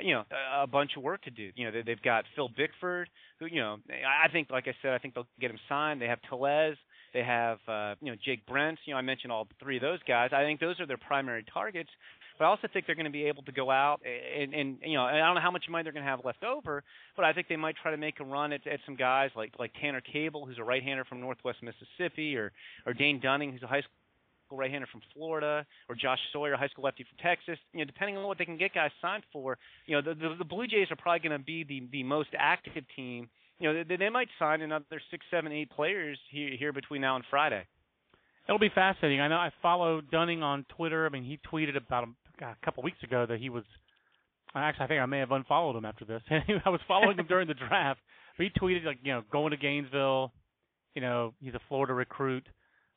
you 0.00 0.14
know 0.14 0.24
a 0.54 0.66
bunch 0.66 0.92
of 0.96 1.02
work 1.02 1.22
to 1.22 1.30
do. 1.30 1.50
You 1.54 1.70
know 1.70 1.82
they've 1.84 2.02
got 2.02 2.24
Phil 2.34 2.48
Bickford, 2.56 3.08
who 3.38 3.46
you 3.46 3.60
know 3.60 3.78
I 3.90 4.28
think 4.28 4.50
like 4.50 4.68
I 4.68 4.74
said 4.82 4.92
I 4.92 4.98
think 4.98 5.14
they'll 5.14 5.26
get 5.40 5.50
him 5.50 5.58
signed. 5.68 6.00
They 6.00 6.06
have 6.06 6.18
Tellez, 6.28 6.76
they 7.14 7.22
have 7.22 7.58
uh, 7.68 7.94
you 8.00 8.12
know 8.12 8.18
Jake 8.24 8.46
Brentz. 8.46 8.78
You 8.84 8.94
know 8.94 8.98
I 8.98 9.02
mentioned 9.02 9.32
all 9.32 9.48
three 9.60 9.76
of 9.76 9.82
those 9.82 10.00
guys. 10.06 10.30
I 10.32 10.42
think 10.42 10.60
those 10.60 10.78
are 10.80 10.86
their 10.86 10.98
primary 10.98 11.44
targets. 11.52 11.90
But 12.38 12.44
I 12.44 12.48
also 12.48 12.68
think 12.70 12.84
they're 12.84 12.94
going 12.94 13.06
to 13.06 13.10
be 13.10 13.24
able 13.24 13.42
to 13.44 13.52
go 13.52 13.70
out 13.70 14.02
and, 14.04 14.52
and 14.52 14.76
you 14.82 14.94
know 14.94 15.04
I 15.04 15.16
don't 15.16 15.34
know 15.34 15.40
how 15.40 15.50
much 15.50 15.64
money 15.70 15.84
they're 15.84 15.92
going 15.92 16.04
to 16.04 16.10
have 16.10 16.24
left 16.24 16.44
over, 16.44 16.84
but 17.16 17.24
I 17.24 17.32
think 17.32 17.48
they 17.48 17.56
might 17.56 17.76
try 17.80 17.90
to 17.90 17.96
make 17.96 18.20
a 18.20 18.24
run 18.24 18.52
at, 18.52 18.66
at 18.66 18.80
some 18.84 18.96
guys 18.96 19.30
like 19.34 19.54
like 19.58 19.72
Tanner 19.80 20.02
Cable, 20.02 20.44
who's 20.44 20.58
a 20.58 20.64
right-hander 20.64 21.04
from 21.04 21.20
Northwest 21.20 21.58
Mississippi, 21.62 22.36
or 22.36 22.52
or 22.84 22.92
Dane 22.92 23.20
Dunning, 23.20 23.52
who's 23.52 23.62
a 23.62 23.66
high 23.66 23.80
school 23.80 23.92
right-hander 24.50 24.86
from 24.90 25.00
Florida, 25.14 25.66
or 25.88 25.94
Josh 25.94 26.18
Sawyer, 26.32 26.56
high 26.56 26.68
school 26.68 26.84
lefty 26.84 27.04
from 27.04 27.18
Texas. 27.18 27.58
You 27.72 27.80
know, 27.80 27.84
depending 27.84 28.16
on 28.16 28.26
what 28.26 28.38
they 28.38 28.44
can 28.44 28.56
get 28.56 28.74
guys 28.74 28.90
signed 29.02 29.24
for, 29.32 29.58
you 29.86 29.96
know, 29.96 30.02
the 30.02 30.14
the, 30.14 30.36
the 30.38 30.44
Blue 30.44 30.66
Jays 30.66 30.90
are 30.90 30.96
probably 30.96 31.28
going 31.28 31.38
to 31.38 31.44
be 31.44 31.64
the 31.64 31.82
the 31.90 32.02
most 32.02 32.30
active 32.38 32.84
team. 32.94 33.28
You 33.58 33.72
know, 33.72 33.84
they, 33.88 33.96
they 33.96 34.10
might 34.10 34.28
sign 34.38 34.60
another 34.60 35.00
six, 35.10 35.24
seven, 35.30 35.50
eight 35.52 35.70
players 35.70 36.18
here 36.30 36.50
here 36.58 36.72
between 36.72 37.00
now 37.00 37.16
and 37.16 37.24
Friday. 37.30 37.66
It'll 38.48 38.58
be 38.60 38.70
fascinating. 38.72 39.20
I 39.20 39.28
know 39.28 39.36
I 39.36 39.50
follow 39.60 40.00
Dunning 40.00 40.42
on 40.42 40.64
Twitter. 40.76 41.04
I 41.04 41.08
mean, 41.08 41.24
he 41.24 41.40
tweeted 41.52 41.76
about 41.76 42.04
a, 42.04 42.44
a 42.44 42.56
couple 42.64 42.82
weeks 42.82 43.02
ago 43.02 43.26
that 43.28 43.40
he 43.40 43.50
was. 43.50 43.64
Actually, 44.54 44.84
I 44.84 44.88
think 44.88 45.00
I 45.02 45.06
may 45.06 45.18
have 45.18 45.32
unfollowed 45.32 45.76
him 45.76 45.84
after 45.84 46.04
this. 46.04 46.22
I 46.30 46.70
was 46.70 46.80
following 46.88 47.18
him 47.18 47.26
during 47.26 47.46
the 47.46 47.54
draft, 47.54 48.00
but 48.38 48.44
he 48.44 48.50
tweeted 48.58 48.84
like, 48.84 48.98
you 49.02 49.12
know, 49.12 49.22
going 49.30 49.50
to 49.50 49.56
Gainesville. 49.56 50.32
You 50.94 51.02
know, 51.02 51.34
he's 51.42 51.52
a 51.52 51.60
Florida 51.68 51.92
recruit, 51.92 52.46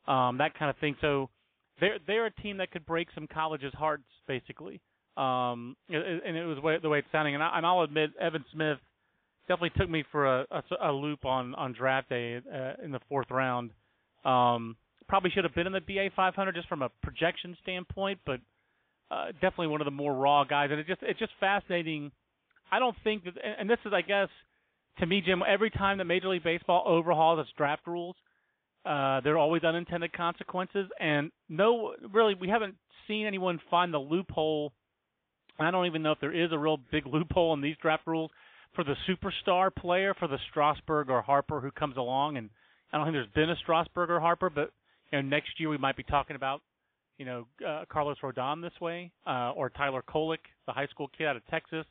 um, 0.08 0.38
that 0.38 0.58
kind 0.58 0.70
of 0.70 0.76
thing. 0.78 0.96
So 1.02 1.28
they're 1.80 1.98
they're 2.06 2.26
a 2.26 2.30
team 2.30 2.58
that 2.58 2.70
could 2.70 2.86
break 2.86 3.08
some 3.14 3.26
colleges' 3.26 3.72
hearts, 3.74 4.04
basically. 4.26 4.80
Um, 5.16 5.76
and 5.88 6.36
it 6.36 6.44
was 6.44 6.58
the 6.82 6.88
way 6.88 6.98
it's 6.98 7.08
sounding. 7.12 7.34
And, 7.34 7.42
I, 7.42 7.58
and 7.58 7.66
I'll 7.66 7.82
admit, 7.82 8.10
Evan 8.20 8.44
Smith 8.52 8.78
definitely 9.48 9.72
took 9.76 9.90
me 9.90 10.04
for 10.12 10.26
a, 10.26 10.46
a, 10.50 10.62
a 10.88 10.92
loop 10.92 11.24
on 11.24 11.54
on 11.56 11.72
draft 11.72 12.08
day 12.08 12.36
uh, 12.36 12.84
in 12.84 12.92
the 12.92 13.00
fourth 13.08 13.30
round. 13.30 13.70
Um, 14.24 14.76
probably 15.08 15.30
should 15.30 15.44
have 15.44 15.54
been 15.54 15.66
in 15.66 15.72
the 15.72 15.80
BA 15.80 16.10
500 16.14 16.54
just 16.54 16.68
from 16.68 16.82
a 16.82 16.88
projection 17.02 17.56
standpoint, 17.62 18.20
but 18.24 18.38
uh, 19.10 19.32
definitely 19.32 19.66
one 19.66 19.80
of 19.80 19.84
the 19.84 19.90
more 19.90 20.14
raw 20.14 20.44
guys. 20.44 20.68
And 20.70 20.78
it 20.78 20.86
just 20.86 21.02
it's 21.02 21.18
just 21.18 21.32
fascinating. 21.40 22.12
I 22.70 22.78
don't 22.78 22.96
think 23.02 23.24
that, 23.24 23.34
and 23.58 23.68
this 23.68 23.78
is, 23.84 23.92
I 23.92 24.02
guess, 24.02 24.28
to 25.00 25.06
me, 25.06 25.20
Jim. 25.20 25.42
Every 25.46 25.70
time 25.70 25.98
that 25.98 26.04
Major 26.04 26.28
League 26.28 26.44
Baseball 26.44 26.84
overhauls 26.86 27.40
its 27.40 27.50
draft 27.56 27.86
rules, 27.86 28.14
uh, 28.84 29.20
there 29.20 29.34
are 29.34 29.38
always 29.38 29.62
unintended 29.62 30.12
consequences, 30.12 30.88
and 30.98 31.30
no, 31.48 31.94
really, 32.12 32.34
we 32.34 32.48
haven't 32.48 32.76
seen 33.06 33.26
anyone 33.26 33.60
find 33.70 33.92
the 33.92 33.98
loophole. 33.98 34.72
I 35.58 35.70
don't 35.70 35.86
even 35.86 36.02
know 36.02 36.12
if 36.12 36.20
there 36.20 36.32
is 36.32 36.52
a 36.52 36.58
real 36.58 36.78
big 36.90 37.06
loophole 37.06 37.52
in 37.52 37.60
these 37.60 37.76
draft 37.82 38.06
rules 38.06 38.30
for 38.74 38.84
the 38.84 38.94
superstar 39.08 39.74
player, 39.74 40.14
for 40.14 40.28
the 40.28 40.38
Strasburg 40.50 41.10
or 41.10 41.22
Harper 41.22 41.60
who 41.60 41.70
comes 41.70 41.96
along. 41.96 42.36
And 42.36 42.50
I 42.92 42.96
don't 42.96 43.06
think 43.06 43.14
there's 43.14 43.34
been 43.34 43.50
a 43.50 43.56
Strasburg 43.56 44.10
or 44.10 44.20
Harper, 44.20 44.48
but 44.48 44.72
you 45.12 45.20
know, 45.20 45.28
next 45.28 45.58
year 45.58 45.68
we 45.68 45.78
might 45.78 45.96
be 45.96 46.02
talking 46.04 46.36
about, 46.36 46.62
you 47.18 47.26
know, 47.26 47.46
uh, 47.66 47.84
Carlos 47.90 48.16
Rodon 48.22 48.62
this 48.62 48.80
way, 48.80 49.10
uh, 49.26 49.52
or 49.54 49.70
Tyler 49.70 50.02
Kolek, 50.08 50.38
the 50.66 50.72
high 50.72 50.86
school 50.86 51.10
kid 51.16 51.26
out 51.26 51.36
of 51.36 51.46
Texas. 51.48 51.84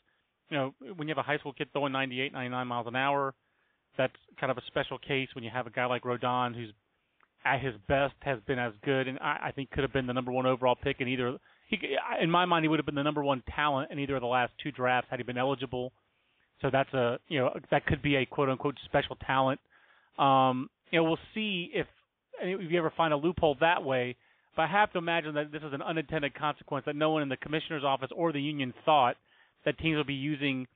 You 0.50 0.58
know, 0.58 0.74
when 0.96 1.08
you 1.08 1.14
have 1.14 1.24
a 1.24 1.28
high 1.28 1.38
school 1.38 1.54
kid 1.54 1.68
throwing 1.74 1.92
98, 1.92 2.34
99 2.34 2.68
miles 2.68 2.88
an 2.88 2.96
hour, 2.96 3.36
that's 4.00 4.14
kind 4.40 4.50
of 4.50 4.58
a 4.58 4.62
special 4.68 4.98
case 4.98 5.28
when 5.36 5.44
you 5.44 5.50
have 5.54 5.68
a 5.68 5.70
guy 5.70 5.86
like 5.86 6.04
Rodon 6.04 6.56
who's 6.56 6.74
at 7.46 7.62
his 7.62 7.74
best 7.88 8.14
has 8.22 8.40
been 8.48 8.58
as 8.58 8.72
good, 8.84 9.08
and 9.08 9.20
I, 9.20 9.48
I 9.48 9.52
think 9.52 9.72
could 9.72 9.84
have 9.84 9.94
been 9.94 10.08
the 10.08 10.14
number 10.14 10.32
one 10.32 10.46
overall 10.46 10.76
pick 10.82 11.02
in 11.02 11.08
either. 11.10 11.38
He, 11.68 11.78
in 12.22 12.32
my 12.32 12.46
mind, 12.46 12.64
he 12.64 12.70
would 12.70 12.80
have 12.80 12.86
been 12.86 12.96
the 12.96 13.04
number 13.04 13.24
one 13.24 13.44
talent 13.54 13.92
in 13.92 14.00
either 14.00 14.16
of 14.16 14.22
the 14.22 14.28
last 14.28 14.54
two 14.64 14.72
drafts 14.72 15.10
had 15.12 15.20
he 15.20 15.24
been 15.24 15.38
eligible. 15.38 15.92
So 16.62 16.70
that's 16.72 16.94
a 16.94 17.20
you 17.28 17.40
know 17.40 17.52
that 17.72 17.86
could 17.86 18.02
be 18.02 18.16
a 18.16 18.26
quote 18.26 18.50
unquote 18.50 18.76
special 18.86 19.18
talent. 19.26 19.60
Um, 20.18 20.70
you 20.92 21.00
know, 21.00 21.04
we'll 21.04 21.20
see 21.34 21.70
if 21.74 21.86
if 22.42 22.72
you 22.72 22.80
ever 22.80 22.94
find 22.96 23.14
a 23.14 23.18
loophole 23.18 23.58
that 23.60 23.84
way. 23.84 24.16
But 24.56 24.64
I 24.64 24.68
have 24.68 24.92
to 24.94 24.98
imagine 24.98 25.36
that 25.36 25.52
this 25.52 25.62
is 25.62 25.74
an 25.74 25.82
unintended 25.82 26.34
consequence 26.34 26.86
that 26.86 26.96
no 26.96 27.12
one 27.12 27.22
in 27.22 27.30
the 27.30 27.38
commissioner's 27.38 27.84
office 27.84 28.10
or 28.16 28.32
the 28.32 28.42
union 28.42 28.74
thought 28.84 29.16
that 29.64 29.78
teams 29.78 29.98
will 29.98 30.04
be 30.04 30.14
using 30.14 30.68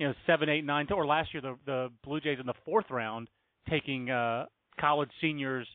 you 0.00 0.08
know 0.08 0.14
seven, 0.26 0.48
eight, 0.48 0.64
nine, 0.64 0.88
or 0.90 1.06
last 1.06 1.32
year 1.32 1.42
the 1.42 1.56
the 1.66 1.88
Blue 2.02 2.20
Jays 2.20 2.38
in 2.40 2.46
the 2.46 2.54
fourth 2.64 2.86
round 2.90 3.28
taking 3.68 4.10
uh, 4.10 4.46
college 4.80 5.10
seniors 5.20 5.68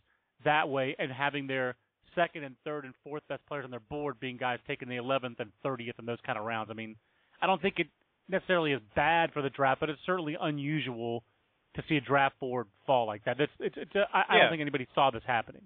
that 0.44 0.68
way 0.68 0.96
and 0.98 1.12
having 1.12 1.48
their 1.48 1.76
second 2.16 2.44
and 2.44 2.56
third 2.66 2.86
and 2.86 2.94
fourth 3.04 3.22
best 3.30 3.46
players 3.48 3.64
on 3.64 3.72
their 3.72 3.80
board 3.80 4.20
being 4.20 4.36
guys 4.38 4.58
taking 4.68 4.90
the 4.90 4.96
11th 4.96 5.40
and 5.40 5.52
30th 5.64 6.00
in 6.00 6.06
those 6.06 6.18
kind 6.26 6.40
of 6.40 6.46
rounds. 6.46 6.70
I 6.72 6.74
mean, 6.74 6.96
I 7.42 7.46
don't 7.46 7.62
think 7.62 7.76
it 7.78 7.88
necessarily 8.28 8.72
is 8.72 8.82
bad 8.96 9.32
for 9.32 9.42
the 9.42 9.50
draft, 9.50 9.80
but 9.80 9.90
it's 9.90 10.00
certainly 10.06 10.36
unusual 10.40 11.24
to 11.76 11.84
see 11.88 11.98
a 11.98 12.02
draft 12.02 12.40
board 12.40 12.68
fall 12.88 13.06
like 13.06 13.24
that. 13.26 13.40
It's 13.40 13.52
it's, 13.60 13.76
it's 13.78 13.96
a, 13.96 14.08
I, 14.12 14.20
yeah. 14.20 14.24
I 14.30 14.40
don't 14.40 14.50
think 14.50 14.62
anybody 14.62 14.88
saw 14.96 15.12
this 15.12 15.24
happening. 15.28 15.62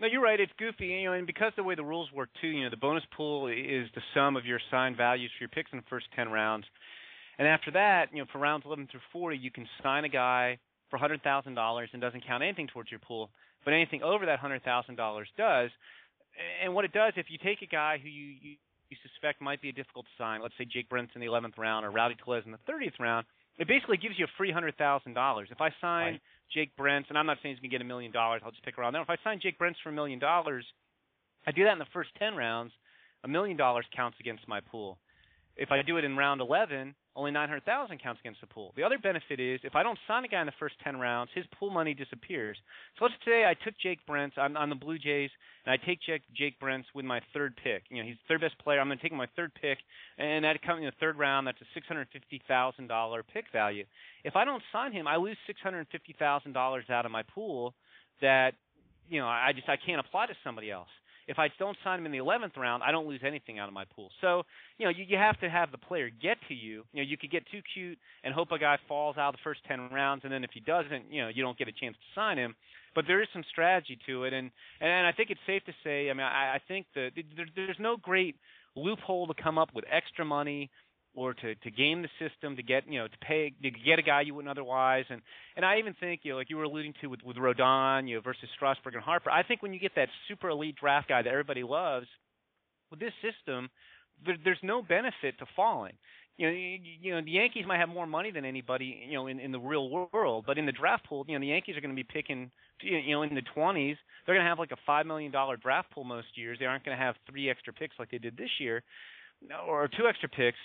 No, 0.00 0.06
you're 0.06 0.22
right. 0.22 0.38
It's 0.38 0.52
goofy, 0.58 0.86
you 0.86 1.06
know, 1.06 1.12
and 1.12 1.26
because 1.26 1.52
the 1.56 1.64
way 1.64 1.74
the 1.74 1.84
rules 1.84 2.10
work 2.12 2.30
too, 2.40 2.46
you 2.46 2.64
know, 2.64 2.70
the 2.70 2.76
bonus 2.76 3.02
pool 3.16 3.48
is 3.48 3.88
the 3.94 4.00
sum 4.14 4.36
of 4.36 4.46
your 4.46 4.60
assigned 4.68 4.96
values 4.96 5.30
for 5.36 5.42
your 5.42 5.48
picks 5.48 5.72
in 5.72 5.78
the 5.78 5.84
first 5.90 6.06
ten 6.16 6.30
rounds. 6.30 6.64
And 7.38 7.46
after 7.46 7.70
that, 7.72 8.06
you 8.12 8.18
know, 8.18 8.26
for 8.32 8.38
rounds 8.38 8.64
11 8.66 8.88
through 8.90 9.00
40, 9.12 9.36
you 9.36 9.50
can 9.50 9.66
sign 9.82 10.04
a 10.04 10.08
guy 10.08 10.58
for 10.90 10.98
$100,000 10.98 11.86
and 11.92 12.02
doesn't 12.02 12.26
count 12.26 12.42
anything 12.42 12.66
towards 12.66 12.90
your 12.90 13.00
pool, 13.00 13.30
but 13.64 13.72
anything 13.72 14.02
over 14.02 14.26
that 14.26 14.40
$100,000 14.40 15.24
does. 15.36 15.70
And 16.62 16.74
what 16.74 16.84
it 16.84 16.92
does, 16.92 17.12
if 17.16 17.26
you 17.28 17.38
take 17.38 17.62
a 17.62 17.66
guy 17.66 17.98
who 18.02 18.08
you, 18.08 18.34
you, 18.40 18.56
you 18.90 18.96
suspect 19.02 19.40
might 19.40 19.60
be 19.62 19.68
a 19.68 19.72
difficult 19.72 20.06
sign, 20.16 20.42
let's 20.42 20.54
say 20.58 20.64
Jake 20.64 20.88
Brentz 20.88 21.14
in 21.14 21.20
the 21.20 21.26
11th 21.26 21.58
round 21.58 21.84
or 21.84 21.90
Rowdy 21.90 22.16
Tellez 22.24 22.44
in 22.46 22.52
the 22.52 22.58
30th 22.70 22.98
round, 22.98 23.26
it 23.58 23.68
basically 23.68 23.96
gives 23.96 24.18
you 24.18 24.24
a 24.24 24.28
free 24.36 24.52
$100,000. 24.52 24.72
If 25.50 25.60
I 25.60 25.70
sign 25.80 26.12
right. 26.12 26.20
Jake 26.52 26.76
Brentz, 26.76 27.04
and 27.08 27.18
I'm 27.18 27.26
not 27.26 27.38
saying 27.42 27.56
he's 27.56 27.60
going 27.60 27.70
to 27.70 27.74
get 27.74 27.82
a 27.82 27.88
million 27.88 28.10
dollars, 28.10 28.40
I'll 28.44 28.50
just 28.50 28.64
pick 28.64 28.78
around 28.78 28.94
there. 28.94 29.02
If 29.02 29.10
I 29.10 29.16
sign 29.22 29.40
Jake 29.42 29.58
Brentz 29.58 29.74
for 29.82 29.90
a 29.90 29.92
million 29.92 30.18
dollars, 30.18 30.64
I 31.46 31.52
do 31.52 31.64
that 31.64 31.72
in 31.72 31.78
the 31.78 31.92
first 31.92 32.10
10 32.18 32.34
rounds, 32.36 32.72
a 33.24 33.28
million 33.28 33.56
dollars 33.56 33.84
counts 33.94 34.16
against 34.20 34.46
my 34.48 34.60
pool. 34.60 34.98
If 35.58 35.72
I 35.72 35.82
do 35.82 35.96
it 35.96 36.04
in 36.04 36.16
round 36.16 36.40
11, 36.40 36.94
only 37.16 37.32
900,000 37.32 38.00
counts 38.00 38.20
against 38.20 38.40
the 38.40 38.46
pool. 38.46 38.72
The 38.76 38.84
other 38.84 38.96
benefit 38.96 39.40
is 39.40 39.58
if 39.64 39.74
I 39.74 39.82
don't 39.82 39.98
sign 40.06 40.24
a 40.24 40.28
guy 40.28 40.40
in 40.40 40.46
the 40.46 40.52
first 40.60 40.76
10 40.84 40.98
rounds, 40.98 41.32
his 41.34 41.44
pool 41.58 41.70
money 41.70 41.94
disappears. 41.94 42.56
So 42.96 43.06
let's 43.06 43.16
say 43.24 43.44
I 43.44 43.54
took 43.54 43.74
Jake 43.82 43.98
Brentz 44.08 44.38
on, 44.38 44.56
on 44.56 44.68
the 44.68 44.76
Blue 44.76 44.98
Jays, 44.98 45.30
and 45.66 45.72
I 45.72 45.84
take 45.84 45.98
Jake, 46.06 46.22
Jake 46.32 46.60
Brentz 46.60 46.84
with 46.94 47.04
my 47.04 47.20
third 47.34 47.56
pick. 47.62 47.82
You 47.90 47.98
know, 47.98 48.08
he's 48.08 48.16
the 48.16 48.34
third 48.34 48.40
best 48.40 48.56
player. 48.60 48.78
I'm 48.78 48.86
going 48.86 48.98
to 48.98 49.02
take 49.02 49.12
my 49.12 49.26
third 49.34 49.50
pick, 49.60 49.78
and 50.16 50.44
that 50.44 50.62
comes 50.62 50.78
in 50.78 50.84
the 50.86 50.92
third 51.00 51.18
round. 51.18 51.48
That's 51.48 51.58
a 51.60 51.92
$650,000 51.92 53.22
pick 53.34 53.46
value. 53.52 53.84
If 54.22 54.36
I 54.36 54.44
don't 54.44 54.62
sign 54.72 54.92
him, 54.92 55.08
I 55.08 55.16
lose 55.16 55.36
$650,000 55.66 56.90
out 56.90 57.04
of 57.04 57.10
my 57.10 57.24
pool 57.34 57.74
that 58.20 58.52
you 59.08 59.20
know 59.20 59.26
I 59.26 59.52
just 59.54 59.68
I 59.68 59.76
can't 59.76 60.00
apply 60.00 60.26
to 60.26 60.34
somebody 60.44 60.70
else. 60.70 60.88
If 61.28 61.38
I 61.38 61.48
don't 61.58 61.76
sign 61.84 62.00
him 62.00 62.06
in 62.06 62.12
the 62.12 62.18
11th 62.18 62.56
round, 62.56 62.82
I 62.82 62.90
don't 62.90 63.06
lose 63.06 63.20
anything 63.24 63.58
out 63.58 63.68
of 63.68 63.74
my 63.74 63.84
pool. 63.84 64.10
So, 64.20 64.42
you 64.78 64.86
know, 64.86 64.90
you, 64.90 65.04
you 65.06 65.16
have 65.16 65.38
to 65.40 65.50
have 65.50 65.70
the 65.70 65.78
player 65.78 66.10
get 66.10 66.38
to 66.48 66.54
you. 66.54 66.84
You 66.92 67.02
know, 67.02 67.08
you 67.08 67.16
could 67.16 67.30
get 67.30 67.44
too 67.52 67.60
cute 67.74 67.98
and 68.24 68.32
hope 68.34 68.50
a 68.50 68.58
guy 68.58 68.78
falls 68.88 69.16
out 69.18 69.28
of 69.28 69.34
the 69.34 69.40
first 69.44 69.60
10 69.68 69.90
rounds, 69.90 70.22
and 70.24 70.32
then 70.32 70.42
if 70.42 70.50
he 70.52 70.60
doesn't, 70.60 71.12
you 71.12 71.22
know, 71.22 71.28
you 71.28 71.42
don't 71.42 71.58
get 71.58 71.68
a 71.68 71.72
chance 71.72 71.96
to 71.96 72.20
sign 72.20 72.38
him. 72.38 72.56
But 72.94 73.04
there 73.06 73.22
is 73.22 73.28
some 73.32 73.44
strategy 73.50 73.98
to 74.06 74.24
it, 74.24 74.32
and 74.32 74.50
and 74.80 75.06
I 75.06 75.12
think 75.12 75.30
it's 75.30 75.40
safe 75.46 75.62
to 75.66 75.72
say. 75.84 76.10
I 76.10 76.14
mean, 76.14 76.26
I, 76.26 76.56
I 76.56 76.60
think 76.66 76.86
that 76.94 77.10
there, 77.36 77.46
there's 77.54 77.76
no 77.78 77.96
great 77.96 78.34
loophole 78.74 79.26
to 79.26 79.34
come 79.40 79.58
up 79.58 79.68
with 79.74 79.84
extra 79.92 80.24
money 80.24 80.70
or 81.18 81.34
to 81.34 81.54
to 81.56 81.70
game 81.70 82.02
the 82.02 82.08
system 82.18 82.54
to 82.56 82.62
get 82.62 82.84
you 82.88 82.98
know 83.00 83.08
to 83.08 83.18
pay 83.20 83.52
to 83.62 83.70
get 83.70 83.98
a 83.98 84.02
guy 84.02 84.20
you 84.20 84.34
wouldn't 84.34 84.50
otherwise 84.50 85.04
and 85.10 85.20
and 85.56 85.64
I 85.64 85.78
even 85.78 85.94
think 85.98 86.20
you 86.22 86.32
know 86.32 86.38
like 86.38 86.48
you 86.48 86.56
were 86.56 86.62
alluding 86.62 86.94
to 87.00 87.08
with 87.08 87.22
with 87.24 87.36
Rodon 87.36 88.08
you 88.08 88.16
know 88.16 88.20
versus 88.20 88.48
Strasburg 88.54 88.94
and 88.94 89.02
Harper 89.02 89.30
I 89.30 89.42
think 89.42 89.62
when 89.62 89.72
you 89.72 89.80
get 89.80 89.96
that 89.96 90.08
super 90.28 90.48
elite 90.48 90.76
draft 90.76 91.08
guy 91.08 91.22
that 91.22 91.30
everybody 91.30 91.64
loves 91.64 92.06
with 92.90 93.00
this 93.00 93.12
system 93.20 93.68
there, 94.24 94.36
there's 94.44 94.62
no 94.62 94.80
benefit 94.80 95.38
to 95.40 95.46
falling 95.56 95.94
you 96.38 96.46
know, 96.46 96.52
you, 96.52 96.78
you 97.02 97.14
know, 97.14 97.20
the 97.20 97.32
Yankees 97.32 97.64
might 97.66 97.80
have 97.80 97.88
more 97.88 98.06
money 98.06 98.30
than 98.30 98.44
anybody, 98.44 99.02
you 99.08 99.14
know, 99.14 99.26
in, 99.26 99.40
in 99.40 99.50
the 99.50 99.58
real 99.58 99.90
world, 99.90 100.44
but 100.46 100.56
in 100.56 100.66
the 100.66 100.72
draft 100.72 101.04
pool, 101.04 101.24
you 101.26 101.34
know, 101.34 101.40
the 101.40 101.48
Yankees 101.48 101.76
are 101.76 101.80
going 101.80 101.90
to 101.90 101.96
be 101.96 102.04
picking, 102.08 102.48
you 102.80 103.10
know, 103.10 103.22
in 103.22 103.34
the 103.34 103.42
20s. 103.56 103.96
They're 104.24 104.36
going 104.36 104.44
to 104.44 104.48
have 104.48 104.60
like 104.60 104.70
a 104.70 104.76
five 104.86 105.04
million 105.04 105.32
dollar 105.32 105.56
draft 105.56 105.90
pool 105.90 106.04
most 106.04 106.28
years. 106.36 106.56
They 106.60 106.66
aren't 106.66 106.84
going 106.84 106.96
to 106.96 107.02
have 107.02 107.16
three 107.28 107.50
extra 107.50 107.72
picks 107.72 107.96
like 107.98 108.12
they 108.12 108.18
did 108.18 108.36
this 108.36 108.50
year, 108.60 108.84
or 109.66 109.88
two 109.88 110.06
extra 110.08 110.28
picks 110.28 110.58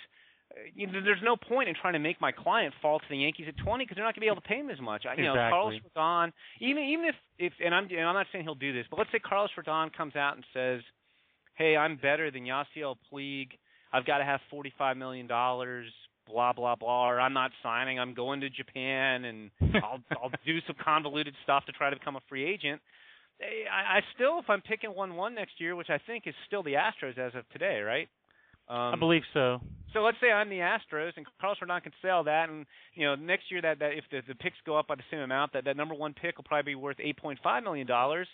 you 0.74 0.86
know, 0.86 1.00
there's 1.04 1.22
no 1.22 1.36
point 1.36 1.68
in 1.68 1.74
trying 1.80 1.94
to 1.94 1.98
make 1.98 2.20
my 2.20 2.32
client 2.32 2.74
fall 2.80 2.98
to 2.98 3.04
the 3.08 3.16
Yankees 3.16 3.46
at 3.48 3.56
20 3.56 3.84
because 3.84 3.96
they're 3.96 4.04
not 4.04 4.14
going 4.14 4.20
to 4.22 4.26
be 4.26 4.26
able 4.26 4.40
to 4.40 4.48
pay 4.48 4.56
him 4.56 4.70
as 4.70 4.80
much. 4.80 5.04
You 5.16 5.24
know, 5.24 5.34
Carlos 5.50 5.74
Rodon, 5.96 6.32
even 6.60 6.82
even 6.84 7.04
if 7.06 7.14
if 7.38 7.52
and 7.64 7.74
I'm 7.74 7.84
and 7.84 8.00
I'm 8.00 8.14
not 8.14 8.26
saying 8.32 8.44
he'll 8.44 8.54
do 8.54 8.72
this, 8.72 8.86
but 8.90 8.98
let's 8.98 9.10
say 9.12 9.18
Carlos 9.18 9.50
Rodon 9.58 9.92
comes 9.92 10.16
out 10.16 10.36
and 10.36 10.44
says, 10.52 10.80
"Hey, 11.56 11.76
I'm 11.76 11.96
better 11.96 12.30
than 12.30 12.44
Yasiel 12.44 12.96
Puig. 13.12 13.48
I've 13.92 14.06
got 14.06 14.18
to 14.18 14.24
have 14.24 14.40
45 14.50 14.96
million 14.96 15.26
dollars." 15.26 15.86
Blah 16.26 16.54
blah 16.54 16.74
blah. 16.74 17.10
Or 17.10 17.20
I'm 17.20 17.34
not 17.34 17.50
signing. 17.62 17.98
I'm 18.00 18.14
going 18.14 18.40
to 18.40 18.48
Japan, 18.48 19.26
and 19.26 19.50
I'll 19.60 20.00
I'll 20.22 20.30
do 20.46 20.58
some 20.66 20.76
convoluted 20.82 21.34
stuff 21.42 21.66
to 21.66 21.72
try 21.72 21.90
to 21.90 21.96
become 21.96 22.16
a 22.16 22.22
free 22.30 22.50
agent. 22.50 22.80
I, 23.42 23.98
I 23.98 24.00
still, 24.14 24.38
if 24.38 24.48
I'm 24.48 24.62
picking 24.62 24.90
one 24.90 25.16
one 25.16 25.34
next 25.34 25.60
year, 25.60 25.76
which 25.76 25.90
I 25.90 25.98
think 26.06 26.26
is 26.26 26.34
still 26.46 26.62
the 26.62 26.74
Astros 26.74 27.18
as 27.18 27.34
of 27.34 27.46
today, 27.50 27.80
right? 27.80 28.08
Um, 28.68 28.94
I 28.94 28.96
believe 28.96 29.22
so. 29.34 29.60
So 29.94 30.00
let's 30.00 30.18
say 30.20 30.30
I'm 30.32 30.50
the 30.50 30.58
Astros 30.58 31.12
and 31.16 31.24
Carlos 31.40 31.58
Rodon 31.62 31.80
can 31.80 31.92
sell 32.02 32.24
that, 32.24 32.50
and 32.50 32.66
you 32.94 33.06
know 33.06 33.14
next 33.14 33.44
year 33.50 33.62
that 33.62 33.78
that 33.78 33.92
if 33.92 34.04
the, 34.10 34.20
the 34.26 34.34
picks 34.34 34.56
go 34.66 34.76
up 34.76 34.88
by 34.88 34.96
the 34.96 35.04
same 35.08 35.20
amount, 35.20 35.52
that 35.52 35.64
that 35.64 35.76
number 35.76 35.94
one 35.94 36.12
pick 36.12 36.36
will 36.36 36.44
probably 36.44 36.72
be 36.72 36.74
worth 36.74 36.96
8.5 36.98 37.62
million 37.62 37.86
dollars. 37.86 38.26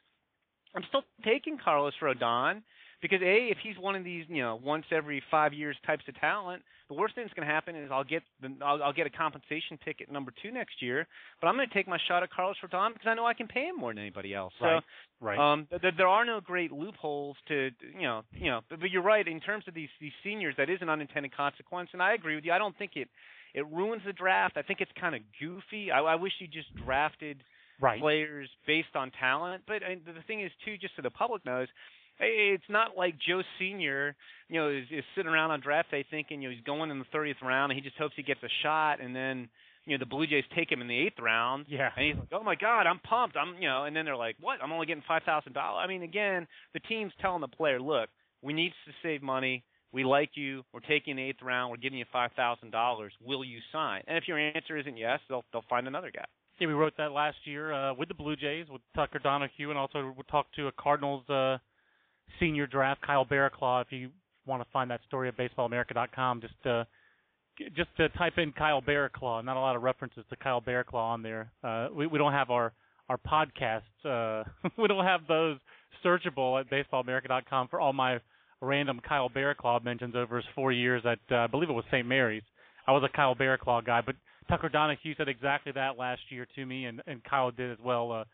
I'm 0.75 0.83
still 0.89 1.03
taking 1.23 1.59
Carlos 1.63 1.93
Rodon 2.03 2.63
because 3.03 3.21
a, 3.23 3.49
if 3.51 3.59
he's 3.63 3.77
one 3.79 3.97
of 3.97 4.05
these, 4.05 4.25
you 4.29 4.43
know, 4.43 4.61
once 4.63 4.85
every 4.93 5.23
five 5.31 5.53
years 5.53 5.77
types 5.87 6.05
of 6.09 6.19
talent, 6.21 6.63
the 6.89 6.95
worst 6.95 7.15
thing 7.15 7.25
that's 7.25 7.35
going 7.35 7.47
to 7.47 7.53
happen 7.53 7.77
is 7.77 7.89
I'll 7.93 8.05
get 8.05 8.23
the 8.43 8.53
I'll, 8.63 8.83
I'll 8.83 8.93
get 8.93 9.07
a 9.07 9.11
compensation 9.11 9.79
pick 9.85 10.01
at 10.01 10.11
number 10.11 10.33
two 10.43 10.51
next 10.51 10.83
year. 10.83 11.07
But 11.41 11.49
I'm 11.49 11.57
going 11.57 11.69
to 11.69 11.75
take 11.75 11.89
my 11.89 11.99
shot 12.09 12.23
at 12.23 12.31
Carlos 12.31 12.57
Rodon 12.65 12.93
because 12.93 13.07
I 13.07 13.15
know 13.15 13.27
I 13.27 13.35
can 13.35 13.47
pay 13.47 13.67
him 13.67 13.77
more 13.77 13.93
than 13.93 13.99
anybody 13.99 14.35
else. 14.35 14.53
Right. 14.61 14.83
So, 15.21 15.25
right. 15.25 15.39
Um, 15.39 15.69
th- 15.71 15.95
there 15.97 16.09
are 16.09 16.25
no 16.25 16.41
great 16.41 16.73
loopholes 16.73 17.37
to, 17.49 17.71
you 17.95 18.03
know, 18.03 18.23
you 18.33 18.51
know. 18.51 18.61
But, 18.69 18.81
but 18.81 18.91
you're 18.91 19.03
right 19.03 19.27
in 19.27 19.41
terms 19.41 19.65
of 19.69 19.75
these 19.75 19.89
these 20.01 20.13
seniors. 20.25 20.55
That 20.59 20.69
is 20.69 20.79
an 20.81 20.89
unintended 20.89 21.35
consequence, 21.35 21.91
and 21.93 22.03
I 22.03 22.15
agree 22.15 22.35
with 22.35 22.45
you. 22.45 22.53
I 22.53 22.59
don't 22.59 22.77
think 22.77 22.93
it 22.97 23.09
it 23.55 23.67
ruins 23.69 24.03
the 24.05 24.13
draft. 24.13 24.57
I 24.57 24.63
think 24.63 24.81
it's 24.81 24.93
kind 25.01 25.15
of 25.15 25.23
goofy. 25.41 25.91
I, 25.91 26.01
I 26.01 26.15
wish 26.17 26.33
you 26.39 26.47
just 26.47 26.75
drafted 26.85 27.43
right. 27.81 28.01
players 28.01 28.49
based 28.67 28.95
on 28.95 29.11
talent. 29.19 29.63
But 29.67 29.83
and 29.83 30.01
the 30.05 30.23
thing 30.27 30.43
is, 30.43 30.51
too, 30.65 30.77
just 30.77 30.95
so 30.97 31.03
the 31.03 31.11
public 31.11 31.45
knows, 31.45 31.69
it's 32.21 32.69
not 32.69 32.97
like 32.97 33.15
Joe 33.27 33.43
Senior, 33.59 34.15
you 34.49 34.61
know, 34.61 34.69
is, 34.69 34.85
is 34.91 35.05
sitting 35.17 35.31
around 35.31 35.51
on 35.51 35.61
draft 35.61 35.91
day 35.91 36.05
thinking, 36.11 36.43
you 36.43 36.49
know, 36.49 36.55
he's 36.55 36.65
going 36.65 36.91
in 36.91 36.99
the 36.99 37.05
30th 37.15 37.43
round 37.43 37.73
and 37.73 37.79
he 37.79 37.83
just 37.83 37.97
hopes 37.97 38.15
he 38.17 38.23
gets 38.23 38.43
a 38.43 38.49
shot, 38.63 39.01
and 39.01 39.15
then, 39.15 39.49
you 39.87 39.97
know, 39.97 40.03
the 40.03 40.09
Blue 40.09 40.27
Jays 40.27 40.45
take 40.55 40.71
him 40.71 40.81
in 40.81 40.89
the 40.89 40.99
eighth 40.99 41.19
round. 41.21 41.67
Yeah. 41.69 41.91
And 41.97 42.07
he's 42.07 42.17
like, 42.17 42.29
oh 42.33 42.45
my 42.45 42.55
God, 42.55 42.87
I'm 42.87 42.99
pumped. 42.99 43.37
I'm, 43.37 43.55
you 43.61 43.69
know, 43.69 43.85
and 43.85 43.97
then 43.97 44.05
they're 44.05 44.17
like, 44.17 44.37
what? 44.41 44.59
I'm 44.63 44.73
only 44.73 44.87
getting 44.87 45.05
five 45.07 45.23
thousand 45.25 45.55
dollars. 45.55 45.83
I 45.85 45.89
mean, 45.89 46.03
again, 46.03 46.47
the 46.75 46.81
team's 46.81 47.13
telling 47.21 47.41
the 47.41 47.49
player, 47.49 47.81
look, 47.81 48.09
we 48.43 48.53
need 48.53 48.73
to 48.87 48.93
save 49.03 49.23
money. 49.23 49.65
We 49.93 50.05
like 50.05 50.31
you. 50.35 50.63
We're 50.73 50.81
taking 50.81 51.17
the 51.17 51.23
eighth 51.23 51.43
round. 51.43 51.71
We're 51.71 51.79
giving 51.79 51.99
you 51.99 52.05
five 52.13 52.31
thousand 52.37 52.71
dollars. 52.71 53.13
Will 53.25 53.45
you 53.45 53.59
sign? 53.73 54.03
And 54.07 54.17
if 54.17 54.29
your 54.29 54.39
answer 54.39 54.77
isn't 54.77 54.97
yes, 54.97 55.19
they'll 55.29 55.45
they'll 55.53 55.65
find 55.69 55.89
another 55.89 56.13
guy. 56.15 56.25
Yeah, 56.61 56.67
we 56.69 56.75
wrote 56.75 56.93
that 56.99 57.13
last 57.13 57.39
year 57.45 57.73
uh, 57.73 57.95
with 57.95 58.09
the 58.09 58.15
Blue 58.15 58.37
Jays 58.37 58.67
with 58.71 58.83
Tucker 58.95 59.19
Donahue, 59.19 59.71
and 59.71 59.79
also 59.79 60.15
we 60.17 60.23
talked 60.31 60.55
to 60.57 60.69
a 60.69 60.73
Cardinals. 60.73 61.29
Uh, 61.29 61.57
senior 62.39 62.67
draft, 62.67 63.03
Kyle 63.03 63.25
Barraclough. 63.25 63.83
If 63.83 63.93
you 63.93 64.11
want 64.47 64.63
to 64.63 64.69
find 64.73 64.91
that 64.91 65.01
story 65.07 65.29
at 65.29 65.37
baseballamerica.com, 65.37 66.41
just 66.41 66.67
uh, 66.67 66.85
just 67.77 67.95
to 67.97 68.09
type 68.11 68.35
in 68.39 68.53
Kyle 68.53 68.83
Barraclough. 68.83 69.45
Not 69.45 69.57
a 69.57 69.61
lot 69.61 69.77
of 69.77 69.83
references 69.83 70.25
to 70.31 70.37
Kyle 70.37 70.61
Barraclough 70.61 70.95
on 70.95 71.23
there. 71.23 71.51
Uh, 71.63 71.89
we 71.95 72.07
we 72.07 72.19
don't 72.19 72.33
have 72.33 72.51
our 72.51 72.73
our 73.09 73.19
podcasts. 73.19 73.81
Uh, 74.05 74.45
we 74.79 74.89
don't 74.89 75.05
have 75.05 75.21
those 75.29 75.59
searchable 76.05 76.61
at 76.61 76.71
baseballamerica.com 76.71 77.69
for 77.69 77.81
all 77.81 77.93
my 77.93 78.19
random 78.61 79.01
Kyle 79.07 79.29
Barraclough 79.29 79.85
mentions 79.85 80.15
over 80.15 80.37
his 80.37 80.45
four 80.55 80.73
years 80.73 81.03
at 81.05 81.19
uh, 81.31 81.45
I 81.45 81.47
believe 81.47 81.71
it 81.71 81.75
was 81.75 81.85
St. 81.91 82.07
Mary's. 82.07 82.43
I 82.87 82.93
was 82.93 83.03
a 83.03 83.17
Kyle 83.17 83.35
Barraclough 83.35 83.85
guy, 83.85 84.01
but 84.05 84.17
Tucker 84.49 84.69
Donahue 84.69 85.15
said 85.17 85.29
exactly 85.29 85.73
that 85.73 85.99
last 85.99 86.23
year 86.31 86.47
to 86.57 86.67
me, 86.67 86.87
and 86.87 87.03
and 87.07 87.23
Kyle 87.25 87.51
did 87.51 87.71
as 87.71 87.79
well. 87.85 88.13
Uh, 88.13 88.25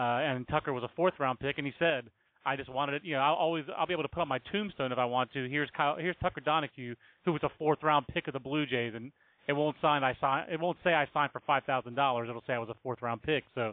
uh, 0.00 0.20
and 0.20 0.48
Tucker 0.48 0.72
was 0.72 0.84
a 0.84 0.90
fourth 0.96 1.14
round 1.18 1.38
pick, 1.40 1.58
and 1.58 1.66
he 1.66 1.72
said 1.78 2.04
I 2.44 2.56
just 2.56 2.70
wanted 2.70 2.94
it. 2.94 3.02
You 3.04 3.14
know, 3.14 3.20
I'll 3.20 3.34
always 3.34 3.64
I'll 3.76 3.86
be 3.86 3.92
able 3.92 4.04
to 4.04 4.08
put 4.08 4.20
on 4.20 4.28
my 4.28 4.40
tombstone 4.50 4.92
if 4.92 4.98
I 4.98 5.04
want 5.04 5.32
to. 5.32 5.48
Here's 5.48 5.68
Kyle, 5.76 5.96
here's 5.96 6.16
Tucker 6.22 6.40
Donahue, 6.40 6.94
who 7.24 7.32
was 7.32 7.42
a 7.42 7.50
fourth 7.58 7.82
round 7.82 8.06
pick 8.08 8.28
of 8.28 8.32
the 8.32 8.40
Blue 8.40 8.66
Jays, 8.66 8.94
and 8.94 9.12
it 9.48 9.52
won't 9.52 9.76
sign 9.82 10.04
I 10.04 10.16
sign 10.20 10.46
it 10.50 10.58
won't 10.58 10.78
say 10.82 10.94
I 10.94 11.06
signed 11.12 11.32
for 11.32 11.40
five 11.46 11.64
thousand 11.64 11.94
dollars. 11.94 12.28
It'll 12.28 12.42
say 12.46 12.54
I 12.54 12.58
was 12.58 12.70
a 12.70 12.76
fourth 12.82 13.02
round 13.02 13.22
pick. 13.22 13.44
So 13.54 13.72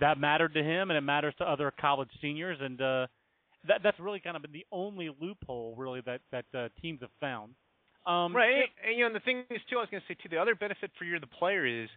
that 0.00 0.18
mattered 0.18 0.54
to 0.54 0.62
him, 0.62 0.90
and 0.90 0.96
it 0.96 1.02
matters 1.02 1.34
to 1.38 1.44
other 1.44 1.72
college 1.80 2.08
seniors, 2.20 2.58
and 2.60 2.80
uh, 2.80 3.06
that 3.68 3.80
that's 3.82 4.00
really 4.00 4.20
kind 4.20 4.36
of 4.36 4.42
been 4.42 4.52
the 4.52 4.66
only 4.72 5.10
loophole 5.20 5.74
really 5.76 6.00
that 6.06 6.20
that 6.32 6.46
uh, 6.54 6.68
teams 6.80 7.00
have 7.02 7.10
found. 7.20 7.54
Um, 8.06 8.34
right, 8.34 8.64
and, 8.84 8.96
you 8.96 9.00
know, 9.00 9.08
and 9.08 9.14
the 9.14 9.20
thing 9.20 9.44
is 9.50 9.60
too, 9.68 9.76
I 9.76 9.80
was 9.80 9.88
going 9.90 10.00
to 10.00 10.08
say 10.08 10.16
too, 10.20 10.30
the 10.30 10.40
other 10.40 10.54
benefit 10.54 10.90
for 10.98 11.04
you, 11.04 11.20
the 11.20 11.26
player, 11.26 11.66
is 11.66 11.88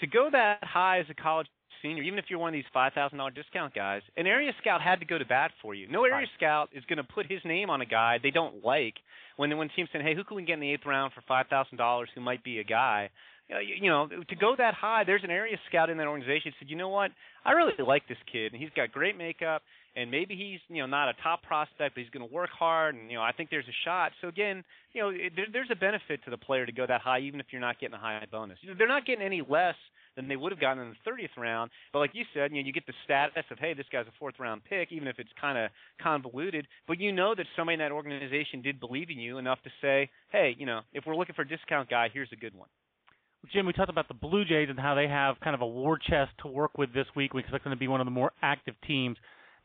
to 0.00 0.06
go 0.06 0.28
that 0.30 0.62
high 0.62 1.00
as 1.00 1.06
a 1.10 1.14
college 1.14 1.46
senior, 1.82 2.02
even 2.02 2.18
if 2.18 2.26
you're 2.28 2.38
one 2.38 2.48
of 2.48 2.54
these 2.54 2.64
five 2.72 2.92
thousand 2.92 3.18
dollar 3.18 3.30
discount 3.30 3.74
guys, 3.74 4.02
an 4.16 4.26
area 4.26 4.52
scout 4.60 4.80
had 4.80 5.00
to 5.00 5.06
go 5.06 5.18
to 5.18 5.24
bat 5.24 5.50
for 5.60 5.74
you. 5.74 5.88
No 5.88 6.04
area 6.04 6.16
right. 6.16 6.28
scout 6.36 6.70
is 6.72 6.84
going 6.88 6.98
to 6.98 7.04
put 7.04 7.30
his 7.30 7.40
name 7.44 7.70
on 7.70 7.80
a 7.80 7.86
guy 7.86 8.18
they 8.22 8.30
don't 8.30 8.64
like 8.64 8.94
when 9.36 9.56
when 9.56 9.68
teams 9.74 9.88
saying, 9.92 10.04
"Hey, 10.04 10.14
who 10.14 10.24
can 10.24 10.36
we 10.36 10.44
get 10.44 10.54
in 10.54 10.60
the 10.60 10.72
eighth 10.72 10.86
round 10.86 11.12
for 11.12 11.22
five 11.26 11.46
thousand 11.48 11.78
dollars 11.78 12.08
who 12.14 12.20
might 12.20 12.44
be 12.44 12.58
a 12.58 12.64
guy?" 12.64 13.10
Uh, 13.52 13.58
you 13.58 13.90
know, 13.90 14.06
to 14.06 14.36
go 14.36 14.54
that 14.56 14.72
high, 14.72 15.04
there's 15.04 15.24
an 15.24 15.30
area 15.30 15.58
scout 15.68 15.90
in 15.90 15.98
that 15.98 16.06
organization 16.06 16.52
said, 16.58 16.70
"You 16.70 16.76
know 16.76 16.88
what? 16.88 17.10
I 17.44 17.52
really 17.52 17.72
like 17.86 18.06
this 18.08 18.18
kid, 18.30 18.52
and 18.52 18.62
he's 18.62 18.70
got 18.74 18.92
great 18.92 19.18
makeup." 19.18 19.62
And 19.96 20.10
maybe 20.10 20.34
he's 20.36 20.60
you 20.68 20.82
know 20.82 20.86
not 20.86 21.08
a 21.08 21.14
top 21.22 21.42
prospect, 21.42 21.94
but 21.94 22.00
he's 22.00 22.10
going 22.10 22.26
to 22.26 22.34
work 22.34 22.50
hard, 22.50 22.94
and 22.94 23.10
you 23.10 23.16
know 23.16 23.22
I 23.22 23.32
think 23.32 23.50
there's 23.50 23.68
a 23.68 23.78
shot. 23.84 24.12
So 24.20 24.28
again, 24.28 24.64
you 24.92 25.02
know 25.02 25.08
it, 25.10 25.32
there, 25.36 25.46
there's 25.52 25.68
a 25.70 25.76
benefit 25.76 26.24
to 26.24 26.30
the 26.30 26.38
player 26.38 26.66
to 26.66 26.72
go 26.72 26.86
that 26.86 27.00
high, 27.00 27.20
even 27.20 27.40
if 27.40 27.46
you're 27.50 27.60
not 27.60 27.78
getting 27.78 27.94
a 27.94 27.98
high 27.98 28.24
bonus. 28.30 28.58
They're 28.78 28.88
not 28.88 29.06
getting 29.06 29.24
any 29.24 29.42
less 29.46 29.76
than 30.16 30.28
they 30.28 30.36
would 30.36 30.52
have 30.52 30.60
gotten 30.60 30.82
in 30.82 30.90
the 30.90 31.10
30th 31.10 31.36
round. 31.38 31.70
But 31.92 32.00
like 32.00 32.10
you 32.12 32.24
said, 32.34 32.50
you 32.52 32.62
know, 32.62 32.66
you 32.66 32.72
get 32.72 32.86
the 32.86 32.92
status 33.04 33.44
of 33.50 33.58
hey, 33.58 33.74
this 33.74 33.86
guy's 33.92 34.06
a 34.06 34.12
fourth 34.18 34.34
round 34.38 34.62
pick, 34.64 34.92
even 34.92 35.08
if 35.08 35.18
it's 35.18 35.30
kind 35.40 35.58
of 35.58 35.70
convoluted. 36.00 36.66
But 36.86 37.00
you 37.00 37.12
know 37.12 37.34
that 37.34 37.46
somebody 37.56 37.74
in 37.74 37.80
that 37.80 37.92
organization 37.92 38.62
did 38.62 38.80
believe 38.80 39.10
in 39.10 39.18
you 39.18 39.38
enough 39.38 39.62
to 39.62 39.70
say, 39.80 40.10
hey, 40.30 40.54
you 40.58 40.66
know, 40.66 40.80
if 40.92 41.04
we're 41.06 41.16
looking 41.16 41.34
for 41.34 41.42
a 41.42 41.48
discount 41.48 41.88
guy, 41.88 42.08
here's 42.12 42.30
a 42.32 42.36
good 42.36 42.54
one. 42.54 42.68
Jim, 43.52 43.66
we 43.66 43.72
talked 43.72 43.90
about 43.90 44.06
the 44.06 44.14
Blue 44.14 44.44
Jays 44.44 44.68
and 44.70 44.78
how 44.78 44.94
they 44.94 45.08
have 45.08 45.40
kind 45.40 45.54
of 45.54 45.62
a 45.62 45.66
war 45.66 45.98
chest 45.98 46.30
to 46.42 46.48
work 46.48 46.78
with 46.78 46.94
this 46.94 47.06
week. 47.16 47.34
We 47.34 47.40
expect 47.40 47.64
them 47.64 47.72
to 47.72 47.78
be 47.78 47.88
one 47.88 48.00
of 48.00 48.04
the 48.04 48.12
more 48.12 48.30
active 48.40 48.74
teams. 48.86 49.16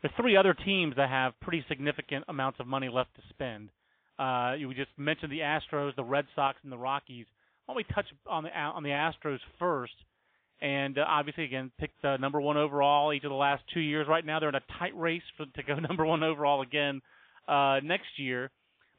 There's 0.02 0.14
three 0.16 0.38
other 0.38 0.54
teams 0.54 0.96
that 0.96 1.10
have 1.10 1.40
pretty 1.42 1.66
significant 1.68 2.26
amounts 2.28 2.60
of 2.60 2.68
money 2.68 2.90
left 2.90 3.16
to 3.16 3.22
spend. 3.30 3.70
Uh, 4.20 4.54
you 4.58 4.72
just 4.74 4.92
mentioned 4.98 5.32
the 5.32 5.40
Astros, 5.40 5.96
the 5.96 6.04
Red 6.04 6.26
Sox, 6.36 6.58
and 6.64 6.72
the 6.72 6.78
Rockies. 6.78 7.26
Why 7.66 7.74
don't 7.74 7.78
we 7.78 7.94
touch 7.94 8.06
on 8.28 8.44
the 8.44 8.50
on 8.50 8.84
the 8.84 8.90
Astros 8.90 9.40
first? 9.60 9.94
and 10.62 10.98
uh, 10.98 11.06
obviously 11.08 11.44
again 11.44 11.72
picked 11.80 12.04
uh, 12.04 12.18
number 12.18 12.42
one 12.42 12.58
overall 12.58 13.14
each 13.14 13.24
of 13.24 13.30
the 13.30 13.36
last 13.36 13.64
two 13.74 13.80
years. 13.80 14.08
Right 14.08 14.26
now 14.26 14.40
they're 14.40 14.50
in 14.50 14.56
a 14.56 14.80
tight 14.80 14.98
race 14.98 15.22
for, 15.36 15.46
to 15.46 15.64
go 15.64 15.76
number 15.80 16.06
one 16.06 16.24
overall 16.24 16.62
again 16.62 17.02
uh, 17.48 17.80
next 17.84 18.18
year. 18.18 18.50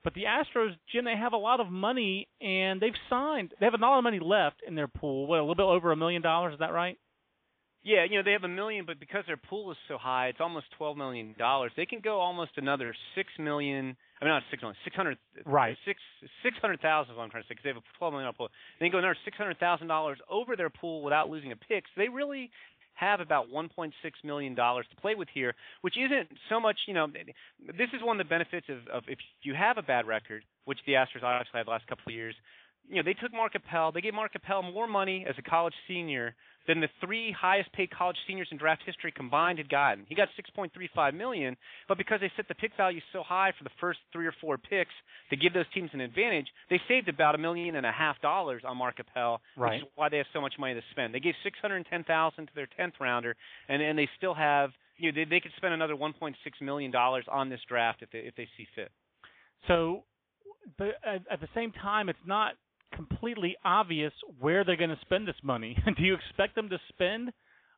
But 0.05 0.14
the 0.14 0.24
Astros, 0.24 0.76
Jim, 0.92 1.05
they 1.05 1.16
have 1.16 1.32
a 1.32 1.38
lot 1.38 1.61
of 1.61 1.70
money 1.70 2.28
and 2.40 2.80
they've 2.80 2.92
signed. 3.11 3.53
They 3.59 3.66
have 3.66 3.74
a 3.74 3.78
lot 3.78 3.99
of 3.99 4.05
money 4.05 4.20
left 4.20 4.62
in 4.66 4.74
their 4.74 4.88
pool. 4.88 5.26
What 5.26 5.38
a 5.38 5.42
little 5.42 5.57
bit 5.57 5.64
over 5.64 5.90
a 5.90 5.96
million 5.96 6.22
dollars? 6.22 6.55
Is 6.55 6.61
that 6.61 6.72
right? 6.72 6.96
Yeah, 7.85 8.05
you 8.05 8.16
know 8.16 8.22
they 8.22 8.33
have 8.33 8.45
a 8.45 8.49
million, 8.49 8.85
but 8.87 8.99
because 9.01 9.24
their 9.26 9.37
pool 9.37 9.70
is 9.70 9.76
so 9.87 9.99
high, 9.99 10.29
it's 10.29 10.41
almost 10.41 10.66
twelve 10.76 10.97
million 10.97 11.35
dollars. 11.39 11.72
They 11.76 11.87
can 11.87 12.01
go 12.01 12.18
almost 12.20 12.53
another 12.57 12.95
six 13.14 13.29
million. 13.39 13.97
I 14.20 14.24
mean, 14.24 14.35
not 14.35 14.43
six 14.51 14.62
million, 14.62 14.76
six 14.85 14.97
hundred. 14.97 15.16
Right. 15.47 15.76
Six 15.87 16.01
six 16.43 16.57
hundred 16.61 16.81
thousand 16.81 17.12
is 17.12 17.16
what 17.16 17.24
I'm 17.24 17.31
trying 17.31 17.45
to 17.45 17.49
say 17.49 17.55
because 17.55 17.64
they 17.64 17.70
have 17.70 17.79
a 17.79 17.99
twelve 17.99 18.12
million 18.12 18.26
dollar 18.26 18.37
pool. 18.37 18.49
They 18.81 18.87
can 18.87 18.93
go 18.93 18.99
another 18.99 19.16
six 19.24 19.37
hundred 19.37 19.59
thousand 19.59 19.87
dollars 19.87 20.18
over 20.29 20.57
their 20.57 20.70
pool 20.70 21.03
without 21.03 21.31
losing 21.31 21.53
a 21.53 21.57
pick. 21.57 21.85
So 21.95 22.03
they 22.03 22.09
really 22.09 22.51
have 22.99 23.20
about 23.20 23.49
1.6 23.49 23.93
million 24.24 24.55
dollars 24.57 24.85
to 24.91 25.01
play 25.01 25.14
with 25.14 25.29
here, 25.33 25.55
which 25.83 25.95
isn't 25.97 26.29
so 26.49 26.59
much. 26.59 26.76
You 26.89 26.95
know, 26.95 27.07
this 27.07 27.89
is 27.95 28.03
one 28.03 28.20
of 28.20 28.26
the 28.26 28.29
benefits 28.29 28.66
of, 28.68 28.79
of 28.93 29.05
if 29.07 29.18
you 29.43 29.55
have 29.55 29.79
a 29.79 29.83
bad 29.83 30.07
record, 30.07 30.45
which 30.64 30.79
the 30.85 30.95
Astros 30.95 31.22
obviously 31.22 31.59
had 31.59 31.66
the 31.66 31.70
last 31.70 31.87
couple 31.87 32.05
of 32.09 32.14
years. 32.14 32.35
You 32.89 32.97
know, 32.97 33.03
they 33.05 33.14
took 33.14 33.32
Mark 33.32 33.55
Appel. 33.55 33.93
They 33.93 34.01
gave 34.01 34.14
Mark 34.14 34.32
Appel 34.34 34.62
more 34.62 34.86
money 34.86 35.26
as 35.28 35.34
a 35.39 35.43
college 35.43 35.74
senior 35.86 36.34
than 36.68 36.80
the 36.80 36.89
three 37.05 37.32
highest 37.32 37.72
paid 37.72 37.91
college 37.91 38.16
seniors 38.26 38.47
in 38.53 38.59
draft 38.59 38.82
history 38.84 39.11
combined 39.11 39.59
had 39.59 39.70
gotten. 39.70 40.05
He 40.07 40.14
got 40.14 40.28
6.35 40.57 41.14
million, 41.14 41.57
but 41.89 41.97
because 41.97 42.20
they 42.20 42.30
set 42.36 42.47
the 42.47 42.55
pick 42.55 42.72
value 42.76 43.01
so 43.12 43.22
high 43.22 43.53
for 43.57 43.64
the 43.64 43.70
first 43.80 43.99
three 44.12 44.26
or 44.26 44.34
four 44.41 44.59
picks 44.59 44.93
to 45.30 45.36
give 45.36 45.55
those 45.55 45.64
teams 45.72 45.91
an 45.95 46.01
advantage, 46.01 46.47
they 46.68 46.78
saved 46.86 47.09
about 47.09 47.34
a 47.34 47.39
million 47.39 47.74
and 47.76 47.86
a 47.86 47.91
half 47.91 48.20
dollars 48.20 48.62
on 48.66 48.76
Mark 48.76 49.01
Appel, 49.01 49.41
right. 49.57 49.76
which 49.76 49.82
is 49.82 49.89
why 49.95 50.11
they 50.11 50.18
have 50.18 50.26
so 50.32 50.43
much 50.43 50.55
money 50.59 50.74
to 50.74 50.82
spend. 50.91 51.14
They 51.14 51.20
gave 51.20 51.34
610,000 51.43 52.47
to 52.47 52.53
their 52.55 52.68
10th 52.78 53.01
rounder, 53.01 53.34
and 53.68 53.82
and 53.82 53.99
they 53.99 54.09
still 54.18 54.34
have 54.34 54.70
you 54.99 55.11
know 55.11 55.16
they, 55.16 55.28
they 55.28 55.41
could 55.41 55.53
spend 55.57 55.72
another 55.72 55.95
1.6 55.95 56.34
million 56.61 56.91
dollars 56.91 57.24
on 57.30 57.49
this 57.49 57.61
draft 57.66 58.03
if 58.03 58.11
they 58.11 58.18
if 58.18 58.36
they 58.36 58.49
see 58.57 58.66
fit. 58.74 58.91
So, 59.66 60.05
but 60.76 60.89
at, 61.05 61.22
at 61.30 61.41
the 61.41 61.49
same 61.55 61.72
time, 61.72 62.09
it's 62.09 62.18
not 62.26 62.53
completely 62.95 63.57
obvious 63.64 64.12
where 64.41 64.64
they're 64.64 64.76
going 64.76 64.91
to 64.91 64.99
spend 65.03 65.26
this 65.26 65.36
money. 65.43 65.76
Do 65.97 66.03
you 66.03 66.14
expect 66.14 66.55
them 66.55 66.68
to 66.70 66.78
spend 66.89 67.32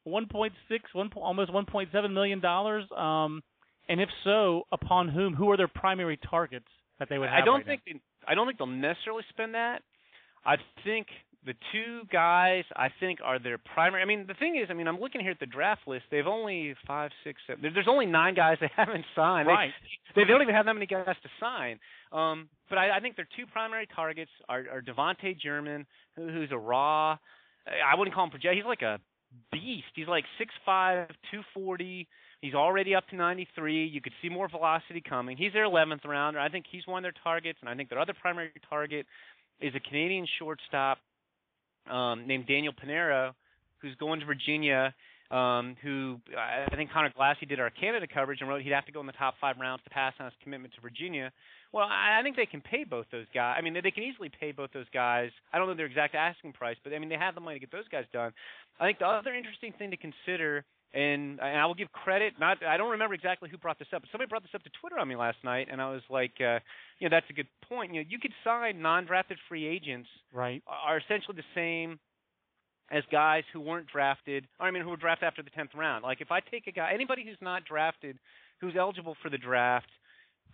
1.6, 0.06 0.50
1, 0.92 1.10
almost 1.16 1.50
1.7 1.50 2.12
million 2.12 2.40
dollars? 2.40 2.84
Um, 2.96 3.42
and 3.88 4.00
if 4.00 4.08
so, 4.24 4.62
upon 4.72 5.08
whom? 5.08 5.34
Who 5.34 5.50
are 5.50 5.56
their 5.56 5.68
primary 5.68 6.18
targets 6.28 6.68
that 6.98 7.08
they 7.08 7.18
would 7.18 7.28
have? 7.28 7.42
I 7.42 7.44
don't 7.44 7.66
right 7.66 7.66
think 7.66 7.82
they, 7.86 8.00
I 8.26 8.34
don't 8.34 8.46
think 8.46 8.58
they'll 8.58 8.66
necessarily 8.66 9.24
spend 9.30 9.54
that. 9.54 9.82
I 10.44 10.56
think 10.84 11.06
the 11.46 11.54
two 11.72 12.02
guys 12.12 12.64
I 12.76 12.88
think 13.00 13.20
are 13.24 13.38
their 13.38 13.58
primary. 13.58 14.02
I 14.02 14.04
mean, 14.04 14.26
the 14.26 14.34
thing 14.34 14.56
is, 14.62 14.68
I 14.70 14.74
mean, 14.74 14.86
I'm 14.86 15.00
looking 15.00 15.20
here 15.22 15.30
at 15.30 15.40
the 15.40 15.46
draft 15.46 15.82
list. 15.86 16.04
They've 16.10 16.26
only 16.26 16.74
five, 16.86 17.10
six, 17.24 17.40
seven. 17.46 17.70
There's 17.74 17.88
only 17.88 18.06
nine 18.06 18.34
guys 18.34 18.58
they 18.60 18.70
haven't 18.76 19.04
signed. 19.16 19.48
Right. 19.48 19.70
They, 20.14 20.22
they 20.22 20.28
don't 20.28 20.42
even 20.42 20.54
have 20.54 20.66
that 20.66 20.74
many 20.74 20.86
guys 20.86 21.06
to 21.06 21.28
sign. 21.40 21.78
Um, 22.12 22.48
but 22.68 22.78
I, 22.78 22.98
I 22.98 23.00
think 23.00 23.16
their 23.16 23.28
two 23.36 23.46
primary 23.46 23.88
targets 23.94 24.30
are, 24.48 24.64
are 24.70 24.82
Devonte 24.82 25.38
German, 25.40 25.86
who, 26.16 26.28
who's 26.28 26.50
a 26.52 26.58
raw. 26.58 27.16
I 27.66 27.96
wouldn't 27.96 28.14
call 28.14 28.24
him 28.24 28.30
project. 28.30 28.54
He's 28.54 28.64
like 28.64 28.82
a 28.82 28.98
beast. 29.52 29.92
He's 29.94 30.08
like 30.08 30.24
six 30.38 30.52
five, 30.66 31.08
two 31.30 31.40
forty. 31.54 32.06
He's 32.42 32.54
already 32.54 32.94
up 32.94 33.06
to 33.08 33.16
93. 33.16 33.86
You 33.86 34.00
could 34.00 34.14
see 34.22 34.30
more 34.30 34.48
velocity 34.48 35.02
coming. 35.06 35.36
He's 35.36 35.52
their 35.52 35.66
11th 35.66 36.06
rounder. 36.06 36.40
I 36.40 36.48
think 36.48 36.64
he's 36.70 36.86
one 36.86 37.04
of 37.04 37.12
their 37.12 37.22
targets, 37.22 37.58
and 37.60 37.68
I 37.68 37.74
think 37.74 37.90
their 37.90 37.98
other 37.98 38.14
primary 38.18 38.50
target 38.66 39.04
is 39.60 39.74
a 39.74 39.80
Canadian 39.80 40.26
shortstop 40.38 40.96
um, 41.88 42.26
named 42.26 42.46
Daniel 42.46 42.72
Pinero, 42.72 43.34
who's 43.78 43.94
going 43.96 44.20
to 44.20 44.26
Virginia. 44.26 44.94
Um, 45.30 45.76
who 45.80 46.18
I 46.36 46.74
think 46.74 46.90
Conor 46.90 47.12
Glassey 47.16 47.48
did 47.48 47.60
our 47.60 47.70
Canada 47.70 48.08
coverage 48.12 48.40
and 48.40 48.48
wrote 48.48 48.62
he'd 48.62 48.72
have 48.72 48.86
to 48.86 48.90
go 48.90 48.98
in 48.98 49.06
the 49.06 49.12
top 49.12 49.34
five 49.40 49.54
rounds 49.60 49.80
to 49.84 49.90
pass 49.90 50.12
on 50.18 50.26
his 50.26 50.34
commitment 50.42 50.74
to 50.74 50.80
Virginia. 50.80 51.30
Well, 51.72 51.86
I, 51.86 52.18
I 52.18 52.22
think 52.24 52.34
they 52.34 52.46
can 52.46 52.60
pay 52.60 52.82
both 52.82 53.06
those 53.12 53.26
guys. 53.32 53.54
I 53.56 53.62
mean, 53.62 53.72
they, 53.72 53.80
they 53.80 53.92
can 53.92 54.02
easily 54.02 54.28
pay 54.28 54.50
both 54.50 54.70
those 54.74 54.90
guys. 54.92 55.30
I 55.52 55.58
don't 55.58 55.68
know 55.68 55.74
their 55.74 55.86
exact 55.86 56.16
asking 56.16 56.54
price, 56.54 56.74
but 56.82 56.92
I 56.92 56.98
mean, 56.98 57.08
they 57.08 57.14
have 57.14 57.36
the 57.36 57.40
money 57.40 57.54
to 57.54 57.60
get 57.60 57.70
those 57.70 57.86
guys 57.86 58.06
done. 58.12 58.32
I 58.80 58.86
think 58.86 58.98
the 58.98 59.06
other 59.06 59.32
interesting 59.32 59.72
thing 59.78 59.92
to 59.92 59.96
consider 59.96 60.64
and, 60.92 61.38
and 61.40 61.58
I 61.58 61.66
will 61.66 61.74
give 61.74 61.90
credit. 61.92 62.34
Not 62.38 62.64
I 62.64 62.76
don't 62.76 62.90
remember 62.90 63.14
exactly 63.14 63.48
who 63.50 63.58
brought 63.58 63.78
this 63.78 63.88
up, 63.94 64.02
but 64.02 64.10
somebody 64.10 64.28
brought 64.28 64.42
this 64.42 64.54
up 64.54 64.62
to 64.64 64.70
Twitter 64.80 64.98
on 64.98 65.08
me 65.08 65.16
last 65.16 65.38
night, 65.44 65.68
and 65.70 65.80
I 65.80 65.90
was 65.90 66.02
like, 66.10 66.32
uh, 66.40 66.58
you 66.98 67.08
know, 67.08 67.16
that's 67.16 67.30
a 67.30 67.32
good 67.32 67.48
point. 67.68 67.94
You 67.94 68.00
know, 68.00 68.06
you 68.08 68.18
could 68.18 68.32
sign 68.44 68.82
non-drafted 68.82 69.38
free 69.48 69.66
agents, 69.66 70.08
right? 70.32 70.62
Are 70.66 70.98
essentially 70.98 71.36
the 71.36 71.50
same 71.54 71.98
as 72.90 73.04
guys 73.12 73.44
who 73.52 73.60
weren't 73.60 73.86
drafted. 73.86 74.46
Or 74.58 74.66
I 74.66 74.70
mean, 74.70 74.82
who 74.82 74.90
were 74.90 74.96
drafted 74.96 75.26
after 75.26 75.42
the 75.42 75.50
tenth 75.50 75.70
round. 75.74 76.02
Like 76.02 76.20
if 76.20 76.30
I 76.32 76.40
take 76.40 76.66
a 76.66 76.72
guy, 76.72 76.90
anybody 76.92 77.24
who's 77.24 77.38
not 77.40 77.64
drafted, 77.64 78.18
who's 78.60 78.74
eligible 78.78 79.16
for 79.22 79.30
the 79.30 79.38
draft, 79.38 79.88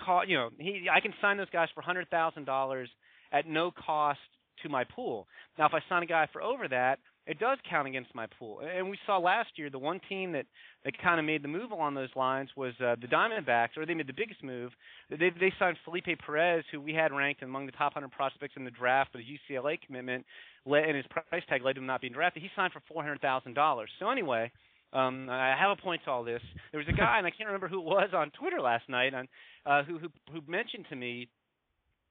call 0.05 0.25
you 0.27 0.37
know, 0.37 0.51
he 0.59 0.89
I 0.93 1.01
can 1.01 1.15
sign 1.21 1.39
those 1.39 1.51
guys 1.51 1.69
for 1.75 1.81
hundred 1.83 2.11
thousand 2.11 2.45
dollars 2.45 2.91
at 3.33 3.47
no 3.47 3.71
cost 3.71 4.21
to 4.63 4.69
my 4.69 4.85
pool. 4.85 5.27
Now, 5.59 5.67
if 5.67 5.75
I 5.75 5.81
sign 5.89 6.03
a 6.03 6.07
guy 6.07 6.29
for 6.33 6.43
over 6.43 6.69
that, 6.69 6.99
it 7.27 7.41
does 7.41 7.59
count 7.69 7.89
against 7.89 8.15
my 8.15 8.27
pool. 8.39 8.61
And 8.61 8.89
we 8.89 8.99
saw 9.05 9.19
last 9.19 9.51
year 9.57 9.69
the 9.69 9.79
one 9.79 10.01
team 10.09 10.33
that 10.33 10.47
that 10.85 10.97
kind 11.03 11.19
of 11.19 11.27
made 11.27 11.43
the 11.43 11.49
move 11.49 11.73
along 11.73 11.95
those 11.95 12.15
lines 12.15 12.51
was 12.57 12.73
uh, 12.81 12.95
the 13.01 13.09
Diamondbacks, 13.09 13.77
or 13.77 13.85
they 13.85 13.95
made 13.95 14.07
the 14.07 14.13
biggest 14.13 14.45
move. 14.45 14.71
They 15.11 15.31
they 15.31 15.53
signed 15.59 15.77
Felipe 15.85 16.07
Perez, 16.25 16.65
who 16.71 16.81
we 16.81 16.95
had 16.95 17.13
ranked 17.13 17.43
among 17.43 17.67
the 17.67 17.73
top 17.73 17.95
100 17.97 18.11
prospects 18.13 18.55
in 18.57 18.65
the 18.65 18.71
draft, 18.71 19.11
but 19.13 19.21
his 19.21 19.39
UCLA 19.51 19.79
commitment 19.85 20.25
led, 20.65 20.85
and 20.85 20.97
his 20.97 21.07
price 21.07 21.43
tag 21.49 21.65
led 21.65 21.75
to 21.75 21.81
him 21.81 21.87
not 21.87 22.01
being 22.01 22.13
drafted. 22.13 22.43
He 22.43 22.51
signed 22.55 22.73
for 22.73 22.83
four 22.89 23.03
hundred 23.03 23.21
thousand 23.21 23.55
dollars. 23.55 23.91
So 23.99 24.11
anyway. 24.11 24.51
Um, 24.93 25.29
I 25.29 25.55
have 25.59 25.77
a 25.77 25.83
point 25.83 26.03
to 26.05 26.11
all 26.11 26.23
this. 26.23 26.41
There 26.71 26.79
was 26.79 26.89
a 26.89 26.97
guy, 26.97 27.19
and 27.19 27.27
I 27.27 27.31
can't 27.31 27.49
remember 27.49 27.67
who 27.69 27.81
it 27.81 27.85
was 27.85 28.11
on 28.15 28.31
Twitter 28.31 28.61
last 28.61 28.89
night, 28.89 29.13
on, 29.13 29.29
uh, 29.67 29.83
who, 29.83 29.99
who 29.99 30.09
who 30.33 30.41
mentioned 30.47 30.87
to 30.89 30.97
me 30.97 31.29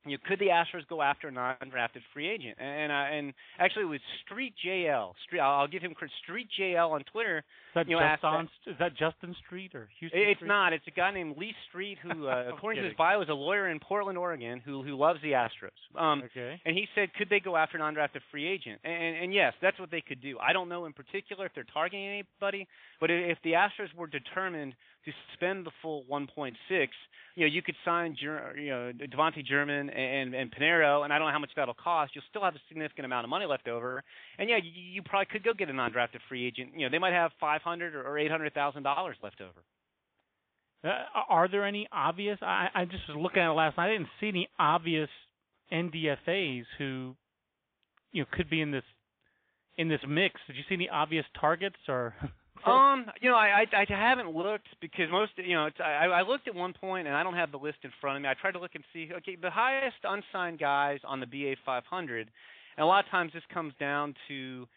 you 0.05 0.13
know, 0.13 0.17
could 0.27 0.39
the 0.39 0.47
Astros 0.47 0.87
go 0.87 1.01
after 1.01 1.27
a 1.27 1.31
non-drafted 1.31 2.03
free 2.13 2.29
agent? 2.29 2.57
And 2.59 2.91
uh, 2.91 2.95
and 2.95 3.33
actually, 3.59 3.85
with 3.85 4.01
Street 4.23 4.53
JL, 4.65 5.13
Street, 5.25 5.39
I'll 5.39 5.67
give 5.67 5.81
him 5.81 5.93
credit. 5.93 6.13
Street 6.23 6.47
JL 6.59 6.91
on 6.91 7.03
Twitter. 7.11 7.39
Is 7.39 7.43
that, 7.75 7.89
you 7.89 7.97
know, 7.97 8.07
just 8.13 8.23
on, 8.23 8.49
is 8.67 8.75
that 8.79 8.95
Justin 8.95 9.35
Street 9.45 9.75
or 9.75 9.89
Houston? 9.99 10.21
It's 10.21 10.37
Street? 10.37 10.47
not. 10.47 10.71
It's 10.71 10.87
a 10.87 10.91
guy 10.91 11.11
named 11.11 11.35
Lee 11.37 11.53
Street 11.69 11.97
who, 12.01 12.27
uh, 12.29 12.51
according 12.53 12.83
to 12.83 12.87
his 12.87 12.97
bio, 12.97 13.21
is 13.21 13.29
a 13.29 13.33
lawyer 13.33 13.69
in 13.69 13.79
Portland, 13.79 14.17
Oregon, 14.17 14.61
who 14.63 14.83
who 14.83 14.95
loves 14.95 15.19
the 15.21 15.31
Astros. 15.31 15.99
Um, 15.99 16.23
okay. 16.25 16.61
And 16.65 16.77
he 16.77 16.87
said, 16.95 17.13
could 17.15 17.29
they 17.29 17.39
go 17.39 17.57
after 17.57 17.77
a 17.77 17.79
non-drafted 17.79 18.21
free 18.31 18.47
agent? 18.47 18.79
And, 18.83 19.17
and 19.17 19.33
yes, 19.33 19.53
that's 19.61 19.79
what 19.79 19.91
they 19.91 20.01
could 20.01 20.21
do. 20.21 20.37
I 20.39 20.53
don't 20.53 20.69
know 20.69 20.85
in 20.85 20.93
particular 20.93 21.45
if 21.45 21.51
they're 21.53 21.65
targeting 21.73 22.05
anybody, 22.05 22.67
but 22.99 23.09
if 23.11 23.37
the 23.43 23.53
Astros 23.53 23.93
were 23.95 24.07
determined 24.07 24.75
to 25.05 25.11
spend 25.33 25.65
the 25.65 25.71
full 25.81 26.03
1.6, 26.11 26.53
you 27.35 27.45
know, 27.45 27.51
you 27.51 27.61
could 27.61 27.75
sign, 27.83 28.15
you 28.19 28.29
know, 28.69 28.91
Devonte 28.95 29.45
German 29.45 29.89
and 29.89 30.33
and 30.33 30.51
Pinero, 30.51 31.03
and 31.03 31.11
I 31.11 31.17
don't 31.19 31.27
know 31.27 31.33
how 31.33 31.39
much 31.39 31.51
that'll 31.55 31.73
cost. 31.73 32.13
You'll 32.15 32.23
still 32.29 32.43
have 32.43 32.55
a 32.55 32.61
significant 32.69 33.05
amount 33.05 33.25
of 33.25 33.29
money 33.29 33.45
left 33.45 33.67
over, 33.67 34.03
and 34.39 34.49
yeah, 34.49 34.57
you, 34.57 34.71
you 34.71 35.01
probably 35.03 35.27
could 35.31 35.43
go 35.43 35.53
get 35.53 35.69
a 35.69 35.73
non-drafted 35.73 36.21
free 36.29 36.47
agent. 36.47 36.71
You 36.75 36.85
know, 36.85 36.91
they 36.91 36.99
might 36.99 37.13
have 37.13 37.31
500 37.39 37.95
or 37.95 38.17
800 38.17 38.53
thousand 38.53 38.83
dollars 38.83 39.17
left 39.21 39.41
over. 39.41 39.63
Uh, 40.83 41.03
are 41.29 41.49
there 41.49 41.65
any 41.65 41.87
obvious? 41.91 42.37
I, 42.41 42.67
I 42.73 42.85
just 42.85 43.03
was 43.09 43.17
looking 43.19 43.41
at 43.41 43.49
it 43.49 43.53
last 43.53 43.77
night. 43.77 43.89
I 43.89 43.93
didn't 43.93 44.09
see 44.21 44.29
any 44.29 44.49
obvious 44.57 45.09
NDFA's 45.73 46.67
who, 46.77 47.15
you 48.11 48.21
know, 48.21 48.27
could 48.31 48.49
be 48.49 48.61
in 48.61 48.71
this 48.71 48.83
in 49.77 49.89
this 49.89 50.01
mix. 50.07 50.39
Did 50.47 50.55
you 50.55 50.63
see 50.69 50.75
any 50.75 50.89
obvious 50.89 51.25
targets 51.39 51.77
or? 51.89 52.15
Um, 52.65 53.05
you 53.21 53.29
know, 53.29 53.35
I, 53.35 53.65
I 53.73 53.81
I 53.81 53.85
haven't 53.87 54.35
looked 54.35 54.67
because 54.81 55.09
most 55.11 55.33
you 55.37 55.53
know 55.53 55.67
it's, 55.67 55.77
I 55.79 56.05
I 56.07 56.21
looked 56.23 56.47
at 56.47 56.55
one 56.55 56.73
point 56.73 57.07
and 57.07 57.15
I 57.15 57.23
don't 57.23 57.35
have 57.35 57.51
the 57.51 57.59
list 57.59 57.77
in 57.83 57.91
front 58.01 58.17
of 58.17 58.23
me. 58.23 58.29
I 58.29 58.33
tried 58.33 58.53
to 58.53 58.59
look 58.59 58.71
and 58.75 58.83
see 58.91 59.09
okay 59.17 59.35
the 59.35 59.51
highest 59.51 59.97
unsigned 60.03 60.59
guys 60.59 60.99
on 61.03 61.19
the 61.19 61.27
BA 61.27 61.55
500, 61.65 62.31
and 62.77 62.83
a 62.83 62.87
lot 62.87 63.05
of 63.05 63.11
times 63.11 63.31
this 63.33 63.43
comes 63.53 63.73
down 63.79 64.15
to 64.27 64.67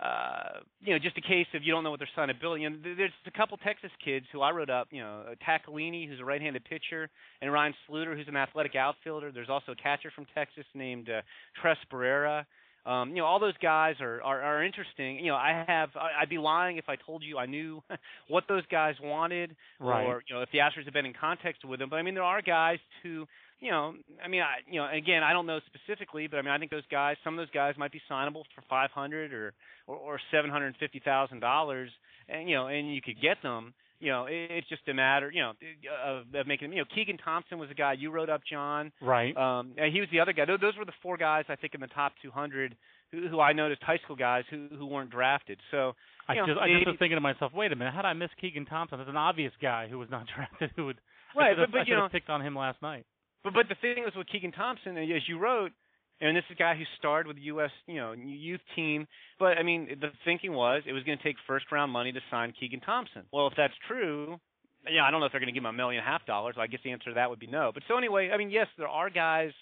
uh 0.00 0.58
you 0.80 0.92
know 0.92 0.98
just 0.98 1.16
a 1.16 1.20
case 1.20 1.46
of 1.54 1.62
you 1.62 1.70
don't 1.70 1.84
know 1.84 1.90
what 1.90 2.00
their 2.00 2.08
signability. 2.16 2.62
Know, 2.62 2.94
there's 2.96 3.12
a 3.26 3.30
couple 3.30 3.56
Texas 3.58 3.90
kids 4.02 4.26
who 4.32 4.40
I 4.40 4.50
wrote 4.50 4.70
up. 4.70 4.88
You 4.90 5.02
know, 5.02 5.24
Taccolini 5.46 6.08
who's 6.08 6.20
a 6.20 6.24
right-handed 6.24 6.64
pitcher 6.64 7.10
and 7.42 7.52
Ryan 7.52 7.74
Sluter 7.88 8.16
who's 8.16 8.28
an 8.28 8.36
athletic 8.36 8.74
outfielder. 8.74 9.32
There's 9.32 9.50
also 9.50 9.72
a 9.72 9.76
catcher 9.76 10.10
from 10.14 10.26
Texas 10.34 10.64
named 10.74 11.10
uh, 11.10 11.20
Tres 11.60 11.76
Barrera. 11.92 12.46
Um, 12.86 13.10
you 13.10 13.16
know, 13.16 13.24
all 13.24 13.40
those 13.40 13.56
guys 13.62 13.94
are, 14.00 14.22
are 14.22 14.42
are 14.42 14.62
interesting. 14.62 15.18
You 15.18 15.28
know, 15.28 15.36
I 15.36 15.64
have 15.66 15.90
I'd 15.96 16.28
be 16.28 16.36
lying 16.36 16.76
if 16.76 16.88
I 16.88 16.96
told 16.96 17.22
you 17.22 17.38
I 17.38 17.46
knew 17.46 17.82
what 18.28 18.44
those 18.46 18.64
guys 18.70 18.94
wanted, 19.02 19.56
right. 19.80 20.04
or 20.04 20.22
you 20.28 20.34
know, 20.34 20.42
if 20.42 20.50
the 20.52 20.58
Astros 20.58 20.84
have 20.84 20.92
been 20.92 21.06
in 21.06 21.14
context 21.18 21.64
with 21.64 21.80
them. 21.80 21.88
But 21.88 21.96
I 21.96 22.02
mean, 22.02 22.14
there 22.14 22.22
are 22.22 22.42
guys 22.42 22.78
who, 23.02 23.26
you 23.58 23.70
know, 23.70 23.94
I 24.22 24.28
mean, 24.28 24.42
I 24.42 24.56
you 24.70 24.80
know, 24.80 24.88
again, 24.92 25.22
I 25.22 25.32
don't 25.32 25.46
know 25.46 25.60
specifically, 25.66 26.26
but 26.26 26.36
I 26.36 26.42
mean, 26.42 26.50
I 26.50 26.58
think 26.58 26.70
those 26.70 26.86
guys, 26.90 27.16
some 27.24 27.32
of 27.34 27.38
those 27.38 27.52
guys 27.54 27.74
might 27.78 27.92
be 27.92 28.02
signable 28.10 28.42
for 28.54 28.62
five 28.68 28.90
hundred 28.90 29.32
or 29.32 29.54
or, 29.86 29.96
or 29.96 30.20
seven 30.30 30.50
hundred 30.50 30.66
and 30.66 30.76
fifty 30.76 31.00
thousand 31.02 31.40
dollars, 31.40 31.90
and 32.28 32.50
you 32.50 32.54
know, 32.54 32.66
and 32.66 32.94
you 32.94 33.00
could 33.00 33.20
get 33.20 33.38
them 33.42 33.72
you 34.04 34.12
know, 34.12 34.26
it, 34.26 34.50
it's 34.50 34.68
just 34.68 34.86
a 34.88 34.94
matter, 34.94 35.30
you 35.32 35.40
know, 35.40 35.52
of, 36.04 36.34
of 36.34 36.46
making. 36.46 36.72
You 36.72 36.78
know, 36.78 36.84
Keegan 36.94 37.16
Thompson 37.16 37.58
was 37.58 37.70
a 37.70 37.74
guy 37.74 37.94
you 37.94 38.10
wrote 38.10 38.28
up, 38.28 38.42
John. 38.48 38.92
Right. 39.00 39.34
Um, 39.36 39.72
and 39.78 39.92
he 39.92 40.00
was 40.00 40.08
the 40.12 40.20
other 40.20 40.32
guy. 40.32 40.44
Those, 40.44 40.60
those 40.60 40.76
were 40.76 40.84
the 40.84 40.92
four 41.02 41.16
guys 41.16 41.44
I 41.48 41.56
think 41.56 41.74
in 41.74 41.80
the 41.80 41.88
top 41.88 42.12
200 42.22 42.76
who, 43.10 43.28
who 43.28 43.40
I 43.40 43.54
noticed 43.54 43.82
high 43.82 43.98
school 44.04 44.16
guys 44.16 44.44
who 44.50 44.68
who 44.76 44.86
weren't 44.86 45.10
drafted. 45.10 45.58
So 45.70 45.94
I 46.28 46.34
know, 46.34 46.46
just 46.46 46.60
I 46.60 46.68
just 46.68 46.86
was 46.86 46.96
thinking 46.98 47.16
to 47.16 47.20
myself, 47.20 47.52
wait 47.54 47.72
a 47.72 47.76
minute, 47.76 47.94
how 47.94 48.02
did 48.02 48.08
I 48.08 48.12
miss 48.12 48.30
Keegan 48.40 48.66
Thompson? 48.66 48.98
There's 48.98 49.08
an 49.08 49.16
obvious 49.16 49.52
guy 49.60 49.88
who 49.88 49.98
was 49.98 50.10
not 50.10 50.26
drafted 50.34 50.70
who 50.76 50.86
would. 50.86 51.00
right, 51.36 51.52
I 51.56 51.62
but 51.62 51.72
but 51.72 51.80
I 51.80 51.84
you 51.86 51.96
know, 51.96 52.08
picked 52.10 52.28
on 52.28 52.42
him 52.42 52.54
last 52.54 52.82
night. 52.82 53.06
but 53.42 53.54
but 53.54 53.68
the 53.68 53.76
thing 53.80 54.04
is 54.06 54.14
with 54.14 54.28
Keegan 54.28 54.52
Thompson, 54.52 54.98
as 54.98 55.26
you 55.26 55.38
wrote, 55.38 55.72
and 56.20 56.36
this 56.36 56.44
is 56.50 56.56
a 56.56 56.58
guy 56.58 56.74
who 56.76 56.84
starred 56.98 57.26
with 57.26 57.36
the 57.36 57.42
U.S. 57.42 57.70
you 57.86 57.96
know 57.96 58.12
youth 58.12 58.60
team. 58.76 59.06
But 59.38 59.58
I 59.58 59.62
mean, 59.62 59.88
the 60.00 60.08
thinking 60.24 60.52
was 60.52 60.82
it 60.86 60.92
was 60.92 61.02
going 61.04 61.18
to 61.18 61.24
take 61.24 61.36
first 61.46 61.66
round 61.72 61.92
money 61.92 62.12
to 62.12 62.20
sign 62.30 62.52
Keegan 62.58 62.80
Thompson. 62.80 63.22
Well, 63.32 63.46
if 63.46 63.54
that's 63.56 63.74
true, 63.88 64.38
yeah, 64.90 65.04
I 65.04 65.10
don't 65.10 65.20
know 65.20 65.26
if 65.26 65.32
they're 65.32 65.40
going 65.40 65.52
to 65.52 65.58
give 65.58 65.62
him 65.62 65.70
a 65.70 65.72
million 65.72 66.00
and 66.00 66.08
a 66.08 66.10
half 66.10 66.26
dollars. 66.26 66.56
I 66.58 66.66
guess 66.66 66.80
the 66.84 66.92
answer 66.92 67.10
to 67.10 67.14
that 67.14 67.30
would 67.30 67.40
be 67.40 67.46
no. 67.46 67.70
But 67.72 67.82
so 67.88 67.96
anyway, 67.96 68.30
I 68.32 68.36
mean, 68.36 68.50
yes, 68.50 68.66
there 68.78 68.88
are 68.88 69.10
guys, 69.10 69.52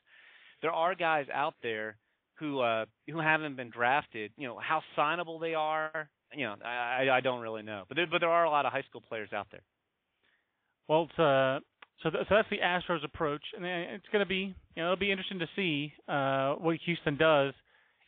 there 0.60 0.72
are 0.72 0.94
guys 0.94 1.26
out 1.32 1.54
there 1.62 1.96
who 2.38 2.60
uh 2.60 2.86
who 3.08 3.20
haven't 3.20 3.56
been 3.56 3.70
drafted. 3.70 4.32
You 4.36 4.48
know 4.48 4.58
how 4.58 4.82
signable 4.96 5.40
they 5.40 5.54
are. 5.54 6.08
You 6.34 6.46
know, 6.46 6.54
I 6.64 7.08
I 7.10 7.20
don't 7.20 7.40
really 7.40 7.62
know. 7.62 7.84
But 7.88 7.96
there, 7.96 8.06
but 8.10 8.18
there 8.18 8.30
are 8.30 8.44
a 8.44 8.50
lot 8.50 8.66
of 8.66 8.72
high 8.72 8.82
school 8.88 9.02
players 9.06 9.32
out 9.32 9.46
there. 9.50 9.62
Well, 10.88 11.08
it's, 11.08 11.18
uh, 11.18 11.60
so 12.02 12.10
th- 12.10 12.24
so 12.28 12.34
that's 12.34 12.48
the 12.50 12.58
Astros 12.58 13.04
approach, 13.04 13.42
and 13.56 13.64
it's 13.64 14.06
going 14.12 14.24
to 14.24 14.28
be 14.28 14.54
you 14.74 14.82
know 14.82 14.92
it'll 14.92 14.96
be 14.96 15.10
interesting 15.10 15.38
to 15.40 15.48
see 15.56 15.92
uh, 16.08 16.54
what 16.54 16.76
Houston 16.84 17.16
does. 17.16 17.54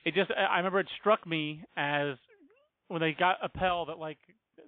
It 0.05 0.15
just 0.15 0.31
I 0.31 0.59
remember 0.59 0.81
it 0.81 0.89
struck 1.01 1.27
me 1.27 1.63
as 1.77 2.17
when 2.89 3.01
they 3.01 3.13
got 3.19 3.37
Appel 3.43 3.87
that 3.87 3.99
like 3.99 4.19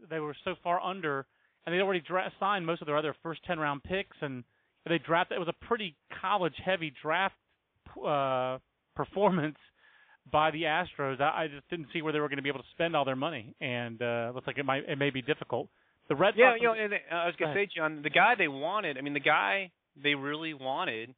they 0.09 0.21
were 0.21 0.35
so 0.45 0.55
far 0.63 0.81
under, 0.81 1.27
and 1.65 1.75
they'd 1.75 1.81
already 1.81 2.01
dra- 2.01 2.33
signed 2.41 2.65
most 2.67 2.81
of 2.81 2.87
their 2.87 2.97
other 2.97 3.15
first 3.23 3.45
ten 3.45 3.59
round 3.59 3.83
picks, 3.83 4.17
and 4.21 4.45
they 4.89 4.99
drafted. 4.99 5.37
It 5.37 5.41
was 5.41 5.49
a 5.49 5.65
pretty 5.67 5.97
college 6.21 6.55
heavy 6.65 6.93
draft 7.03 7.35
uh, 8.07 8.59
performance 8.95 9.59
by 10.31 10.51
the 10.51 10.63
Astros. 10.63 11.21
I, 11.21 11.45
I 11.45 11.49
just 11.49 11.69
didn't 11.71 11.89
see 11.93 12.03
where 12.03 12.13
they 12.13 12.21
were 12.21 12.29
going 12.29 12.39
to 12.39 12.43
be 12.43 12.49
able 12.49 12.61
to 12.61 12.69
spend 12.73 12.97
all 12.97 13.05
their 13.05 13.17
money, 13.17 13.55
and 13.61 14.01
uh, 14.01 14.33
looks 14.35 14.47
like 14.47 14.59
it 14.59 14.65
might 14.65 14.89
it 14.89 14.99
may 14.99 15.11
be 15.11 15.23
difficult. 15.23 15.69
The 16.09 16.15
Red 16.17 16.35
Yeah, 16.37 16.53
Sox, 16.53 16.61
you 16.63 16.69
know, 16.69 16.75
and 16.75 16.93
uh, 16.95 17.15
I 17.15 17.27
was 17.27 17.35
gonna 17.39 17.55
say, 17.55 17.69
John, 17.75 18.01
the 18.03 18.11
guy 18.11 18.35
they 18.37 18.49
wanted. 18.49 18.97
I 18.99 19.01
mean, 19.01 19.15
the 19.15 19.21
guy 19.21 19.71
they 20.03 20.15
really 20.15 20.55
wanted, 20.55 21.15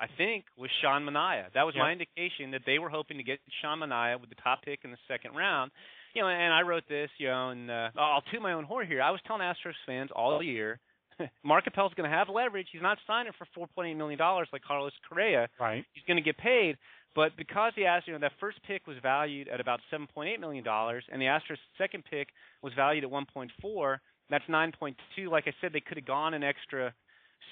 I 0.00 0.06
think, 0.18 0.44
was 0.56 0.70
Sean 0.82 1.04
Manaea. 1.04 1.52
That 1.54 1.64
was 1.64 1.74
Yeah. 1.76 1.82
my 1.82 1.92
indication 1.92 2.50
that 2.52 2.62
they 2.66 2.78
were 2.78 2.88
hoping 2.90 3.18
to 3.18 3.22
get 3.22 3.38
Sean 3.62 3.78
Manaea 3.80 4.20
with 4.20 4.30
the 4.30 4.36
top 4.42 4.62
pick 4.62 4.80
in 4.84 4.90
the 4.90 4.98
second 5.06 5.34
round. 5.36 5.70
You 6.14 6.22
know, 6.22 6.28
and 6.28 6.52
I 6.54 6.62
wrote 6.62 6.84
this, 6.88 7.10
you 7.18 7.28
know, 7.28 7.50
and 7.50 7.70
uh, 7.70 7.90
I'll 7.96 8.22
toot 8.32 8.40
my 8.42 8.52
own 8.52 8.64
horn 8.64 8.86
here. 8.86 9.02
I 9.02 9.10
was 9.10 9.20
telling 9.26 9.42
Astros 9.42 9.74
fans 9.84 10.10
all 10.14 10.42
year, 10.42 10.78
Mark 11.44 11.66
Appel's 11.66 11.92
going 11.94 12.08
to 12.08 12.16
have 12.16 12.28
leverage. 12.28 12.68
He's 12.72 12.82
not 12.82 12.98
signing 13.06 13.32
for 13.36 13.68
4.8 13.76 13.96
million 13.96 14.18
dollars 14.18 14.48
like 14.52 14.62
Carlos 14.62 14.92
Correa. 15.08 15.48
right? 15.60 15.84
He's 15.92 16.04
going 16.06 16.16
to 16.16 16.22
get 16.22 16.38
paid. 16.38 16.76
But 17.14 17.36
because 17.36 17.72
the 17.76 17.82
Astros, 17.82 18.06
you 18.06 18.12
know, 18.14 18.18
that 18.20 18.32
first 18.40 18.58
pick 18.66 18.86
was 18.86 18.96
valued 19.02 19.48
at 19.48 19.60
about 19.60 19.80
7.8 19.92 20.40
million 20.40 20.64
dollars, 20.64 21.04
and 21.12 21.20
the 21.20 21.26
Astros' 21.26 21.58
second 21.78 22.04
pick 22.10 22.28
was 22.62 22.72
valued 22.74 23.04
at 23.04 23.10
1.4, 23.10 23.98
that's 24.30 24.44
9.2. 24.46 25.30
Like 25.30 25.44
I 25.46 25.52
said, 25.60 25.72
they 25.72 25.80
could 25.80 25.96
have 25.96 26.06
gone 26.06 26.34
an 26.34 26.42
extra 26.42 26.92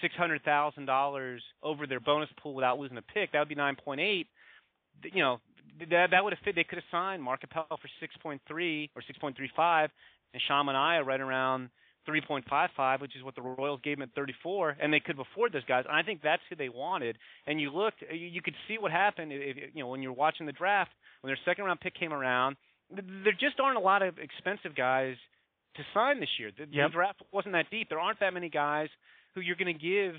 six 0.00 0.14
hundred 0.14 0.42
thousand 0.42 0.86
dollars 0.86 1.42
over 1.62 1.86
their 1.86 2.00
bonus 2.00 2.30
pool 2.42 2.54
without 2.54 2.78
losing 2.78 2.96
a 2.96 3.02
pick. 3.02 3.32
That 3.32 3.40
would 3.40 3.48
be 3.48 3.54
9.8. 3.54 4.26
You 5.04 5.22
know, 5.22 5.40
that 5.90 6.10
that 6.10 6.24
would 6.24 6.32
have 6.32 6.42
fit. 6.44 6.54
They 6.54 6.64
could 6.64 6.78
have 6.78 6.84
signed 6.90 7.22
Mark 7.22 7.44
Appel 7.44 7.66
for 7.68 7.88
6.3 8.28 8.90
or 8.96 9.02
6.35, 9.02 9.88
and 10.32 10.42
Sean 10.46 10.66
Manaea 10.66 11.04
right 11.04 11.20
around 11.20 11.68
3.55, 12.08 13.00
which 13.00 13.16
is 13.16 13.22
what 13.22 13.34
the 13.34 13.42
Royals 13.42 13.80
gave 13.82 13.98
him 13.98 14.02
at 14.02 14.14
34, 14.14 14.76
and 14.80 14.92
they 14.92 15.00
could 15.00 15.18
afford 15.18 15.52
those 15.52 15.64
guys. 15.64 15.84
And 15.88 15.96
I 15.96 16.02
think 16.02 16.20
that's 16.22 16.42
who 16.48 16.56
they 16.56 16.68
wanted. 16.68 17.16
And 17.46 17.60
you 17.60 17.70
looked, 17.70 18.02
you 18.12 18.42
could 18.42 18.54
see 18.68 18.78
what 18.78 18.90
happened. 18.92 19.32
If, 19.32 19.56
you 19.74 19.82
know, 19.82 19.88
when 19.88 20.02
you're 20.02 20.12
watching 20.12 20.46
the 20.46 20.52
draft, 20.52 20.90
when 21.20 21.28
their 21.28 21.38
second 21.44 21.64
round 21.64 21.80
pick 21.80 21.94
came 21.94 22.12
around, 22.12 22.56
there 22.90 23.32
just 23.32 23.58
aren't 23.60 23.78
a 23.78 23.80
lot 23.80 24.02
of 24.02 24.18
expensive 24.18 24.74
guys 24.76 25.16
to 25.76 25.82
sign 25.94 26.20
this 26.20 26.28
year. 26.38 26.50
The, 26.56 26.66
yep. 26.70 26.90
the 26.90 26.92
draft 26.92 27.22
wasn't 27.32 27.54
that 27.54 27.66
deep. 27.70 27.88
There 27.88 28.00
aren't 28.00 28.20
that 28.20 28.34
many 28.34 28.48
guys 28.48 28.88
who 29.34 29.40
you're 29.40 29.56
going 29.56 29.72
to 29.72 29.80
give. 29.80 30.14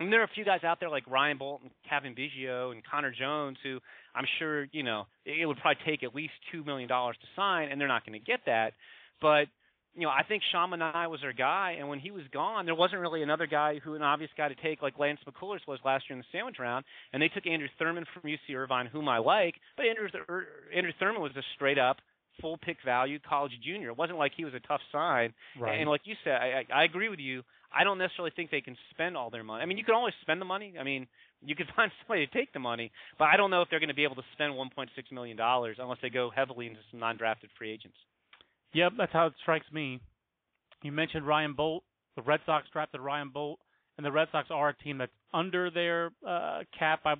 And 0.00 0.12
there 0.12 0.20
are 0.20 0.24
a 0.24 0.34
few 0.34 0.44
guys 0.44 0.64
out 0.64 0.80
there 0.80 0.88
like 0.88 1.08
Ryan 1.08 1.38
Bolton, 1.38 1.70
Cavan 1.88 2.16
Biggio, 2.16 2.72
and 2.72 2.82
Connor 2.84 3.12
Jones 3.16 3.58
who 3.62 3.78
I'm 4.14 4.24
sure 4.38 4.66
you 4.72 4.82
know 4.82 5.06
it 5.24 5.46
would 5.46 5.58
probably 5.58 5.80
take 5.86 6.02
at 6.02 6.14
least 6.14 6.32
two 6.50 6.64
million 6.64 6.88
dollars 6.88 7.16
to 7.20 7.26
sign, 7.36 7.70
and 7.70 7.80
they're 7.80 7.88
not 7.88 8.04
going 8.04 8.18
to 8.18 8.24
get 8.24 8.40
that. 8.46 8.72
But 9.20 9.46
you 9.94 10.02
know, 10.02 10.08
I 10.08 10.22
think 10.22 10.42
Sean 10.50 10.70
Manaea 10.70 11.10
was 11.10 11.20
their 11.20 11.34
guy, 11.34 11.76
and 11.78 11.88
when 11.88 12.00
he 12.00 12.10
was 12.10 12.22
gone, 12.32 12.64
there 12.64 12.74
wasn't 12.74 13.02
really 13.02 13.22
another 13.22 13.46
guy 13.46 13.78
who 13.78 13.94
an 13.94 14.02
obvious 14.02 14.30
guy 14.36 14.48
to 14.48 14.54
take 14.54 14.80
like 14.80 14.98
Lance 14.98 15.20
McCullers 15.28 15.60
was 15.68 15.78
last 15.84 16.04
year 16.08 16.16
in 16.16 16.20
the 16.20 16.36
sandwich 16.38 16.56
round, 16.58 16.84
and 17.12 17.22
they 17.22 17.28
took 17.28 17.46
Andrew 17.46 17.68
Thurman 17.78 18.06
from 18.12 18.30
UC 18.30 18.56
Irvine, 18.56 18.86
whom 18.86 19.08
I 19.08 19.18
like, 19.18 19.54
but 19.76 19.86
Andrew 19.86 20.08
er, 20.28 20.46
Andrew 20.74 20.92
Thurman 20.98 21.20
was 21.20 21.32
a 21.36 21.42
straight 21.54 21.78
up 21.78 21.98
full 22.40 22.56
pick 22.56 22.78
value 22.84 23.18
college 23.18 23.52
junior. 23.62 23.90
It 23.90 23.98
wasn't 23.98 24.18
like 24.18 24.32
he 24.34 24.44
was 24.46 24.54
a 24.54 24.60
tough 24.60 24.80
sign. 24.90 25.34
Right. 25.58 25.78
And 25.78 25.90
like 25.90 26.02
you 26.04 26.14
said, 26.24 26.32
I, 26.32 26.64
I 26.74 26.84
agree 26.84 27.10
with 27.10 27.18
you. 27.18 27.42
I 27.74 27.84
don't 27.84 27.98
necessarily 27.98 28.32
think 28.34 28.50
they 28.50 28.60
can 28.60 28.76
spend 28.90 29.16
all 29.16 29.30
their 29.30 29.44
money. 29.44 29.62
I 29.62 29.66
mean, 29.66 29.78
you 29.78 29.84
can 29.84 29.94
always 29.94 30.14
spend 30.22 30.40
the 30.40 30.46
money. 30.46 30.74
I 30.78 30.82
mean, 30.82 31.06
you 31.44 31.54
can 31.54 31.66
find 31.76 31.90
somebody 32.00 32.26
to 32.26 32.32
take 32.32 32.52
the 32.52 32.60
money, 32.60 32.92
but 33.18 33.26
I 33.26 33.36
don't 33.36 33.50
know 33.50 33.62
if 33.62 33.68
they're 33.70 33.80
going 33.80 33.88
to 33.88 33.94
be 33.94 34.04
able 34.04 34.16
to 34.16 34.24
spend 34.32 34.54
1.6 34.54 34.88
million 35.10 35.36
dollars 35.36 35.76
unless 35.78 35.98
they 36.00 36.10
go 36.10 36.30
heavily 36.34 36.66
into 36.66 36.80
some 36.90 37.00
non-drafted 37.00 37.50
free 37.58 37.72
agents. 37.72 37.96
Yep, 38.74 38.92
that's 38.98 39.12
how 39.12 39.26
it 39.26 39.34
strikes 39.42 39.66
me. 39.72 40.00
You 40.82 40.92
mentioned 40.92 41.26
Ryan 41.26 41.54
Boldt. 41.54 41.80
The 42.16 42.22
Red 42.22 42.40
Sox 42.44 42.66
drafted 42.72 43.00
Ryan 43.00 43.30
Boldt, 43.34 43.56
and 43.96 44.04
the 44.04 44.12
Red 44.12 44.28
Sox 44.32 44.48
are 44.50 44.70
a 44.70 44.76
team 44.76 44.98
that's 44.98 45.12
under 45.32 45.70
their 45.70 46.10
uh, 46.26 46.60
cap. 46.78 47.00
I, 47.04 47.14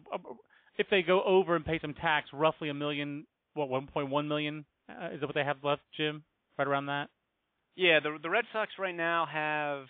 if 0.78 0.86
they 0.90 1.02
go 1.02 1.22
over 1.22 1.56
and 1.56 1.64
pay 1.64 1.78
some 1.80 1.94
tax, 1.94 2.28
roughly 2.32 2.68
a 2.68 2.74
million, 2.74 3.26
what 3.54 3.68
1.1 3.70 4.28
million 4.28 4.64
uh, 4.90 5.14
is 5.14 5.20
that 5.20 5.26
what 5.26 5.34
they 5.34 5.44
have 5.44 5.58
left, 5.62 5.82
Jim? 5.96 6.24
Right 6.58 6.68
around 6.68 6.86
that. 6.86 7.08
Yeah, 7.76 8.00
the 8.02 8.18
the 8.22 8.28
Red 8.28 8.44
Sox 8.52 8.72
right 8.78 8.94
now 8.94 9.26
have 9.32 9.84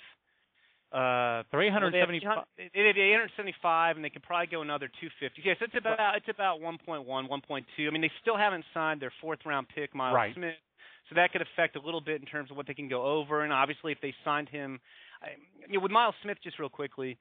uh, 0.92 1.42
they're 1.50 1.62
875. 1.62 2.36
Well, 2.36 2.44
they 2.58 2.86
have 2.86 2.96
875, 2.96 3.96
and 3.96 4.04
they 4.04 4.10
could 4.10 4.22
probably 4.22 4.46
go 4.46 4.60
another 4.60 4.86
250. 4.86 5.42
Yes, 5.42 5.56
it's 5.60 5.74
about 5.74 6.16
it's 6.16 6.28
about 6.28 6.60
1.1, 6.60 7.06
1.2. 7.06 7.26
I 7.28 7.90
mean, 7.90 8.02
they 8.02 8.12
still 8.20 8.36
haven't 8.36 8.64
signed 8.74 9.00
their 9.00 9.12
fourth 9.20 9.40
round 9.46 9.66
pick, 9.74 9.94
Miles 9.94 10.14
right. 10.14 10.34
Smith, 10.34 10.54
so 11.12 11.20
that 11.20 11.32
could 11.32 11.42
affect 11.42 11.76
a 11.76 11.80
little 11.80 12.00
bit 12.00 12.20
in 12.20 12.26
terms 12.26 12.50
of 12.50 12.56
what 12.56 12.66
they 12.66 12.74
can 12.74 12.88
go 12.88 13.04
over. 13.04 13.42
And 13.42 13.52
obviously, 13.52 13.92
if 13.92 13.98
they 14.00 14.14
signed 14.24 14.48
him, 14.48 14.80
I, 15.22 15.28
you 15.68 15.74
know, 15.74 15.82
with 15.82 15.92
Miles 15.92 16.14
Smith, 16.22 16.38
just 16.42 16.58
real 16.58 16.68
quickly, 16.68 17.18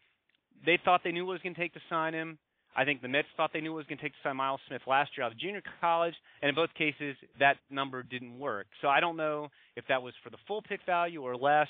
they 0.65 0.79
thought 0.83 1.01
they 1.03 1.11
knew 1.11 1.25
what 1.25 1.33
it 1.33 1.35
was 1.35 1.41
going 1.41 1.55
to 1.55 1.61
take 1.61 1.73
to 1.73 1.81
sign 1.89 2.13
him. 2.13 2.37
I 2.75 2.85
think 2.85 3.01
the 3.01 3.09
Mets 3.09 3.27
thought 3.35 3.51
they 3.53 3.59
knew 3.59 3.73
what 3.73 3.79
it 3.79 3.83
was 3.83 3.87
going 3.87 3.97
to 3.97 4.03
take 4.03 4.13
to 4.13 4.17
sign 4.23 4.37
Miles 4.37 4.61
Smith 4.67 4.81
last 4.87 5.11
year 5.17 5.25
out 5.25 5.33
of 5.33 5.39
junior 5.39 5.61
college, 5.81 6.13
and 6.41 6.47
in 6.47 6.55
both 6.55 6.69
cases, 6.77 7.17
that 7.39 7.57
number 7.69 8.01
didn't 8.01 8.39
work. 8.39 8.67
So 8.81 8.87
I 8.87 9.01
don't 9.01 9.17
know 9.17 9.49
if 9.75 9.83
that 9.89 10.01
was 10.01 10.13
for 10.23 10.29
the 10.29 10.37
full 10.47 10.61
pick 10.61 10.79
value 10.85 11.21
or 11.21 11.35
less, 11.35 11.67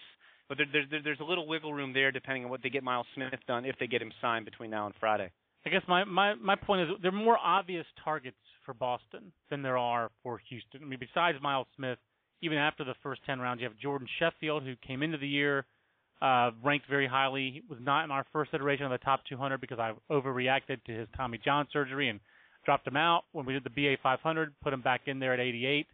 but 0.48 0.58
there, 0.58 0.86
there, 0.92 1.02
there's 1.04 1.20
a 1.20 1.24
little 1.24 1.48
wiggle 1.48 1.74
room 1.74 1.92
there 1.94 2.12
depending 2.12 2.44
on 2.44 2.52
what 2.52 2.62
they 2.62 2.70
get 2.70 2.84
Miles 2.84 3.08
Smith 3.16 3.34
done 3.48 3.66
if 3.66 3.76
they 3.80 3.88
get 3.88 4.02
him 4.02 4.12
signed 4.22 4.46
between 4.46 4.70
now 4.70 4.86
and 4.86 4.94
Friday. 5.00 5.32
I 5.66 5.70
guess 5.70 5.82
my, 5.88 6.04
my, 6.04 6.36
my 6.36 6.56
point 6.56 6.82
is 6.82 6.88
there 7.02 7.12
are 7.12 7.16
more 7.16 7.38
obvious 7.38 7.86
targets 8.04 8.38
for 8.66 8.74
Boston 8.74 9.32
than 9.50 9.62
there 9.62 9.78
are 9.78 10.10
for 10.24 10.40
Houston. 10.50 10.82
I 10.84 10.86
mean, 10.86 11.00
besides 11.00 11.38
Miles 11.42 11.68
Smith, 11.76 11.98
even 12.42 12.58
after 12.58 12.84
the 12.84 12.96
first 13.04 13.22
10 13.26 13.40
rounds, 13.40 13.62
you 13.62 13.68
have 13.68 13.78
Jordan 13.78 14.08
Sheffield, 14.20 14.64
who 14.64 14.76
came 14.86 15.04
into 15.04 15.18
the 15.18 15.28
year– 15.28 15.66
uh, 16.22 16.52
ranked 16.64 16.88
very 16.88 17.08
highly. 17.08 17.52
He 17.52 17.64
was 17.68 17.80
not 17.82 18.04
in 18.04 18.12
our 18.12 18.26
first 18.32 18.54
iteration 18.54 18.86
of 18.86 18.92
the 18.92 19.00
top 19.00 19.22
200 19.28 19.60
because 19.60 19.80
I 19.80 19.94
overreacted 20.12 20.84
to 20.86 20.92
his 20.92 21.08
Tommy 21.18 21.40
John 21.44 21.68
surgery 21.74 22.10
and 22.10 22.20
dropped 22.64 22.88
him 22.88 22.96
out 22.96 23.24
when 23.32 23.46
we 23.46 23.54
did 23.54 23.64
the 23.64 23.70
BA 23.70 23.96
500. 24.04 24.54
Put 24.62 24.74
him 24.74 24.82
back 24.82 25.02
in 25.08 25.20
there 25.20 25.34
at 25.34 25.40
88. 25.40 25.88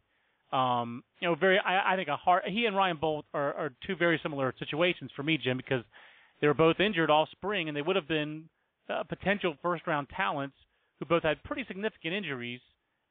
Um, 0.51 1.03
you 1.21 1.29
know, 1.29 1.35
very. 1.35 1.59
I, 1.59 1.93
I 1.93 1.95
think 1.95 2.09
a 2.09 2.15
hard. 2.15 2.43
He 2.47 2.65
and 2.65 2.75
Ryan 2.75 2.97
Boldt 2.97 3.23
are, 3.33 3.53
are 3.53 3.71
two 3.85 3.95
very 3.95 4.19
similar 4.21 4.53
situations 4.59 5.11
for 5.15 5.23
me, 5.23 5.37
Jim, 5.41 5.57
because 5.57 5.83
they 6.39 6.47
were 6.47 6.53
both 6.53 6.79
injured 6.79 7.09
all 7.09 7.27
spring, 7.31 7.67
and 7.67 7.75
they 7.75 7.81
would 7.81 7.95
have 7.97 8.07
been 8.07 8.45
uh, 8.89 9.03
potential 9.03 9.55
first-round 9.61 10.07
talents 10.15 10.55
who 10.99 11.05
both 11.05 11.23
had 11.23 11.43
pretty 11.43 11.65
significant 11.67 12.13
injuries 12.13 12.61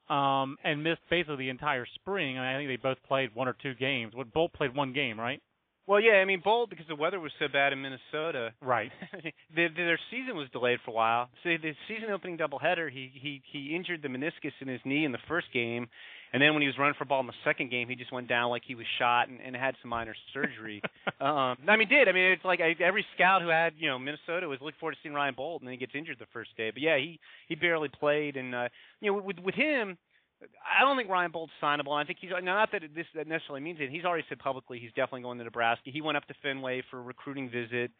um, 0.09 0.57
and 0.65 0.83
missed 0.83 1.01
basically 1.11 1.37
the 1.37 1.49
entire 1.49 1.87
spring. 1.95 2.39
I, 2.39 2.41
mean, 2.41 2.55
I 2.55 2.59
think 2.59 2.69
they 2.71 2.89
both 2.89 2.99
played 3.07 3.35
one 3.35 3.49
or 3.49 3.57
two 3.63 3.75
games. 3.75 4.15
What 4.15 4.33
Boldt 4.33 4.53
played 4.53 4.75
one 4.75 4.93
game, 4.93 5.19
right? 5.19 5.41
Well, 5.87 6.01
yeah, 6.01 6.15
I 6.15 6.25
mean, 6.25 6.43
Boldt 6.45 6.69
because 6.69 6.87
the 6.89 6.97
weather 6.97 7.21
was 7.21 7.31
so 7.39 7.47
bad 7.53 7.73
in 7.73 7.81
Minnesota. 7.81 8.53
Right. 8.61 8.91
their, 9.55 9.69
their 9.69 10.01
season 10.11 10.37
was 10.37 10.49
delayed 10.53 10.81
for 10.85 10.91
a 10.91 10.95
while. 10.95 11.29
So 11.45 11.51
the 11.51 11.75
season 11.87 12.11
opening 12.11 12.37
doubleheader, 12.39 12.91
he 12.91 13.13
he 13.15 13.41
he 13.53 13.75
injured 13.75 14.03
the 14.03 14.09
meniscus 14.09 14.53
in 14.61 14.67
his 14.67 14.81
knee 14.85 15.05
in 15.05 15.13
the 15.13 15.19
first 15.29 15.47
game, 15.53 15.89
and 16.33 16.43
then 16.43 16.53
when 16.53 16.63
he 16.63 16.67
was 16.67 16.77
running 16.79 16.95
for 16.99 17.05
ball 17.05 17.21
in 17.21 17.27
the 17.27 17.33
second 17.45 17.71
game, 17.71 17.89
he 17.89 17.95
just 17.95 18.13
went 18.13 18.29
down 18.29 18.51
like 18.51 18.63
he 18.67 18.75
was 18.75 18.87
shot 18.99 19.29
and, 19.29 19.41
and 19.41 19.55
had 19.55 19.75
some 19.83 19.91
minor 19.91 20.15
surgery. 20.35 20.83
um, 21.21 21.57
I 21.69 21.77
mean, 21.77 21.89
did 21.89 22.09
I 22.09 22.13
mean 22.13 22.33
it's 22.33 22.45
like 22.45 22.61
I, 22.61 22.75
every 22.83 23.05
scout 23.15 23.43
who 23.43 23.49
had 23.49 23.75
you 23.79 23.89
know 23.89 23.99
Minnesota 23.99 24.49
was 24.49 24.59
looking 24.61 24.79
forward 24.79 24.93
to 24.93 24.99
seeing 25.03 25.15
Ryan 25.15 25.35
Boldt, 25.35 25.61
and 25.61 25.69
then 25.69 25.73
he 25.73 25.79
gets 25.79 25.93
injured 25.95 26.17
the 26.19 26.27
first 26.33 26.57
day. 26.57 26.71
But 26.71 26.83
yeah, 26.83 26.97
he 26.97 27.21
he 27.49 27.55
barely 27.55 27.89
played, 27.89 28.37
and 28.37 28.55
uh, 28.55 28.69
you 29.01 29.13
know 29.13 29.21
with 29.21 29.39
with 29.39 29.55
him 29.55 29.99
I 30.43 30.85
don't 30.85 30.97
think 30.97 31.09
Ryan 31.09 31.33
Boldt's 31.33 31.53
signable. 31.63 31.97
I 31.97 32.05
think 32.05 32.19
he's 32.21 32.31
not 32.43 32.71
that 32.73 32.83
this 32.95 33.07
necessarily 33.15 33.61
means 33.61 33.79
it. 33.81 33.91
He's 33.91 34.05
already 34.05 34.25
said 34.29 34.39
publicly 34.39 34.79
he's 34.79 34.91
definitely 34.91 35.23
going 35.23 35.39
to 35.39 35.45
Nebraska. 35.45 35.91
He 35.91 36.01
went 36.01 36.17
up 36.17 36.27
to 36.27 36.35
Fenway 36.43 36.83
for 36.91 36.99
a 36.99 37.03
recruiting 37.03 37.49
visit, 37.49 37.91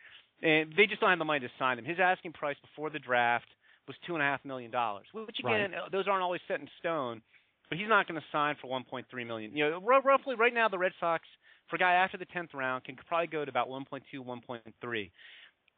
and 0.43 0.73
they 0.77 0.87
just 0.87 1.01
don't 1.01 1.11
have 1.11 1.19
the 1.19 1.25
money 1.25 1.41
to 1.41 1.49
sign 1.59 1.79
him. 1.79 1.85
His 1.85 1.99
asking 2.01 2.33
price 2.35 2.57
before 2.61 2.91
the 2.91 2.99
draft 2.99 3.47
was 3.89 3.97
two 4.07 4.15
and 4.15 4.23
a 4.23 4.27
half 4.27 4.45
million 4.45 4.71
dollars, 4.71 5.07
which 5.13 5.39
again, 5.41 5.73
right. 5.73 5.93
those 5.93 6.07
aren't 6.09 6.23
always 6.23 6.41
set 6.49 6.61
in 6.61 6.69
stone. 6.79 7.23
But 7.69 7.79
he's 7.79 7.89
not 7.89 8.07
going 8.07 8.21
to 8.21 8.27
sign 8.31 8.57
for 8.61 8.69
1.3 8.69 9.27
million. 9.27 9.57
You 9.57 9.71
know, 9.71 9.83
r- 9.87 10.03
roughly 10.03 10.37
right 10.37 10.55
now, 10.55 10.69
the 10.69 10.79
Red 10.79 10.93
Sox 11.01 11.25
for 11.69 11.77
a 11.77 11.79
guy 11.79 11.95
after 11.95 12.17
the 12.17 12.27
10th 12.27 12.55
round 12.55 12.85
can 12.85 12.97
probably 13.09 13.27
go 13.27 13.45
to 13.45 13.51
about 13.51 13.69
1.2, 13.69 14.01
1.3. 14.15 15.11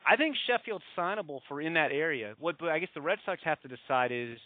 I 0.07 0.17
think 0.17 0.37
Sheffield's 0.47 0.85
signable 0.97 1.41
for 1.49 1.61
in 1.61 1.75
that 1.75 1.91
area. 1.93 2.35
What 2.39 2.57
I 2.63 2.79
guess 2.79 2.89
the 2.95 3.01
Red 3.01 3.19
Sox 3.25 3.41
have 3.45 3.61
to 3.63 3.69
decide 3.69 4.13
is 4.13 4.39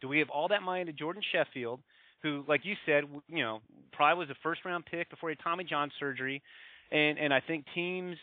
do 0.00 0.08
we 0.08 0.18
have 0.18 0.30
all 0.30 0.48
that 0.48 0.62
money 0.62 0.84
to 0.84 0.92
Jordan 0.92 1.22
Sheffield, 1.32 1.80
who, 2.22 2.44
like 2.46 2.60
you 2.64 2.74
said, 2.86 3.04
you 3.28 3.42
know, 3.42 3.60
probably 3.92 4.26
was 4.26 4.30
a 4.30 4.38
first 4.42 4.64
round 4.64 4.84
pick 4.86 5.10
before 5.10 5.30
he 5.30 5.36
had 5.38 5.42
Tommy 5.42 5.64
John 5.64 5.90
surgery, 5.98 6.42
and 6.90 7.18
and 7.18 7.32
I 7.32 7.40
think 7.40 7.64
teams, 7.74 8.16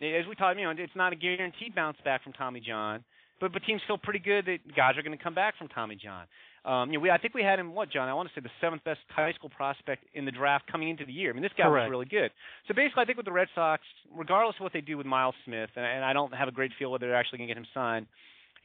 as 0.00 0.26
we 0.28 0.34
talked, 0.34 0.58
you 0.58 0.64
know, 0.64 0.74
it's 0.76 0.96
not 0.96 1.12
a 1.12 1.16
guaranteed 1.16 1.74
bounce 1.74 1.98
back 2.04 2.22
from 2.24 2.32
Tommy 2.32 2.60
John, 2.60 3.04
but 3.40 3.52
but 3.52 3.62
teams 3.64 3.80
feel 3.86 3.98
pretty 3.98 4.20
good 4.20 4.46
that 4.46 4.58
guys 4.76 4.96
are 4.96 5.02
going 5.02 5.16
to 5.16 5.22
come 5.22 5.34
back 5.34 5.56
from 5.58 5.68
Tommy 5.68 5.96
John. 5.96 6.26
Um, 6.64 6.90
you 6.90 6.98
know, 6.98 7.02
we 7.02 7.10
I 7.10 7.18
think 7.18 7.34
we 7.34 7.42
had 7.42 7.58
him 7.58 7.74
what 7.74 7.90
John? 7.90 8.08
I 8.08 8.14
want 8.14 8.28
to 8.28 8.34
say 8.34 8.42
the 8.42 8.50
seventh 8.60 8.84
best 8.84 9.00
high 9.08 9.32
school 9.32 9.50
prospect 9.50 10.04
in 10.14 10.24
the 10.24 10.32
draft 10.32 10.70
coming 10.70 10.88
into 10.88 11.04
the 11.04 11.12
year. 11.12 11.30
I 11.30 11.32
mean, 11.34 11.42
this 11.42 11.52
guy 11.56 11.64
Correct. 11.64 11.86
was 11.86 11.90
really 11.90 12.06
good. 12.06 12.30
So 12.68 12.74
basically, 12.74 13.02
I 13.02 13.04
think 13.06 13.18
with 13.18 13.26
the 13.26 13.32
Red 13.32 13.48
Sox, 13.54 13.82
regardless 14.14 14.56
of 14.58 14.62
what 14.62 14.72
they 14.72 14.80
do 14.80 14.96
with 14.96 15.06
Miles 15.06 15.34
Smith, 15.44 15.70
and, 15.76 15.84
and 15.84 16.04
I 16.04 16.12
don't 16.12 16.32
have 16.34 16.48
a 16.48 16.52
great 16.52 16.72
feel 16.78 16.90
whether 16.90 17.06
they're 17.06 17.16
actually 17.16 17.38
going 17.38 17.48
to 17.48 17.54
get 17.54 17.58
him 17.58 17.68
signed 17.74 18.06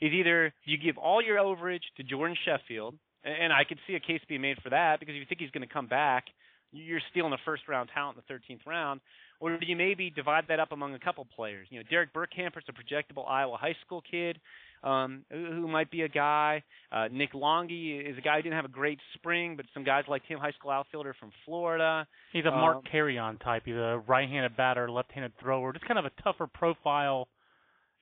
is 0.01 0.13
either 0.13 0.53
you 0.63 0.77
give 0.77 0.97
all 0.97 1.21
your 1.21 1.37
overage 1.37 1.83
to 1.97 2.03
Jordan 2.03 2.37
Sheffield, 2.45 2.95
and 3.25 3.51
I 3.51 3.65
could 3.65 3.79
see 3.85 3.95
a 3.95 3.99
case 3.99 4.21
being 4.29 4.41
made 4.41 4.57
for 4.63 4.69
that 4.69 4.99
because 4.99 5.13
if 5.13 5.19
you 5.19 5.25
think 5.27 5.41
he's 5.41 5.51
going 5.51 5.67
to 5.67 5.73
come 5.73 5.87
back, 5.87 6.25
you're 6.71 7.01
stealing 7.11 7.33
a 7.33 7.37
first 7.43 7.67
round 7.67 7.89
talent 7.93 8.17
in 8.17 8.23
the 8.25 8.33
13th 8.33 8.65
round, 8.65 9.01
or 9.39 9.57
do 9.57 9.65
you 9.65 9.75
maybe 9.75 10.09
divide 10.09 10.45
that 10.49 10.59
up 10.59 10.71
among 10.71 10.93
a 10.95 10.99
couple 10.99 11.25
players? 11.35 11.67
You 11.69 11.79
know, 11.79 11.85
Derek 11.89 12.13
Burkamper's 12.13 12.65
a 12.67 12.73
projectable 12.73 13.27
Iowa 13.27 13.57
high 13.57 13.75
school 13.85 14.01
kid 14.09 14.39
um, 14.83 15.23
who, 15.31 15.67
might 15.67 15.91
be 15.91 16.01
a 16.01 16.09
guy. 16.09 16.63
Uh, 16.91 17.07
Nick 17.11 17.33
Longhi 17.33 18.09
is 18.09 18.17
a 18.17 18.21
guy 18.21 18.37
who 18.37 18.43
didn't 18.43 18.55
have 18.55 18.65
a 18.65 18.69
great 18.69 18.99
spring, 19.15 19.55
but 19.55 19.65
some 19.73 19.83
guys 19.83 20.03
like 20.07 20.25
him, 20.25 20.39
high 20.39 20.51
school 20.51 20.71
outfielder 20.71 21.15
from 21.19 21.31
Florida. 21.45 22.07
He's 22.33 22.45
a 22.45 22.51
Mark 22.51 22.77
um, 22.77 23.37
type. 23.43 23.63
He's 23.65 23.75
a 23.75 24.01
right-handed 24.07 24.55
batter, 24.57 24.89
left-handed 24.89 25.33
thrower. 25.41 25.73
Just 25.73 25.85
kind 25.85 25.99
of 25.99 26.05
a 26.05 26.21
tougher 26.21 26.47
profile 26.47 27.27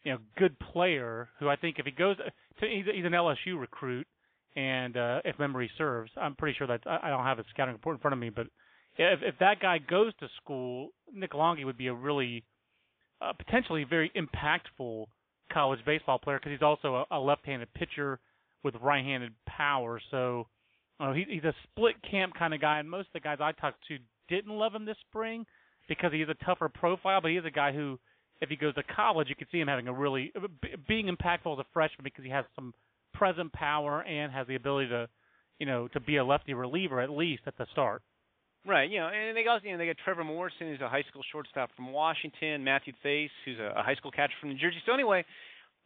you 0.04 0.14
know 0.14 0.20
good 0.38 0.58
player 0.60 1.28
who 1.40 1.50
I 1.50 1.58
think 1.58 1.80
if 1.80 1.86
he 1.86 1.92
goes 1.92 2.16
to 2.18 2.68
he's, 2.68 2.86
he's 2.94 3.04
an 3.04 3.12
LSU 3.12 3.60
recruit 3.60 4.08
and 4.56 4.98
uh, 4.98 5.22
if 5.24 5.38
memory 5.38 5.70
serves, 5.78 6.10
I'm 6.18 6.36
pretty 6.36 6.58
sure 6.58 6.66
that 6.66 6.82
I, 6.88 7.00
I 7.04 7.10
don't 7.10 7.24
have 7.24 7.38
his 7.38 7.46
scouting 7.54 7.74
report 7.74 7.98
in 7.98 8.02
front 8.02 8.14
of 8.14 8.20
me, 8.20 8.32
but 8.32 8.48
if 8.98 9.20
if 9.22 9.36
that 9.40 9.60
guy 9.60 9.78
goes 9.78 10.14
to 10.20 10.28
school, 10.42 10.90
Nick 11.14 11.32
Longhi 11.32 11.66
would 11.66 11.78
be 11.78 11.88
a 11.88 11.94
really 11.94 12.44
uh, 13.22 13.34
potentially 13.34 13.84
very 13.84 14.12
impactful 14.16 15.06
college 15.52 15.80
baseball 15.86 16.20
player 16.20 16.40
because 16.40 16.52
he's 16.52 16.62
also 16.62 17.06
a, 17.10 17.18
a 17.18 17.20
left-handed 17.20 17.74
pitcher 17.74 18.20
with 18.64 18.76
right-handed 18.82 19.32
power. 19.48 20.02
So 20.12 20.48
uh, 21.00 21.14
he, 21.14 21.26
he's 21.30 21.44
a 21.44 21.54
split 21.64 21.96
camp 22.10 22.34
kind 22.38 22.54
of 22.54 22.62
guy, 22.62 22.80
and 22.80 22.90
most 22.90 23.08
of 23.08 23.14
the 23.14 23.20
guys 23.20 23.38
I 23.40 23.52
talked 23.54 23.80
to 23.88 23.98
didn't 24.30 24.52
love 24.52 24.74
him 24.74 24.86
this 24.86 24.98
spring 25.10 25.46
because 25.88 26.12
he 26.12 26.20
has 26.20 26.30
a 26.30 26.46
tougher 26.46 26.70
profile. 26.70 27.22
But 27.22 27.32
he 27.32 27.38
is 27.38 27.46
a 27.46 27.52
guy 27.52 27.72
who, 27.72 28.00
if 28.42 28.50
he 28.50 28.56
goes 28.56 28.76
to 28.76 28.84
college, 28.84 29.30
you 29.30 29.36
could 29.36 29.48
see 29.52 29.60
him 29.60 29.68
having 29.68 29.88
a 29.88 29.94
really 29.94 30.34
being 30.88 31.08
impactful 31.08 31.54
as 31.54 31.60
a 31.60 31.66
freshman 31.74 32.04
because 32.04 32.26
he 32.26 32.32
has 32.32 32.46
some 32.56 32.74
present 33.14 33.54
power 33.54 34.02
and 34.02 34.32
has 34.32 34.48
the 34.48 34.56
ability 34.56 34.90
to, 34.90 35.08
you 35.60 35.66
know, 35.66 35.88
to 35.90 36.00
be 36.00 36.18
a 36.18 36.26
lefty 36.26 36.54
reliever 36.54 37.00
at 37.00 37.10
least 37.10 37.44
at 37.48 37.58
the 37.58 37.66
start. 37.72 38.02
Right, 38.68 38.92
you 38.92 39.00
know, 39.00 39.08
and 39.08 39.36
they 39.38 39.44
got 39.44 39.64
you 39.64 39.72
know 39.72 39.78
they 39.78 39.86
got 39.86 39.96
Trevor 40.04 40.26
Morrison, 40.26 40.68
who's 40.68 40.82
a 40.82 40.90
high 40.90 41.04
school 41.10 41.22
shortstop 41.32 41.70
from 41.74 41.94
Washington, 41.94 42.66
Matthew 42.66 42.92
Thaiss, 43.04 43.30
who's 43.46 43.60
a, 43.60 43.80
a 43.80 43.82
high 43.82 43.96
school 43.96 44.12
catcher 44.12 44.34
from 44.42 44.50
New 44.50 44.58
Jersey. 44.58 44.76
So 44.86 44.94
anyway, 44.94 45.24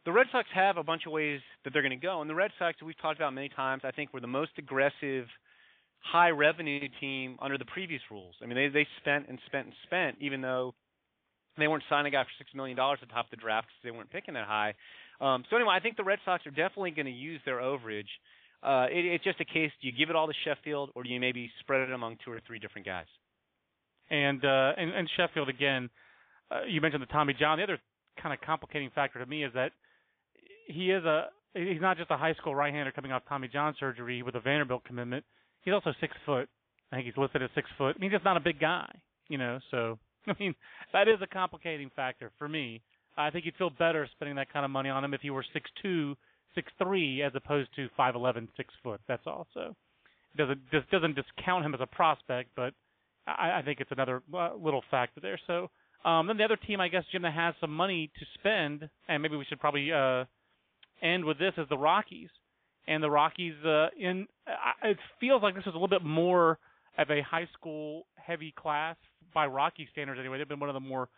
the 0.04 0.10
Red 0.10 0.26
Sox 0.32 0.48
have 0.52 0.78
a 0.78 0.82
bunch 0.82 1.02
of 1.06 1.12
ways 1.12 1.40
that 1.62 1.72
they're 1.72 1.82
going 1.82 1.98
to 1.98 2.04
go, 2.04 2.20
and 2.20 2.28
the 2.28 2.34
Red 2.34 2.50
Sox, 2.58 2.82
we've 2.82 3.00
talked 3.00 3.20
about 3.20 3.34
many 3.34 3.48
times, 3.50 3.82
I 3.84 3.92
think 3.92 4.12
were 4.12 4.20
the 4.20 4.26
most 4.26 4.50
aggressive, 4.58 5.26
high 6.00 6.30
revenue 6.30 6.88
team 6.98 7.36
under 7.40 7.56
the 7.56 7.66
previous 7.66 8.02
rules. 8.10 8.34
I 8.42 8.46
mean, 8.46 8.56
they 8.56 8.66
they 8.66 8.88
spent 9.00 9.28
and 9.28 9.38
spent 9.46 9.66
and 9.66 9.74
spent, 9.84 10.16
even 10.20 10.40
though 10.40 10.74
they 11.58 11.68
weren't 11.68 11.84
signing 11.88 12.12
a 12.12 12.16
guy 12.16 12.24
for 12.24 12.34
six 12.36 12.50
million 12.52 12.76
dollars 12.76 12.98
at 13.00 13.06
the 13.06 13.14
top 13.14 13.26
of 13.26 13.30
the 13.30 13.36
draft 13.36 13.68
because 13.68 13.84
they 13.84 13.96
weren't 13.96 14.10
picking 14.10 14.34
that 14.34 14.48
high. 14.48 14.74
Um, 15.20 15.44
so 15.48 15.54
anyway, 15.54 15.74
I 15.76 15.80
think 15.80 15.96
the 15.96 16.02
Red 16.02 16.18
Sox 16.24 16.44
are 16.46 16.50
definitely 16.50 16.90
going 16.90 17.06
to 17.06 17.12
use 17.12 17.40
their 17.44 17.58
overage. 17.60 18.10
Uh, 18.62 18.86
it, 18.90 19.04
it's 19.04 19.24
just 19.24 19.40
a 19.40 19.44
case: 19.44 19.70
do 19.80 19.88
you 19.88 19.92
give 19.92 20.10
it 20.10 20.16
all 20.16 20.26
to 20.26 20.32
Sheffield, 20.44 20.90
or 20.94 21.02
do 21.02 21.08
you 21.08 21.20
maybe 21.20 21.50
spread 21.60 21.80
it 21.88 21.92
among 21.92 22.16
two 22.24 22.30
or 22.30 22.40
three 22.46 22.58
different 22.58 22.86
guys? 22.86 23.06
And 24.10 24.44
uh, 24.44 24.72
and, 24.76 24.90
and 24.90 25.10
Sheffield 25.16 25.48
again, 25.48 25.90
uh, 26.50 26.62
you 26.68 26.80
mentioned 26.80 27.02
the 27.02 27.06
Tommy 27.06 27.34
John. 27.38 27.58
The 27.58 27.64
other 27.64 27.78
kind 28.20 28.32
of 28.32 28.40
complicating 28.40 28.90
factor 28.94 29.18
to 29.18 29.26
me 29.26 29.44
is 29.44 29.52
that 29.54 29.72
he 30.66 30.90
is 30.90 31.04
a 31.04 31.26
he's 31.54 31.80
not 31.80 31.96
just 31.96 32.10
a 32.10 32.16
high 32.16 32.34
school 32.34 32.54
right-hander 32.54 32.92
coming 32.92 33.12
off 33.12 33.22
Tommy 33.28 33.48
John 33.48 33.74
surgery 33.78 34.22
with 34.22 34.34
a 34.34 34.40
Vanderbilt 34.40 34.84
commitment. 34.84 35.24
He's 35.62 35.74
also 35.74 35.92
six 36.00 36.14
foot. 36.24 36.48
I 36.90 36.96
think 36.96 37.06
he's 37.06 37.16
listed 37.16 37.42
as 37.42 37.50
six 37.54 37.68
foot. 37.78 37.96
I 37.96 37.98
mean, 37.98 38.10
he's 38.10 38.16
just 38.16 38.24
not 38.24 38.36
a 38.36 38.40
big 38.40 38.60
guy, 38.60 38.90
you 39.28 39.38
know. 39.38 39.58
So 39.70 39.98
I 40.26 40.34
mean, 40.38 40.54
that 40.92 41.08
is 41.08 41.18
a 41.22 41.26
complicating 41.26 41.90
factor 41.94 42.30
for 42.38 42.48
me. 42.48 42.82
I 43.16 43.30
think 43.30 43.44
you'd 43.44 43.56
feel 43.56 43.70
better 43.70 44.08
spending 44.12 44.36
that 44.36 44.52
kind 44.52 44.64
of 44.64 44.70
money 44.70 44.88
on 44.88 45.04
him 45.04 45.14
if 45.14 45.20
he 45.20 45.30
were 45.30 45.44
six 45.52 45.70
two, 45.82 46.16
six 46.54 46.72
three, 46.82 47.22
as 47.22 47.32
opposed 47.34 47.74
to 47.76 47.88
five 47.96 48.14
eleven, 48.14 48.48
six 48.56 48.72
foot. 48.82 49.00
That's 49.08 49.26
also 49.26 49.74
doesn't 50.36 50.60
just 50.70 50.90
doesn't 50.90 51.14
discount 51.14 51.64
him 51.64 51.74
as 51.74 51.80
a 51.80 51.86
prospect, 51.86 52.50
but 52.56 52.74
I, 53.26 53.58
I 53.58 53.62
think 53.64 53.80
it's 53.80 53.92
another 53.92 54.22
uh, 54.34 54.54
little 54.54 54.82
factor 54.90 55.20
there. 55.20 55.38
So 55.46 55.70
um, 56.04 56.26
then 56.26 56.36
the 56.36 56.44
other 56.44 56.56
team, 56.56 56.80
I 56.80 56.88
guess, 56.88 57.04
Jim, 57.12 57.22
that 57.22 57.34
has 57.34 57.54
some 57.60 57.72
money 57.72 58.10
to 58.18 58.26
spend, 58.38 58.88
and 59.08 59.22
maybe 59.22 59.36
we 59.36 59.44
should 59.44 59.60
probably 59.60 59.92
uh, 59.92 60.24
end 61.02 61.24
with 61.24 61.38
this 61.38 61.52
is 61.56 61.68
the 61.68 61.78
Rockies. 61.78 62.30
And 62.88 63.02
the 63.02 63.10
Rockies, 63.10 63.54
uh, 63.64 63.88
in 63.98 64.26
uh, 64.46 64.88
it 64.88 64.98
feels 65.20 65.42
like 65.42 65.54
this 65.54 65.62
is 65.62 65.68
a 65.68 65.78
little 65.78 65.86
bit 65.86 66.02
more 66.04 66.58
of 66.98 67.10
a 67.10 67.22
high 67.22 67.48
school 67.56 68.06
heavy 68.16 68.52
class 68.56 68.96
by 69.32 69.46
Rocky 69.46 69.88
standards. 69.92 70.18
Anyway, 70.18 70.38
they've 70.38 70.48
been 70.48 70.60
one 70.60 70.68
of 70.68 70.74
the 70.74 70.80
more 70.80 71.08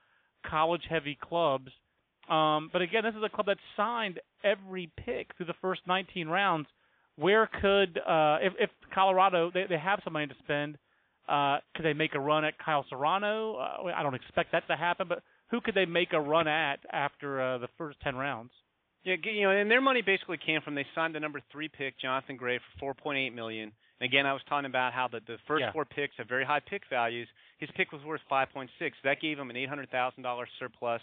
college 0.47 0.83
heavy 0.89 1.17
clubs. 1.21 1.71
Um, 2.29 2.71
but 2.73 2.83
again, 2.83 3.05
this 3.05 3.15
is 3.15 3.23
a 3.25 3.29
club 3.29 3.47
that 3.47 3.59
signed 3.77 4.21
every 4.43 4.91
pick 5.05 5.37
through 5.37 5.47
the 5.47 5.55
first 5.61 5.83
19 5.87 6.29
rounds. 6.29 6.67
Where 7.17 7.47
could, 7.47 7.99
uh, 7.99 8.39
if, 8.43 8.53
if 8.59 8.71
Colorado, 8.93 9.51
they, 9.53 9.65
they 9.69 9.79
have 9.79 10.01
some 10.03 10.15
money 10.15 10.27
to 10.27 10.35
spend, 10.43 10.79
uh, 11.29 11.59
could 11.75 11.85
they 11.85 11.93
make 11.93 12.15
a 12.15 12.21
run 12.21 12.45
at 12.45 12.59
Kyle 12.59 12.85
Serrano? 12.89 13.57
Uh, 13.57 13.93
I 13.95 14.03
don't 14.03 14.15
expect 14.15 14.53
that 14.53 14.67
to 14.69 14.77
happen, 14.77 15.07
but 15.09 15.23
who 15.51 15.61
could 15.61 15.75
they 15.75 15.87
make 15.87 16.13
a 16.13 16.21
run 16.21 16.49
at 16.49 16.81
after 16.91 17.41
uh, 17.41 17.59
the 17.59 17.69
first 17.79 18.01
10 18.03 18.17
rounds? 18.17 18.51
Yeah, 19.05 19.17
you 19.23 19.43
know, 19.43 19.51
and 19.51 19.71
their 19.71 19.83
money 19.83 20.01
basically 20.01 20.39
came 20.45 20.61
from 20.63 20.75
they 20.75 20.87
signed 20.95 21.15
the 21.15 21.21
number 21.21 21.41
three 21.53 21.69
pick, 21.69 22.01
Jonathan 22.01 22.37
Gray, 22.37 22.59
for 22.81 22.95
4.8 22.95 23.35
million. 23.35 23.71
And 24.01 24.07
again, 24.11 24.27
I 24.27 24.33
was 24.33 24.43
talking 24.49 24.67
about 24.67 24.93
how 24.93 25.09
the 25.09 25.21
the 25.27 25.37
first 25.47 25.61
yeah. 25.61 25.73
four 25.73 25.85
picks 25.85 26.17
have 26.17 26.27
very 26.27 26.45
high 26.45 26.61
pick 26.61 26.83
values. 26.89 27.29
His 27.59 27.69
pick 27.77 27.93
was 27.93 28.03
worth 28.03 28.23
5.6. 28.31 28.69
That 29.05 29.21
gave 29.21 29.39
him 29.39 29.51
an 29.51 29.57
$800,000 29.57 30.45
surplus, 30.59 31.03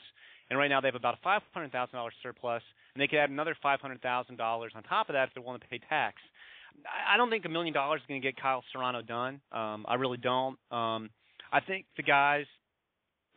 and 0.51 0.59
right 0.59 0.67
now 0.67 0.81
they 0.81 0.89
have 0.89 0.95
about 0.95 1.17
a 1.23 1.27
$500,000 1.57 2.09
surplus, 2.21 2.61
and 2.93 3.01
they 3.01 3.07
could 3.07 3.19
add 3.19 3.29
another 3.29 3.55
$500,000 3.63 4.75
on 4.75 4.83
top 4.83 5.07
of 5.07 5.13
that 5.13 5.29
if 5.29 5.33
they're 5.33 5.41
willing 5.41 5.61
to 5.61 5.67
pay 5.67 5.79
tax. 5.89 6.17
I 6.85 7.15
don't 7.15 7.29
think 7.29 7.45
a 7.45 7.49
million 7.49 7.73
dollars 7.73 8.01
is 8.01 8.07
going 8.07 8.21
to 8.21 8.27
get 8.27 8.39
Kyle 8.39 8.61
Serrano 8.73 9.01
done. 9.01 9.39
Um, 9.53 9.85
I 9.87 9.95
really 9.95 10.17
don't. 10.17 10.57
Um, 10.69 11.09
I 11.53 11.61
think 11.65 11.85
the 11.95 12.03
guys 12.03 12.45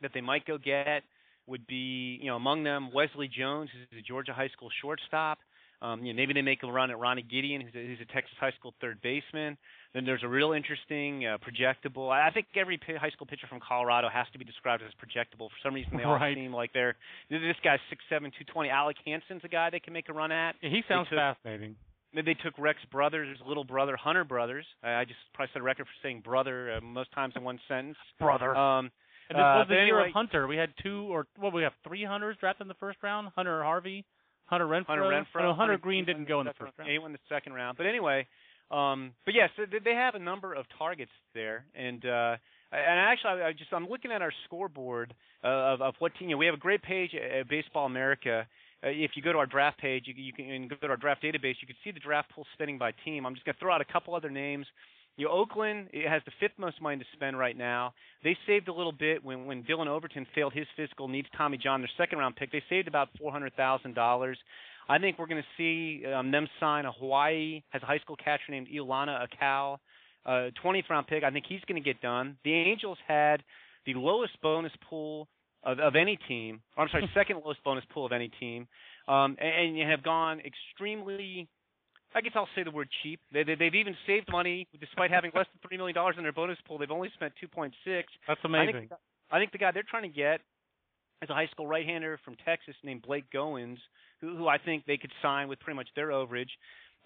that 0.02 0.10
they 0.12 0.20
might 0.20 0.44
go 0.44 0.58
get 0.58 1.04
would 1.46 1.66
be, 1.68 2.18
you 2.20 2.26
know, 2.26 2.36
among 2.36 2.64
them 2.64 2.90
Wesley 2.92 3.28
Jones, 3.28 3.70
who's 3.72 4.00
a 4.00 4.02
Georgia 4.02 4.32
high 4.32 4.48
school 4.48 4.70
shortstop. 4.82 5.38
Um, 5.82 6.04
you 6.04 6.12
know, 6.12 6.16
maybe 6.16 6.32
they 6.32 6.42
make 6.42 6.62
a 6.62 6.66
run 6.66 6.90
at 6.90 6.98
Ronnie 6.98 7.22
Gideon, 7.22 7.60
who's 7.60 7.74
a, 7.74 7.86
who's 7.86 7.98
a 8.00 8.10
Texas 8.12 8.34
high 8.40 8.52
school 8.58 8.72
third 8.80 9.00
baseman. 9.02 9.56
Then 9.92 10.04
there's 10.04 10.22
a 10.24 10.28
real 10.28 10.52
interesting, 10.52 11.24
uh, 11.26 11.38
projectable. 11.38 12.10
I 12.10 12.30
think 12.30 12.46
every 12.56 12.78
p- 12.78 12.96
high 12.96 13.10
school 13.10 13.26
pitcher 13.26 13.46
from 13.48 13.60
Colorado 13.60 14.08
has 14.08 14.26
to 14.32 14.38
be 14.38 14.44
described 14.44 14.82
as 14.82 14.90
projectable. 14.94 15.48
For 15.50 15.56
some 15.62 15.74
reason, 15.74 15.96
they 15.96 16.02
all 16.04 16.14
right. 16.18 16.36
seem 16.36 16.52
like 16.54 16.72
they're. 16.72 16.96
This 17.30 17.56
guy's 17.62 17.78
six 17.90 18.02
seven, 18.08 18.30
two 18.36 18.44
twenty. 18.52 18.70
Alec 18.70 18.96
Hansen's 19.06 19.42
a 19.44 19.48
guy 19.48 19.70
they 19.70 19.80
can 19.80 19.92
make 19.92 20.08
a 20.08 20.12
run 20.12 20.32
at. 20.32 20.56
Yeah, 20.62 20.70
he 20.70 20.82
sounds 20.88 21.08
took, 21.10 21.18
fascinating. 21.18 21.76
Then 22.14 22.24
they 22.24 22.34
took 22.34 22.54
Rex 22.58 22.78
Brothers, 22.90 23.36
little 23.46 23.64
brother, 23.64 23.96
Hunter 23.96 24.24
Brothers. 24.24 24.64
I 24.82 24.94
I 24.94 25.04
just 25.04 25.18
probably 25.34 25.50
set 25.52 25.60
a 25.60 25.64
record 25.64 25.84
for 25.86 25.92
saying 26.02 26.22
brother 26.24 26.74
uh, 26.76 26.80
most 26.80 27.12
times 27.12 27.34
in 27.36 27.44
one 27.44 27.58
sentence. 27.68 27.96
Brother. 28.18 28.54
Um, 28.56 28.90
And 29.30 29.36
this 29.38 29.42
Uh, 29.42 29.58
was 29.58 29.66
the 29.68 29.74
year 29.74 29.82
anyway- 29.82 30.08
of 30.08 30.12
Hunter. 30.14 30.46
We 30.46 30.56
had 30.56 30.70
two 30.82 31.06
or 31.12 31.26
well, 31.40 31.50
we 31.50 31.62
have 31.62 31.72
three 31.86 32.04
hunters 32.04 32.36
drafted 32.40 32.62
in 32.64 32.68
the 32.68 32.74
first 32.80 32.98
round. 33.02 33.28
Hunter 33.36 33.62
Harvey, 33.62 34.04
Hunter 34.54 34.66
Renfroe. 34.66 34.86
Hunter 34.86 35.04
Renfroe. 35.04 35.42
No, 35.42 35.54
Hunter 35.54 35.78
Green 35.78 36.04
didn't 36.04 36.28
go 36.28 36.40
in 36.40 36.46
the 36.46 36.52
first 36.58 36.72
round. 36.78 36.90
He 36.90 36.98
won 36.98 37.12
the 37.12 37.18
second 37.28 37.54
round. 37.54 37.76
But 37.76 37.86
anyway, 37.86 38.26
um, 38.70 39.12
but 39.24 39.34
yes, 39.34 39.50
they, 39.58 39.78
they 39.84 39.94
have 39.94 40.14
a 40.14 40.18
number 40.18 40.54
of 40.54 40.66
targets 40.78 41.10
there, 41.34 41.64
and 41.74 42.04
uh, 42.04 42.36
and 42.72 43.00
actually, 43.00 43.42
I, 43.42 43.52
just 43.52 43.72
I'm 43.72 43.88
looking 43.88 44.10
at 44.12 44.22
our 44.22 44.32
scoreboard 44.44 45.14
uh, 45.42 45.48
of 45.48 45.82
of 45.82 45.94
what 45.98 46.12
team. 46.18 46.28
You 46.28 46.34
know, 46.34 46.38
we 46.38 46.46
have 46.46 46.54
a 46.54 46.58
great 46.58 46.82
page 46.82 47.10
at, 47.14 47.48
Baseball 47.48 47.86
America. 47.86 48.46
Uh, 48.82 48.88
if 48.88 49.12
you 49.14 49.22
go 49.22 49.32
to 49.32 49.38
our 49.38 49.46
draft 49.46 49.78
page, 49.78 50.04
you, 50.06 50.14
you 50.16 50.32
can 50.32 50.50
and 50.50 50.70
go 50.70 50.76
to 50.76 50.88
our 50.88 50.96
draft 50.96 51.22
database. 51.22 51.56
You 51.60 51.66
can 51.66 51.76
see 51.82 51.90
the 51.90 52.00
draft 52.00 52.30
pool 52.30 52.46
spinning 52.54 52.78
by 52.78 52.92
team. 53.04 53.26
I'm 53.26 53.34
just 53.34 53.44
going 53.44 53.54
to 53.54 53.60
throw 53.60 53.72
out 53.72 53.80
a 53.80 53.92
couple 53.92 54.14
other 54.14 54.30
names. 54.30 54.66
You 55.16 55.26
know, 55.26 55.32
Oakland 55.32 55.88
it 55.92 56.08
has 56.08 56.22
the 56.24 56.32
fifth 56.40 56.58
most 56.58 56.80
money 56.82 56.98
to 56.98 57.04
spend 57.12 57.38
right 57.38 57.56
now. 57.56 57.94
They 58.24 58.36
saved 58.46 58.68
a 58.68 58.72
little 58.72 58.92
bit 58.92 59.24
when 59.24 59.46
when 59.46 59.62
Dillon 59.62 59.88
Overton 59.88 60.26
failed 60.34 60.52
his 60.52 60.66
physical 60.76 61.08
needs. 61.08 61.28
Tommy 61.36 61.58
John, 61.58 61.80
their 61.80 61.90
second 61.96 62.18
round 62.18 62.36
pick, 62.36 62.50
they 62.50 62.62
saved 62.68 62.88
about 62.88 63.08
four 63.18 63.30
hundred 63.30 63.54
thousand 63.54 63.94
dollars. 63.94 64.38
I 64.88 64.98
think 64.98 65.18
we're 65.18 65.26
going 65.26 65.42
to 65.42 65.48
see 65.56 66.04
um, 66.06 66.30
them 66.30 66.46
sign 66.60 66.84
a 66.84 66.92
Hawaii 66.92 67.62
has 67.70 67.82
a 67.82 67.86
high 67.86 67.98
school 67.98 68.16
catcher 68.16 68.50
named 68.50 68.68
Iolana 68.74 69.26
Akau, 69.26 69.78
uh, 70.26 70.50
20th 70.62 70.90
round 70.90 71.06
pick. 71.06 71.24
I 71.24 71.30
think 71.30 71.46
he's 71.48 71.60
going 71.66 71.82
to 71.82 71.84
get 71.84 72.00
done. 72.02 72.36
The 72.44 72.52
Angels 72.52 72.98
had 73.06 73.42
the 73.86 73.94
lowest 73.94 74.40
bonus 74.42 74.72
pool 74.88 75.28
of, 75.62 75.78
of 75.78 75.96
any 75.96 76.18
team. 76.28 76.60
Or 76.76 76.84
I'm 76.84 76.90
sorry, 76.90 77.08
second 77.14 77.40
lowest 77.44 77.64
bonus 77.64 77.84
pool 77.92 78.04
of 78.04 78.12
any 78.12 78.30
team, 78.40 78.68
um, 79.08 79.36
and, 79.40 79.78
and 79.78 79.90
have 79.90 80.02
gone 80.02 80.40
extremely. 80.40 81.48
I 82.14 82.20
guess 82.20 82.32
I'll 82.36 82.48
say 82.54 82.62
the 82.62 82.70
word 82.70 82.88
cheap. 83.02 83.20
They, 83.32 83.42
they, 83.42 83.56
they've 83.56 83.74
even 83.74 83.96
saved 84.06 84.28
money 84.30 84.68
despite 84.78 85.10
having 85.10 85.32
less 85.34 85.46
than 85.52 85.68
three 85.68 85.76
million 85.76 85.94
dollars 85.94 86.14
in 86.16 86.22
their 86.22 86.32
bonus 86.32 86.58
pool. 86.66 86.78
They've 86.78 86.90
only 86.90 87.10
spent 87.14 87.32
2.6. 87.42 87.72
That's 88.28 88.40
I 88.44 88.46
amazing. 88.46 88.74
think, 88.74 88.92
I 89.30 89.38
think 89.38 89.52
the 89.52 89.58
guy 89.58 89.72
they're 89.72 89.82
trying 89.82 90.04
to 90.04 90.14
get 90.14 90.40
is 91.22 91.30
a 91.30 91.34
high 91.34 91.48
school 91.48 91.66
right-hander 91.66 92.20
from 92.24 92.36
Texas 92.44 92.74
named 92.84 93.02
Blake 93.02 93.24
Goins, 93.34 93.78
who, 94.20 94.36
who 94.36 94.46
I 94.46 94.58
think 94.58 94.84
they 94.86 94.96
could 94.96 95.12
sign 95.22 95.48
with 95.48 95.58
pretty 95.60 95.76
much 95.76 95.88
their 95.96 96.08
overage. 96.08 96.50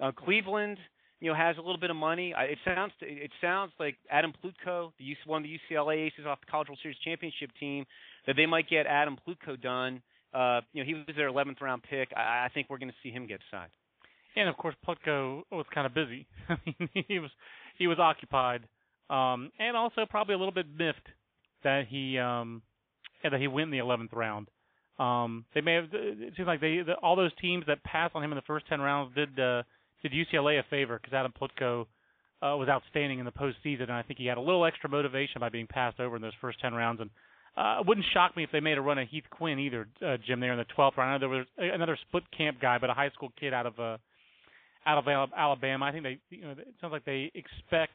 Uh, 0.01 0.13
Cleveland, 0.13 0.79
you 1.21 1.31
know, 1.31 1.37
has 1.37 1.57
a 1.57 1.61
little 1.61 1.79
bit 1.79 1.91
of 1.91 1.97
money. 1.97 2.35
I, 2.35 2.45
it 2.45 2.59
sounds 2.65 2.93
it 3.01 3.31
sounds 3.41 3.73
like 3.81 3.97
Adam 4.11 4.33
Plutko, 4.33 4.93
the 4.99 5.05
UC, 5.05 5.27
one 5.27 5.43
of 5.43 5.49
the 5.49 5.75
UCLA 5.75 6.07
aces 6.07 6.27
off 6.27 6.41
the 6.41 6.51
College 6.51 6.69
World 6.69 6.79
Series 6.83 6.99
championship 7.05 7.51
team, 7.59 7.87
that 8.27 8.37
they 8.37 8.47
might 8.47 8.69
get 8.69 8.87
Adam 8.87 9.17
Plutko 9.27 9.61
done. 9.61 10.03
Uh, 10.35 10.61
you 10.73 10.83
know, 10.83 10.87
he 10.87 10.95
was 10.95 11.17
their 11.17 11.31
11th 11.31 11.61
round 11.61 11.83
pick. 11.83 12.11
I, 12.15 12.47
I 12.47 12.49
think 12.53 12.69
we're 12.69 12.79
going 12.79 12.91
to 12.91 12.97
see 13.03 13.11
him 13.11 13.27
get 13.27 13.41
signed. 13.51 13.71
And 14.37 14.49
of 14.49 14.57
course, 14.57 14.74
Plutko 14.87 15.43
was 15.51 15.66
kind 15.74 15.87
of 15.87 15.95
busy. 15.95 16.26
He 17.09 17.18
was 17.18 17.31
he 17.79 17.87
was 17.87 17.99
occupied, 17.99 18.62
um, 19.09 19.51
and 19.59 19.76
also 19.76 20.05
probably 20.09 20.35
a 20.35 20.39
little 20.39 20.53
bit 20.53 20.66
miffed 20.76 21.09
that 21.64 21.87
he 21.89 22.18
um, 22.18 22.62
yeah, 23.22 23.31
that 23.31 23.41
he 23.41 23.49
went 23.49 23.72
in 23.72 23.79
the 23.79 23.85
11th 23.85 24.14
round. 24.14 24.49
Um, 24.99 25.45
they 25.55 25.61
may 25.61 25.74
have. 25.74 25.85
It 25.93 26.35
seems 26.37 26.47
like 26.47 26.61
they 26.61 26.83
the, 26.85 26.95
all 27.03 27.16
those 27.16 27.31
teams 27.41 27.64
that 27.66 27.83
passed 27.85 28.14
on 28.14 28.22
him 28.22 28.33
in 28.33 28.37
the 28.37 28.43
first 28.43 28.66
10 28.68 28.81
rounds 28.81 29.14
did 29.14 29.39
uh, 29.39 29.62
did 30.03 30.12
UCLA 30.12 30.59
a 30.59 30.64
favor 30.68 30.99
because 31.01 31.14
Adam 31.14 31.33
Plutko 31.41 31.87
uh, 32.43 32.57
was 32.57 32.68
outstanding 32.68 33.18
in 33.18 33.24
the 33.24 33.33
postseason, 33.33 33.83
and 33.83 33.93
I 33.93 34.03
think 34.03 34.18
he 34.18 34.26
had 34.26 34.39
a 34.39 34.41
little 34.41 34.64
extra 34.64 34.89
motivation 34.91 35.41
by 35.41 35.49
being 35.49 35.66
passed 35.66 36.01
over 36.01 36.16
in 36.16 36.22
those 36.22 36.33
first 36.41 36.61
10 36.61 36.74
rounds. 36.74 37.01
And 37.01 37.11
uh, 37.57 37.81
it 37.81 37.87
wouldn't 37.87 38.07
shock 38.12 38.37
me 38.37 38.45
if 38.45 38.51
they 38.53 38.61
made 38.61 38.79
a 38.79 38.81
run 38.81 38.99
at 38.99 39.09
Heath 39.09 39.24
Quinn 39.31 39.59
either, 39.59 39.89
uh, 40.05 40.16
Jim, 40.24 40.41
there 40.41 40.53
in 40.53 40.59
the 40.59 40.66
12th 40.76 40.97
round. 40.97 41.11
I 41.11 41.12
know 41.14 41.18
there 41.18 41.29
was 41.29 41.47
another 41.59 41.99
split 42.09 42.24
camp 42.37 42.61
guy, 42.61 42.79
but 42.79 42.91
a 42.91 42.95
high 42.95 43.11
school 43.11 43.33
kid 43.39 43.53
out 43.53 43.66
of 43.66 43.79
uh, 43.81 43.97
out 44.87 44.99
of 44.99 45.31
Alabama. 45.37 45.85
I 45.85 45.93
think 45.93 46.05
they, 46.05 46.18
you 46.31 46.43
know, 46.43 46.51
it 46.53 46.74
sounds 46.81 46.93
like 46.93 47.05
they 47.05 47.31
expect 47.35 47.93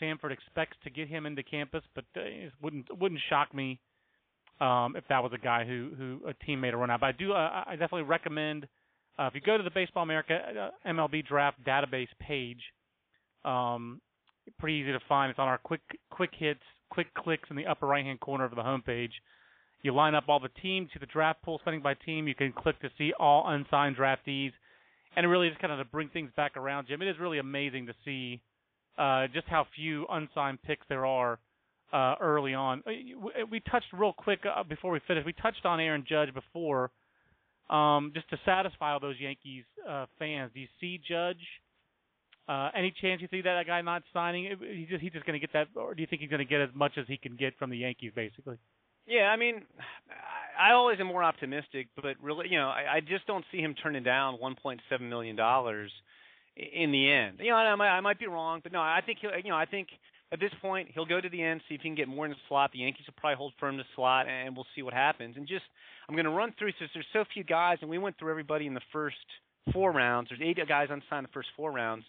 Samford 0.00 0.32
expects 0.32 0.76
to 0.84 0.90
get 0.90 1.08
him 1.08 1.26
into 1.26 1.42
campus, 1.42 1.82
but 1.94 2.04
it 2.14 2.52
wouldn't 2.62 2.86
wouldn't 2.98 3.20
shock 3.28 3.54
me 3.54 3.78
um, 4.60 4.96
if 4.96 5.04
that 5.08 5.22
was 5.22 5.32
a 5.34 5.38
guy 5.38 5.64
who 5.64 5.90
who 5.96 6.20
a 6.28 6.34
team 6.44 6.60
made 6.60 6.74
a 6.74 6.76
run 6.76 6.90
out. 6.90 7.00
But 7.00 7.06
I 7.06 7.12
do, 7.12 7.32
uh, 7.32 7.64
I 7.66 7.72
definitely 7.72 8.02
recommend 8.02 8.66
Uh, 9.18 9.26
if 9.26 9.34
you 9.34 9.40
go 9.42 9.58
to 9.58 9.62
the 9.62 9.70
Baseball 9.70 10.02
America 10.02 10.70
uh, 10.84 10.88
MLB 10.88 11.26
Draft 11.26 11.62
database 11.64 12.08
page, 12.20 12.62
um, 13.44 14.00
pretty 14.58 14.76
easy 14.78 14.92
to 14.92 15.00
find. 15.08 15.30
It's 15.30 15.38
on 15.38 15.48
our 15.48 15.58
quick 15.58 15.82
quick 16.10 16.30
hits, 16.38 16.60
quick 16.90 17.12
clicks 17.14 17.50
in 17.50 17.56
the 17.56 17.66
upper 17.66 17.86
right 17.86 18.04
hand 18.04 18.20
corner 18.20 18.44
of 18.44 18.52
the 18.52 18.62
homepage. 18.62 19.12
You 19.82 19.94
line 19.94 20.14
up 20.14 20.24
all 20.28 20.40
the 20.40 20.50
teams, 20.62 20.90
see 20.92 21.00
the 21.00 21.06
draft 21.06 21.42
pool 21.42 21.58
spending 21.60 21.82
by 21.82 21.94
team. 21.94 22.28
You 22.28 22.34
can 22.34 22.52
click 22.52 22.80
to 22.80 22.90
see 22.96 23.12
all 23.18 23.48
unsigned 23.48 23.96
draftees, 23.96 24.52
and 25.16 25.28
really 25.28 25.48
just 25.48 25.60
kind 25.60 25.72
of 25.72 25.78
to 25.78 25.84
bring 25.84 26.08
things 26.08 26.30
back 26.36 26.56
around, 26.56 26.88
Jim. 26.88 27.02
It 27.02 27.08
is 27.08 27.18
really 27.18 27.38
amazing 27.38 27.86
to 27.86 27.94
see 28.04 28.40
uh, 28.98 29.26
just 29.32 29.46
how 29.48 29.66
few 29.74 30.06
unsigned 30.10 30.62
picks 30.62 30.86
there 30.88 31.06
are 31.06 31.38
uh, 31.92 32.14
early 32.20 32.54
on. 32.54 32.82
Uh, 32.86 33.46
we 33.50 33.60
touched 33.60 33.86
real 33.92 34.12
quick 34.12 34.40
uh, 34.44 34.62
before 34.62 34.92
we 34.92 35.00
finish. 35.06 35.24
We 35.24 35.32
touched 35.32 35.64
on 35.64 35.80
Aaron 35.80 36.04
Judge 36.08 36.32
before, 36.32 36.90
um, 37.68 38.12
just 38.14 38.28
to 38.30 38.38
satisfy 38.44 38.92
all 38.92 39.00
those 39.00 39.16
Yankees 39.20 39.64
uh, 39.88 40.06
fans. 40.18 40.50
Do 40.54 40.60
you 40.60 40.68
see 40.80 41.00
Judge? 41.08 41.44
Uh, 42.48 42.68
any 42.76 42.92
chance 43.00 43.20
you 43.22 43.28
see 43.30 43.42
that, 43.42 43.54
that 43.54 43.66
guy 43.66 43.80
not 43.80 44.02
signing? 44.12 44.56
He's 44.60 44.88
just 44.88 45.00
he's 45.00 45.12
just 45.12 45.24
going 45.24 45.38
to 45.38 45.46
get 45.46 45.52
that, 45.52 45.68
or 45.76 45.94
do 45.94 46.00
you 46.00 46.06
think 46.08 46.20
he's 46.20 46.30
going 46.30 46.44
to 46.44 46.44
get 46.44 46.60
as 46.60 46.70
much 46.74 46.92
as 46.98 47.04
he 47.06 47.16
can 47.16 47.36
get 47.36 47.56
from 47.58 47.70
the 47.70 47.76
Yankees, 47.76 48.10
basically? 48.14 48.56
Yeah, 49.06 49.30
I 49.32 49.36
mean, 49.36 49.62
I 50.60 50.72
always 50.72 51.00
am 51.00 51.06
more 51.06 51.24
optimistic, 51.24 51.88
but 51.96 52.16
really, 52.20 52.48
you 52.50 52.58
know, 52.58 52.68
I, 52.68 52.96
I 52.96 53.00
just 53.00 53.26
don't 53.26 53.44
see 53.50 53.58
him 53.58 53.74
turning 53.74 54.02
down 54.02 54.38
1.7 54.42 55.00
million 55.00 55.34
dollars 55.36 55.90
in 56.56 56.92
the 56.92 57.10
end. 57.10 57.38
You 57.40 57.50
know, 57.50 57.56
I 57.56 57.74
might, 57.76 57.88
I 57.88 58.00
might 58.00 58.18
be 58.18 58.26
wrong, 58.26 58.60
but 58.62 58.72
no, 58.72 58.80
I 58.80 59.00
think 59.04 59.18
he'll, 59.20 59.30
you 59.42 59.50
know, 59.50 59.56
I 59.56 59.64
think 59.64 59.88
at 60.32 60.38
this 60.38 60.52
point 60.60 60.90
he'll 60.92 61.06
go 61.06 61.20
to 61.20 61.28
the 61.28 61.42
end, 61.42 61.62
see 61.68 61.76
if 61.76 61.80
he 61.80 61.88
can 61.88 61.94
get 61.94 62.08
more 62.08 62.26
in 62.26 62.30
the 62.30 62.36
slot. 62.48 62.72
The 62.72 62.80
Yankees 62.80 63.06
will 63.06 63.14
probably 63.16 63.36
hold 63.36 63.54
firm 63.58 63.78
to 63.78 63.84
slot, 63.96 64.28
and 64.28 64.54
we'll 64.54 64.66
see 64.76 64.82
what 64.82 64.92
happens. 64.92 65.36
And 65.36 65.48
just, 65.48 65.64
I'm 66.08 66.14
going 66.14 66.26
to 66.26 66.30
run 66.30 66.54
through 66.58 66.72
since 66.78 66.90
there's 66.92 67.06
so 67.12 67.24
few 67.32 67.42
guys, 67.42 67.78
and 67.80 67.88
we 67.88 67.98
went 67.98 68.18
through 68.18 68.30
everybody 68.30 68.66
in 68.66 68.74
the 68.74 68.82
first 68.92 69.16
four 69.72 69.92
rounds. 69.92 70.28
There's 70.28 70.42
eight 70.42 70.58
guys 70.68 70.88
unsigned 70.90 71.20
in 71.20 71.22
the 71.24 71.34
first 71.34 71.48
four 71.56 71.72
rounds. 71.72 72.04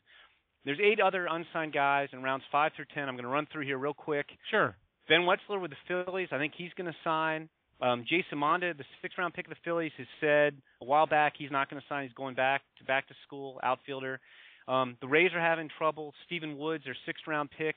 There's 0.65 0.79
eight 0.83 0.99
other 0.99 1.27
unsigned 1.29 1.73
guys 1.73 2.09
in 2.11 2.21
rounds 2.21 2.43
five 2.51 2.73
through 2.75 2.85
ten. 2.93 3.07
I'm 3.07 3.15
going 3.15 3.23
to 3.23 3.29
run 3.29 3.47
through 3.51 3.65
here 3.65 3.77
real 3.77 3.93
quick. 3.93 4.27
Sure. 4.51 4.75
Ben 5.07 5.21
Wetzler 5.21 5.59
with 5.59 5.71
the 5.71 6.03
Phillies. 6.05 6.29
I 6.31 6.37
think 6.37 6.53
he's 6.55 6.73
going 6.75 6.91
to 6.91 6.97
sign. 7.03 7.49
Um, 7.81 8.05
Jason 8.07 8.37
Monda, 8.37 8.77
the 8.77 8.83
sixth 9.01 9.17
round 9.17 9.33
pick 9.33 9.45
of 9.45 9.49
the 9.49 9.57
Phillies, 9.65 9.91
has 9.97 10.07
said 10.19 10.53
a 10.81 10.85
while 10.85 11.07
back 11.07 11.33
he's 11.37 11.51
not 11.51 11.69
going 11.69 11.81
to 11.81 11.87
sign. 11.87 12.03
He's 12.03 12.13
going 12.13 12.35
back 12.35 12.61
to 12.77 12.83
back 12.83 13.07
to 13.07 13.15
school 13.25 13.59
outfielder. 13.63 14.19
Um, 14.67 14.97
the 15.01 15.07
Rays 15.07 15.31
are 15.33 15.41
having 15.41 15.69
trouble. 15.77 16.13
Stephen 16.25 16.57
Woods, 16.57 16.83
their 16.85 16.95
sixth 17.05 17.23
round 17.27 17.49
pick, 17.57 17.75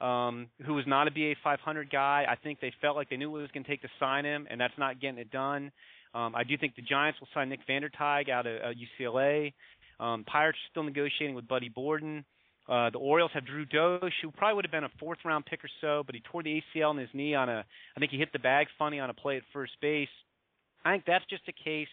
um, 0.00 0.48
who 0.64 0.74
was 0.74 0.84
not 0.86 1.06
a 1.06 1.10
BA 1.10 1.34
500 1.44 1.90
guy. 1.90 2.24
I 2.28 2.36
think 2.36 2.60
they 2.60 2.72
felt 2.80 2.96
like 2.96 3.10
they 3.10 3.16
knew 3.16 3.30
what 3.30 3.38
it 3.38 3.42
was 3.42 3.50
going 3.52 3.64
to 3.64 3.70
take 3.70 3.82
to 3.82 3.88
sign 4.00 4.24
him, 4.24 4.46
and 4.50 4.60
that's 4.60 4.74
not 4.78 5.00
getting 5.00 5.18
it 5.18 5.30
done. 5.30 5.70
Um, 6.14 6.34
I 6.34 6.44
do 6.44 6.56
think 6.58 6.74
the 6.74 6.82
Giants 6.82 7.20
will 7.20 7.28
sign 7.34 7.48
Nick 7.48 7.60
Vander 7.66 7.90
Tuig 7.90 8.28
out 8.28 8.46
of 8.46 8.56
uh, 8.56 8.66
UCLA. 8.74 9.52
Um, 10.00 10.24
Pirates 10.24 10.58
are 10.58 10.70
still 10.70 10.82
negotiating 10.82 11.34
with 11.34 11.46
Buddy 11.46 11.68
Borden. 11.68 12.24
Uh, 12.72 12.88
the 12.88 12.98
Orioles 12.98 13.30
have 13.34 13.44
Drew 13.44 13.66
Dosch, 13.66 14.14
who 14.22 14.30
probably 14.30 14.54
would 14.54 14.64
have 14.64 14.72
been 14.72 14.84
a 14.84 14.98
fourth 14.98 15.18
round 15.26 15.44
pick 15.44 15.62
or 15.62 15.68
so, 15.82 16.02
but 16.06 16.14
he 16.14 16.22
tore 16.32 16.42
the 16.42 16.62
ACL 16.74 16.92
in 16.92 16.96
his 16.96 17.10
knee 17.12 17.34
on 17.34 17.50
a, 17.50 17.66
I 17.94 18.00
think 18.00 18.12
he 18.12 18.16
hit 18.16 18.32
the 18.32 18.38
bag 18.38 18.68
funny 18.78 18.98
on 18.98 19.10
a 19.10 19.14
play 19.14 19.36
at 19.36 19.42
first 19.52 19.72
base. 19.82 20.08
I 20.82 20.92
think 20.92 21.04
that's 21.06 21.24
just 21.28 21.42
a 21.48 21.52
case 21.52 21.92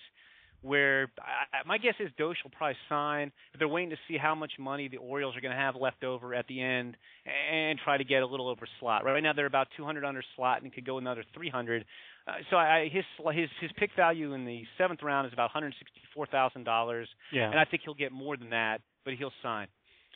where 0.62 1.12
I, 1.20 1.68
my 1.68 1.80
guess 1.80 1.96
is 2.00 2.10
Dosch 2.18 2.38
will 2.46 2.52
probably 2.52 2.78
sign, 2.88 3.34
but 3.52 3.60
they're 3.60 3.68
waiting 3.68 3.90
to 3.90 3.98
see 4.08 4.18
how 4.18 4.36
much 4.36 4.54
money 4.58 4.88
the 4.88 4.98
Orioles 4.98 5.36
are 5.36 5.42
going 5.42 5.54
to 5.54 5.60
have 5.60 5.76
left 5.76 6.06
over 6.06 6.34
at 6.34 6.48
the 6.48 6.62
end 6.62 6.96
and 7.52 7.78
try 7.84 7.98
to 7.98 8.06
get 8.06 8.24
a 8.24 8.26
little 8.26 8.48
over 8.48 8.66
slot. 8.80 9.04
Right 9.04 9.22
now 9.22 9.34
they're 9.34 9.48
about 9.48 9.68
200 9.76 10.06
under 10.06 10.24
slot 10.38 10.62
and 10.62 10.74
could 10.74 10.86
go 10.86 10.98
another 10.98 11.26
300. 11.34 11.84
Uh, 12.26 12.32
so 12.50 12.56
I, 12.56 12.90
his 12.90 13.04
his 13.34 13.50
his 13.60 13.72
pick 13.76 13.90
value 13.98 14.34
in 14.34 14.46
the 14.46 14.64
seventh 14.78 15.04
round 15.04 15.28
is 15.28 15.34
about 15.34 15.50
164 15.54 16.28
thousand 16.28 16.64
dollars. 16.64 17.10
Yeah. 17.34 17.50
And 17.50 17.60
I 17.60 17.66
think 17.66 17.82
he'll 17.84 17.94
get 17.94 18.14
more 18.14 18.38
than 18.38 18.52
that, 18.52 18.80
but 19.04 19.14
he'll 19.16 19.34
sign. 19.44 19.68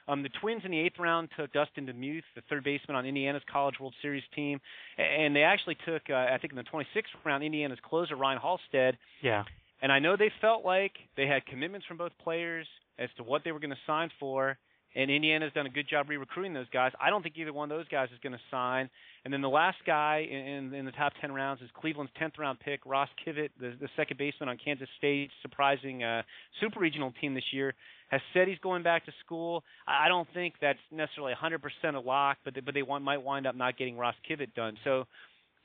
Um, 0.07 0.23
the 0.23 0.29
Twins 0.41 0.63
in 0.65 0.71
the 0.71 0.79
eighth 0.79 0.99
round 0.99 1.29
took 1.37 1.53
Dustin 1.53 1.85
DeMuth, 1.87 2.23
the 2.35 2.41
third 2.49 2.63
baseman 2.63 2.95
on 2.95 3.05
Indiana's 3.05 3.43
College 3.51 3.75
World 3.79 3.93
Series 4.01 4.23
team, 4.35 4.59
and 4.97 5.35
they 5.35 5.43
actually 5.43 5.77
took, 5.85 6.01
uh, 6.09 6.13
I 6.13 6.37
think, 6.39 6.53
in 6.53 6.57
the 6.57 6.63
26th 6.63 7.03
round, 7.25 7.43
Indiana's 7.43 7.79
closer 7.87 8.15
Ryan 8.15 8.39
Halstead. 8.39 8.97
Yeah. 9.21 9.43
And 9.81 9.91
I 9.91 9.99
know 9.99 10.15
they 10.17 10.31
felt 10.41 10.65
like 10.65 10.93
they 11.15 11.27
had 11.27 11.45
commitments 11.45 11.85
from 11.87 11.97
both 11.97 12.11
players 12.23 12.67
as 12.99 13.09
to 13.17 13.23
what 13.23 13.43
they 13.43 13.51
were 13.51 13.59
going 13.59 13.71
to 13.71 13.77
sign 13.87 14.09
for, 14.19 14.57
and 14.95 15.09
Indiana's 15.09 15.51
done 15.53 15.65
a 15.65 15.69
good 15.69 15.87
job 15.89 16.09
re-recruiting 16.09 16.53
those 16.53 16.69
guys. 16.71 16.91
I 17.01 17.09
don't 17.09 17.23
think 17.23 17.35
either 17.37 17.53
one 17.53 17.71
of 17.71 17.77
those 17.77 17.87
guys 17.87 18.09
is 18.13 18.19
going 18.21 18.33
to 18.33 18.41
sign. 18.51 18.89
And 19.25 19.33
then 19.33 19.41
the 19.41 19.49
last 19.49 19.77
guy 19.85 20.27
in, 20.29 20.73
in 20.73 20.85
the 20.85 20.91
top 20.91 21.13
10 21.21 21.31
rounds 21.31 21.61
is 21.61 21.69
Cleveland's 21.73 22.11
10th 22.21 22.37
round 22.37 22.59
pick, 22.59 22.81
Ross 22.85 23.09
Kivett, 23.25 23.49
the, 23.59 23.73
the 23.79 23.89
second 23.95 24.17
baseman 24.17 24.49
on 24.49 24.57
Kansas 24.63 24.89
State, 24.97 25.29
surprising 25.41 26.03
uh, 26.03 26.21
super 26.61 26.79
regional 26.79 27.13
team 27.21 27.33
this 27.33 27.43
year, 27.51 27.73
has 28.09 28.21
said 28.33 28.47
he's 28.47 28.59
going 28.59 28.83
back 28.83 29.05
to 29.05 29.11
school. 29.25 29.63
I 29.87 30.07
don't 30.07 30.27
think 30.33 30.55
that's 30.61 30.79
necessarily 30.91 31.33
100% 31.33 31.59
a 31.95 31.99
lock, 31.99 32.37
but 32.43 32.53
they, 32.53 32.61
but 32.61 32.73
they 32.73 32.83
want, 32.83 33.03
might 33.03 33.23
wind 33.23 33.47
up 33.47 33.55
not 33.55 33.77
getting 33.77 33.97
Ross 33.97 34.15
Kivett 34.29 34.53
done. 34.55 34.77
So 34.83 35.05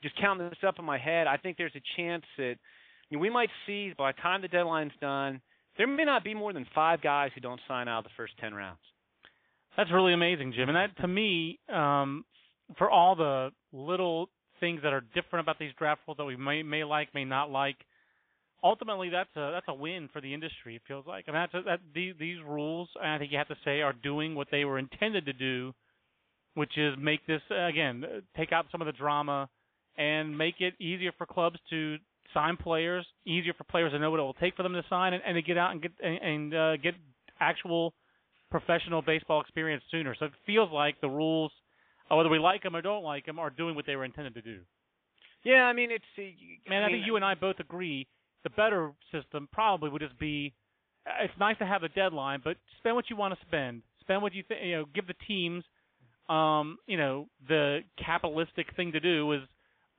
just 0.01 0.15
counting 0.19 0.49
this 0.49 0.59
up 0.65 0.79
in 0.79 0.85
my 0.85 0.97
head, 0.97 1.27
I 1.27 1.37
think 1.37 1.57
there's 1.57 1.75
a 1.75 2.01
chance 2.01 2.23
that– 2.37 2.55
you 3.09 3.17
know, 3.17 3.21
we 3.21 3.29
might 3.29 3.49
see 3.65 3.93
by 3.97 4.11
the 4.11 4.21
time 4.21 4.41
the 4.41 4.47
deadline's 4.47 4.91
done, 5.01 5.41
there 5.77 5.87
may 5.87 6.05
not 6.05 6.23
be 6.23 6.33
more 6.33 6.53
than 6.53 6.65
five 6.75 7.01
guys 7.01 7.31
who 7.33 7.41
don't 7.41 7.59
sign 7.67 7.87
out 7.87 7.99
of 7.99 8.03
the 8.05 8.09
first 8.15 8.33
ten 8.39 8.53
rounds. 8.53 8.79
That's 9.79 9.93
really 9.93 10.11
amazing, 10.11 10.51
Jim. 10.57 10.67
And 10.67 10.75
that 10.75 10.97
to 11.01 11.07
me, 11.07 11.57
um, 11.73 12.25
for 12.77 12.91
all 12.91 13.15
the 13.15 13.51
little 13.71 14.27
things 14.59 14.81
that 14.83 14.91
are 14.91 14.99
different 15.15 15.45
about 15.45 15.57
these 15.57 15.71
draft 15.79 16.01
rules 16.05 16.17
that 16.17 16.25
we 16.25 16.35
may 16.35 16.63
may 16.63 16.83
like, 16.83 17.13
may 17.13 17.23
not 17.23 17.49
like, 17.49 17.77
ultimately 18.61 19.07
that's 19.07 19.33
a 19.37 19.51
that's 19.53 19.67
a 19.69 19.73
win 19.73 20.09
for 20.11 20.19
the 20.19 20.33
industry. 20.33 20.75
It 20.75 20.81
feels 20.85 21.05
like. 21.07 21.29
I 21.29 21.31
mean, 21.31 21.41
that's 21.43 21.53
a, 21.53 21.61
that 21.65 21.79
these, 21.95 22.13
these 22.19 22.39
rules, 22.45 22.89
I 23.01 23.17
think 23.19 23.31
you 23.31 23.37
have 23.37 23.47
to 23.47 23.55
say, 23.63 23.79
are 23.79 23.93
doing 23.93 24.35
what 24.35 24.49
they 24.51 24.65
were 24.65 24.79
intended 24.79 25.25
to 25.27 25.31
do, 25.31 25.73
which 26.55 26.77
is 26.77 26.95
make 26.99 27.25
this 27.25 27.41
again 27.49 28.03
take 28.35 28.51
out 28.51 28.65
some 28.73 28.81
of 28.81 28.85
the 28.85 28.91
drama 28.91 29.47
and 29.97 30.37
make 30.37 30.55
it 30.59 30.73
easier 30.81 31.13
for 31.17 31.25
clubs 31.25 31.57
to 31.69 31.95
sign 32.33 32.57
players, 32.57 33.05
easier 33.25 33.53
for 33.53 33.63
players 33.63 33.93
to 33.93 33.99
know 33.99 34.11
what 34.11 34.19
it 34.19 34.23
will 34.23 34.33
take 34.33 34.57
for 34.57 34.63
them 34.63 34.73
to 34.73 34.83
sign, 34.89 35.13
and, 35.13 35.23
and 35.25 35.35
to 35.35 35.41
get 35.41 35.57
out 35.57 35.71
and 35.71 35.81
get 35.81 35.93
and, 36.03 36.17
and 36.21 36.53
uh, 36.53 36.75
get 36.75 36.95
actual 37.39 37.93
professional 38.51 39.01
baseball 39.01 39.41
experience 39.41 39.83
sooner. 39.91 40.15
So 40.19 40.25
it 40.25 40.31
feels 40.45 40.71
like 40.71 40.99
the 41.01 41.09
rules, 41.09 41.51
uh, 42.11 42.15
whether 42.15 42.29
we 42.29 42.39
like 42.39 42.63
them 42.63 42.75
or 42.75 42.81
don't 42.81 43.03
like 43.03 43.25
them, 43.25 43.39
are 43.39 43.49
doing 43.49 43.75
what 43.75 43.85
they 43.85 43.95
were 43.95 44.05
intended 44.05 44.33
to 44.35 44.41
do. 44.41 44.59
Yeah, 45.43 45.63
I 45.63 45.73
mean 45.73 45.91
it's. 45.91 46.03
Uh, 46.17 46.69
Man, 46.69 46.83
I, 46.83 46.87
I 46.87 46.89
think 46.89 47.05
you 47.05 47.15
and 47.15 47.23
I 47.23 47.35
both 47.35 47.59
agree 47.59 48.07
the 48.43 48.49
better 48.51 48.91
system 49.11 49.47
probably 49.51 49.89
would 49.89 50.01
just 50.01 50.17
be. 50.19 50.53
Uh, 51.05 51.23
it's 51.23 51.33
nice 51.39 51.57
to 51.59 51.65
have 51.65 51.83
a 51.83 51.89
deadline, 51.89 52.41
but 52.43 52.57
spend 52.79 52.95
what 52.95 53.09
you 53.09 53.15
want 53.15 53.33
to 53.33 53.45
spend. 53.45 53.81
Spend 54.01 54.21
what 54.21 54.33
you 54.33 54.43
think. 54.47 54.61
You 54.63 54.77
know, 54.77 54.85
give 54.93 55.07
the 55.07 55.15
teams. 55.27 55.63
Um, 56.27 56.77
you 56.85 56.97
know, 56.97 57.27
the 57.47 57.79
capitalistic 58.03 58.67
thing 58.75 58.91
to 58.91 58.99
do 58.99 59.31
is 59.33 59.41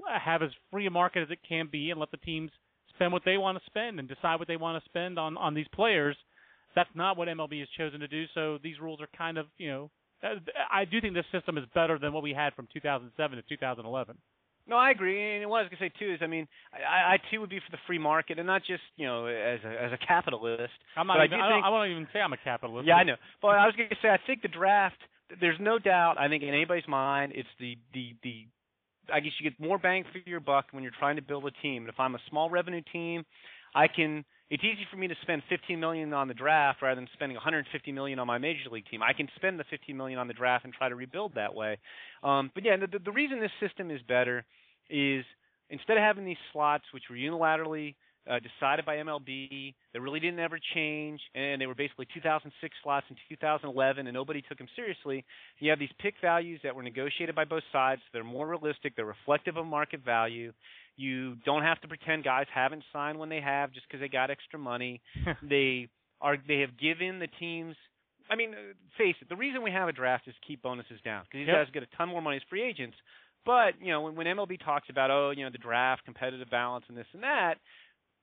have 0.08 0.42
as 0.42 0.50
free 0.70 0.86
a 0.86 0.90
market 0.90 1.22
as 1.22 1.30
it 1.30 1.40
can 1.46 1.68
be 1.70 1.90
and 1.90 1.98
let 1.98 2.10
the 2.10 2.16
teams 2.18 2.50
spend 2.94 3.12
what 3.12 3.22
they 3.24 3.36
want 3.36 3.58
to 3.58 3.64
spend 3.66 3.98
and 3.98 4.08
decide 4.08 4.38
what 4.38 4.46
they 4.46 4.56
want 4.56 4.82
to 4.82 4.88
spend 4.88 5.18
on 5.18 5.36
on 5.36 5.54
these 5.54 5.66
players. 5.74 6.16
That's 6.74 6.90
not 6.94 7.16
what 7.16 7.28
MLB 7.28 7.60
has 7.60 7.68
chosen 7.76 8.00
to 8.00 8.08
do. 8.08 8.24
So 8.34 8.58
these 8.62 8.80
rules 8.80 9.00
are 9.00 9.08
kind 9.16 9.38
of, 9.38 9.46
you 9.58 9.68
know, 9.68 9.90
I 10.70 10.84
do 10.84 11.00
think 11.00 11.14
this 11.14 11.24
system 11.32 11.56
is 11.58 11.64
better 11.74 11.98
than 11.98 12.12
what 12.12 12.22
we 12.22 12.32
had 12.32 12.54
from 12.54 12.68
2007 12.72 13.36
to 13.36 13.42
2011. 13.48 14.16
No, 14.68 14.76
I 14.76 14.90
agree. 14.90 15.36
And 15.36 15.50
what 15.50 15.58
I 15.58 15.62
was 15.62 15.70
to 15.72 15.78
say 15.78 15.90
too 15.98 16.12
is, 16.14 16.20
I 16.22 16.26
mean, 16.26 16.46
I, 16.72 17.14
I 17.14 17.18
too 17.30 17.40
would 17.40 17.50
be 17.50 17.58
for 17.58 17.70
the 17.72 17.82
free 17.86 17.98
market, 17.98 18.38
and 18.38 18.46
not 18.46 18.62
just 18.64 18.82
you 18.96 19.06
know 19.06 19.26
as 19.26 19.58
a 19.64 19.84
as 19.84 19.92
a 19.92 19.98
capitalist. 20.06 20.72
I'm 20.96 21.06
not. 21.06 21.24
Even, 21.24 21.40
I, 21.40 21.48
I, 21.48 21.52
think, 21.52 21.64
I 21.64 21.68
won't 21.70 21.90
even 21.90 22.06
say 22.12 22.20
I'm 22.20 22.32
a 22.32 22.36
capitalist. 22.36 22.86
Yeah, 22.86 22.94
I 22.94 23.02
know. 23.02 23.16
But 23.42 23.58
I 23.58 23.66
was 23.66 23.74
going 23.74 23.88
to 23.88 23.96
say, 24.00 24.08
I 24.08 24.18
think 24.26 24.42
the 24.42 24.48
draft. 24.48 24.98
There's 25.40 25.58
no 25.60 25.78
doubt. 25.78 26.18
I 26.18 26.28
think 26.28 26.42
in 26.42 26.50
anybody's 26.50 26.86
mind, 26.86 27.32
it's 27.34 27.48
the 27.58 27.76
the 27.94 28.14
the 28.22 28.46
I 29.12 29.20
guess 29.20 29.32
you 29.40 29.50
get 29.50 29.58
more 29.58 29.78
bang 29.78 30.04
for 30.12 30.18
your 30.28 30.40
buck 30.40 30.66
when 30.70 30.84
you're 30.84 30.92
trying 30.96 31.16
to 31.16 31.22
build 31.22 31.46
a 31.46 31.50
team. 31.62 31.82
And 31.82 31.88
if 31.88 31.98
I'm 31.98 32.14
a 32.14 32.20
small 32.28 32.48
revenue 32.48 32.82
team, 32.92 33.24
I 33.74 33.88
can. 33.88 34.24
It's 34.50 34.64
easy 34.64 34.84
for 34.90 34.96
me 34.96 35.06
to 35.06 35.14
spend 35.22 35.42
15 35.48 35.78
million 35.78 36.12
on 36.12 36.26
the 36.26 36.34
draft 36.34 36.82
rather 36.82 37.00
than 37.00 37.08
spending 37.12 37.36
150 37.36 37.92
million 37.92 38.18
on 38.18 38.26
my 38.26 38.38
major 38.38 38.68
league 38.70 38.84
team. 38.90 39.00
I 39.00 39.12
can 39.12 39.28
spend 39.36 39.60
the 39.60 39.64
15 39.70 39.96
million 39.96 40.18
on 40.18 40.26
the 40.26 40.34
draft 40.34 40.64
and 40.64 40.74
try 40.74 40.88
to 40.88 40.96
rebuild 40.96 41.36
that 41.36 41.54
way. 41.54 41.78
Um, 42.24 42.50
but 42.52 42.64
yeah, 42.64 42.76
the, 42.76 42.98
the 42.98 43.12
reason 43.12 43.38
this 43.38 43.52
system 43.60 43.92
is 43.92 44.00
better 44.08 44.44
is 44.90 45.24
instead 45.70 45.96
of 45.96 46.02
having 46.02 46.24
these 46.24 46.36
slots 46.52 46.82
which 46.92 47.04
were 47.08 47.16
unilaterally 47.16 47.94
uh, 48.28 48.38
decided 48.38 48.84
by 48.84 48.96
MLB 48.96 49.74
that 49.92 50.00
really 50.00 50.20
didn't 50.20 50.40
ever 50.40 50.58
change, 50.74 51.20
and 51.34 51.60
they 51.60 51.66
were 51.66 51.74
basically 51.74 52.06
2006 52.12 52.76
slots 52.82 53.06
in 53.10 53.16
2011, 53.28 54.06
and 54.06 54.14
nobody 54.14 54.42
took 54.42 54.58
them 54.58 54.68
seriously. 54.76 55.24
You 55.58 55.70
have 55.70 55.78
these 55.78 55.92
pick 56.00 56.14
values 56.20 56.60
that 56.62 56.74
were 56.74 56.82
negotiated 56.82 57.34
by 57.34 57.44
both 57.44 57.62
sides. 57.72 58.02
They're 58.12 58.24
more 58.24 58.46
realistic. 58.46 58.94
They're 58.96 59.04
reflective 59.06 59.56
of 59.56 59.66
market 59.66 60.04
value. 60.04 60.52
You 60.96 61.36
don't 61.46 61.62
have 61.62 61.80
to 61.80 61.88
pretend 61.88 62.24
guys 62.24 62.46
haven't 62.52 62.82
signed 62.92 63.18
when 63.18 63.30
they 63.30 63.40
have 63.40 63.72
just 63.72 63.86
because 63.88 64.00
they 64.00 64.08
got 64.08 64.30
extra 64.30 64.58
money. 64.58 65.00
they 65.42 65.88
are 66.20 66.36
they 66.46 66.60
have 66.60 66.78
given 66.78 67.18
the 67.18 67.28
teams. 67.38 67.74
I 68.30 68.36
mean, 68.36 68.54
face 68.96 69.16
it. 69.20 69.28
The 69.28 69.36
reason 69.36 69.62
we 69.62 69.72
have 69.72 69.88
a 69.88 69.92
draft 69.92 70.28
is 70.28 70.34
to 70.34 70.46
keep 70.46 70.62
bonuses 70.62 71.00
down 71.04 71.24
because 71.24 71.40
these 71.40 71.48
yep. 71.48 71.66
guys 71.66 71.72
get 71.72 71.82
a 71.82 71.96
ton 71.96 72.10
more 72.10 72.22
money 72.22 72.36
as 72.36 72.42
free 72.48 72.62
agents. 72.62 72.96
But 73.46 73.80
you 73.80 73.90
know, 73.90 74.02
when, 74.02 74.14
when 74.14 74.26
MLB 74.26 74.62
talks 74.62 74.88
about 74.90 75.10
oh, 75.10 75.32
you 75.34 75.44
know, 75.44 75.50
the 75.50 75.58
draft, 75.58 76.04
competitive 76.04 76.50
balance, 76.50 76.84
and 76.88 76.96
this 76.96 77.06
and 77.14 77.22
that, 77.22 77.54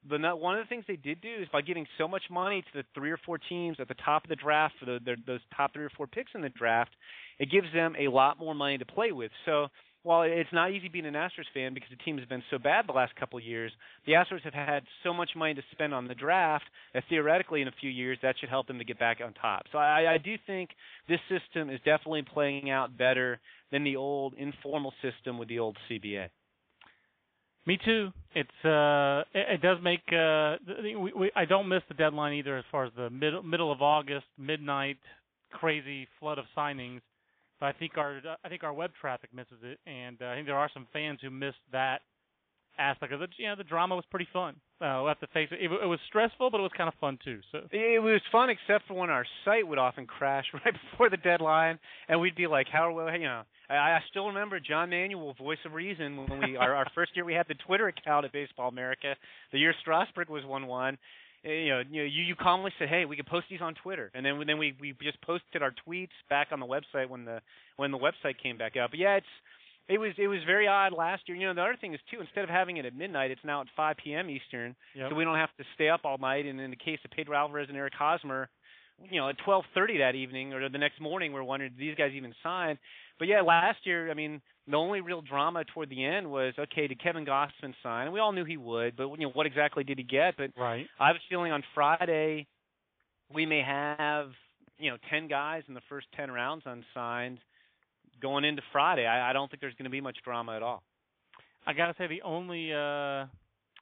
the 0.10 0.18
one 0.36 0.58
of 0.58 0.64
the 0.64 0.70
things 0.70 0.86
they 0.88 0.96
did 0.96 1.22
do 1.22 1.34
is 1.42 1.48
by 1.52 1.62
giving 1.62 1.86
so 1.98 2.08
much 2.08 2.24
money 2.30 2.62
to 2.62 2.68
the 2.74 2.84
three 2.94 3.12
or 3.12 3.20
four 3.26 3.38
teams 3.38 3.78
at 3.80 3.88
the 3.88 3.96
top 4.06 4.24
of 4.24 4.30
the 4.30 4.36
draft 4.36 4.76
for 4.80 4.86
the, 4.86 5.00
their, 5.04 5.18
those 5.26 5.40
top 5.56 5.74
three 5.74 5.84
or 5.84 5.92
four 5.96 6.08
picks 6.08 6.32
in 6.36 6.42
the 6.42 6.50
draft, 6.50 6.92
it 7.40 7.52
gives 7.52 7.68
them 7.74 7.96
a 8.00 8.08
lot 8.08 8.40
more 8.40 8.56
money 8.56 8.78
to 8.78 8.86
play 8.86 9.12
with. 9.12 9.32
So 9.46 9.68
while 10.04 10.22
it's 10.22 10.50
not 10.54 10.72
easy 10.72 10.88
being 10.88 11.06
an 11.06 11.16
Astros 11.16 11.52
fan 11.54 11.74
because 11.74 11.90
the 11.90 12.04
team 12.04 12.18
has 12.18 12.28
been 12.28 12.44
so 12.50 12.58
bad 12.58 12.88
the 12.88 12.94
last 12.94 13.14
couple 13.18 13.38
of 13.38 13.44
years, 13.44 13.74
the 14.06 14.14
Astros 14.14 14.42
have 14.44 14.54
had 14.54 14.84
so 15.04 15.14
much 15.14 15.32
money 15.36 15.54
to 15.54 15.62
spend 15.72 15.94
on 15.94 16.08
the 16.08 16.16
draft 16.16 16.64
that 16.94 17.04
theoretically 17.10 17.62
in 17.62 17.68
a 17.68 17.74
few 17.82 17.90
years 17.90 18.18
that 18.22 18.36
should 18.40 18.50
help 18.50 18.68
them 18.68 18.78
to 18.78 18.86
get 18.86 19.00
back 19.00 19.18
on 19.24 19.34
top. 19.34 19.64
So 19.72 19.78
I, 19.78 20.14
I 20.14 20.18
do 20.18 20.36
think 20.48 20.70
this 21.10 21.20
system 21.28 21.70
is 21.70 21.80
definitely 21.84 22.24
playing 22.34 22.70
out 22.70 22.98
better 22.98 23.40
than 23.72 23.84
the 23.84 23.98
old 23.98 24.34
informal 24.36 24.94
system 25.02 25.38
with 25.38 25.50
the 25.50 25.60
old 25.60 25.78
CBA. 25.92 26.30
Me 27.68 27.78
too. 27.84 28.14
It's 28.34 28.66
uh, 28.66 29.24
it, 29.38 29.56
it 29.56 29.62
does 29.62 29.78
make 29.84 30.00
uh, 30.14 30.56
we, 30.82 31.12
we, 31.12 31.32
I 31.36 31.44
don't 31.44 31.68
miss 31.68 31.82
the 31.90 31.96
deadline 31.96 32.34
either 32.36 32.58
as 32.58 32.64
far 32.72 32.86
as 32.86 32.94
the 32.96 33.10
middle 33.10 33.44
middle 33.44 33.74
of 33.74 33.82
August 33.82 34.26
midnight 34.38 34.98
crazy 35.52 36.08
flood 36.20 36.38
of 36.40 36.46
signings. 36.58 37.02
But 37.60 37.66
I 37.66 37.72
think 37.74 37.98
our 37.98 38.22
I 38.42 38.48
think 38.48 38.64
our 38.64 38.74
web 38.74 38.92
traffic 39.00 39.32
misses 39.34 39.60
it, 39.64 39.80
and 39.86 40.16
uh, 40.22 40.28
I 40.28 40.36
think 40.36 40.48
there 40.48 40.58
are 40.58 40.70
some 40.74 40.88
fans 40.94 41.20
who 41.22 41.30
missed 41.30 41.58
that 41.74 42.02
aspect 42.80 43.12
of 43.12 43.22
it. 43.22 43.32
You 43.36 43.48
know, 43.48 43.56
the 43.58 43.66
drama 43.66 43.96
was 43.98 44.06
pretty 44.10 44.30
fun. 44.32 44.56
Uh, 44.80 45.02
we'll 45.02 45.10
have 45.10 45.20
to 45.20 45.28
face 45.28 45.50
it. 45.52 45.60
it. 45.60 45.70
It 45.70 45.88
was 45.88 46.00
stressful, 46.08 46.50
but 46.50 46.60
it 46.60 46.64
was 46.64 46.72
kind 46.78 46.88
of 46.88 46.94
fun 47.02 47.20
too. 47.26 47.42
So 47.52 47.60
it 47.70 48.02
was 48.02 48.22
fun, 48.32 48.50
except 48.50 48.88
for 48.88 48.94
when 48.94 49.10
our 49.10 49.26
site 49.44 49.68
would 49.68 49.78
often 49.78 50.06
crash 50.06 50.46
right 50.54 50.74
before 50.92 51.10
the 51.10 51.18
deadline, 51.18 51.80
and 52.08 52.22
we'd 52.22 52.36
be 52.36 52.48
like, 52.48 52.68
"How 52.72 52.88
are 52.88 53.12
we?" 53.12 53.20
You 53.20 53.26
know, 53.26 53.42
I, 53.70 53.76
I 53.76 54.00
still 54.10 54.28
remember 54.28 54.60
John 54.60 54.90
Manuel, 54.90 55.34
voice 55.38 55.58
of 55.66 55.74
reason, 55.74 56.26
when 56.28 56.40
we 56.40 56.58
our, 56.58 56.76
our 56.76 56.88
first 56.96 57.12
year 57.16 57.26
we 57.26 57.34
had 57.34 57.48
the 57.48 57.56
Twitter 57.66 57.88
account 57.88 58.26
at 58.26 58.32
Baseball 58.32 58.70
America. 58.70 59.16
The 59.52 59.60
year 59.60 59.74
Strasburg 59.82 60.30
was 60.30 60.46
one 60.46 60.68
one. 60.68 60.98
Eh, 61.46 61.50
you 61.50 61.70
know, 61.70 61.82
you 61.90 62.02
know, 62.02 62.08
you, 62.08 62.24
you 62.24 62.36
calmly 62.36 62.72
said, 62.80 62.90
"Hey, 62.90 63.06
we 63.06 63.16
could 63.16 63.28
post 63.28 63.46
these 63.50 63.62
on 63.62 63.76
Twitter," 63.76 64.12
and 64.14 64.26
then 64.26 64.42
then 64.46 64.58
we 64.58 64.76
we 64.80 64.94
just 65.02 65.22
posted 65.22 65.62
our 65.62 65.74
tweets 65.88 66.16
back 66.30 66.48
on 66.52 66.60
the 66.60 66.66
website 66.66 67.10
when 67.10 67.26
the 67.26 67.42
when 67.76 67.92
the 67.92 67.98
website 67.98 68.42
came 68.42 68.58
back 68.58 68.74
up. 68.76 68.92
But 68.92 69.00
yeah, 69.00 69.16
it's 69.18 69.28
it 69.88 70.00
was 70.00 70.12
it 70.18 70.28
was 70.28 70.40
very 70.46 70.68
odd 70.68 70.94
last 70.94 71.24
year. 71.28 71.38
You 71.38 71.48
know, 71.48 71.54
the 71.54 71.62
other 71.62 71.78
thing 71.80 71.94
is 71.94 72.00
too. 72.12 72.20
Instead 72.20 72.44
of 72.44 72.50
having 72.50 72.78
it 72.78 72.86
at 72.86 72.96
midnight, 72.96 73.32
it's 73.32 73.44
now 73.44 73.62
at 73.62 73.68
5 73.76 73.96
p.m. 74.04 74.30
Eastern, 74.30 74.76
yep. 74.96 75.10
so 75.10 75.16
we 75.16 75.24
don't 75.24 75.38
have 75.38 75.56
to 75.58 75.64
stay 75.76 75.90
up 75.90 76.02
all 76.04 76.18
night. 76.18 76.46
And 76.46 76.60
in 76.60 76.72
the 76.72 76.78
case 76.78 77.00
of 77.06 77.12
Pedro 77.12 77.38
Alvarez 77.38 77.68
and 77.70 77.78
Eric 77.78 77.94
Hosmer, 77.94 78.50
you 79.10 79.20
know, 79.20 79.30
at 79.30 79.38
12:30 79.40 80.00
that 80.00 80.16
evening 80.16 80.54
or 80.54 80.70
the 80.70 80.78
next 80.78 81.00
morning, 81.00 81.34
we're 81.34 81.44
wondering 81.44 81.72
did 81.72 81.80
these 81.80 81.96
guys 81.96 82.12
even 82.14 82.34
sign? 82.44 82.78
But 83.20 83.28
yeah, 83.28 83.42
last 83.42 83.80
year, 83.86 84.12
I 84.12 84.14
mean, 84.14 84.42
the 84.68 84.78
only 84.78 85.02
real 85.02 85.22
drama 85.22 85.64
toward 85.66 85.90
the 85.90 86.04
end 86.04 86.30
was 86.30 86.54
okay, 86.58 86.88
did 86.88 87.02
Kevin 87.02 87.26
Gausman 87.26 87.74
sign? 87.82 88.06
And 88.06 88.14
we 88.14 88.20
all 88.20 88.32
knew 88.32 88.46
he 88.46 88.58
would, 88.58 88.96
but 88.96 89.10
you 89.12 89.28
know, 89.28 89.32
what 89.32 89.46
exactly 89.46 89.84
did 89.84 89.98
he 89.98 90.04
get? 90.04 90.36
But 90.38 90.52
right. 90.58 90.86
I 91.00 91.12
was 91.12 91.22
feeling 91.30 91.52
on 91.52 91.64
Friday 91.74 92.48
we 93.34 93.46
may 93.46 93.62
have 93.62 94.30
you 94.78 94.90
know 94.90 94.98
10 95.10 95.28
guys 95.28 95.64
in 95.68 95.74
the 95.74 95.82
first 95.90 96.08
10 96.16 96.32
rounds 96.32 96.64
unsigned 96.66 97.40
going 98.22 98.46
into 98.46 98.62
Friday, 98.72 99.06
I, 99.06 99.30
I 99.30 99.34
don't 99.34 99.50
think 99.50 99.62
there's 99.62 99.76
going 99.76 99.86
to 99.86 99.92
be 99.92 100.02
much 100.02 100.18
drama 100.24 100.56
at 100.56 100.64
all. 100.64 100.84
I 101.66 101.74
gotta 101.74 101.94
say 101.98 102.08
the 102.08 102.22
only 102.22 102.72
uh, 102.72 103.28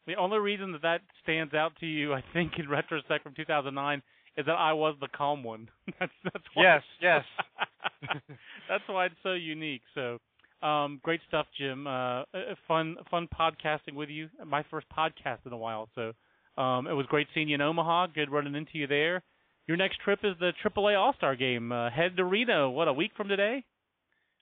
the 0.08 0.16
only 0.18 0.40
reason 0.40 0.72
that 0.72 0.82
that 0.82 1.02
stands 1.22 1.54
out 1.54 1.74
to 1.82 1.86
you, 1.86 2.14
I 2.14 2.24
think, 2.34 2.54
in 2.58 2.68
retrospect 2.68 3.24
from 3.24 3.36
2009, 3.36 4.02
is 4.38 4.46
that 4.46 4.54
I 4.54 4.74
was 4.74 4.96
the 5.00 5.08
calm 5.08 5.44
one. 5.44 5.70
that's 6.00 6.12
that's 6.24 6.46
why 6.54 6.64
yes, 6.64 6.82
yes. 7.02 7.24
that's 8.70 8.84
why 8.88 9.08
it's 9.08 9.16
so 9.24 9.34
unique. 9.34 9.82
So. 9.94 10.18
Um, 10.62 11.00
great 11.04 11.20
stuff, 11.28 11.46
Jim. 11.60 11.86
Uh, 11.86 12.24
fun, 12.68 12.96
fun 13.12 13.28
podcasting 13.28 13.94
with 13.94 14.10
you. 14.10 14.30
My 14.48 14.64
first 14.72 14.88
podcast 14.98 15.40
in 15.46 15.52
a 15.52 15.58
while, 15.58 15.90
so 15.94 16.14
um, 16.60 16.88
it 16.88 16.94
was 16.94 17.06
great 17.08 17.28
seeing 17.36 17.50
you 17.50 17.56
in 17.56 17.62
Omaha. 17.62 18.08
Good 18.16 18.32
running 18.32 18.56
into 18.56 18.72
you 18.74 18.88
there. 18.88 19.22
Your 19.68 19.78
next 19.78 20.00
trip 20.04 20.20
is 20.24 20.34
the 20.40 20.54
AAA 20.64 20.98
All 20.98 21.14
Star 21.18 21.36
Game. 21.36 21.72
Uh, 21.72 21.90
head 21.90 22.18
to 22.18 22.24
Reno. 22.24 22.70
What 22.70 22.88
a 22.88 22.94
week 22.94 23.12
from 23.18 23.28
today. 23.28 23.64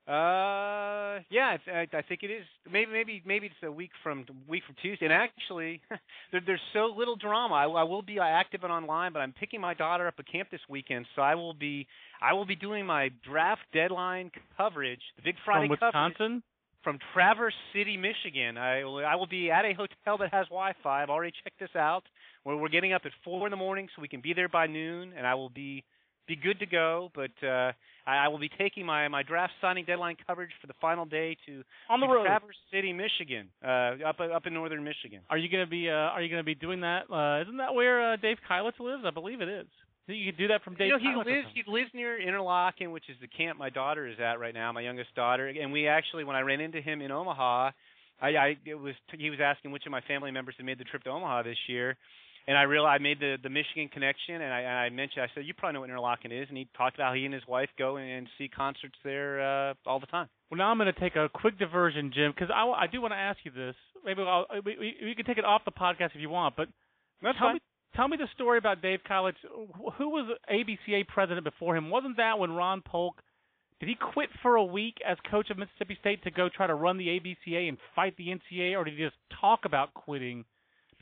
Uh, 0.05 1.23
yeah, 1.29 1.55
I, 1.67 1.87
I 1.93 2.01
think 2.01 2.23
it 2.23 2.31
is. 2.31 2.43
Maybe, 2.69 2.91
maybe, 2.91 3.23
maybe 3.25 3.45
it's 3.45 3.55
a 3.63 3.71
week 3.71 3.91
from 4.03 4.25
week 4.49 4.63
from 4.65 4.75
Tuesday. 4.81 5.05
And 5.05 5.13
actually, 5.13 5.81
there, 6.31 6.41
there's 6.45 6.61
so 6.73 6.93
little 6.97 7.15
drama. 7.15 7.55
I, 7.55 7.63
I 7.65 7.83
will 7.83 8.01
be 8.01 8.19
active 8.19 8.63
and 8.63 8.73
online, 8.73 9.13
but 9.13 9.19
I'm 9.19 9.31
picking 9.31 9.61
my 9.61 9.73
daughter 9.73 10.05
up 10.07 10.15
at 10.19 10.29
camp 10.29 10.49
this 10.51 10.59
weekend, 10.67 11.05
so 11.15 11.21
I 11.21 11.35
will 11.35 11.53
be, 11.53 11.87
I 12.21 12.33
will 12.33 12.45
be 12.45 12.55
doing 12.55 12.85
my 12.85 13.11
draft 13.25 13.61
deadline 13.73 14.31
coverage, 14.57 15.01
the 15.15 15.21
Big 15.23 15.35
Friday 15.45 15.67
from 15.67 15.77
Wisconsin. 15.81 16.13
Coverage 16.17 16.43
from 16.83 16.99
Traverse 17.13 17.53
City, 17.73 17.95
Michigan. 17.95 18.57
I 18.57 18.83
will, 18.83 19.05
I 19.05 19.15
will 19.15 19.27
be 19.27 19.49
at 19.49 19.63
a 19.63 19.73
hotel 19.73 20.17
that 20.17 20.33
has 20.33 20.47
Wi-Fi. 20.47 21.01
I've 21.01 21.09
already 21.09 21.33
checked 21.43 21.59
this 21.59 21.75
out. 21.75 22.03
Where 22.43 22.57
we're 22.57 22.67
getting 22.67 22.91
up 22.91 23.03
at 23.05 23.11
four 23.23 23.47
in 23.47 23.51
the 23.51 23.57
morning, 23.57 23.87
so 23.95 24.01
we 24.01 24.09
can 24.09 24.19
be 24.19 24.33
there 24.33 24.49
by 24.49 24.67
noon, 24.67 25.13
and 25.17 25.25
I 25.25 25.33
will 25.35 25.49
be 25.49 25.85
be 26.27 26.35
good 26.35 26.59
to 26.59 26.65
go. 26.65 27.11
But 27.15 27.31
uh, 27.45 27.71
I, 28.05 28.25
I 28.25 28.27
will 28.27 28.39
be 28.39 28.49
taking 28.49 28.85
my 28.85 29.07
my 29.07 29.23
draft 29.23 29.53
signing 29.61 29.85
deadline 29.85 30.17
coverage 30.27 30.51
for 30.61 30.67
the 30.67 30.73
final 30.81 31.05
day 31.05 31.37
to 31.45 31.63
on 31.89 31.99
the 31.99 32.07
to 32.07 32.13
road, 32.13 32.25
Traverse 32.25 32.55
City, 32.71 32.93
Michigan, 32.93 33.49
uh, 33.63 34.07
up 34.07 34.19
up 34.19 34.45
in 34.45 34.53
northern 34.53 34.83
Michigan. 34.83 35.21
Are 35.29 35.37
you 35.37 35.49
gonna 35.49 35.67
be 35.67 35.89
uh, 35.89 35.93
Are 36.13 36.21
you 36.21 36.29
gonna 36.29 36.43
be 36.43 36.55
doing 36.55 36.81
that? 36.81 37.03
Uh, 37.11 37.41
isn't 37.41 37.57
that 37.57 37.73
where 37.73 38.13
uh, 38.13 38.15
Dave 38.17 38.37
Keilitz 38.49 38.79
lives? 38.79 39.03
I 39.05 39.11
believe 39.11 39.41
it 39.41 39.49
is. 39.49 39.67
You 40.05 40.31
could 40.31 40.37
do 40.37 40.49
that 40.49 40.63
from 40.63 40.75
Dave. 40.75 40.87
You 40.87 40.97
know, 40.97 41.23
he 41.23 41.31
lives 41.31 41.47
he 41.53 41.63
lives 41.65 41.89
near 41.93 42.19
Interlochen, 42.19 42.91
which 42.91 43.09
is 43.09 43.15
the 43.21 43.27
camp 43.27 43.57
my 43.57 43.69
daughter 43.69 44.05
is 44.05 44.19
at 44.19 44.37
right 44.37 44.53
now, 44.53 44.71
my 44.73 44.81
youngest 44.81 45.15
daughter. 45.15 45.47
And 45.47 45.71
we 45.71 45.87
actually, 45.87 46.25
when 46.25 46.35
I 46.35 46.41
ran 46.41 46.59
into 46.59 46.81
him 46.81 47.01
in 47.01 47.09
Omaha, 47.09 47.71
I, 48.21 48.27
I 48.27 48.57
it 48.65 48.75
was 48.75 48.95
he 49.17 49.29
was 49.29 49.39
asking 49.41 49.71
which 49.71 49.85
of 49.85 49.91
my 49.91 50.01
family 50.01 50.31
members 50.31 50.55
had 50.57 50.65
made 50.65 50.77
the 50.77 50.83
trip 50.83 51.03
to 51.03 51.09
Omaha 51.09 51.43
this 51.43 51.57
year, 51.67 51.95
and 52.47 52.57
I 52.57 52.63
realized 52.63 52.99
I 52.99 53.03
made 53.03 53.19
the 53.19 53.37
the 53.41 53.49
Michigan 53.49 53.89
connection, 53.89 54.35
and 54.35 54.53
I, 54.53 54.59
and 54.61 54.77
I 54.77 54.89
mentioned 54.89 55.23
I 55.23 55.27
said 55.33 55.45
you 55.45 55.53
probably 55.53 55.73
know 55.73 55.81
what 55.81 55.89
Interlochen 55.89 56.41
is, 56.41 56.47
and 56.49 56.57
he 56.57 56.67
talked 56.75 56.95
about 56.95 57.09
how 57.09 57.13
he 57.13 57.25
and 57.25 57.33
his 57.33 57.47
wife 57.47 57.69
go 57.77 57.97
and, 57.97 58.09
and 58.09 58.27
see 58.37 58.47
concerts 58.47 58.95
there 59.03 59.41
uh, 59.41 59.73
all 59.85 59.99
the 59.99 60.07
time. 60.07 60.27
Well, 60.49 60.57
now 60.57 60.69
I'm 60.69 60.77
going 60.77 60.93
to 60.93 60.99
take 60.99 61.15
a 61.15 61.29
quick 61.33 61.57
diversion, 61.57 62.11
Jim, 62.13 62.31
because 62.35 62.53
I, 62.53 62.63
I 62.65 62.87
do 62.87 63.01
want 63.01 63.13
to 63.13 63.17
ask 63.17 63.39
you 63.43 63.51
this. 63.51 63.75
Maybe 64.05 64.21
I'll, 64.21 64.45
we, 64.65 64.77
we, 64.77 64.95
we 65.03 65.15
can 65.15 65.25
take 65.25 65.37
it 65.37 65.45
off 65.45 65.63
the 65.65 65.71
podcast 65.71 66.15
if 66.15 66.21
you 66.21 66.29
want, 66.29 66.55
but 66.55 66.67
That's 67.21 67.37
tell 67.37 67.47
fine. 67.47 67.55
me 67.55 67.61
tell 67.95 68.07
me 68.07 68.17
the 68.17 68.27
story 68.35 68.57
about 68.57 68.81
Dave 68.81 68.99
Keilitz. 69.09 69.35
Who 69.97 70.09
was 70.09 70.37
ABCA 70.51 71.07
president 71.07 71.45
before 71.45 71.75
him? 71.75 71.89
Wasn't 71.89 72.17
that 72.17 72.39
when 72.39 72.51
Ron 72.51 72.81
Polk? 72.85 73.15
Did 73.79 73.89
he 73.89 73.95
quit 73.95 74.29
for 74.41 74.55
a 74.55 74.63
week 74.63 74.95
as 75.05 75.17
coach 75.29 75.49
of 75.49 75.57
Mississippi 75.57 75.97
State 75.99 76.23
to 76.23 76.31
go 76.31 76.47
try 76.47 76.67
to 76.67 76.75
run 76.75 76.97
the 76.97 77.07
ABCA 77.07 77.67
and 77.67 77.77
fight 77.95 78.15
the 78.17 78.27
NCAA, 78.27 78.77
or 78.77 78.83
did 78.83 78.93
he 78.97 79.03
just 79.03 79.17
talk 79.41 79.61
about 79.65 79.93
quitting? 79.93 80.45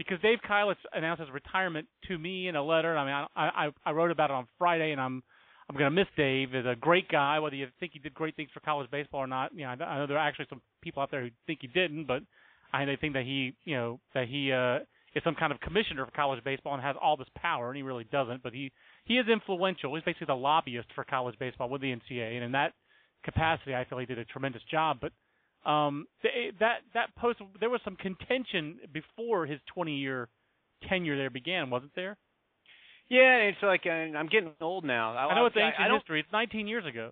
Because 0.07 0.21
Dave 0.21 0.39
Keilitz 0.49 0.75
announced 0.93 1.21
his 1.21 1.29
retirement 1.31 1.87
to 2.07 2.17
me 2.17 2.47
in 2.47 2.55
a 2.55 2.63
letter. 2.63 2.97
I 2.97 3.05
mean, 3.05 3.27
I 3.35 3.65
I, 3.65 3.69
I 3.85 3.91
wrote 3.91 4.11
about 4.11 4.29
it 4.29 4.33
on 4.33 4.47
Friday, 4.57 4.91
and 4.91 5.01
I'm 5.01 5.23
I'm 5.69 5.77
going 5.77 5.89
to 5.89 5.95
miss 5.95 6.07
Dave. 6.17 6.49
He's 6.51 6.65
a 6.65 6.75
great 6.75 7.07
guy, 7.07 7.39
whether 7.39 7.55
you 7.55 7.67
think 7.79 7.93
he 7.93 7.99
did 7.99 8.13
great 8.13 8.35
things 8.35 8.49
for 8.53 8.59
college 8.59 8.91
baseball 8.91 9.21
or 9.21 9.27
not. 9.27 9.53
You 9.53 9.63
know, 9.63 9.69
I 9.69 9.97
know 9.99 10.07
there 10.07 10.17
are 10.17 10.27
actually 10.27 10.47
some 10.49 10.61
people 10.81 11.01
out 11.01 11.11
there 11.11 11.21
who 11.21 11.29
think 11.47 11.59
he 11.61 11.67
didn't, 11.67 12.07
but 12.07 12.23
I 12.73 12.83
they 12.85 12.97
think 12.97 13.13
that 13.13 13.23
he, 13.23 13.53
you 13.63 13.75
know, 13.75 13.99
that 14.13 14.27
he 14.27 14.51
uh, 14.51 14.79
is 15.15 15.23
some 15.23 15.35
kind 15.35 15.53
of 15.53 15.59
commissioner 15.61 16.05
for 16.05 16.11
college 16.11 16.43
baseball 16.43 16.73
and 16.73 16.83
has 16.83 16.95
all 17.01 17.17
this 17.17 17.27
power, 17.37 17.69
and 17.69 17.77
he 17.77 17.83
really 17.83 18.05
doesn't. 18.05 18.43
But 18.43 18.53
he 18.53 18.71
he 19.05 19.15
is 19.15 19.27
influential. 19.27 19.95
He's 19.95 20.03
basically 20.03 20.27
the 20.27 20.35
lobbyist 20.35 20.89
for 20.95 21.03
college 21.03 21.35
baseball 21.39 21.69
with 21.69 21.81
the 21.81 21.95
NCAA, 21.95 22.35
and 22.35 22.43
in 22.43 22.51
that 22.53 22.73
capacity, 23.23 23.75
I 23.75 23.85
feel 23.85 23.99
he 23.99 24.05
did 24.05 24.19
a 24.19 24.25
tremendous 24.25 24.63
job. 24.69 24.97
But 25.01 25.13
um, 25.65 26.07
that 26.59 26.77
that 26.93 27.15
post 27.15 27.39
there 27.59 27.69
was 27.69 27.81
some 27.83 27.95
contention 27.95 28.79
before 28.91 29.45
his 29.45 29.59
20 29.73 29.95
year 29.95 30.27
tenure 30.89 31.17
there 31.17 31.29
began, 31.29 31.69
wasn't 31.69 31.91
there? 31.95 32.17
Yeah, 33.09 33.37
it's 33.49 33.57
like 33.61 33.81
uh, 33.85 33.89
I'm 33.89 34.27
getting 34.27 34.51
old 34.61 34.85
now. 34.85 35.13
I, 35.15 35.25
I 35.25 35.35
know 35.35 35.45
it's 35.45 35.55
I, 35.57 35.67
ancient 35.67 35.91
I 35.91 35.95
history. 35.95 36.21
It's 36.21 36.31
19 36.31 36.67
years 36.67 36.85
ago. 36.85 37.11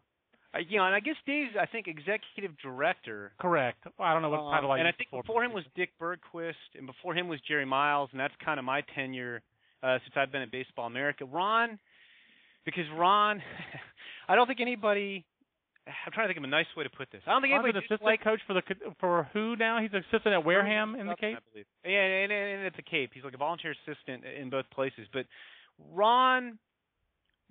I, 0.54 0.60
you 0.68 0.78
know, 0.78 0.86
and 0.86 0.96
I 0.96 1.00
guess 1.00 1.16
Dave's 1.28 1.52
I 1.60 1.68
think 1.68 1.88
executive 1.88 2.58
director. 2.64 3.34
Correct. 3.40 3.86
Well, 3.98 4.08
I 4.08 4.14
don't 4.14 4.22
know 4.22 4.30
what 4.30 4.40
um, 4.40 4.52
title 4.52 4.72
I 4.72 4.80
And 4.80 4.88
I 4.88 4.92
think 4.92 5.10
before, 5.12 5.24
before 5.24 5.44
him 5.44 5.54
was 5.54 5.64
Dick 5.76 5.90
Bergquist, 6.02 6.54
and 6.76 6.88
before 6.88 7.14
him 7.14 7.28
was 7.28 7.40
Jerry 7.48 7.66
Miles, 7.66 8.10
and 8.12 8.20
that's 8.20 8.34
kind 8.44 8.58
of 8.58 8.66
my 8.66 8.82
tenure 8.96 9.42
uh, 9.84 10.00
since 10.04 10.14
I've 10.16 10.32
been 10.32 10.42
at 10.42 10.52
Baseball 10.52 10.88
America. 10.88 11.26
Ron, 11.26 11.78
because 12.66 12.86
Ron, 12.98 13.42
I 14.28 14.36
don't 14.36 14.48
think 14.48 14.62
anybody 14.62 15.26
I'm 15.90 16.12
trying 16.12 16.28
to 16.28 16.34
think 16.34 16.38
of 16.38 16.44
a 16.44 16.52
nice 16.52 16.70
way 16.78 16.84
to 16.84 16.90
put 16.90 17.10
this. 17.12 17.22
I 17.26 17.32
don't 17.32 17.42
think 17.42 17.54
Ron's 17.54 17.66
anybody 17.66 17.80
an 17.80 17.84
assistant 17.86 18.04
like 18.04 18.24
coach 18.24 18.40
for 18.46 18.54
the 18.54 18.62
for 19.00 19.30
who 19.34 19.56
now? 19.56 19.82
He's 19.82 19.92
an 19.94 20.04
assistant 20.10 20.34
at 20.34 20.46
Wareham 20.46 20.96
in 20.96 21.08
the 21.08 21.16
Cape. 21.16 21.38
Yeah, 21.86 21.92
and, 21.92 22.32
and, 22.32 22.32
and 22.32 22.66
at 22.66 22.76
the 22.76 22.82
Cape, 22.82 23.12
he's 23.14 23.24
like 23.24 23.34
a 23.34 23.38
volunteer 23.38 23.74
assistant 23.86 24.24
in 24.26 24.50
both 24.50 24.66
places. 24.72 25.08
But 25.12 25.26
Ron 25.94 26.60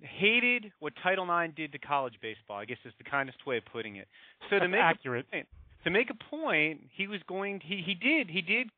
hated 0.01 0.71
what 0.79 0.93
Title 1.03 1.27
IX 1.27 1.53
did 1.55 1.71
to 1.73 1.79
college 1.79 2.15
baseball. 2.21 2.57
I 2.57 2.65
guess 2.65 2.77
is 2.85 2.93
the 2.97 3.09
kindest 3.09 3.45
way 3.45 3.57
of 3.57 3.63
putting 3.71 3.97
it. 3.97 4.07
So 4.49 4.55
That's 4.55 4.63
to 4.63 4.69
make 4.69 4.81
accurate. 4.81 5.25
A 5.29 5.35
point, 5.35 5.47
to 5.83 5.89
make 5.89 6.09
a 6.09 6.29
point, 6.29 6.81
he 6.95 7.07
was 7.07 7.19
going. 7.27 7.61
He 7.63 7.83
he 7.85 7.95
did 7.95 8.29
he 8.29 8.41
did 8.41 8.69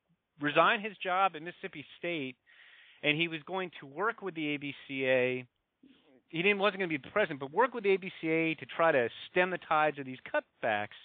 resign 0.41 0.81
his 0.81 0.97
job 0.97 1.33
at 1.35 1.41
Mississippi 1.41 1.85
State, 1.99 2.35
and 3.03 3.17
he 3.17 3.27
was 3.27 3.39
going 3.45 3.71
to 3.79 3.85
work 3.85 4.21
with 4.21 4.35
the 4.35 4.57
ABCA 4.57 5.45
he 6.31 6.41
didn't 6.41 6.59
wasn't 6.59 6.79
going 6.79 6.89
to 6.89 6.97
be 6.97 7.09
present, 7.11 7.39
but 7.39 7.53
work 7.53 7.73
with 7.73 7.83
the 7.83 7.97
ABCA 7.97 8.57
to 8.57 8.65
try 8.65 8.91
to 8.91 9.09
stem 9.29 9.51
the 9.51 9.59
tides 9.67 9.99
of 9.99 10.05
these 10.05 10.17
cutbacks. 10.33 10.97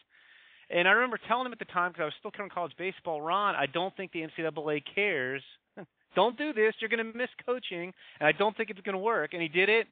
And 0.70 0.88
I 0.88 0.92
remember 0.92 1.18
telling 1.28 1.46
him 1.46 1.52
at 1.52 1.58
the 1.58 1.64
time 1.66 1.90
because 1.90 2.02
I 2.02 2.04
was 2.06 2.14
still 2.18 2.30
covering 2.30 2.50
college 2.50 2.72
baseball, 2.78 3.20
Ron, 3.20 3.54
I 3.54 3.66
don't 3.66 3.94
think 3.96 4.12
the 4.12 4.22
NCAA 4.22 4.82
cares 4.94 5.42
don't 6.14 6.36
do 6.38 6.52
this. 6.52 6.74
You're 6.80 6.90
going 6.90 7.12
to 7.12 7.16
miss 7.16 7.28
coaching, 7.44 7.92
and 8.20 8.26
I 8.26 8.32
don't 8.32 8.56
think 8.56 8.70
it's 8.70 8.80
going 8.80 8.94
to 8.94 8.98
work. 8.98 9.32
And 9.32 9.42
he 9.42 9.48
did 9.48 9.68
it, 9.68 9.86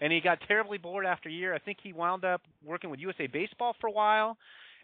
and 0.00 0.12
he 0.12 0.20
got 0.20 0.38
terribly 0.46 0.78
bored 0.78 1.06
after 1.06 1.28
a 1.28 1.32
year. 1.32 1.54
I 1.54 1.58
think 1.58 1.78
he 1.82 1.92
wound 1.92 2.24
up 2.24 2.42
working 2.64 2.90
with 2.90 3.00
USA 3.00 3.26
Baseball 3.26 3.74
for 3.80 3.86
a 3.86 3.92
while, 3.92 4.36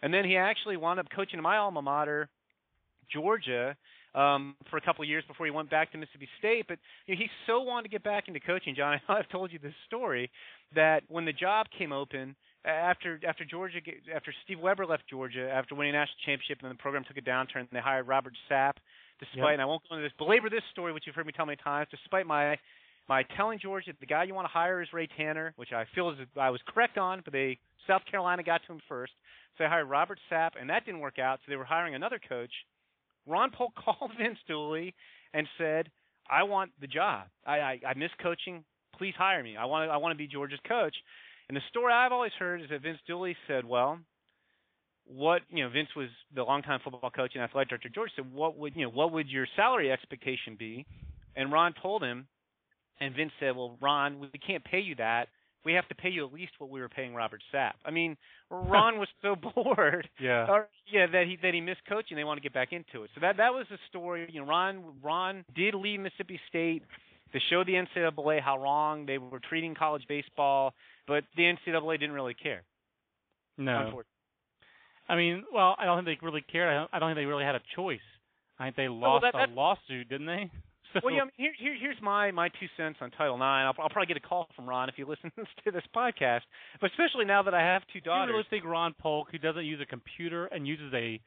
and 0.02 0.12
then 0.12 0.24
he 0.24 0.36
actually 0.36 0.76
wound 0.76 1.00
up 1.00 1.06
coaching 1.14 1.40
my 1.40 1.56
alma 1.56 1.82
mater, 1.82 2.28
Georgia, 3.12 3.76
um, 4.14 4.54
for 4.70 4.76
a 4.76 4.80
couple 4.80 5.02
of 5.02 5.08
years 5.08 5.24
before 5.26 5.46
he 5.46 5.52
went 5.52 5.70
back 5.70 5.92
to 5.92 5.98
Mississippi 5.98 6.28
State. 6.38 6.66
But 6.68 6.78
you 7.06 7.14
know, 7.14 7.18
he 7.18 7.28
so 7.46 7.60
wanted 7.60 7.84
to 7.84 7.88
get 7.88 8.04
back 8.04 8.28
into 8.28 8.40
coaching, 8.40 8.74
John. 8.74 9.00
I 9.08 9.12
know 9.12 9.18
I've 9.18 9.28
told 9.28 9.52
you 9.52 9.58
this 9.58 9.74
story 9.86 10.30
that 10.74 11.02
when 11.08 11.24
the 11.24 11.32
job 11.32 11.66
came 11.76 11.92
open 11.92 12.36
after 12.64 13.20
after 13.26 13.44
Georgia 13.44 13.78
after 14.14 14.32
Steve 14.44 14.60
Webber 14.60 14.86
left 14.86 15.04
Georgia 15.08 15.50
after 15.50 15.74
winning 15.74 15.94
a 15.94 15.98
national 15.98 16.16
championship 16.24 16.58
and 16.60 16.68
then 16.68 16.76
the 16.76 16.82
program 16.82 17.04
took 17.06 17.18
a 17.18 17.22
downturn, 17.22 17.68
they 17.72 17.80
hired 17.80 18.08
Robert 18.08 18.34
Sapp. 18.50 18.74
Despite, 19.20 19.38
yep. 19.38 19.52
and 19.52 19.62
I 19.62 19.64
won't 19.64 19.82
go 19.88 19.94
into 19.94 20.06
this 20.06 20.16
belabor 20.18 20.50
this 20.50 20.64
story, 20.72 20.92
which 20.92 21.04
you've 21.06 21.14
heard 21.14 21.26
me 21.26 21.32
tell 21.32 21.46
many 21.46 21.58
times. 21.62 21.88
Despite 21.90 22.26
my 22.26 22.58
my 23.08 23.22
telling 23.36 23.58
Georgia 23.60 23.92
the 24.00 24.06
guy 24.06 24.24
you 24.24 24.34
want 24.34 24.46
to 24.46 24.52
hire 24.52 24.82
is 24.82 24.88
Ray 24.92 25.08
Tanner, 25.16 25.52
which 25.56 25.72
I 25.72 25.84
feel 25.94 26.10
is 26.10 26.16
I 26.40 26.50
was 26.50 26.60
correct 26.66 26.98
on, 26.98 27.20
but 27.24 27.32
they 27.32 27.58
South 27.86 28.02
Carolina 28.10 28.42
got 28.42 28.62
to 28.66 28.72
him 28.72 28.80
first, 28.88 29.12
so 29.56 29.64
they 29.64 29.68
hired 29.68 29.88
Robert 29.88 30.18
Sapp, 30.30 30.50
and 30.58 30.68
that 30.70 30.84
didn't 30.84 31.00
work 31.00 31.18
out. 31.18 31.38
So 31.40 31.50
they 31.50 31.56
were 31.56 31.64
hiring 31.64 31.94
another 31.94 32.18
coach. 32.28 32.50
Ron 33.26 33.50
Polk 33.50 33.72
called 33.84 34.12
Vince 34.18 34.38
Dooley 34.46 34.94
and 35.32 35.46
said, 35.58 35.90
"I 36.28 36.42
want 36.44 36.72
the 36.80 36.86
job. 36.86 37.26
I, 37.46 37.58
I 37.58 37.80
I 37.88 37.94
miss 37.94 38.10
coaching. 38.22 38.64
Please 38.98 39.14
hire 39.16 39.42
me. 39.42 39.56
I 39.56 39.64
want 39.64 39.88
to 39.88 39.92
I 39.92 39.96
want 39.96 40.12
to 40.12 40.18
be 40.18 40.26
Georgia's 40.26 40.60
coach." 40.66 40.94
And 41.48 41.56
the 41.56 41.62
story 41.68 41.92
I've 41.92 42.12
always 42.12 42.32
heard 42.38 42.62
is 42.62 42.70
that 42.70 42.82
Vince 42.82 42.98
Dooley 43.06 43.36
said, 43.46 43.64
"Well, 43.64 43.98
what 45.06 45.42
you 45.50 45.64
know, 45.64 45.70
Vince 45.70 45.90
was 45.96 46.08
the 46.34 46.42
longtime 46.42 46.80
football 46.82 47.10
coach 47.10 47.32
and 47.34 47.42
athletic 47.42 47.68
director 47.68 47.88
George. 47.88 48.10
Said, 48.16 48.32
what 48.32 48.56
would 48.56 48.74
you 48.74 48.84
know, 48.86 48.90
what 48.90 49.12
would 49.12 49.28
your 49.28 49.46
salary 49.56 49.90
expectation 49.92 50.56
be?" 50.58 50.86
And 51.36 51.52
Ron 51.52 51.74
told 51.82 52.02
him, 52.02 52.28
and 53.00 53.14
Vince 53.14 53.32
said, 53.40 53.56
"Well, 53.56 53.76
Ron, 53.80 54.20
we 54.20 54.38
can't 54.38 54.64
pay 54.64 54.80
you 54.80 54.94
that. 54.96 55.28
We 55.64 55.72
have 55.74 55.88
to 55.88 55.94
pay 55.94 56.10
you 56.10 56.26
at 56.26 56.32
least 56.32 56.52
what 56.58 56.70
we 56.70 56.80
were 56.80 56.88
paying 56.88 57.14
Robert 57.14 57.42
Sapp." 57.52 57.72
I 57.84 57.90
mean, 57.90 58.16
Ron 58.50 58.98
was 58.98 59.08
so 59.22 59.34
bored, 59.54 60.08
yeah, 60.20 60.46
or, 60.48 60.68
yeah, 60.92 61.06
that 61.06 61.26
he 61.26 61.38
that 61.42 61.54
he 61.54 61.60
missed 61.60 61.80
coaching. 61.88 62.16
They 62.16 62.24
want 62.24 62.38
to 62.38 62.42
get 62.42 62.52
back 62.52 62.72
into 62.72 63.04
it. 63.04 63.10
So 63.14 63.20
that 63.20 63.36
that 63.38 63.52
was 63.52 63.66
the 63.70 63.78
story. 63.88 64.28
You 64.30 64.40
know, 64.40 64.46
Ron 64.46 64.84
Ron 65.02 65.44
did 65.54 65.74
leave 65.74 66.00
Mississippi 66.00 66.40
State 66.48 66.82
to 67.32 67.40
show 67.50 67.64
the 67.64 67.72
NCAA 67.72 68.40
how 68.40 68.58
wrong 68.62 69.06
they 69.06 69.18
were 69.18 69.40
treating 69.40 69.74
college 69.74 70.04
baseball 70.08 70.72
but 71.06 71.24
the 71.36 71.42
NCAA 71.42 72.00
didn't 72.00 72.14
really 72.14 72.34
care. 72.34 72.62
No. 73.58 74.02
I 75.08 75.16
mean, 75.16 75.44
well, 75.52 75.76
I 75.78 75.84
don't 75.84 76.04
think 76.04 76.20
they 76.20 76.26
really 76.26 76.44
cared. 76.50 76.70
I 76.70 76.74
don't, 76.74 76.90
I 76.92 76.98
don't 76.98 77.10
think 77.10 77.18
they 77.18 77.26
really 77.26 77.44
had 77.44 77.54
a 77.54 77.62
choice. 77.76 77.98
I 78.58 78.64
think 78.64 78.76
they 78.76 78.88
lost 78.88 79.22
well, 79.22 79.32
that, 79.32 79.50
a 79.50 79.52
lawsuit, 79.52 80.08
didn't 80.08 80.26
they? 80.26 80.50
So. 80.94 81.00
Well, 81.02 81.14
yeah. 81.14 81.22
I 81.22 81.24
mean, 81.24 81.32
here, 81.36 81.52
here, 81.58 81.76
here's 81.78 82.00
my 82.00 82.30
my 82.30 82.48
two 82.48 82.66
cents 82.76 82.98
on 83.00 83.10
Title 83.10 83.34
IX. 83.34 83.42
I'll, 83.42 83.74
I'll 83.78 83.90
probably 83.90 84.06
get 84.06 84.16
a 84.16 84.26
call 84.26 84.48
from 84.54 84.68
Ron 84.68 84.88
if 84.88 84.94
he 84.94 85.04
listens 85.12 85.32
to 85.36 85.70
this 85.70 85.82
podcast. 85.94 86.46
But 86.80 86.90
especially 86.90 87.24
now 87.24 87.42
that 87.42 87.54
I 87.54 87.60
have 87.60 87.82
two 87.92 88.00
daughters. 88.00 88.32
You 88.32 88.36
really 88.36 88.46
think 88.50 88.64
Ron 88.64 88.94
Polk, 88.98 89.28
who 89.30 89.38
doesn't 89.38 89.64
use 89.64 89.80
a 89.82 89.86
computer 89.86 90.46
and 90.46 90.66
uses 90.66 90.92
a, 90.94 91.20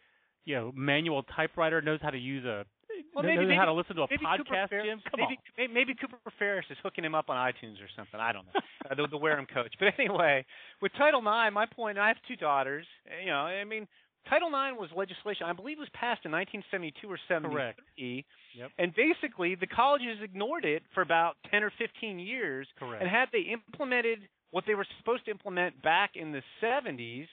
you 0.45 0.55
know, 0.55 0.71
manual 0.75 1.23
typewriter, 1.35 1.81
knows 1.81 1.99
how 2.01 2.09
to 2.09 2.17
use 2.17 2.45
a 2.45 2.65
well, 3.13 3.23
maybe, 3.23 3.37
knows 3.37 3.47
maybe, 3.47 3.57
how 3.57 3.65
to 3.65 3.73
listen 3.73 3.95
to 3.95 4.03
a 4.03 4.07
podcast, 4.07 4.69
Cooper 4.69 4.81
Jim? 4.83 5.01
Come 5.09 5.19
maybe, 5.19 5.39
on. 5.59 5.73
Maybe 5.73 5.93
Cooper 5.95 6.17
Farris 6.39 6.65
is 6.69 6.77
hooking 6.83 7.03
him 7.03 7.15
up 7.15 7.29
on 7.29 7.35
iTunes 7.35 7.81
or 7.81 7.89
something. 7.95 8.19
I 8.19 8.31
don't 8.31 8.45
know. 8.45 8.61
uh, 8.91 8.95
the, 8.95 9.07
the 9.07 9.17
Wareham 9.17 9.45
coach. 9.45 9.73
But 9.79 9.89
anyway, 9.99 10.45
with 10.81 10.91
Title 10.97 11.19
IX, 11.19 11.53
my 11.53 11.65
point, 11.65 11.97
I 11.97 12.07
have 12.07 12.17
two 12.27 12.35
daughters. 12.35 12.85
You 13.21 13.31
know, 13.31 13.41
I 13.49 13.63
mean, 13.63 13.87
Title 14.29 14.49
IX 14.49 14.77
was 14.79 14.89
legislation, 14.95 15.45
I 15.45 15.53
believe 15.53 15.77
it 15.77 15.87
was 15.87 15.93
passed 15.93 16.25
in 16.25 16.31
1972 16.31 17.07
or 17.07 17.17
73. 17.27 17.53
Correct. 17.53 17.79
Yep. 17.97 18.71
And 18.77 18.93
basically, 18.93 19.55
the 19.55 19.67
colleges 19.67 20.17
ignored 20.21 20.65
it 20.65 20.83
for 20.93 21.01
about 21.01 21.35
10 21.51 21.63
or 21.63 21.71
15 21.77 22.19
years. 22.19 22.67
Correct. 22.77 23.01
And 23.01 23.09
had 23.09 23.29
they 23.31 23.47
implemented 23.51 24.19
what 24.51 24.65
they 24.67 24.75
were 24.75 24.87
supposed 24.99 25.25
to 25.25 25.31
implement 25.31 25.81
back 25.81 26.11
in 26.15 26.31
the 26.31 26.41
70s, 26.61 27.27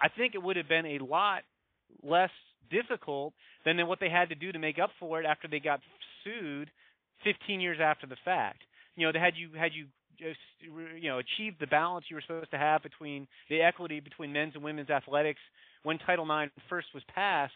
I 0.00 0.08
think 0.08 0.34
it 0.34 0.42
would 0.42 0.56
have 0.56 0.68
been 0.68 0.86
a 0.86 1.04
lot 1.04 1.42
less 2.02 2.30
difficult 2.70 3.34
than 3.64 3.86
what 3.86 4.00
they 4.00 4.08
had 4.08 4.28
to 4.30 4.34
do 4.34 4.52
to 4.52 4.58
make 4.58 4.78
up 4.78 4.90
for 4.98 5.20
it 5.20 5.26
after 5.26 5.48
they 5.48 5.60
got 5.60 5.80
sued 6.24 6.70
15 7.24 7.60
years 7.60 7.78
after 7.82 8.06
the 8.06 8.16
fact. 8.24 8.62
You 8.96 9.06
know, 9.06 9.18
had 9.18 9.34
you 9.36 9.50
had 9.58 9.72
you 9.74 9.86
just 10.18 10.38
you 10.60 11.08
know 11.08 11.18
achieved 11.18 11.56
the 11.60 11.66
balance 11.66 12.06
you 12.08 12.16
were 12.16 12.22
supposed 12.22 12.50
to 12.50 12.58
have 12.58 12.82
between 12.82 13.26
the 13.48 13.60
equity 13.60 14.00
between 14.00 14.32
men's 14.32 14.54
and 14.54 14.62
women's 14.62 14.90
athletics 14.90 15.40
when 15.82 15.98
Title 15.98 16.24
IX 16.24 16.52
first 16.68 16.88
was 16.94 17.02
passed 17.14 17.52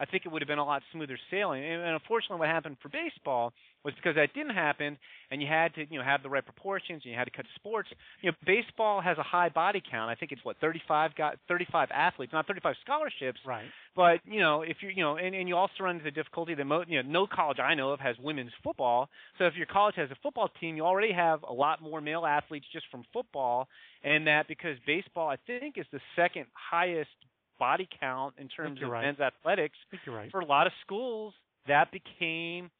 I 0.00 0.06
think 0.06 0.24
it 0.24 0.28
would 0.30 0.42
have 0.42 0.48
been 0.48 0.58
a 0.58 0.64
lot 0.64 0.82
smoother 0.92 1.18
sailing. 1.30 1.64
And, 1.64 1.82
and 1.82 1.94
unfortunately, 1.94 2.38
what 2.38 2.48
happened 2.48 2.76
for 2.80 2.88
baseball 2.88 3.52
was 3.84 3.94
because 3.94 4.14
that 4.14 4.32
didn't 4.32 4.54
happen, 4.54 4.96
and 5.30 5.42
you 5.42 5.48
had 5.48 5.74
to, 5.74 5.86
you 5.90 5.98
know, 5.98 6.04
have 6.04 6.22
the 6.22 6.28
right 6.28 6.44
proportions, 6.44 7.02
and 7.04 7.12
you 7.12 7.18
had 7.18 7.24
to 7.24 7.30
cut 7.32 7.46
sports. 7.56 7.88
You 8.20 8.30
know, 8.30 8.36
baseball 8.46 9.00
has 9.00 9.18
a 9.18 9.22
high 9.22 9.48
body 9.48 9.82
count. 9.90 10.10
I 10.10 10.14
think 10.14 10.30
it's 10.30 10.44
what 10.44 10.56
35 10.60 11.16
got 11.16 11.38
35 11.48 11.88
athletes, 11.92 12.32
not 12.32 12.46
35 12.46 12.76
scholarships. 12.84 13.40
Right. 13.44 13.66
But 13.96 14.20
you 14.24 14.40
know, 14.40 14.62
if 14.62 14.76
you, 14.82 14.90
you 14.90 15.02
know, 15.02 15.16
and, 15.16 15.34
and 15.34 15.48
you 15.48 15.56
also 15.56 15.74
run 15.80 15.96
into 15.96 16.04
the 16.04 16.12
difficulty 16.12 16.54
that 16.54 16.64
mo- 16.64 16.84
you 16.86 17.02
know, 17.02 17.08
no 17.08 17.26
college 17.26 17.58
I 17.58 17.74
know 17.74 17.90
of 17.90 18.00
has 18.00 18.14
women's 18.22 18.52
football. 18.62 19.08
So 19.38 19.46
if 19.46 19.54
your 19.56 19.66
college 19.66 19.96
has 19.96 20.10
a 20.10 20.16
football 20.22 20.48
team, 20.60 20.76
you 20.76 20.84
already 20.84 21.12
have 21.12 21.42
a 21.42 21.52
lot 21.52 21.82
more 21.82 22.00
male 22.00 22.24
athletes 22.24 22.66
just 22.72 22.86
from 22.90 23.04
football, 23.12 23.66
and 24.04 24.28
that 24.28 24.46
because 24.46 24.76
baseball, 24.86 25.28
I 25.28 25.36
think, 25.46 25.76
is 25.76 25.86
the 25.92 26.00
second 26.14 26.46
highest 26.52 27.10
body 27.58 27.88
count 28.00 28.34
in 28.38 28.48
terms 28.48 28.80
of 28.82 28.90
right. 28.90 29.04
men's 29.04 29.20
athletics. 29.20 29.76
Right. 30.06 30.30
For 30.30 30.40
a 30.40 30.46
lot 30.46 30.66
of 30.66 30.72
schools, 30.84 31.34
that 31.66 31.90
became 31.92 32.70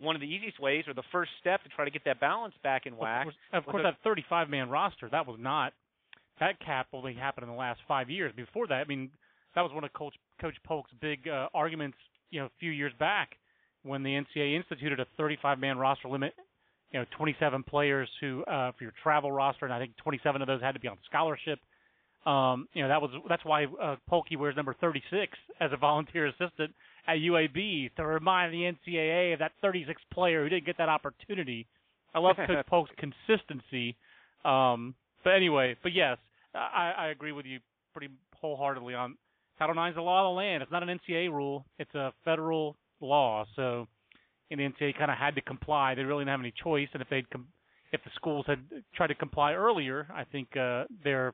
one 0.00 0.16
of 0.16 0.20
the 0.20 0.26
easiest 0.26 0.58
ways 0.58 0.84
or 0.88 0.94
the 0.94 1.04
first 1.12 1.30
step 1.40 1.62
to 1.62 1.68
try 1.68 1.84
to 1.84 1.90
get 1.90 2.04
that 2.04 2.20
balance 2.20 2.54
back 2.62 2.86
in 2.86 2.96
whack. 2.96 3.28
Of 3.52 3.64
course, 3.64 3.84
that 3.84 3.96
35 4.02 4.50
man 4.50 4.68
roster, 4.68 5.08
that 5.10 5.26
was 5.26 5.36
not 5.40 5.72
that 6.40 6.58
cap 6.60 6.88
only 6.92 7.14
happened 7.14 7.44
in 7.44 7.50
the 7.50 7.58
last 7.58 7.80
five 7.86 8.10
years. 8.10 8.32
Before 8.34 8.66
that, 8.66 8.74
I 8.74 8.84
mean, 8.84 9.10
that 9.54 9.62
was 9.62 9.72
one 9.72 9.84
of 9.84 9.92
Coach 9.92 10.14
Coach 10.40 10.56
Polk's 10.66 10.90
big 11.00 11.28
uh, 11.28 11.48
arguments, 11.54 11.96
you 12.30 12.40
know, 12.40 12.46
a 12.46 12.52
few 12.58 12.70
years 12.70 12.92
back 12.98 13.36
when 13.82 14.02
the 14.02 14.10
NCAA 14.10 14.56
instituted 14.56 15.00
a 15.00 15.06
35 15.16 15.58
man 15.58 15.78
roster 15.78 16.08
limit. 16.08 16.34
You 16.92 17.00
know, 17.00 17.06
27 17.16 17.64
players 17.64 18.08
who 18.20 18.44
uh, 18.44 18.72
for 18.72 18.84
your 18.84 18.92
travel 19.02 19.32
roster, 19.32 19.64
and 19.64 19.74
I 19.74 19.78
think 19.78 19.96
27 19.96 20.42
of 20.42 20.46
those 20.46 20.60
had 20.60 20.72
to 20.72 20.80
be 20.80 20.88
on 20.88 20.96
scholarship. 21.06 21.58
Um, 22.26 22.68
you 22.72 22.82
know 22.82 22.88
that 22.88 23.02
was 23.02 23.10
that's 23.28 23.44
why 23.44 23.64
uh, 23.64 23.96
Polky 24.10 24.38
wears 24.38 24.56
number 24.56 24.74
36 24.80 25.36
as 25.60 25.70
a 25.72 25.76
volunteer 25.76 26.26
assistant 26.26 26.74
at 27.06 27.16
UAB 27.16 27.94
to 27.96 28.06
remind 28.06 28.54
the 28.54 28.72
NCAA 28.72 29.34
of 29.34 29.40
that 29.40 29.52
36 29.60 30.00
player 30.12 30.42
who 30.42 30.48
didn't 30.48 30.64
get 30.64 30.78
that 30.78 30.88
opportunity. 30.88 31.66
I 32.14 32.20
love 32.20 32.36
Coach 32.46 32.66
Polk's 32.66 32.90
consistency. 32.96 33.96
Um, 34.44 34.94
but 35.22 35.34
anyway, 35.34 35.76
but 35.82 35.92
yes, 35.92 36.16
I, 36.54 36.92
I 36.96 37.06
agree 37.08 37.32
with 37.32 37.44
you 37.44 37.58
pretty 37.92 38.08
wholeheartedly 38.40 38.94
on 38.94 39.16
Title 39.58 39.80
IX 39.80 39.90
is 39.90 39.96
the 39.96 40.02
law 40.02 40.28
of 40.28 40.34
the 40.34 40.36
land. 40.36 40.62
It's 40.62 40.72
not 40.72 40.82
an 40.82 40.98
NCAA 40.98 41.30
rule; 41.30 41.64
it's 41.78 41.94
a 41.94 42.12
federal 42.24 42.76
law. 43.00 43.44
So, 43.54 43.86
and 44.50 44.60
the 44.60 44.64
NCAA 44.64 44.98
kind 44.98 45.10
of 45.10 45.16
had 45.16 45.34
to 45.36 45.42
comply. 45.42 45.94
They 45.94 46.02
really 46.02 46.22
didn't 46.22 46.32
have 46.32 46.40
any 46.40 46.52
choice. 46.62 46.88
And 46.92 47.02
if 47.02 47.08
they'd 47.08 47.28
com- 47.30 47.48
if 47.92 48.02
the 48.02 48.10
schools 48.16 48.44
had 48.48 48.58
tried 48.94 49.08
to 49.08 49.14
comply 49.14 49.52
earlier, 49.52 50.08
I 50.12 50.24
think 50.24 50.56
uh, 50.56 50.84
their 51.04 51.32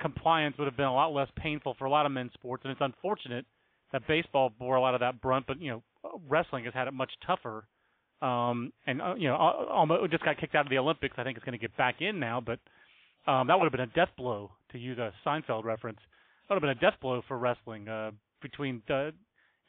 compliance 0.00 0.56
would 0.58 0.66
have 0.66 0.76
been 0.76 0.86
a 0.86 0.94
lot 0.94 1.12
less 1.12 1.28
painful 1.36 1.74
for 1.78 1.84
a 1.84 1.90
lot 1.90 2.06
of 2.06 2.12
men's 2.12 2.32
sports, 2.34 2.62
and 2.64 2.72
it's 2.72 2.80
unfortunate 2.80 3.46
that 3.92 4.06
baseball 4.06 4.50
bore 4.58 4.76
a 4.76 4.80
lot 4.80 4.94
of 4.94 5.00
that 5.00 5.20
brunt. 5.20 5.46
But 5.46 5.60
you 5.60 5.70
know, 5.70 5.82
wrestling 6.28 6.64
has 6.64 6.74
had 6.74 6.88
it 6.88 6.94
much 6.94 7.10
tougher, 7.26 7.64
um, 8.22 8.72
and 8.86 9.00
uh, 9.00 9.14
you 9.16 9.28
know, 9.28 9.36
almost 9.36 10.10
just 10.10 10.24
got 10.24 10.38
kicked 10.38 10.54
out 10.54 10.66
of 10.66 10.70
the 10.70 10.78
Olympics. 10.78 11.14
I 11.18 11.24
think 11.24 11.36
it's 11.36 11.44
going 11.44 11.58
to 11.58 11.62
get 11.62 11.76
back 11.76 11.96
in 12.00 12.18
now, 12.20 12.40
but 12.40 12.58
um, 13.30 13.48
that 13.48 13.58
would 13.58 13.64
have 13.64 13.72
been 13.72 13.80
a 13.80 13.86
death 13.86 14.14
blow 14.16 14.50
to 14.72 14.78
use 14.78 14.98
a 14.98 15.12
Seinfeld 15.26 15.64
reference. 15.64 15.98
That 16.48 16.54
would 16.54 16.62
have 16.62 16.78
been 16.78 16.88
a 16.88 16.90
death 16.90 17.00
blow 17.00 17.22
for 17.26 17.38
wrestling 17.38 17.88
uh, 17.88 18.12
between 18.40 18.82
the, 18.86 19.12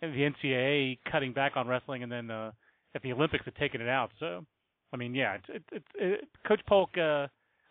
the 0.01 0.07
NCAA 0.07 0.99
cutting 1.11 1.33
back 1.33 1.53
on 1.55 1.67
wrestling 1.67 2.03
and 2.03 2.11
then 2.11 2.29
uh, 2.29 2.51
if 2.93 3.01
the 3.01 3.13
Olympics 3.13 3.45
had 3.45 3.55
taken 3.55 3.81
it 3.81 3.89
out. 3.89 4.11
So, 4.19 4.45
I 4.93 4.97
mean, 4.97 5.15
yeah, 5.15 5.37
it's, 5.49 5.63
it's 5.71 5.85
it, 5.95 6.27
Coach 6.47 6.61
Polk. 6.67 6.89
Uh, 6.97 7.27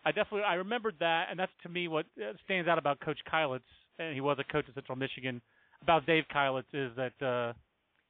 I 0.07 0.11
definitely 0.11 0.43
I 0.43 0.53
remembered 0.53 0.95
that, 1.01 1.25
and 1.29 1.37
that's 1.37 1.51
to 1.63 1.69
me 1.69 1.89
what 1.89 2.05
uh, 2.17 2.31
stands 2.45 2.69
out 2.69 2.77
about 2.77 3.01
Coach 3.01 3.19
Keilitz, 3.29 3.59
and 3.99 4.15
he 4.15 4.21
was 4.21 4.37
a 4.39 4.49
coach 4.49 4.63
at 4.69 4.73
Central 4.73 4.97
Michigan. 4.97 5.41
About 5.81 6.05
Dave 6.05 6.23
Keilitz 6.33 6.63
is 6.71 6.93
that 6.95 7.11
uh, 7.21 7.51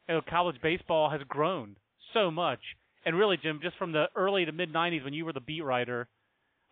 you 0.07 0.13
know 0.13 0.21
college 0.29 0.57
baseball 0.61 1.09
has 1.09 1.21
grown 1.27 1.75
so 2.13 2.29
much, 2.29 2.59
and 3.03 3.17
really, 3.17 3.35
Jim, 3.41 3.59
just 3.63 3.77
from 3.77 3.93
the 3.93 4.05
early 4.15 4.45
to 4.45 4.51
mid 4.51 4.71
'90s 4.71 5.03
when 5.03 5.13
you 5.13 5.25
were 5.25 5.33
the 5.33 5.39
beat 5.39 5.63
writer, 5.63 6.07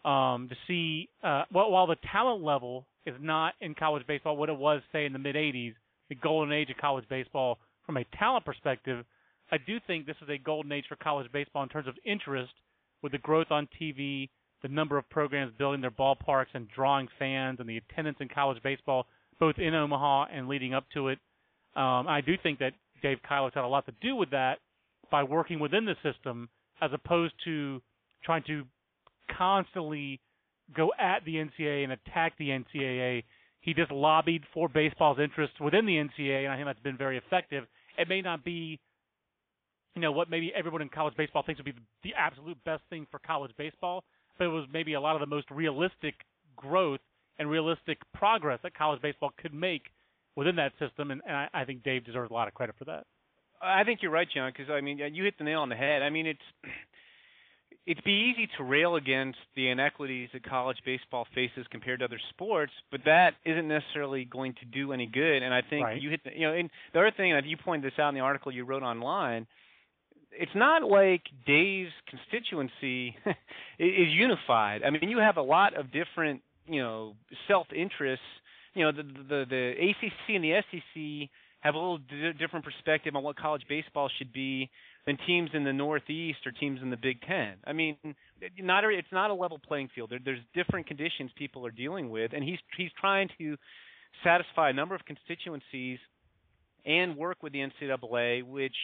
um, 0.06 0.48
to 0.48 0.56
see 0.68 1.10
uh, 1.24 1.46
well, 1.52 1.72
while 1.72 1.88
the 1.88 1.98
talent 2.12 2.44
level 2.44 2.86
is 3.08 3.16
not 3.20 3.56
in 3.62 3.74
college 3.74 4.06
baseball 4.06 4.38
what 4.38 4.50
it 4.50 4.58
was, 4.58 4.84
say, 4.92 5.06
in 5.06 5.14
the 5.14 5.18
mid 5.18 5.36
'80s, 5.36 5.74
the 6.10 6.16
golden 6.16 6.54
age 6.54 6.70
of 6.70 6.78
college 6.78 7.06
baseball 7.10 7.58
from 7.88 7.98
a 7.98 8.06
talent 8.20 8.46
perspective. 8.46 9.04
I 9.52 9.58
do 9.58 9.80
think 9.88 10.06
this 10.06 10.18
is 10.22 10.30
a 10.30 10.38
golden 10.38 10.72
age 10.72 10.86
for 10.88 10.98
college 10.98 11.32
baseball 11.32 11.64
in 11.64 11.70
terms 11.70 11.88
of 11.88 11.96
interest 12.06 12.54
with 13.02 13.12
the 13.12 13.18
growth 13.18 13.48
on 13.50 13.68
TV, 13.82 14.30
the 14.66 14.74
number 14.74 14.98
of 14.98 15.08
programs 15.12 15.54
building 15.60 15.80
their 15.80 15.92
ballparks 15.92 16.48
and 16.56 16.68
drawing 16.76 17.08
fans 17.20 17.60
and 17.60 17.70
the 17.70 17.78
attendance 17.78 18.18
in 18.20 18.28
college 18.28 18.58
baseball, 18.64 19.06
both 19.40 19.60
in 19.60 19.76
Omaha 19.76 20.26
and 20.34 20.48
leading 20.48 20.74
up 20.74 20.86
to 20.96 21.10
it. 21.10 21.20
Um, 21.76 22.08
I 22.08 22.22
do 22.26 22.34
think 22.42 22.58
that 22.60 22.72
Dave 23.04 23.20
Keilitz 23.30 23.54
had 23.54 23.64
a 23.64 23.68
lot 23.68 23.86
to 23.86 23.94
do 24.02 24.16
with 24.16 24.32
that. 24.32 24.58
by 25.12 25.22
working 25.22 25.60
within 25.60 25.86
the 25.86 25.94
system 26.02 26.50
as 26.82 26.90
opposed 26.92 27.34
to 27.44 27.80
trying 28.24 28.42
to 28.48 28.64
constantly 29.38 30.20
go 30.76 30.92
at 31.00 31.24
the 31.26 31.36
NCAA 31.36 31.84
and 31.84 31.94
attack 31.94 32.34
the 32.40 32.50
NCAA. 32.50 33.24
He 33.62 33.76
just 33.76 33.92
lobbied 33.92 34.42
for 34.52 34.68
baseball's 34.68 35.20
interests 35.20 35.60
within 35.60 35.86
the 35.86 35.94
NCAA, 35.94 36.46
and 36.46 36.52
I 36.52 36.56
think 36.56 36.68
that's 36.68 36.80
been 36.80 36.98
very 36.98 37.20
effective. 37.20 37.66
It 38.00 38.10
may 38.10 38.22
not 38.22 38.44
be, 38.44 38.80
you 39.94 40.02
know, 40.02 40.12
what 40.12 40.28
maybe 40.28 40.52
everyone 40.58 40.82
in 40.82 40.90
college 40.90 41.16
baseball 41.16 41.44
thinks 41.46 41.60
would 41.60 41.66
be 41.66 41.80
the 42.04 42.16
absolute 42.18 42.58
best 42.66 42.82
thing 42.90 43.06
for 43.12 43.20
college 43.20 43.52
baseball, 43.60 44.04
but 44.38 44.46
it 44.46 44.50
was 44.50 44.66
maybe 44.72 44.94
a 44.94 45.02
lot 45.02 45.16
of 45.16 45.22
the 45.22 45.34
most 45.34 45.50
realistic 45.52 46.16
growth 46.56 47.00
and 47.38 47.50
realistic 47.50 48.00
progress 48.14 48.60
that 48.64 48.78
college 48.78 49.02
baseball 49.02 49.32
could 49.38 49.54
make 49.54 49.88
within 50.36 50.56
that 50.58 50.72
system, 50.80 51.12
and, 51.12 51.22
and 51.26 51.36
I, 51.36 51.50
I 51.54 51.66
think 51.66 51.84
Dave 51.84 52.06
deserves 52.06 52.32
a 52.32 52.34
lot 52.34 52.48
of 52.48 52.54
credit 52.54 52.76
for 52.78 52.86
that. 52.86 53.06
I 53.62 53.84
think 53.84 54.02
you're 54.02 54.12
right, 54.12 54.28
John, 54.34 54.52
because 54.56 54.72
I 54.72 54.82
mean 54.82 54.98
you 54.98 55.24
hit 55.24 55.38
the 55.38 55.44
nail 55.44 55.62
on 55.62 55.70
the 55.70 55.76
head. 55.76 56.02
I 56.02 56.10
mean 56.10 56.28
it's 56.28 56.42
it'd 57.86 58.04
be 58.04 58.34
easy 58.34 58.50
to 58.58 58.64
rail 58.64 58.96
against 58.96 59.38
the 59.56 59.70
inequities 59.70 60.30
that 60.34 60.44
college 60.48 60.78
baseball 60.86 61.28
faces 61.36 61.66
compared 61.70 62.00
to 62.00 62.06
other 62.06 62.20
sports, 62.30 62.72
but 62.92 63.02
that 63.06 63.36
isn't 63.46 63.68
necessarily 63.68 64.26
going 64.26 64.54
to 64.60 64.66
do 64.66 64.92
any 64.92 65.06
good. 65.06 65.44
And 65.44 65.54
I 65.54 65.62
think 65.62 65.86
right. 65.86 66.02
you 66.02 66.10
hit 66.10 66.24
the, 66.24 66.32
you 66.36 66.48
know, 66.48 66.54
and 66.54 66.70
the 66.94 67.00
other 67.00 67.12
thing, 67.16 67.34
and 67.34 67.46
you 67.46 67.58
pointed 67.58 67.92
this 67.92 68.00
out 68.00 68.10
in 68.10 68.16
the 68.16 68.22
article 68.22 68.52
you 68.52 68.66
wrote 68.66 68.84
online, 68.84 69.48
it's 70.40 70.56
not 70.56 70.84
like 70.84 71.24
Dave's 71.46 71.92
constituency 72.10 73.16
is 73.80 74.08
unified. 74.10 74.82
I 74.84 74.90
mean, 74.90 75.10
you 75.10 75.20
have 75.20 75.38
a 75.38 75.42
lot 75.42 75.78
of 75.78 75.92
different, 75.92 76.42
you 76.68 76.82
know, 76.82 77.16
self 77.48 77.68
interests. 77.76 78.26
You 78.74 78.86
know, 78.86 78.92
the, 78.92 79.04
the 79.04 79.46
the 79.50 79.72
ACC 79.90 80.36
and 80.36 80.44
the 80.44 80.62
SEC 80.72 81.30
have 81.62 81.76
a 81.76 81.78
little 81.78 82.00
different 82.38 82.64
perspective 82.64 83.16
on 83.16 83.24
what 83.24 83.36
college 83.38 83.64
baseball 83.68 84.10
should 84.18 84.32
be 84.32 84.70
than 85.08 85.18
teams 85.26 85.50
in 85.54 85.64
the 85.64 85.74
Northeast 85.74 86.40
or 86.46 86.52
teams 86.52 86.80
in 86.82 86.90
the 86.90 86.98
Big 86.98 87.22
Ten. 87.22 87.56
I 87.66 87.74
mean, 87.74 87.98
not 88.60 88.84
a, 88.84 88.90
it's 88.90 89.08
not 89.12 89.32
a 89.32 89.34
level 89.34 89.60
playing 89.60 89.90
field. 89.96 90.12
There, 90.12 90.20
there's 90.24 90.40
different 90.54 90.88
conditions 90.88 91.32
people 91.36 91.66
are 91.66 91.72
dealing 91.72 92.10
with, 92.10 92.34
and 92.34 92.44
he's 92.44 92.60
he's 92.78 92.92
trying 93.00 93.30
to 93.38 93.58
satisfy 94.24 94.70
a 94.70 94.74
number 94.74 94.96
of 94.96 95.02
constituencies 95.06 96.00
and 96.86 97.18
work 97.18 97.42
with 97.42 97.54
the 97.54 97.60
NCAA, 97.60 98.44
which 98.44 98.76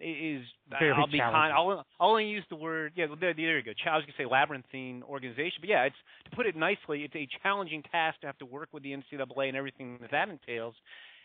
is 0.00 0.42
Very 0.78 0.92
I'll 0.92 1.06
be 1.06 1.18
kind. 1.18 1.52
I'll, 1.52 1.84
I'll 2.00 2.10
only 2.10 2.26
use 2.26 2.44
the 2.50 2.56
word 2.56 2.92
yeah. 2.96 3.06
There, 3.20 3.34
there 3.34 3.58
you 3.58 3.64
go. 3.64 3.72
I 3.86 3.96
was 3.96 4.04
gonna 4.04 4.14
say 4.18 4.30
labyrinthine 4.30 5.02
organization, 5.02 5.58
but 5.60 5.68
yeah, 5.68 5.84
it's 5.84 5.96
to 6.28 6.36
put 6.36 6.46
it 6.46 6.56
nicely, 6.56 7.04
it's 7.04 7.14
a 7.14 7.28
challenging 7.42 7.82
task 7.90 8.20
to 8.20 8.26
have 8.26 8.38
to 8.38 8.46
work 8.46 8.68
with 8.72 8.82
the 8.82 8.90
NCAA 8.90 9.48
and 9.48 9.56
everything 9.56 9.98
that 10.00 10.10
that 10.10 10.28
entails. 10.28 10.74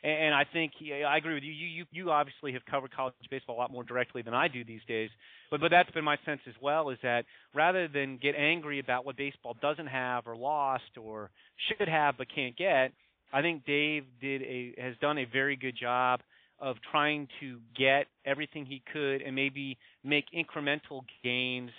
And, 0.04 0.26
and 0.26 0.36
I 0.36 0.46
think 0.52 0.74
yeah, 0.80 1.06
I 1.08 1.18
agree 1.18 1.34
with 1.34 1.44
you. 1.44 1.54
You 1.54 1.68
you 1.68 1.86
you 1.92 2.12
obviously 2.12 2.54
have 2.54 2.66
covered 2.66 2.96
college 2.96 3.14
baseball 3.30 3.56
a 3.56 3.60
lot 3.60 3.72
more 3.72 3.84
directly 3.84 4.22
than 4.22 4.34
I 4.34 4.48
do 4.48 4.64
these 4.64 4.84
days. 4.88 5.10
But 5.50 5.62
but 5.62 5.72
that's 5.72 5.92
been 5.92 6.04
my 6.04 6.18
sense 6.26 6.42
as 6.48 6.56
well 6.62 6.90
is 6.90 6.98
that 7.04 7.26
rather 7.54 7.88
than 7.88 8.18
get 8.22 8.36
angry 8.36 8.80
about 8.80 9.06
what 9.06 9.18
baseball 9.18 9.56
doesn't 9.62 9.88
have 9.88 10.28
or 10.28 10.36
lost 10.36 10.98
or 11.02 11.32
should 11.68 11.88
have 11.88 12.18
but 12.18 12.28
can't 12.34 12.56
get, 12.58 12.92
I 13.34 13.42
think 13.42 13.66
Dave 13.66 14.04
did 14.22 14.42
a 14.42 14.74
has 14.78 14.96
done 15.02 15.18
a 15.18 15.26
very 15.26 15.56
good 15.56 15.76
job 15.80 16.22
of 16.66 16.78
trying 16.90 17.28
to 17.40 17.60
get 17.78 18.08
everything 18.26 18.66
he 18.66 18.82
could 18.92 19.22
and 19.22 19.36
maybe 19.36 19.78
make 20.04 20.26
incremental 20.36 21.02
gains 21.24 21.70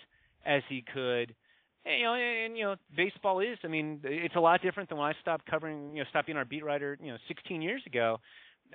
as 0.46 0.62
he 0.68 0.84
could. 0.94 1.34
And, 1.84 1.98
you 1.98 2.04
know, 2.04 2.14
and 2.14 2.56
you 2.56 2.64
know, 2.64 2.76
baseball 2.96 3.40
is. 3.40 3.58
I 3.64 3.66
mean, 3.66 3.98
it's 4.04 4.36
a 4.36 4.40
lot 4.40 4.62
different 4.62 4.88
than 4.88 4.98
when 4.98 5.08
I 5.08 5.14
stopped 5.20 5.44
covering. 5.50 5.90
You 5.96 6.04
know, 6.04 6.08
stopped 6.08 6.26
being 6.26 6.38
our 6.38 6.44
beat 6.44 6.64
writer. 6.64 6.96
You 7.02 7.10
know, 7.12 7.18
16 7.26 7.60
years 7.62 7.82
ago. 7.84 8.20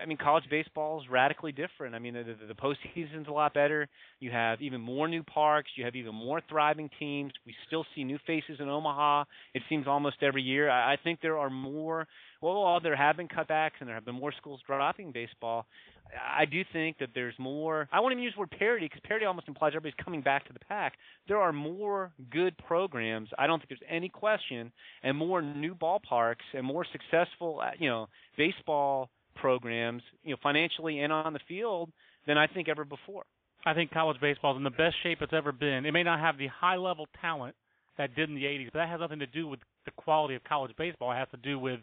I 0.01 0.05
mean, 0.05 0.17
college 0.17 0.43
baseball 0.49 1.01
is 1.01 1.09
radically 1.09 1.51
different. 1.51 1.95
I 1.95 1.99
mean, 1.99 2.13
the, 2.13 2.23
the, 2.23 2.47
the 2.47 2.53
postseason's 2.53 3.27
a 3.27 3.31
lot 3.31 3.53
better. 3.53 3.87
You 4.19 4.31
have 4.31 4.61
even 4.61 4.81
more 4.81 5.07
new 5.07 5.23
parks. 5.23 5.71
You 5.75 5.85
have 5.85 5.95
even 5.95 6.13
more 6.13 6.41
thriving 6.49 6.89
teams. 6.99 7.31
We 7.45 7.55
still 7.67 7.85
see 7.95 8.03
new 8.03 8.17
faces 8.27 8.57
in 8.59 8.69
Omaha. 8.69 9.25
It 9.53 9.63
seems 9.69 9.87
almost 9.87 10.17
every 10.21 10.43
year. 10.43 10.69
I, 10.69 10.93
I 10.93 10.97
think 11.03 11.19
there 11.21 11.37
are 11.37 11.49
more. 11.49 12.07
Well, 12.41 12.79
there 12.81 12.95
have 12.95 13.17
been 13.17 13.27
cutbacks 13.27 13.79
and 13.79 13.87
there 13.87 13.95
have 13.95 14.05
been 14.05 14.15
more 14.15 14.33
schools 14.37 14.61
dropping 14.65 15.11
baseball, 15.11 15.67
I 16.13 16.45
do 16.45 16.63
think 16.73 16.97
that 16.99 17.09
there's 17.13 17.35
more. 17.37 17.87
I 17.91 17.99
won't 17.99 18.13
even 18.13 18.23
use 18.23 18.33
the 18.35 18.41
word 18.41 18.51
parity 18.51 18.85
because 18.85 19.01
parity 19.07 19.25
almost 19.25 19.47
implies 19.47 19.71
everybody's 19.75 20.03
coming 20.03 20.21
back 20.21 20.45
to 20.47 20.53
the 20.53 20.59
pack. 20.59 20.93
There 21.27 21.37
are 21.37 21.53
more 21.53 22.11
good 22.31 22.57
programs. 22.57 23.29
I 23.37 23.47
don't 23.47 23.59
think 23.59 23.69
there's 23.69 23.89
any 23.89 24.09
question, 24.09 24.71
and 25.03 25.17
more 25.17 25.41
new 25.41 25.75
ballparks 25.75 26.47
and 26.53 26.65
more 26.65 26.85
successful, 26.91 27.61
uh, 27.63 27.71
you 27.79 27.89
know, 27.89 28.07
baseball 28.37 29.09
programs, 29.35 30.03
you 30.23 30.31
know, 30.31 30.37
financially 30.41 30.99
and 30.99 31.11
on 31.11 31.33
the 31.33 31.39
field 31.47 31.91
than 32.27 32.37
I 32.37 32.47
think 32.47 32.69
ever 32.69 32.85
before. 32.85 33.23
I 33.65 33.73
think 33.73 33.91
college 33.91 34.19
baseball 34.19 34.53
is 34.53 34.57
in 34.57 34.63
the 34.63 34.69
best 34.69 34.95
shape 35.03 35.19
it's 35.21 35.33
ever 35.33 35.51
been. 35.51 35.85
It 35.85 35.91
may 35.91 36.03
not 36.03 36.19
have 36.19 36.37
the 36.37 36.47
high 36.47 36.77
level 36.77 37.07
talent 37.21 37.55
that 37.97 38.15
did 38.15 38.29
in 38.29 38.35
the 38.35 38.43
80s, 38.45 38.69
but 38.73 38.79
that 38.79 38.89
has 38.89 38.99
nothing 38.99 39.19
to 39.19 39.27
do 39.27 39.47
with 39.47 39.59
the 39.85 39.91
quality 39.91 40.35
of 40.35 40.43
college 40.43 40.71
baseball. 40.77 41.11
It 41.11 41.15
has 41.15 41.27
to 41.31 41.37
do 41.37 41.59
with, 41.59 41.79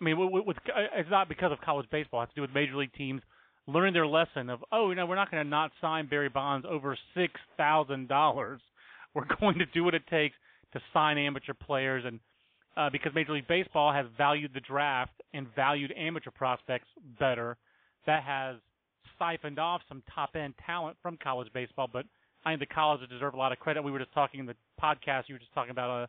I 0.00 0.04
mean, 0.04 0.18
with, 0.18 0.46
with 0.46 0.56
it's 0.96 1.10
not 1.10 1.28
because 1.28 1.52
of 1.52 1.60
college 1.60 1.86
baseball. 1.90 2.22
It 2.22 2.26
has 2.26 2.28
to 2.30 2.34
do 2.36 2.40
with 2.42 2.54
major 2.54 2.76
league 2.76 2.92
teams 2.94 3.20
learning 3.66 3.94
their 3.94 4.06
lesson 4.06 4.50
of, 4.50 4.60
oh, 4.72 4.90
you 4.90 4.96
know, 4.96 5.06
we're 5.06 5.16
not 5.16 5.30
going 5.30 5.44
to 5.44 5.48
not 5.48 5.70
sign 5.80 6.08
Barry 6.08 6.28
Bonds 6.28 6.66
over 6.68 6.96
six 7.14 7.34
thousand 7.56 8.08
dollars. 8.08 8.60
We're 9.14 9.26
going 9.40 9.58
to 9.58 9.66
do 9.66 9.84
what 9.84 9.94
it 9.94 10.06
takes 10.08 10.36
to 10.72 10.80
sign 10.92 11.18
amateur 11.18 11.54
players, 11.54 12.04
and 12.06 12.20
uh, 12.76 12.90
because 12.90 13.12
Major 13.14 13.32
League 13.32 13.48
Baseball 13.48 13.92
has 13.92 14.06
valued 14.16 14.52
the 14.54 14.60
draft 14.60 15.12
and 15.34 15.46
valued 15.54 15.92
amateur 15.96 16.30
prospects 16.30 16.86
better, 17.18 17.56
that 18.06 18.22
has 18.22 18.56
siphoned 19.18 19.58
off 19.58 19.82
some 19.88 20.02
top 20.14 20.30
end 20.34 20.54
talent 20.64 20.96
from 21.02 21.18
college 21.22 21.48
baseball. 21.52 21.88
But 21.92 22.06
I 22.44 22.50
think 22.50 22.60
the 22.60 22.74
colleges 22.74 23.08
deserve 23.08 23.34
a 23.34 23.36
lot 23.36 23.52
of 23.52 23.58
credit. 23.58 23.82
We 23.82 23.90
were 23.90 23.98
just 23.98 24.12
talking 24.12 24.40
in 24.40 24.46
the 24.46 24.56
podcast. 24.82 25.24
You 25.26 25.34
were 25.34 25.40
just 25.40 25.52
talking 25.52 25.70
about 25.70 26.04
uh, 26.04 26.06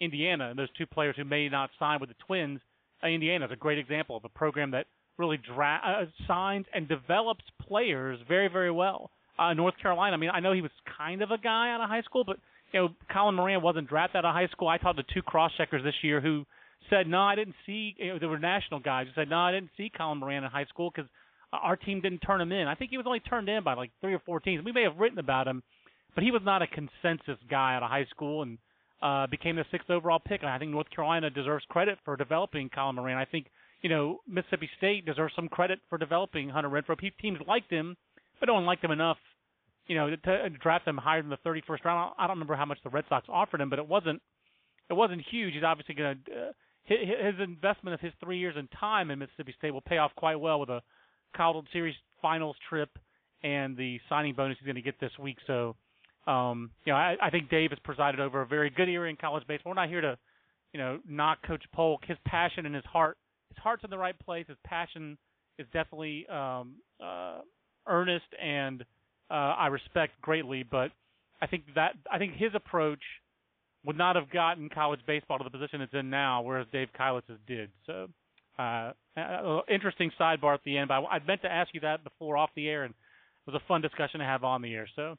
Indiana 0.00 0.50
and 0.50 0.58
those 0.58 0.68
two 0.76 0.86
players 0.86 1.14
who 1.16 1.24
may 1.24 1.48
not 1.48 1.70
sign 1.78 2.00
with 2.00 2.08
the 2.08 2.16
Twins. 2.26 2.60
Uh, 3.02 3.08
Indiana 3.08 3.46
is 3.46 3.52
a 3.52 3.56
great 3.56 3.78
example 3.78 4.16
of 4.16 4.24
a 4.24 4.28
program 4.28 4.72
that 4.72 4.86
really 5.18 5.36
dra- 5.36 5.80
uh, 5.84 6.26
signs 6.26 6.66
and 6.74 6.88
develops 6.88 7.44
players 7.60 8.18
very, 8.26 8.48
very 8.48 8.70
well. 8.70 9.10
Uh, 9.38 9.54
North 9.54 9.74
Carolina. 9.80 10.14
I 10.14 10.18
mean, 10.18 10.30
I 10.32 10.40
know 10.40 10.52
he 10.52 10.62
was 10.62 10.70
kind 10.96 11.22
of 11.22 11.30
a 11.30 11.38
guy 11.38 11.72
out 11.72 11.80
of 11.80 11.88
high 11.88 12.02
school, 12.02 12.24
but 12.24 12.38
you 12.72 12.80
know, 12.80 12.88
Colin 13.12 13.34
Moran 13.34 13.62
wasn't 13.62 13.88
drafted 13.88 14.18
out 14.18 14.24
of 14.24 14.34
high 14.34 14.48
school. 14.48 14.68
I 14.68 14.78
talked 14.78 14.98
to 14.98 15.14
two 15.14 15.22
cross 15.22 15.52
checkers 15.56 15.82
this 15.82 15.94
year 16.02 16.20
who 16.20 16.44
said, 16.90 17.06
no, 17.06 17.20
I 17.20 17.34
didn't 17.34 17.54
see. 17.66 17.94
You 17.98 18.14
know, 18.14 18.18
there 18.18 18.28
were 18.28 18.38
national 18.38 18.80
guys 18.80 19.06
who 19.06 19.20
said, 19.20 19.30
no, 19.30 19.38
I 19.38 19.52
didn't 19.52 19.70
see 19.76 19.90
Colin 19.94 20.18
Moran 20.18 20.44
in 20.44 20.50
high 20.50 20.66
school 20.66 20.90
because 20.94 21.10
our 21.52 21.76
team 21.76 22.00
didn't 22.00 22.20
turn 22.20 22.40
him 22.40 22.52
in. 22.52 22.66
I 22.66 22.74
think 22.74 22.90
he 22.90 22.96
was 22.96 23.06
only 23.06 23.20
turned 23.20 23.48
in 23.48 23.64
by 23.64 23.74
like 23.74 23.90
three 24.00 24.14
or 24.14 24.20
four 24.20 24.40
teams. 24.40 24.64
We 24.64 24.72
may 24.72 24.82
have 24.82 24.98
written 24.98 25.18
about 25.18 25.48
him, 25.48 25.62
but 26.14 26.24
he 26.24 26.30
was 26.30 26.42
not 26.44 26.62
a 26.62 26.66
consensus 26.66 27.38
guy 27.50 27.74
out 27.74 27.82
of 27.82 27.90
high 27.90 28.06
school 28.10 28.42
and 28.42 28.58
uh, 29.00 29.26
became 29.28 29.56
the 29.56 29.64
sixth 29.70 29.88
overall 29.90 30.18
pick. 30.18 30.42
And 30.42 30.50
I 30.50 30.58
think 30.58 30.72
North 30.72 30.90
Carolina 30.90 31.30
deserves 31.30 31.64
credit 31.68 31.98
for 32.04 32.16
developing 32.16 32.68
Colin 32.68 32.96
Moran. 32.96 33.16
I 33.16 33.24
think 33.24 33.46
you 33.82 33.88
know 33.88 34.20
Mississippi 34.28 34.68
State 34.76 35.06
deserves 35.06 35.32
some 35.34 35.48
credit 35.48 35.78
for 35.88 35.98
developing 35.98 36.48
Hunter 36.48 36.68
Renfroe. 36.68 37.12
Teams 37.20 37.38
liked 37.46 37.70
him, 37.70 37.96
but 38.40 38.46
don't 38.46 38.66
like 38.66 38.82
him 38.82 38.90
enough, 38.90 39.18
you 39.88 39.96
know, 39.96 40.10
to, 40.10 40.16
to 40.16 40.50
draft 40.50 40.86
him 40.86 40.96
higher 40.96 41.22
than 41.22 41.30
the 41.30 41.38
31st 41.48 41.84
round. 41.84 42.14
I 42.18 42.26
don't 42.26 42.36
remember 42.36 42.54
how 42.54 42.66
much 42.66 42.78
the 42.84 42.90
Red 42.90 43.04
Sox 43.08 43.26
offered 43.28 43.60
him, 43.60 43.70
but 43.70 43.78
it 43.78 43.88
wasn't 43.88 44.22
it 44.88 44.94
wasn't 44.94 45.22
huge. 45.30 45.54
He's 45.54 45.64
obviously 45.64 45.94
going 45.94 46.18
to 46.26 46.32
uh, 46.32 46.52
his, 46.84 46.98
his 47.00 47.34
investment 47.42 47.94
of 47.94 48.00
his 48.00 48.12
three 48.22 48.38
years 48.38 48.54
in 48.58 48.68
time 48.68 49.10
in 49.10 49.18
Mississippi 49.18 49.54
State 49.58 49.72
will 49.72 49.80
pay 49.80 49.98
off 49.98 50.12
quite 50.16 50.36
well 50.36 50.60
with 50.60 50.70
a 50.70 50.82
College 51.36 51.66
Series 51.72 51.94
Finals 52.22 52.56
trip 52.68 52.90
and 53.42 53.76
the 53.76 53.98
signing 54.08 54.34
bonus 54.34 54.56
he's 54.58 54.66
going 54.66 54.76
to 54.76 54.82
get 54.82 54.98
this 55.00 55.12
week. 55.18 55.36
So, 55.46 55.76
um, 56.26 56.70
you 56.84 56.92
know, 56.92 56.98
I, 56.98 57.16
I 57.22 57.30
think 57.30 57.50
Dave 57.50 57.70
has 57.70 57.78
presided 57.84 58.20
over 58.20 58.42
a 58.42 58.46
very 58.46 58.70
good 58.70 58.88
era 58.88 59.08
in 59.08 59.16
college 59.16 59.46
baseball. 59.46 59.70
We're 59.70 59.80
not 59.80 59.88
here 59.88 60.00
to, 60.00 60.18
you 60.72 60.80
know, 60.80 60.98
knock 61.08 61.38
Coach 61.46 61.62
Polk. 61.72 62.00
His 62.06 62.18
passion 62.26 62.66
and 62.66 62.74
his 62.74 62.84
heart, 62.84 63.16
his 63.48 63.58
heart's 63.58 63.84
in 63.84 63.90
the 63.90 63.98
right 63.98 64.18
place. 64.18 64.46
His 64.48 64.56
passion 64.64 65.16
is 65.58 65.66
definitely 65.72 66.26
um, 66.28 66.76
uh, 67.02 67.38
earnest, 67.86 68.26
and 68.42 68.84
uh, 69.30 69.34
I 69.34 69.68
respect 69.68 70.20
greatly. 70.20 70.62
But 70.62 70.90
I 71.40 71.46
think 71.46 71.64
that 71.74 71.92
I 72.10 72.18
think 72.18 72.34
his 72.34 72.52
approach 72.54 73.02
would 73.84 73.96
not 73.96 74.16
have 74.16 74.30
gotten 74.30 74.68
college 74.68 75.00
baseball 75.06 75.38
to 75.38 75.44
the 75.44 75.50
position 75.50 75.80
it's 75.80 75.94
in 75.94 76.10
now, 76.10 76.42
whereas 76.42 76.66
Dave 76.72 76.88
Keilitz's 76.98 77.38
did. 77.46 77.70
So, 77.86 78.08
uh, 78.58 78.92
interesting 79.72 80.10
sidebar 80.20 80.54
at 80.54 80.60
the 80.64 80.76
end. 80.76 80.88
But 80.88 81.04
I, 81.04 81.16
I 81.16 81.18
meant 81.26 81.42
to 81.42 81.52
ask 81.52 81.70
you 81.74 81.80
that 81.80 82.04
before 82.04 82.36
off 82.36 82.50
the 82.56 82.68
air, 82.68 82.84
and 82.84 82.92
it 82.92 83.52
was 83.52 83.60
a 83.60 83.66
fun 83.68 83.80
discussion 83.80 84.20
to 84.20 84.26
have 84.26 84.44
on 84.44 84.62
the 84.62 84.74
air. 84.74 84.88
So, 84.96 85.16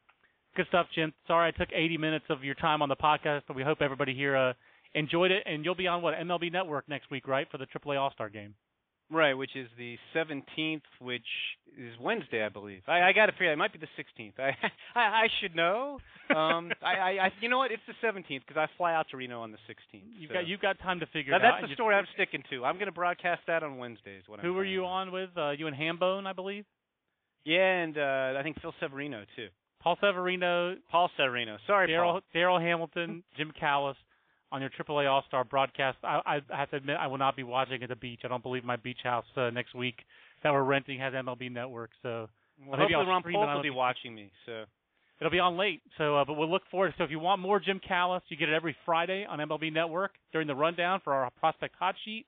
good 0.56 0.68
stuff, 0.68 0.88
Jim. 0.94 1.14
Sorry 1.28 1.48
I 1.48 1.58
took 1.58 1.70
80 1.74 1.98
minutes 1.98 2.26
of 2.30 2.44
your 2.44 2.56
time 2.56 2.82
on 2.82 2.90
the 2.90 2.96
podcast, 2.96 3.44
but 3.48 3.56
we 3.56 3.64
hope 3.64 3.80
everybody 3.82 4.14
here 4.14 4.36
uh, 4.36 4.54
enjoyed 4.94 5.32
it. 5.32 5.44
And 5.46 5.64
you'll 5.64 5.76
be 5.76 5.88
on 5.88 6.02
what 6.02 6.16
MLB 6.16 6.52
Network 6.52 6.88
next 6.90 7.10
week, 7.10 7.28
right, 7.28 7.48
for 7.50 7.58
the 7.58 7.66
AAA 7.66 8.00
All 8.00 8.12
Star 8.12 8.30
Game? 8.30 8.56
Right, 9.12 9.34
which 9.34 9.56
is 9.56 9.68
the 9.78 9.98
17th, 10.16 10.82
which 11.02 11.26
is 11.78 11.94
Wednesday, 12.00 12.44
I 12.46 12.50
believe. 12.50 12.82
I, 12.88 13.02
I 13.02 13.14
got 13.14 13.26
to 13.26 13.32
figure 13.32 13.52
it 13.52 13.58
might 13.58 13.74
be 13.74 13.80
the 13.80 13.88
16th. 13.98 14.34
I 14.40 14.52
I, 14.96 15.00
I 15.00 15.28
should 15.42 15.56
know. 15.56 15.98
Um, 16.30 16.72
I, 16.84 16.94
I, 16.94 17.10
I 17.26 17.32
you 17.42 17.50
know 17.50 17.58
what? 17.58 17.72
It's 17.72 17.82
the 17.88 18.08
17th 18.08 18.42
because 18.48 18.58
I 18.58 18.68
fly 18.78 18.94
out 18.94 19.08
to 19.10 19.18
Reno 19.18 19.42
on 19.42 19.52
the 19.52 19.58
16th. 19.68 20.04
You've 20.20 20.30
so. 20.30 20.34
got 20.36 20.48
you've 20.48 20.62
got 20.62 20.78
time 20.80 21.00
to 21.00 21.08
figure 21.08 21.32
Now, 21.32 21.38
it 21.38 21.42
that's 21.42 21.56
out. 21.56 21.62
the 21.64 21.68
You- 21.70 21.74
story 21.76 21.96
I'm 21.96 22.06
sticking 22.14 22.44
to. 22.52 22.66
I'm 22.66 22.76
going 22.76 22.86
to 22.86 22.92
broadcast 22.92 23.42
that 23.48 23.64
on 23.64 23.78
Wednesdays. 23.78 24.24
What 24.28 24.42
Who 24.42 24.50
I'm 24.50 24.56
were 24.56 24.66
you 24.66 24.82
planning. 24.82 25.08
on 25.10 25.12
with? 25.14 25.30
Uh, 25.36 25.50
you 25.52 25.66
and 25.68 25.76
Hambone, 25.76 26.28
I 26.28 26.34
believe. 26.34 26.66
Yeah, 27.46 27.82
and 27.84 27.98
uh, 27.98 28.40
I 28.40 28.44
think 28.44 28.62
Phil 28.62 28.74
Severino 28.80 29.24
too. 29.36 29.48
Paul 29.82 29.98
Severino, 30.02 30.76
Paul 30.92 31.10
Severino. 31.18 31.58
Sorry, 31.66 31.88
Darryl. 31.88 32.22
Darryl 32.36 32.62
Hamilton, 32.62 33.24
Jim 33.38 33.52
Callis 33.58 33.96
on 34.52 34.62
your 34.62 34.70
AAA 34.70 35.10
All 35.10 35.24
Star 35.28 35.44
broadcast. 35.44 35.98
I, 36.04 36.42
I 36.50 36.58
have 36.58 36.70
to 36.72 36.78
admit, 36.78 36.98
I 37.00 37.08
will 37.08 37.18
not 37.18 37.36
be 37.36 37.44
watching 37.44 37.82
at 37.84 37.90
the 37.90 37.96
beach. 37.96 38.22
I 38.24 38.28
don't 38.28 38.44
believe 38.44 38.64
my 38.64 38.76
beach 38.76 39.00
house 39.04 39.26
uh, 39.36 39.50
next 39.50 39.76
week 39.76 39.96
that 40.44 40.52
we're 40.52 40.64
renting 40.64 41.00
has 41.00 41.14
MLB 41.14 41.52
Network. 41.52 41.92
So 42.02 42.28
Well, 42.66 42.80
maybe 42.80 42.94
hopefully 42.94 42.96
I'll 42.96 43.08
Ron 43.08 43.50
it 43.52 43.56
will 43.56 43.62
be 43.62 43.70
watching 43.70 44.16
me. 44.16 44.32
So 44.46 44.64
It'll 45.20 45.32
be 45.32 45.40
on 45.40 45.58
late, 45.58 45.82
so 45.98 46.16
uh, 46.16 46.24
but 46.24 46.36
we'll 46.36 46.50
look 46.50 46.62
forward. 46.72 46.94
So 46.98 47.04
if 47.04 47.12
you 47.12 47.20
want 47.20 47.42
more 47.42 47.60
Jim 47.60 47.82
Callis, 47.86 48.24
you 48.30 48.38
get 48.38 48.48
it 48.48 48.56
every 48.56 48.74
Friday 48.86 49.26
on 49.30 49.40
MLB 49.40 49.72
Network 49.74 50.12
during 50.32 50.48
the 50.48 50.56
rundown 50.56 51.02
for 51.04 51.14
our 51.14 51.30
prospect 51.32 51.76
hot 51.78 51.96
sheet. 52.06 52.26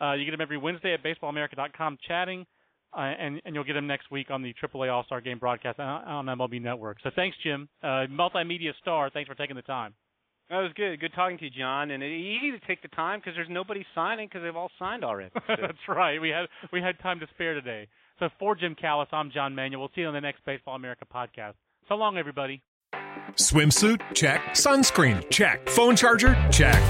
Uh, 0.00 0.14
you 0.14 0.24
get 0.24 0.34
him 0.34 0.40
every 0.40 0.58
Wednesday 0.58 0.94
at 0.94 1.04
BaseballAmerica.com 1.04 1.98
chatting, 2.08 2.44
uh, 2.92 3.02
and 3.02 3.40
and 3.44 3.54
you'll 3.54 3.62
get 3.62 3.76
him 3.76 3.86
next 3.86 4.10
week 4.10 4.32
on 4.32 4.42
the 4.42 4.52
AAA 4.60 4.92
All 4.92 5.04
Star 5.04 5.20
Game 5.20 5.38
broadcast 5.38 5.78
on, 5.78 6.26
on 6.26 6.38
MLB 6.38 6.60
Network. 6.60 6.96
So 7.04 7.10
thanks, 7.14 7.36
Jim, 7.44 7.68
uh, 7.84 8.06
multimedia 8.10 8.72
star. 8.80 9.10
Thanks 9.10 9.28
for 9.28 9.36
taking 9.36 9.54
the 9.54 9.62
time. 9.62 9.94
That 10.50 10.58
was 10.58 10.72
good. 10.76 11.00
Good 11.00 11.12
talking 11.14 11.38
to 11.38 11.44
you, 11.44 11.50
John. 11.50 11.90
And 11.90 12.02
it's 12.02 12.12
easy 12.12 12.50
to 12.52 12.66
take 12.66 12.82
the 12.82 12.88
time 12.88 13.20
because 13.20 13.34
there's 13.34 13.48
nobody 13.50 13.84
signing 13.94 14.28
because 14.28 14.42
they've 14.42 14.56
all 14.56 14.70
signed 14.78 15.04
already. 15.04 15.30
So. 15.34 15.40
That's 15.60 15.88
right. 15.88 16.20
We 16.20 16.28
had 16.30 16.46
we 16.72 16.80
had 16.80 16.98
time 17.00 17.20
to 17.20 17.26
spare 17.34 17.54
today. 17.54 17.88
So 18.18 18.28
for 18.38 18.54
Jim 18.54 18.74
Callis, 18.74 19.08
I'm 19.12 19.30
John 19.30 19.54
Manuel. 19.54 19.80
We'll 19.80 19.90
see 19.94 20.02
you 20.02 20.06
on 20.06 20.14
the 20.14 20.20
next 20.20 20.44
Baseball 20.44 20.76
America 20.76 21.04
podcast. 21.12 21.54
So 21.88 21.94
long, 21.94 22.16
everybody. 22.16 22.62
Swimsuit? 23.32 24.00
Check. 24.14 24.40
Sunscreen? 24.50 25.28
Check. 25.30 25.68
Phone 25.68 25.96
charger? 25.96 26.34
Check. 26.52 26.80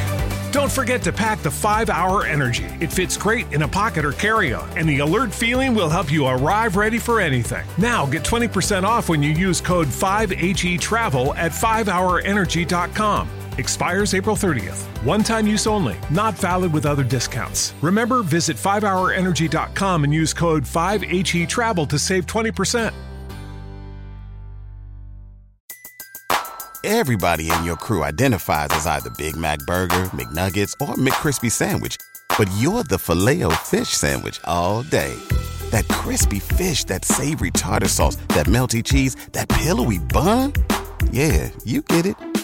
Don't 0.52 0.70
forget 0.70 1.02
to 1.02 1.12
pack 1.12 1.40
the 1.40 1.50
5 1.50 1.90
Hour 1.90 2.26
Energy. 2.26 2.64
It 2.80 2.92
fits 2.92 3.16
great 3.16 3.52
in 3.52 3.62
a 3.62 3.68
pocket 3.68 4.04
or 4.04 4.12
carry 4.12 4.52
on, 4.52 4.68
and 4.78 4.88
the 4.88 4.98
alert 5.00 5.32
feeling 5.34 5.74
will 5.74 5.88
help 5.88 6.12
you 6.12 6.26
arrive 6.26 6.76
ready 6.76 6.98
for 6.98 7.20
anything. 7.20 7.66
Now 7.76 8.06
get 8.06 8.22
20% 8.22 8.84
off 8.84 9.08
when 9.08 9.20
you 9.20 9.30
use 9.30 9.60
code 9.60 9.88
5HE 9.88 10.78
Travel 10.78 11.34
at 11.34 11.50
5hourenergy.com. 11.50 13.28
Expires 13.58 14.14
April 14.14 14.36
30th. 14.36 14.82
One 15.02 15.22
time 15.22 15.46
use 15.46 15.66
only, 15.66 15.96
not 16.10 16.34
valid 16.34 16.72
with 16.72 16.84
other 16.84 17.04
discounts. 17.04 17.72
Remember, 17.80 18.22
visit 18.22 18.56
5hourenergy.com 18.56 20.04
and 20.04 20.12
use 20.12 20.34
code 20.34 20.64
5HE 20.64 21.48
Travel 21.48 21.86
to 21.86 21.98
save 21.98 22.26
20%. 22.26 22.92
Everybody 26.86 27.50
in 27.50 27.64
your 27.64 27.76
crew 27.76 28.04
identifies 28.04 28.68
as 28.72 28.86
either 28.86 29.08
Big 29.16 29.38
Mac 29.38 29.58
Burger, 29.60 30.10
McNuggets, 30.12 30.74
or 30.86 30.96
McCrispy 30.96 31.50
Sandwich. 31.50 31.96
But 32.36 32.50
you're 32.58 32.82
the 32.82 32.98
filet 32.98 33.42
fish 33.62 33.88
Sandwich 33.88 34.38
all 34.44 34.82
day. 34.82 35.18
That 35.70 35.88
crispy 35.88 36.40
fish, 36.40 36.84
that 36.84 37.06
savory 37.06 37.52
tartar 37.52 37.88
sauce, 37.88 38.16
that 38.36 38.46
melty 38.46 38.84
cheese, 38.84 39.14
that 39.32 39.48
pillowy 39.48 39.98
bun. 39.98 40.52
Yeah, 41.10 41.48
you 41.64 41.80
get 41.80 42.04
it. 42.04 42.43